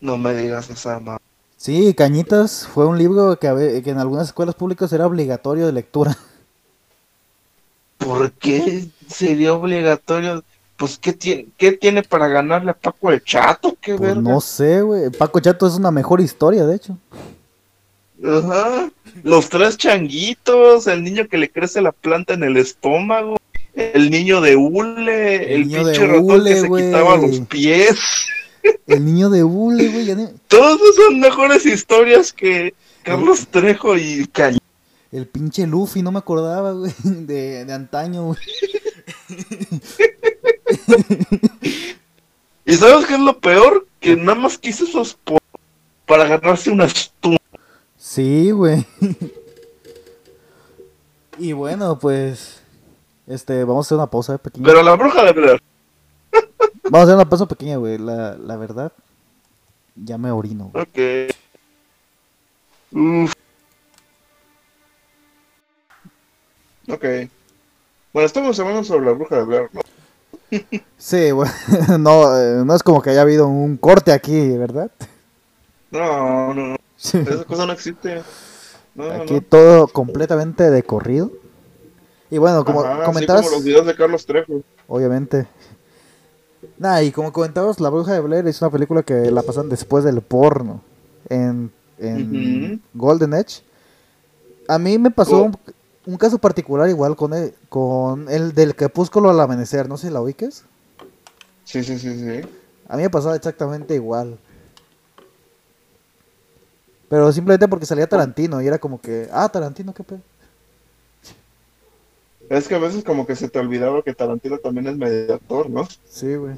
No 0.00 0.18
me 0.18 0.34
digas 0.34 0.70
esa 0.70 1.00
ma. 1.00 1.18
Sí, 1.56 1.94
Cañitas 1.94 2.66
fue 2.66 2.86
un 2.86 2.98
libro 2.98 3.38
que, 3.38 3.46
en 3.48 3.98
algunas 3.98 4.28
escuelas 4.28 4.54
públicas 4.54 4.92
era 4.92 5.06
obligatorio 5.06 5.66
de 5.66 5.72
lectura. 5.72 6.16
¿Por 7.98 8.32
qué 8.32 8.90
sería 9.08 9.54
obligatorio? 9.54 10.44
Pues, 10.76 10.98
¿qué 10.98 11.12
tiene, 11.12 11.48
qué 11.56 11.72
tiene 11.72 12.02
para 12.02 12.28
ganarle 12.28 12.72
a 12.72 12.74
Paco 12.74 13.10
el 13.10 13.22
Chato? 13.24 13.76
¿Qué 13.80 13.96
Pues 13.96 14.14
verga? 14.14 14.20
no 14.20 14.40
sé, 14.40 14.82
güey. 14.82 15.10
Paco 15.10 15.40
Chato 15.40 15.66
es 15.66 15.74
una 15.76 15.90
mejor 15.90 16.20
historia, 16.20 16.66
de 16.66 16.76
hecho. 16.76 16.98
Ajá. 18.24 18.90
Los 19.22 19.48
tres 19.48 19.76
changuitos, 19.76 20.86
el 20.86 21.04
niño 21.04 21.28
que 21.28 21.38
le 21.38 21.50
crece 21.50 21.82
la 21.82 21.92
planta 21.92 22.34
en 22.34 22.44
el 22.44 22.56
estómago, 22.56 23.36
el 23.74 24.10
niño 24.10 24.40
de 24.40 24.56
hule, 24.56 25.54
El 25.54 25.62
el, 25.62 25.84
pinche 25.84 26.06
ratón 26.06 26.24
hule, 26.24 26.54
que 26.54 26.60
se 26.60 26.68
quitaba 26.68 27.16
los 27.16 27.40
pies. 27.40 27.98
El 28.86 29.04
niño 29.04 29.28
de 29.28 29.44
Hule, 29.44 29.88
güey. 29.88 30.06
Todas 30.48 30.80
esas 30.80 30.96
son 30.96 31.20
mejores 31.20 31.66
historias 31.66 32.32
que 32.32 32.74
Carlos 33.02 33.46
Trejo 33.48 33.96
y 33.96 34.26
Caña. 34.26 34.58
El 35.12 35.26
pinche 35.26 35.66
Luffy, 35.66 36.02
no 36.02 36.10
me 36.10 36.18
acordaba, 36.18 36.72
güey. 36.72 36.92
De, 37.04 37.64
de 37.64 37.72
antaño, 37.72 38.24
güey. 38.24 38.38
¿Y 42.66 42.74
sabes 42.74 43.06
qué 43.06 43.14
es 43.14 43.20
lo 43.20 43.38
peor? 43.38 43.86
Que 44.00 44.16
nada 44.16 44.34
más 44.34 44.58
quiso 44.58 44.84
esos 44.84 45.16
para 46.06 46.24
ganarse 46.24 46.70
unas 46.70 47.12
tumbas. 47.20 47.40
Sí, 48.14 48.52
güey. 48.52 48.86
Y 51.36 51.52
bueno, 51.52 51.98
pues. 51.98 52.62
Este, 53.26 53.64
vamos 53.64 53.84
a 53.84 53.88
hacer 53.88 53.96
una 53.98 54.06
pausa 54.08 54.38
pequeña. 54.38 54.64
Pero 54.66 54.84
la 54.84 54.94
bruja 54.94 55.24
de 55.24 55.32
Blair. 55.32 55.62
Vamos 56.84 57.00
a 57.00 57.02
hacer 57.02 57.14
una 57.16 57.28
pausa 57.28 57.46
pequeña, 57.46 57.76
güey. 57.76 57.98
La, 57.98 58.36
la 58.36 58.56
verdad, 58.56 58.92
ya 59.96 60.16
me 60.16 60.30
orino. 60.30 60.70
güey. 60.72 60.84
Ok. 60.84 61.34
Uf. 62.92 63.32
Ok. 66.88 67.04
Bueno, 68.12 68.26
estamos 68.26 68.60
hablando 68.60 68.84
sobre 68.84 69.06
la 69.06 69.12
bruja 69.12 69.36
de 69.38 69.44
Blair, 69.44 69.70
¿no? 69.72 69.80
Sí, 70.98 71.32
güey. 71.32 71.50
No, 71.98 72.38
eh, 72.38 72.62
no 72.64 72.76
es 72.76 72.82
como 72.84 73.02
que 73.02 73.10
haya 73.10 73.22
habido 73.22 73.48
un 73.48 73.76
corte 73.76 74.12
aquí, 74.12 74.56
¿verdad? 74.56 74.92
No, 75.90 76.54
no, 76.54 76.68
no. 76.68 76.76
Esa 76.98 77.44
cosa 77.44 77.66
no 77.66 77.72
existe. 77.72 78.22
No, 78.94 79.10
Aquí 79.10 79.34
no. 79.34 79.40
todo 79.42 79.88
completamente 79.88 80.70
de 80.70 80.82
corrido. 80.82 81.30
Y 82.30 82.38
bueno, 82.38 82.64
como 82.64 82.82
Ajá, 82.82 83.04
comentabas, 83.04 83.42
como 83.44 83.56
los 83.56 83.64
videos 83.64 83.86
de 83.86 83.94
Carlos 83.94 84.24
Trejo. 84.26 84.62
obviamente. 84.88 85.46
Nada, 86.78 87.02
y 87.02 87.12
como 87.12 87.32
comentabas, 87.32 87.80
La 87.80 87.90
Bruja 87.90 88.12
de 88.14 88.20
Blair 88.20 88.46
es 88.48 88.60
una 88.62 88.70
película 88.70 89.02
que 89.02 89.30
la 89.30 89.42
pasan 89.42 89.68
después 89.68 90.02
del 90.04 90.20
porno 90.22 90.80
en, 91.28 91.70
en. 91.98 92.80
Golden 92.94 93.34
Edge. 93.34 93.62
A 94.68 94.78
mí 94.78 94.98
me 94.98 95.10
pasó 95.10 95.42
Oh. 95.42 95.44
un, 95.44 95.56
un 96.06 96.16
caso 96.16 96.38
particular 96.38 96.88
igual 96.88 97.16
con 97.16 97.34
el, 97.34 97.54
con 97.68 98.28
el 98.30 98.54
del 98.54 98.74
crepúsculo 98.74 99.30
al 99.30 99.40
amanecer, 99.40 99.88
no 99.88 99.96
sé 99.98 100.08
si 100.08 100.12
la 100.12 100.22
ubiques. 100.22 100.64
Sí, 101.64 101.84
sí, 101.84 101.98
sí, 101.98 102.18
sí. 102.18 102.48
A 102.88 102.96
mí 102.96 103.02
me 103.02 103.10
pasaba 103.10 103.36
exactamente 103.36 103.94
igual. 103.94 104.38
Pero 107.14 107.32
simplemente 107.32 107.68
porque 107.68 107.86
salía 107.86 108.08
Tarantino 108.08 108.60
y 108.60 108.66
era 108.66 108.80
como 108.80 109.00
que, 109.00 109.28
ah, 109.30 109.48
Tarantino, 109.48 109.94
qué 109.94 110.02
pedo. 110.02 110.20
Es 112.48 112.66
que 112.66 112.74
a 112.74 112.78
veces 112.80 113.04
como 113.04 113.24
que 113.24 113.36
se 113.36 113.48
te 113.48 113.60
olvidaba 113.60 114.02
que 114.02 114.14
Tarantino 114.14 114.58
también 114.58 114.88
es 114.88 114.96
mediador, 114.96 115.70
¿no? 115.70 115.86
Sí, 116.08 116.34
güey. 116.34 116.56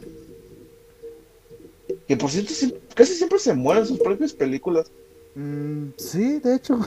Que 2.08 2.16
por 2.16 2.30
cierto, 2.30 2.54
casi 2.94 3.14
siempre 3.14 3.38
se 3.38 3.52
muere 3.52 3.80
en 3.80 3.86
sus 3.86 4.00
propias 4.00 4.32
películas. 4.32 4.90
Mm, 5.34 5.90
sí, 5.98 6.40
de 6.40 6.54
hecho, 6.56 6.78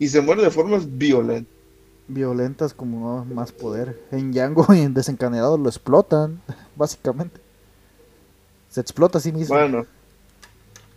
Y 0.00 0.08
se 0.08 0.20
muere 0.20 0.42
de 0.42 0.50
formas 0.50 0.98
violentas. 0.98 1.54
violentas 2.08 2.74
como 2.74 3.24
no, 3.24 3.24
más 3.24 3.52
poder. 3.52 4.02
En 4.10 4.32
Django 4.32 4.66
y 4.74 4.80
en 4.80 4.94
Desencadenado 4.94 5.56
lo 5.58 5.68
explotan, 5.68 6.42
básicamente. 6.76 7.40
Se 8.68 8.80
explota 8.80 9.18
a 9.18 9.20
sí 9.20 9.32
mismo. 9.32 9.54
Bueno. 9.54 9.86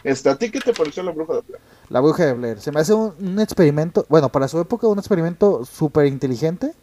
Este, 0.04 0.30
¿A 0.30 0.36
ti 0.36 0.50
qué 0.50 0.60
te 0.60 0.74
pareció 0.74 1.04
la 1.04 1.12
bruja 1.12 1.36
de 1.36 1.42
Blair? 1.42 1.62
La 1.90 2.00
bruja 2.00 2.26
de 2.26 2.34
Blair. 2.34 2.60
Se 2.60 2.72
me 2.72 2.80
hace 2.80 2.94
un, 2.94 3.14
un 3.20 3.40
experimento, 3.40 4.06
bueno, 4.10 4.30
para 4.30 4.48
su 4.48 4.60
época 4.60 4.88
un 4.88 5.00
experimento 5.00 5.66
súper 5.66 6.08
inteligente 6.08 6.74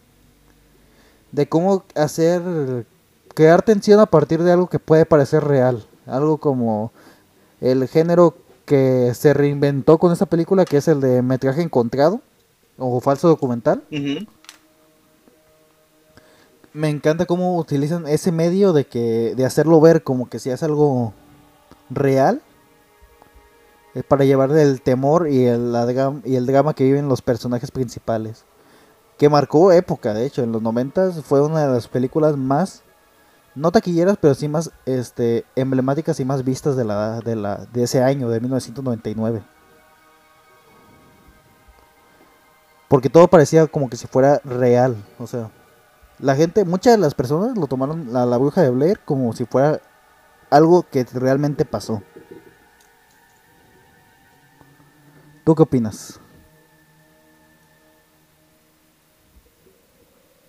de 1.32 1.49
cómo 1.49 1.85
hacer, 1.95 2.86
crear 3.35 3.62
tensión 3.62 4.01
a 4.01 4.07
partir 4.07 4.43
de 4.43 4.53
algo 4.53 4.69
que 4.69 4.78
puede 4.78 5.07
parecer 5.07 5.45
real. 5.45 5.85
Algo 6.07 6.39
como 6.39 6.93
el 7.61 7.86
género 7.89 8.35
que 8.65 9.12
se 9.15 9.35
reinventó 9.35 9.99
con 9.99 10.12
esta 10.12 10.27
película, 10.27 10.65
que 10.65 10.77
es 10.77 10.89
el 10.89 11.01
de 11.01 11.23
metraje 11.23 11.62
encontrado 11.62 12.20
o 12.78 13.01
falso 13.01 13.28
documental. 13.28 13.82
Me 16.73 16.89
encanta 16.90 17.27
cómo 17.27 17.57
utilizan 17.57 18.07
ese 18.07 18.31
medio 18.31 18.73
de 18.73 18.86
que 18.86 19.35
de 19.35 19.45
hacerlo 19.45 19.81
ver 19.81 20.03
como 20.03 20.28
que 20.28 20.39
si 20.39 20.51
es 20.51 20.62
algo 20.62 21.12
real 21.90 22.40
eh, 23.94 24.02
para 24.02 24.24
llevar 24.24 24.51
el 24.52 24.81
temor 24.82 25.28
y 25.28 25.47
el, 25.47 25.74
y 26.24 26.36
el 26.36 26.47
drama 26.47 26.74
que 26.74 26.85
viven 26.85 27.09
los 27.09 27.23
personajes 27.23 27.70
principales. 27.70 28.44
Que 29.16 29.28
marcó 29.28 29.73
época, 29.73 30.15
de 30.15 30.27
hecho, 30.27 30.43
en 30.43 30.52
los 30.52 30.62
90 30.62 31.12
fue 31.23 31.43
una 31.43 31.66
de 31.66 31.73
las 31.73 31.89
películas 31.89 32.36
más 32.36 32.82
no 33.55 33.73
taquilleras, 33.73 34.16
pero 34.20 34.35
sí 34.35 34.47
más 34.47 34.70
este 34.86 35.44
emblemáticas 35.56 36.20
y 36.20 36.24
más 36.24 36.44
vistas 36.44 36.77
de 36.77 36.85
la 36.85 37.20
de 37.20 37.35
la 37.35 37.66
de 37.73 37.82
ese 37.82 38.02
año 38.02 38.28
de 38.28 38.40
1999. 38.40 39.43
Porque 42.89 43.10
todo 43.10 43.28
parecía 43.28 43.66
como 43.66 43.90
que 43.90 43.97
si 43.97 44.06
fuera 44.06 44.40
real, 44.44 44.97
o 45.19 45.27
sea, 45.27 45.51
la 46.19 46.35
gente, 46.35 46.65
muchas 46.65 46.94
de 46.94 46.98
las 46.98 47.15
personas 47.15 47.56
lo 47.56 47.66
tomaron 47.66 48.16
a 48.16 48.27
la 48.27 48.36
bruja 48.39 48.62
de 48.62 48.70
Blair 48.70 49.01
como 49.05 49.32
si 49.32 49.44
fuera 49.44 49.81
algo 50.51 50.85
que 50.90 51.05
realmente 51.12 51.65
pasó. 51.65 52.02
¿Tú 55.49 55.55
qué 55.55 55.62
opinas? 55.62 56.20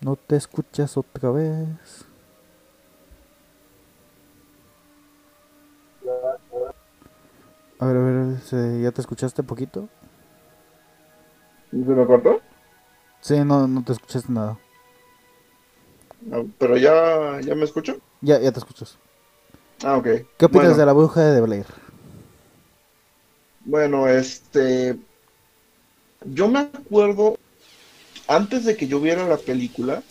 No 0.02 0.18
te 0.18 0.36
escuchas 0.36 0.98
otra 0.98 1.32
vez. 1.32 2.04
A 7.80 7.86
ver, 7.86 7.96
a 7.96 8.00
ver, 8.02 8.40
¿se- 8.42 8.82
¿ya 8.82 8.92
te 8.92 9.00
escuchaste 9.00 9.42
poquito? 9.42 9.88
¿Se 11.72 11.78
me 11.78 12.06
cortó? 12.06 12.42
Sí, 13.22 13.40
no, 13.46 13.68
no 13.70 13.84
te 13.86 13.94
escuchaste 13.94 14.34
nada. 14.34 14.58
Ah, 16.32 16.44
Pero 16.58 16.76
ya, 16.78 17.40
ya 17.42 17.56
me 17.56 17.64
escucho. 17.64 17.98
Ya, 18.22 18.40
ya 18.40 18.52
te 18.52 18.60
escuchas. 18.60 18.98
Ah, 19.84 19.98
ok. 19.98 20.08
¿Qué 20.38 20.46
opinas 20.46 20.76
Bueno, 20.76 20.78
de 20.78 20.86
la 20.86 20.94
bruja 20.94 21.22
de 21.22 21.42
Blair? 21.42 21.66
Bueno, 23.70 24.08
este. 24.08 24.98
Yo 26.26 26.48
me 26.48 26.58
acuerdo, 26.60 27.38
antes 28.28 28.66
de 28.66 28.76
que 28.76 28.88
yo 28.88 29.00
viera 29.00 29.28
la 29.28 29.38
película, 29.38 30.02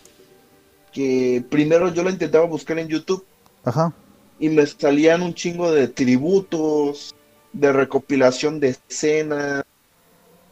que 0.93 1.45
primero 1.51 1.93
yo 1.93 2.05
la 2.05 2.13
intentaba 2.13 2.45
buscar 2.47 2.79
en 2.79 2.87
YouTube 2.87 3.27
Ajá. 3.65 3.93
y 4.39 4.49
me 4.49 4.65
salían 4.65 5.23
un 5.23 5.35
chingo 5.35 5.73
de 5.73 5.89
tributos, 5.89 7.17
de 7.53 7.73
recopilación 7.73 8.61
de 8.61 8.77
escenas, 8.89 9.65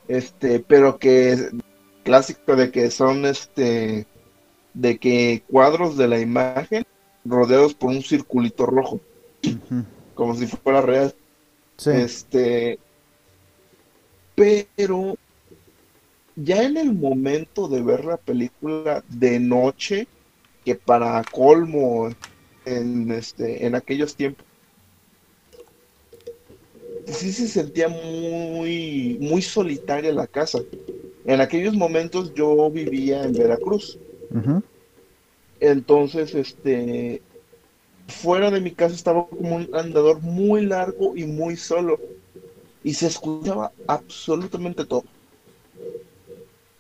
este, 0.09 0.59
pero 0.59 0.99
que 0.99 1.51
clásico 2.03 2.57
de 2.57 2.73
que 2.73 2.91
son 2.91 3.25
este, 3.25 4.05
de 4.75 4.99
que 4.99 5.45
cuadros 5.49 5.97
de 5.97 6.09
la 6.09 6.19
imagen 6.19 6.85
rodeados 7.25 7.73
por 7.73 7.91
un 7.91 8.03
circulito 8.03 8.67
rojo, 8.67 9.01
Ujú. 9.47 9.85
como 10.17 10.35
si 10.35 10.49
fuera 10.49 10.81
real. 10.81 11.15
Sí. 11.79 11.91
Este, 11.91 12.81
pero 14.37 15.17
ya 16.37 16.63
en 16.63 16.77
el 16.77 16.93
momento 16.93 17.67
de 17.69 17.83
ver 17.83 18.05
la 18.05 18.19
película 18.19 19.03
de 19.09 19.41
noche, 19.41 20.07
que 20.65 20.75
para 20.75 21.25
colmo 21.25 22.09
en 22.65 23.11
este 23.13 23.67
en 23.67 23.75
aquellos 23.77 24.17
tiempos 24.17 24.45
sí 27.07 27.33
se 27.33 27.49
sentía 27.49 27.89
muy 27.89 29.17
muy 29.21 29.43
solitaria 29.43 30.13
la 30.13 30.27
casa. 30.27 30.61
En 31.25 31.41
aquellos 31.41 31.75
momentos 31.75 32.35
yo 32.35 32.71
vivía 32.71 33.25
en 33.25 33.33
Veracruz. 33.33 33.99
Entonces, 35.59 36.35
este, 36.35 37.23
fuera 38.09 38.51
de 38.51 38.61
mi 38.61 38.73
casa 38.73 38.95
estaba 38.95 39.27
como 39.27 39.57
un 39.57 39.69
andador 39.73 40.21
muy 40.21 40.67
largo 40.67 41.17
y 41.17 41.25
muy 41.25 41.57
solo. 41.57 41.99
Y 42.87 42.95
se 42.95 43.09
escuchaba 43.09 43.73
absolutamente 43.89 44.87
todo. 44.87 45.03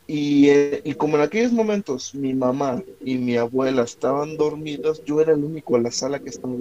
Y, 0.06 0.48
eh, 0.50 0.80
y 0.84 0.94
como 0.94 1.16
en 1.16 1.22
aquellos 1.22 1.50
momentos 1.50 2.14
mi 2.14 2.32
mamá 2.32 2.80
y 3.04 3.18
mi 3.18 3.36
abuela 3.36 3.82
estaban 3.82 4.36
dormidas, 4.36 5.02
yo 5.04 5.20
era 5.20 5.32
el 5.32 5.42
único 5.42 5.76
en 5.76 5.82
la 5.82 5.90
sala 5.90 6.20
que 6.20 6.28
estaba. 6.28 6.54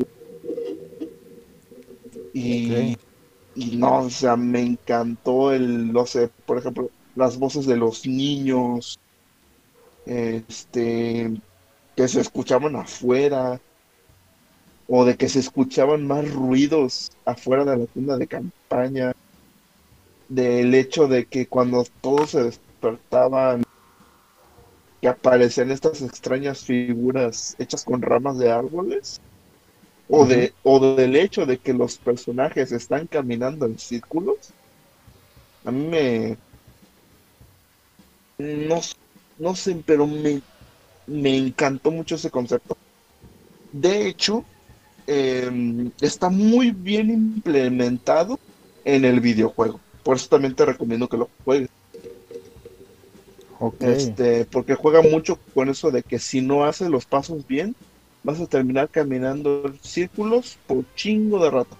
Y, 2.33 2.97
y 3.53 3.77
no, 3.77 3.99
o 3.99 4.09
sea, 4.09 4.35
me 4.35 4.61
encantó 4.61 5.53
el, 5.53 5.93
no 5.93 6.07
sé, 6.07 6.31
por 6.47 6.57
ejemplo, 6.57 6.89
las 7.13 7.37
voces 7.37 7.67
de 7.67 7.77
los 7.77 8.07
niños, 8.07 8.97
este, 10.07 11.39
que 11.95 12.07
se 12.07 12.21
escuchaban 12.21 12.75
afuera, 12.75 13.61
o 14.87 15.05
de 15.05 15.15
que 15.15 15.29
se 15.29 15.39
escuchaban 15.39 16.07
más 16.07 16.31
ruidos 16.31 17.11
afuera 17.25 17.63
de 17.63 17.77
la 17.77 17.85
tienda 17.85 18.17
de 18.17 18.27
campaña, 18.27 19.11
del 20.27 20.73
hecho 20.75 21.07
de 21.07 21.27
que 21.27 21.47
cuando 21.47 21.83
todos 22.01 22.31
se 22.31 22.43
despertaban, 22.43 23.63
que 25.01 25.07
aparecían 25.07 25.71
estas 25.71 26.01
extrañas 26.01 26.63
figuras 26.65 27.55
hechas 27.59 27.83
con 27.83 28.01
ramas 28.01 28.37
de 28.37 28.51
árboles, 28.51 29.21
o 30.07 30.25
de, 30.25 30.53
o 30.63 30.79
del 30.95 31.15
hecho 31.15 31.45
de 31.45 31.59
que 31.59 31.73
los 31.73 31.99
personajes 31.99 32.71
están 32.71 33.07
caminando 33.07 33.65
en 33.65 33.79
círculos, 33.79 34.55
a 35.65 35.71
mí 35.71 35.87
me, 35.87 36.39
no, 38.37 38.81
no 39.37 39.55
sé, 39.55 39.83
pero 39.85 40.07
me, 40.07 40.41
me 41.07 41.37
encantó 41.37 41.91
mucho 41.91 42.15
ese 42.15 42.31
concepto. 42.31 42.77
De 43.71 44.07
hecho, 44.07 44.47
em, 45.07 45.91
está 46.01 46.29
muy 46.29 46.71
bien 46.71 47.11
implementado 47.11 48.39
en 48.83 49.05
el 49.05 49.21
videojuego. 49.21 49.84
Por 50.05 50.17
eso 50.17 50.29
también 50.29 50.53
te 50.55 50.63
recomiendo 50.65 51.09
que 51.09 51.17
lo 51.17 51.27
juegues. 51.43 51.67
Ok. 53.59 53.81
Este, 53.81 54.45
porque 54.45 54.75
juega 54.75 55.01
mucho 55.01 55.39
con 55.55 55.67
eso 55.67 55.89
de 55.89 56.03
que 56.03 56.19
si 56.19 56.41
no 56.41 56.63
haces 56.63 56.89
los 56.89 57.05
pasos 57.05 57.45
bien, 57.47 57.75
vas 58.23 58.39
a 58.39 58.45
terminar 58.45 58.87
caminando 58.89 59.63
en 59.65 59.79
círculos 59.81 60.57
por 60.67 60.85
chingo 60.95 61.43
de 61.43 61.49
rato. 61.49 61.75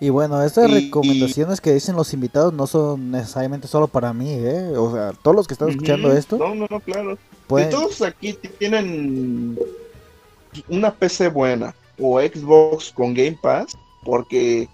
Y 0.00 0.08
bueno, 0.10 0.42
estas 0.42 0.68
Y- 0.68 0.74
recomendaciones 0.74 1.60
que 1.60 1.72
dicen 1.72 1.94
los 1.94 2.12
invitados 2.12 2.52
no 2.52 2.66
son 2.66 3.12
necesariamente 3.12 3.68
solo 3.68 3.86
para 3.86 4.12
mí, 4.12 4.32
¿eh? 4.32 4.72
O 4.76 4.92
sea, 4.92 5.12
todos 5.12 5.36
los 5.36 5.46
que 5.46 5.54
están 5.54 5.68
escuchando 5.70 6.12
esto 6.12 6.36
No, 6.38 6.56
no, 6.56 6.66
no, 6.68 6.80
claro. 6.80 7.16
pueden... 7.46 7.70
Si 7.70 7.76
todos 7.76 8.02
aquí 8.02 8.36
tienen 8.58 9.56
una 10.68 10.92
PC 10.92 11.28
buena 11.28 11.72
o 12.00 12.20
Xbox 12.20 12.90
con 12.92 13.14
Game 13.14 13.38
Pass, 13.40 13.76
porque, 14.04 14.68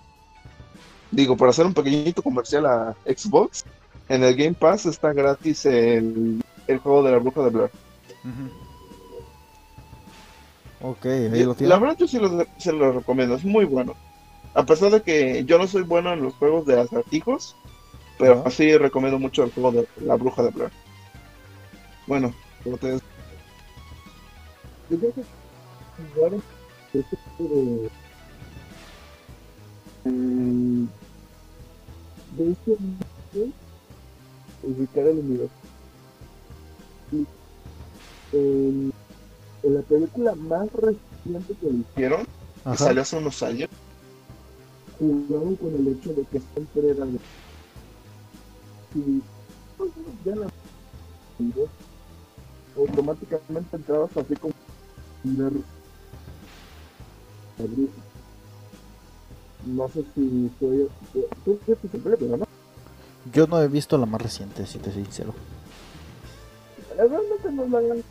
digo, 1.11 1.37
para 1.37 1.51
hacer 1.51 1.67
un 1.67 1.75
pequeñito 1.75 2.23
comercial 2.23 2.67
a 2.67 2.97
Xbox, 3.05 3.65
en 4.09 4.25
el 4.25 4.35
Game 4.35 4.55
Pass 4.55 4.87
está 4.87 5.13
gratis 5.13 5.67
el, 5.67 6.43
el 6.67 6.79
juego 6.79 7.03
de 7.03 7.13
la 7.13 7.19
bruja 7.19 7.43
de 7.43 7.51
Blair. 7.51 7.71
Ok, 10.83 11.07
ahí 11.07 11.45
lo 11.45 11.55
La 11.61 11.79
verdad 11.79 11.97
yo 11.99 12.09
sí 12.09 12.19
lo, 12.19 12.45
se 12.59 12.73
lo 12.73 12.93
recomiendo, 12.93 13.35
es 13.35 13.45
muy 13.45 13.65
bueno. 13.65 13.95
A 14.55 14.65
pesar 14.65 14.91
de 14.91 15.03
que 15.03 15.45
yo 15.45 15.59
no 15.59 15.67
soy 15.67 15.83
bueno 15.83 16.13
en 16.13 16.23
los 16.23 16.35
juegos 16.35 16.67
de 16.67 16.81
acertijos, 16.81 17.55
pero 18.19 18.41
Ajá. 18.41 18.49
así 18.49 18.77
recomiendo 18.77 19.19
mucho 19.19 19.45
el 19.45 19.53
juego 19.53 19.73
de 19.73 19.87
la 20.05 20.17
bruja 20.17 20.43
de 20.43 20.51
Blair. 20.51 20.73
Bueno, 22.07 22.35
como 22.65 22.77
te 22.79 22.89
decía, 22.89 23.09
yo 24.91 24.99
creo 24.99 25.13
que 25.15 25.23
jugar 26.15 26.33
este 26.93 27.17
tipo 27.17 27.91
de, 32.41 32.45
de 32.45 32.53
este 32.53 32.77
mundo, 32.79 33.55
ubicar 34.63 35.07
el 35.07 35.19
universo. 35.19 35.53
Y, 37.13 37.27
en, 38.33 38.93
en 39.63 39.75
la 39.75 39.83
película 39.83 40.35
más 40.35 40.73
reciente 40.73 41.55
que 41.61 41.69
hicieron, 41.69 42.27
que 42.71 42.77
salió 42.77 43.03
hace 43.03 43.17
unos 43.17 43.43
años, 43.43 43.69
jugaron 44.99 45.57
con 45.57 45.75
el 45.75 45.89
hecho 45.89 46.15
de 46.15 46.23
que 46.25 46.41
siempre 46.55 46.91
era 46.91 47.05
de... 47.07 47.19
Si 48.93 49.23
ya 50.25 50.37
la 50.37 50.47
automáticamente 52.77 53.77
entrabas 53.77 54.17
así 54.17 54.35
como. 54.37 54.55
No 59.67 59.89
sé 59.89 60.05
si 60.15 60.51
soy... 60.59 60.89
Tú 61.45 61.59
viste 61.67 61.99
película, 61.99 62.37
¿no? 62.39 62.47
Yo 63.33 63.47
no 63.47 63.61
he 63.61 63.69
visto 63.69 63.99
la 63.99 64.07
más 64.07 64.23
reciente, 64.23 64.67
si 64.67 64.79
te 64.79 64.93
soy 64.93 65.05
sincero. 65.05 65.35
Realmente 66.97 67.53
no 67.53 67.67
la 67.67 67.81
gran... 67.81 68.03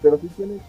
Pero 0.00 0.18
sí 0.18 0.28
tiene 0.36 0.60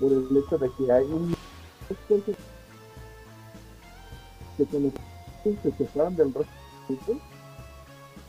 por 0.00 0.12
el 0.12 0.36
hecho 0.36 0.58
de 0.58 0.70
que 0.76 0.92
hay 0.92 1.04
un 1.04 1.34
que 4.56 5.56
se 5.62 5.72
separan 5.76 6.16
del 6.16 6.32
resto 6.32 6.52
del 6.88 7.20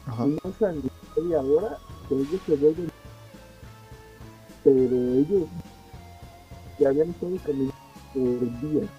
Ajá. 0.07 0.25
y 0.27 0.37
no 0.43 0.53
saben 0.59 0.81
ni 0.83 1.23
media 1.23 1.41
hora 1.41 1.77
que 2.07 2.15
ellos 2.15 2.41
se 2.45 2.55
vuelven 2.55 2.91
pero 4.63 4.95
ellos 4.95 5.47
que 6.85 6.89
habían 6.89 7.09
estado 7.09 7.37
caminando 7.43 7.73
por 8.13 8.61
días 8.61 8.89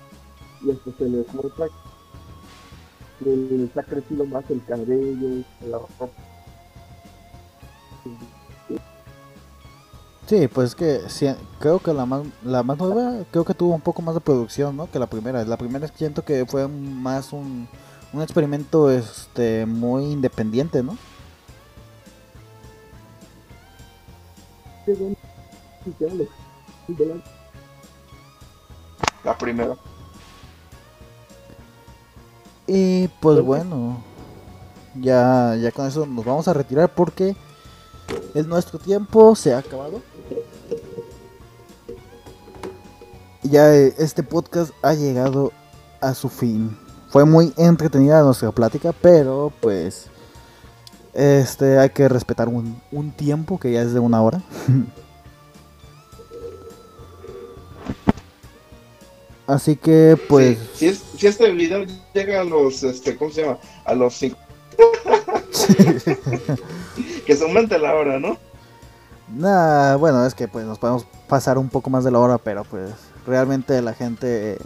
y 0.65 0.71
hasta 0.73 0.91
se 0.99 1.09
les 1.09 1.35
nota 1.35 1.67
que 3.21 3.31
les 3.31 3.77
ha 3.77 3.83
crecido 3.85 4.27
más 4.27 4.45
el 4.51 4.65
cabello, 4.65 5.45
la 5.69 5.79
ropa. 5.79 6.09
Sí, 10.27 10.49
pues 10.49 10.71
es 10.71 10.75
que 10.75 11.09
sí, 11.09 11.29
creo 11.61 11.79
que 11.79 11.95
la 11.95 12.05
más, 12.05 12.27
la 12.43 12.65
más 12.65 12.77
nueva, 12.77 13.25
creo 13.31 13.45
que 13.45 13.55
tuvo 13.55 13.75
un 13.75 13.81
poco 13.81 14.03
más 14.03 14.17
de 14.17 14.21
producción, 14.21 14.77
¿no? 14.77 14.91
Que 14.91 14.99
la 14.99 15.07
primera. 15.07 15.45
La 15.45 15.57
primera 15.57 15.87
siento 15.87 16.25
que 16.25 16.45
fue 16.45 16.67
más 16.67 17.33
un, 17.33 17.69
un 18.13 18.23
experimento 18.23 18.91
este 18.91 19.65
muy 19.65 20.07
independiente, 20.07 20.83
¿no? 20.83 20.99
La 29.27 29.37
primera. 29.37 29.77
Y 32.65 33.09
pues 33.21 33.41
bueno, 33.43 34.01
ya, 34.95 35.57
ya 35.61 35.73
con 35.73 35.89
eso 35.89 36.07
nos 36.07 36.25
vamos 36.25 36.47
a 36.47 36.53
retirar 36.53 36.95
porque 36.95 37.35
el 38.35 38.49
nuestro 38.49 38.79
tiempo 38.79 39.35
se 39.35 39.53
ha 39.53 39.59
acabado. 39.59 40.01
Ya 43.43 43.75
eh, 43.75 43.97
este 43.99 44.23
podcast 44.23 44.71
ha 44.81 44.95
llegado 44.95 45.53
a 46.01 46.15
su 46.15 46.29
fin. 46.29 46.79
Fue 47.09 47.25
muy 47.25 47.53
entretenida 47.57 48.23
nuestra 48.23 48.53
plática, 48.53 48.93
pero 48.93 49.53
pues 49.61 50.07
este 51.15 51.81
hay 51.81 51.91
que 51.91 52.09
respetar 52.09 52.47
un, 52.47 52.81
un 52.93 53.11
tiempo 53.11 53.59
que 53.59 53.73
ya 53.73 53.83
es 53.83 53.93
de 53.93 53.99
una 53.99 54.23
hora. 54.23 54.41
Así 59.47 59.77
que, 59.77 60.19
pues. 60.29 60.59
Sí, 60.59 60.67
si, 60.75 60.87
es- 60.89 61.03
si 61.19 61.27
este 61.27 61.51
video 61.53 61.85
llega 62.15 62.41
a 62.41 62.45
los, 62.45 62.83
este, 62.83 63.17
¿cómo 63.17 63.31
se 63.31 63.43
llama? 63.43 63.59
A 63.85 63.95
los 63.95 64.15
cinco. 64.15 64.39
que 67.27 67.37
se 67.37 67.45
aumente 67.45 67.79
la 67.79 67.95
hora, 67.95 68.19
¿no? 68.19 68.37
Nah, 69.35 69.97
bueno, 69.97 70.25
es 70.25 70.35
que 70.35 70.47
pues 70.49 70.65
nos 70.67 70.79
podemos 70.79 71.05
pasar 71.29 71.59
un 71.59 71.69
poco 71.69 71.91
más 71.91 72.05
de 72.05 72.11
la 72.11 72.19
hora, 72.19 72.39
pero 72.39 72.65
pues 72.65 72.91
realmente 73.27 73.81
la 73.83 73.93
gente 73.93 74.59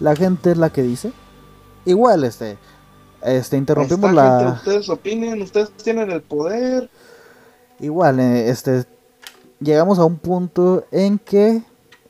la 0.00 0.14
gente 0.14 0.52
es 0.52 0.58
la 0.58 0.70
que 0.70 0.82
dice. 0.82 1.12
Igual 1.84 2.24
este 2.24 2.56
este 3.22 3.56
interrumpimos 3.56 4.10
Está, 4.10 4.22
la 4.22 4.38
gente, 4.38 4.52
ustedes 4.58 4.88
opinen, 4.88 5.42
ustedes 5.42 5.70
tienen 5.72 6.10
el 6.10 6.22
poder. 6.22 6.88
igual 7.80 8.20
eh, 8.20 8.48
este 8.48 8.84
llegamos 9.60 9.98
a 9.98 10.04
un 10.04 10.18
punto 10.18 10.84
en 10.92 11.18
que 11.18 11.62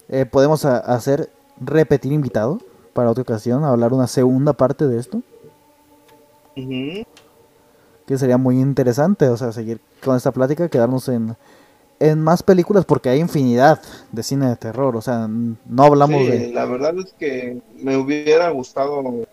eh, 0.09 0.27
podemos 0.27 0.65
a- 0.67 0.79
hacer 0.79 1.31
repetir 1.61 2.13
invitado 2.13 2.61
para 2.93 3.11
otra 3.11 3.23
ocasión, 3.23 3.65
hablar 3.65 3.93
una 3.93 4.07
segunda 4.07 4.53
parte 4.53 4.87
de 4.87 4.99
esto, 4.99 5.23
que 6.55 8.19
sería 8.19 8.39
muy 8.39 8.61
interesante, 8.61 9.29
o 9.29 9.37
sea, 9.37 9.53
seguir 9.53 9.81
con 10.05 10.17
esta 10.17 10.33
plática, 10.33 10.69
quedarnos 10.69 11.09
en 11.09 11.37
en 12.01 12.21
más 12.21 12.43
películas 12.43 12.85
porque 12.85 13.09
hay 13.09 13.21
infinidad 13.21 13.81
de 14.13 14.23
cine 14.23 14.49
de 14.49 14.57
terror, 14.57 14.97
o 14.97 15.01
sea, 15.01 15.29
no 15.29 15.83
hablamos 15.83 16.23
Sí, 16.23 16.29
de 16.29 16.53
la 16.53 16.65
verdad 16.65 16.95
es 16.99 17.13
que 17.19 17.61
me 17.77 17.97
hubiera 17.97 18.51
gustado 18.51 19.27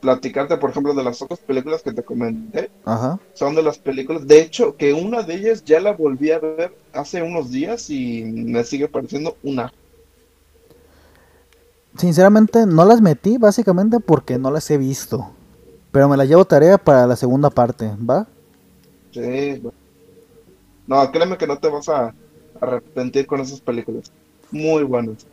platicarte, 0.00 0.56
por 0.56 0.70
ejemplo, 0.70 0.94
de 0.94 1.02
las 1.02 1.20
otras 1.20 1.40
películas 1.40 1.82
que 1.82 1.92
te 1.92 2.02
comenté. 2.02 2.70
Ajá. 2.84 3.18
Son 3.34 3.54
de 3.54 3.62
las 3.62 3.78
películas, 3.78 4.26
de 4.26 4.40
hecho, 4.40 4.76
que 4.76 4.92
una 4.92 5.22
de 5.22 5.34
ellas 5.34 5.64
ya 5.64 5.80
la 5.80 5.92
volví 5.92 6.30
a 6.30 6.38
ver 6.38 6.72
hace 6.92 7.22
unos 7.22 7.50
días 7.50 7.90
y 7.90 8.22
me 8.24 8.62
sigue 8.64 8.88
pareciendo 8.88 9.36
una. 9.42 9.72
Sinceramente 11.96 12.66
no 12.66 12.84
las 12.84 13.00
metí 13.00 13.38
básicamente 13.38 14.00
porque 14.00 14.38
no 14.38 14.50
las 14.50 14.70
he 14.70 14.78
visto. 14.78 15.30
Pero 15.92 16.08
me 16.08 16.16
las 16.16 16.28
llevo 16.28 16.44
tarea 16.44 16.78
para 16.78 17.06
la 17.06 17.16
segunda 17.16 17.50
parte, 17.50 17.90
¿va? 17.98 18.26
Sí. 19.12 19.62
No, 20.86 21.10
créeme 21.10 21.38
que 21.38 21.46
no 21.46 21.58
te 21.58 21.68
vas 21.68 21.88
a 21.88 22.14
arrepentir 22.60 23.26
con 23.26 23.40
esas 23.40 23.60
películas. 23.60 24.12
Muy 24.50 24.82
buenas. 24.82 25.26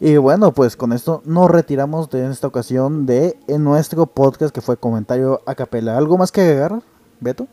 Y 0.00 0.16
bueno, 0.16 0.52
pues 0.52 0.76
con 0.76 0.92
esto 0.92 1.22
nos 1.24 1.50
retiramos 1.50 2.08
de 2.08 2.30
esta 2.30 2.46
ocasión 2.46 3.04
de 3.04 3.36
en 3.48 3.62
nuestro 3.64 4.06
podcast 4.06 4.54
que 4.54 4.62
fue 4.62 4.78
comentario 4.78 5.42
a 5.46 5.54
capela. 5.54 5.96
¿Algo 5.96 6.16
más 6.16 6.32
que 6.32 6.40
agregar, 6.40 6.80
Beto? 7.20 7.46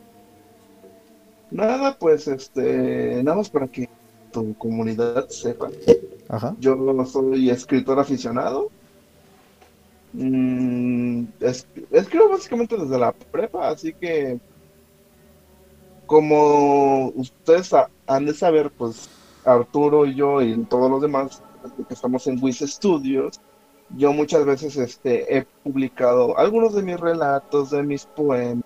Nada, 1.51 1.97
pues, 1.99 2.27
este, 2.27 3.21
nada 3.23 3.37
más 3.37 3.49
para 3.49 3.67
que 3.67 3.89
tu 4.31 4.53
comunidad 4.55 5.27
sepa. 5.29 5.69
Ajá. 6.29 6.55
Yo 6.59 6.75
soy 7.05 7.49
escritor 7.49 7.99
aficionado. 7.99 8.69
Mm, 10.13 11.25
es- 11.39 11.67
escribo 11.91 12.29
básicamente 12.29 12.77
desde 12.77 12.97
la 12.97 13.11
prepa, 13.11 13.69
así 13.69 13.93
que 13.93 14.39
como 16.05 17.09
ustedes 17.09 17.73
ha- 17.73 17.89
han 18.07 18.25
de 18.25 18.33
saber, 18.33 18.71
pues 18.77 19.09
Arturo 19.45 20.05
y 20.05 20.15
yo 20.15 20.41
y 20.41 20.57
todos 20.65 20.89
los 20.89 21.01
demás 21.01 21.41
que 21.87 21.93
estamos 21.93 22.25
en 22.27 22.41
Wiz 22.41 22.59
Studios, 22.59 23.39
yo 23.97 24.13
muchas 24.13 24.45
veces 24.45 24.75
este, 24.77 25.37
he 25.37 25.45
publicado 25.63 26.37
algunos 26.37 26.73
de 26.73 26.83
mis 26.83 26.99
relatos, 26.99 27.71
de 27.71 27.83
mis 27.83 28.05
poemas, 28.05 28.63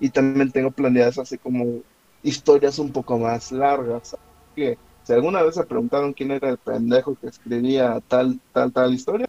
y 0.00 0.10
también 0.10 0.50
tengo 0.52 0.70
planeadas 0.70 1.18
así 1.18 1.38
como 1.38 1.80
historias 2.22 2.78
un 2.78 2.92
poco 2.92 3.18
más 3.18 3.50
largas. 3.52 4.16
Que 4.58 4.78
si 5.04 5.12
alguna 5.12 5.42
vez 5.42 5.54
se 5.54 5.64
preguntaron 5.64 6.12
quién 6.12 6.32
era 6.32 6.50
el 6.50 6.58
pendejo 6.58 7.16
que 7.20 7.28
escribía 7.28 8.02
tal, 8.08 8.40
tal, 8.52 8.72
tal 8.72 8.92
historia, 8.92 9.28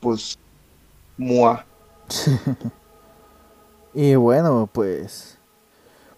pues, 0.00 0.38
mua. 1.16 1.64
Y 3.96 4.16
bueno, 4.16 4.68
pues 4.72 5.38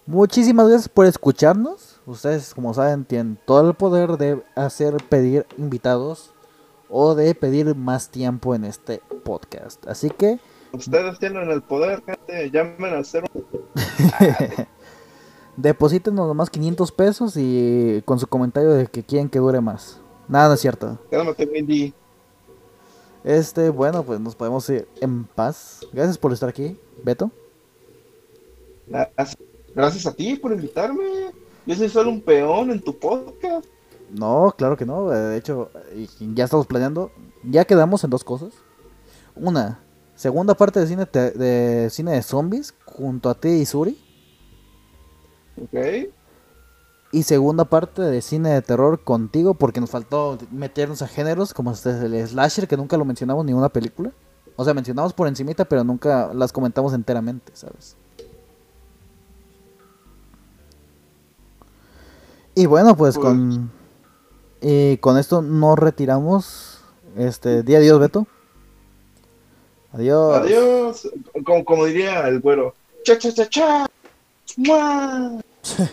muchísimas 0.07 0.67
gracias 0.67 0.89
por 0.89 1.05
escucharnos. 1.05 1.99
Ustedes, 2.07 2.55
como 2.55 2.73
saben, 2.73 3.05
tienen 3.05 3.37
todo 3.45 3.69
el 3.69 3.75
poder 3.75 4.17
de 4.17 4.41
hacer 4.55 4.95
pedir 5.09 5.45
invitados 5.59 6.33
o 6.89 7.13
de 7.13 7.35
pedir 7.35 7.75
más 7.75 8.09
tiempo 8.09 8.55
en 8.55 8.65
este 8.65 8.99
podcast. 9.23 9.87
Así 9.87 10.09
que 10.09 10.39
Ustedes 10.71 11.17
tienen 11.19 11.49
el 11.49 11.61
poder, 11.61 12.03
gente, 12.03 12.51
llamen 12.51 12.93
al 12.93 13.05
cero. 13.05 13.27
deposítenos 15.57 16.27
nomás 16.27 16.49
500 16.49 16.91
pesos 16.91 17.33
y 17.35 18.01
con 18.05 18.19
su 18.19 18.27
comentario 18.27 18.69
de 18.69 18.87
que 18.87 19.03
quieren 19.03 19.29
que 19.29 19.39
dure 19.39 19.59
más. 19.59 19.99
Nada, 20.27 20.47
no 20.49 20.53
es 20.53 20.61
cierto. 20.61 20.97
Cálmate, 21.11 21.45
Mindy. 21.45 21.93
Este, 23.23 23.69
bueno, 23.69 24.03
pues 24.03 24.19
nos 24.19 24.35
podemos 24.35 24.69
ir 24.69 24.87
en 25.01 25.25
paz. 25.25 25.81
Gracias 25.91 26.17
por 26.17 26.31
estar 26.31 26.47
aquí, 26.47 26.79
Beto. 27.03 27.31
Gracias- 28.87 30.05
a 30.05 30.13
ti 30.13 30.35
por 30.37 30.51
invitarme. 30.53 31.03
Yo 31.65 31.75
soy 31.75 31.89
solo 31.89 32.09
un 32.09 32.21
peón 32.21 32.71
en 32.71 32.81
tu 32.81 32.97
podcast. 32.97 33.65
No, 34.09 34.53
claro 34.57 34.77
que 34.77 34.85
no. 34.85 35.09
De 35.09 35.37
hecho, 35.37 35.69
ya 36.33 36.45
estamos 36.45 36.65
planeando. 36.65 37.11
Ya 37.43 37.65
quedamos 37.65 38.03
en 38.03 38.09
dos 38.09 38.23
cosas. 38.23 38.53
Una, 39.35 39.79
segunda 40.15 40.55
parte 40.55 40.79
de 40.79 40.87
cine 40.87 41.05
de 41.05 41.89
cine 41.89 42.13
de 42.13 42.21
zombies 42.21 42.73
junto 42.85 43.29
a 43.29 43.35
ti 43.35 43.49
y 43.49 43.65
Suri. 43.65 44.06
¿Ok? 45.61 46.09
Y 47.11 47.23
segunda 47.23 47.65
parte 47.65 48.01
de 48.01 48.21
cine 48.21 48.49
de 48.49 48.61
terror 48.61 49.01
contigo 49.03 49.53
porque 49.53 49.79
nos 49.79 49.89
faltó 49.89 50.37
meternos 50.51 51.01
a 51.01 51.07
géneros 51.07 51.53
como 51.53 51.71
este, 51.71 51.91
el 51.91 52.27
slasher 52.27 52.67
que 52.67 52.75
nunca 52.77 52.97
lo 52.97 53.05
mencionamos 53.05 53.45
ni 53.45 53.51
en 53.51 53.57
una 53.57 53.69
película. 53.69 54.11
O 54.57 54.65
sea, 54.65 54.73
mencionamos 54.73 55.13
por 55.13 55.27
encimita, 55.27 55.65
pero 55.65 55.83
nunca 55.83 56.33
las 56.33 56.51
comentamos 56.51 56.93
enteramente, 56.93 57.51
¿sabes? 57.55 57.95
Y 62.55 62.65
bueno, 62.65 62.97
pues, 62.97 63.15
Pues- 63.15 63.25
con 63.25 63.71
y 64.61 64.97
con 64.97 65.17
esto 65.17 65.41
nos 65.41 65.77
retiramos. 65.77 66.79
Este, 67.15 67.63
día 67.63 67.77
adiós, 67.77 67.99
Beto. 67.99 68.27
Adiós. 69.93 70.37
Adiós. 70.37 71.09
Como, 71.45 71.63
como 71.63 71.85
diría 71.85 72.27
el 72.27 72.39
güero. 72.39 72.73
Cha, 73.03 73.17
cha, 73.17 73.31
cha, 73.31 73.47
cha. 73.47 73.85
¡Mua! 74.57 75.39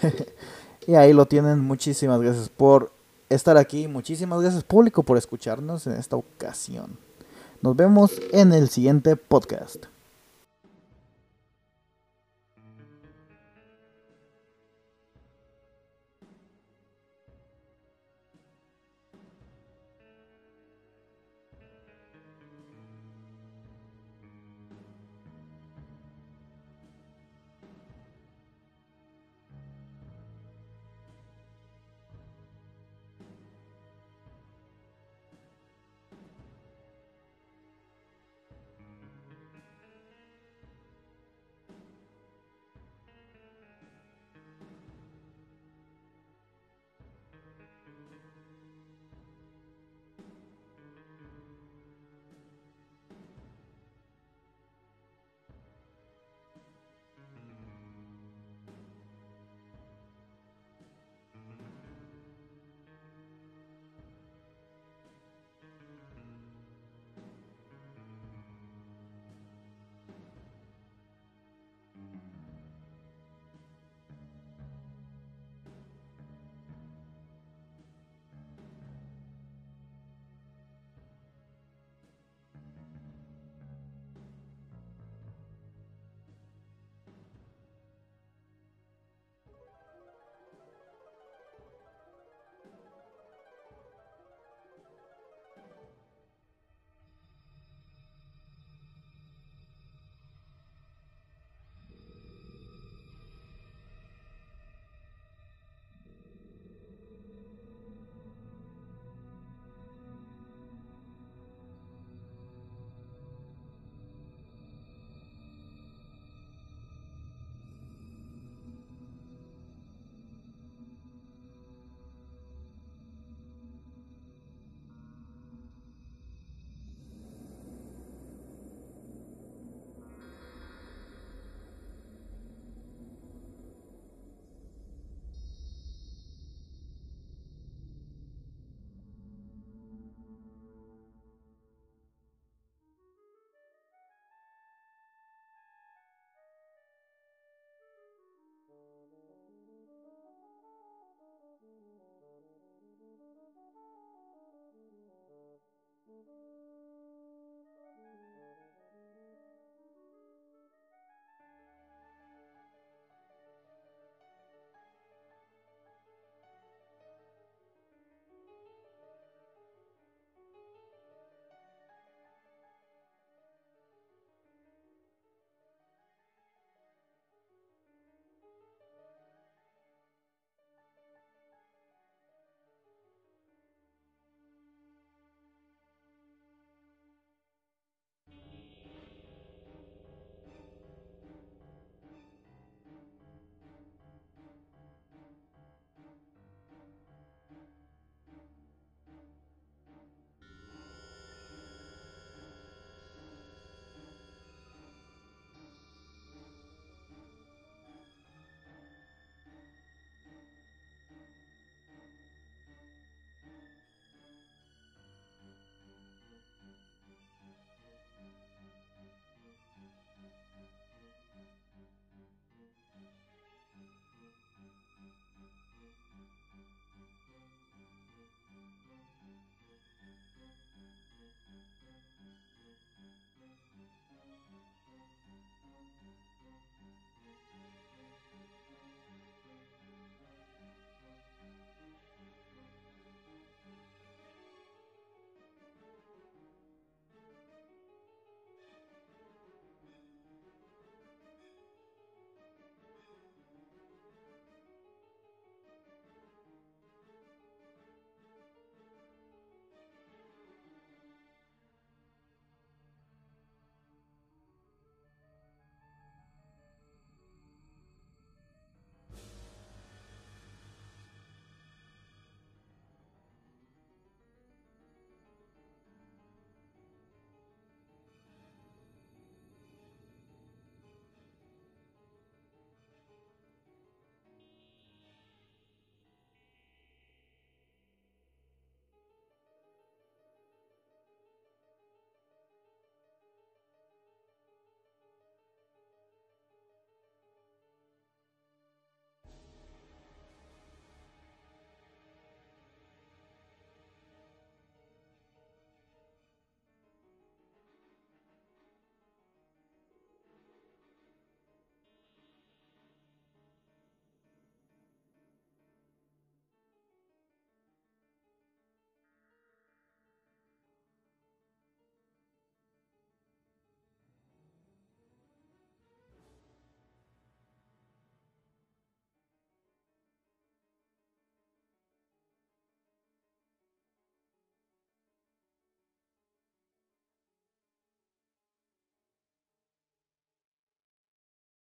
Y 0.86 0.94
ahí 0.94 1.12
lo 1.12 1.26
tienen. 1.26 1.60
Muchísimas 1.60 2.20
gracias 2.20 2.48
por 2.48 2.92
estar 3.28 3.56
aquí. 3.56 3.88
Muchísimas 3.88 4.40
gracias 4.40 4.64
público 4.64 5.02
por 5.02 5.16
escucharnos 5.16 5.86
en 5.86 5.94
esta 5.94 6.16
ocasión. 6.16 6.98
Nos 7.62 7.74
vemos 7.74 8.12
en 8.32 8.52
el 8.52 8.68
siguiente 8.68 9.16
podcast. 9.16 9.86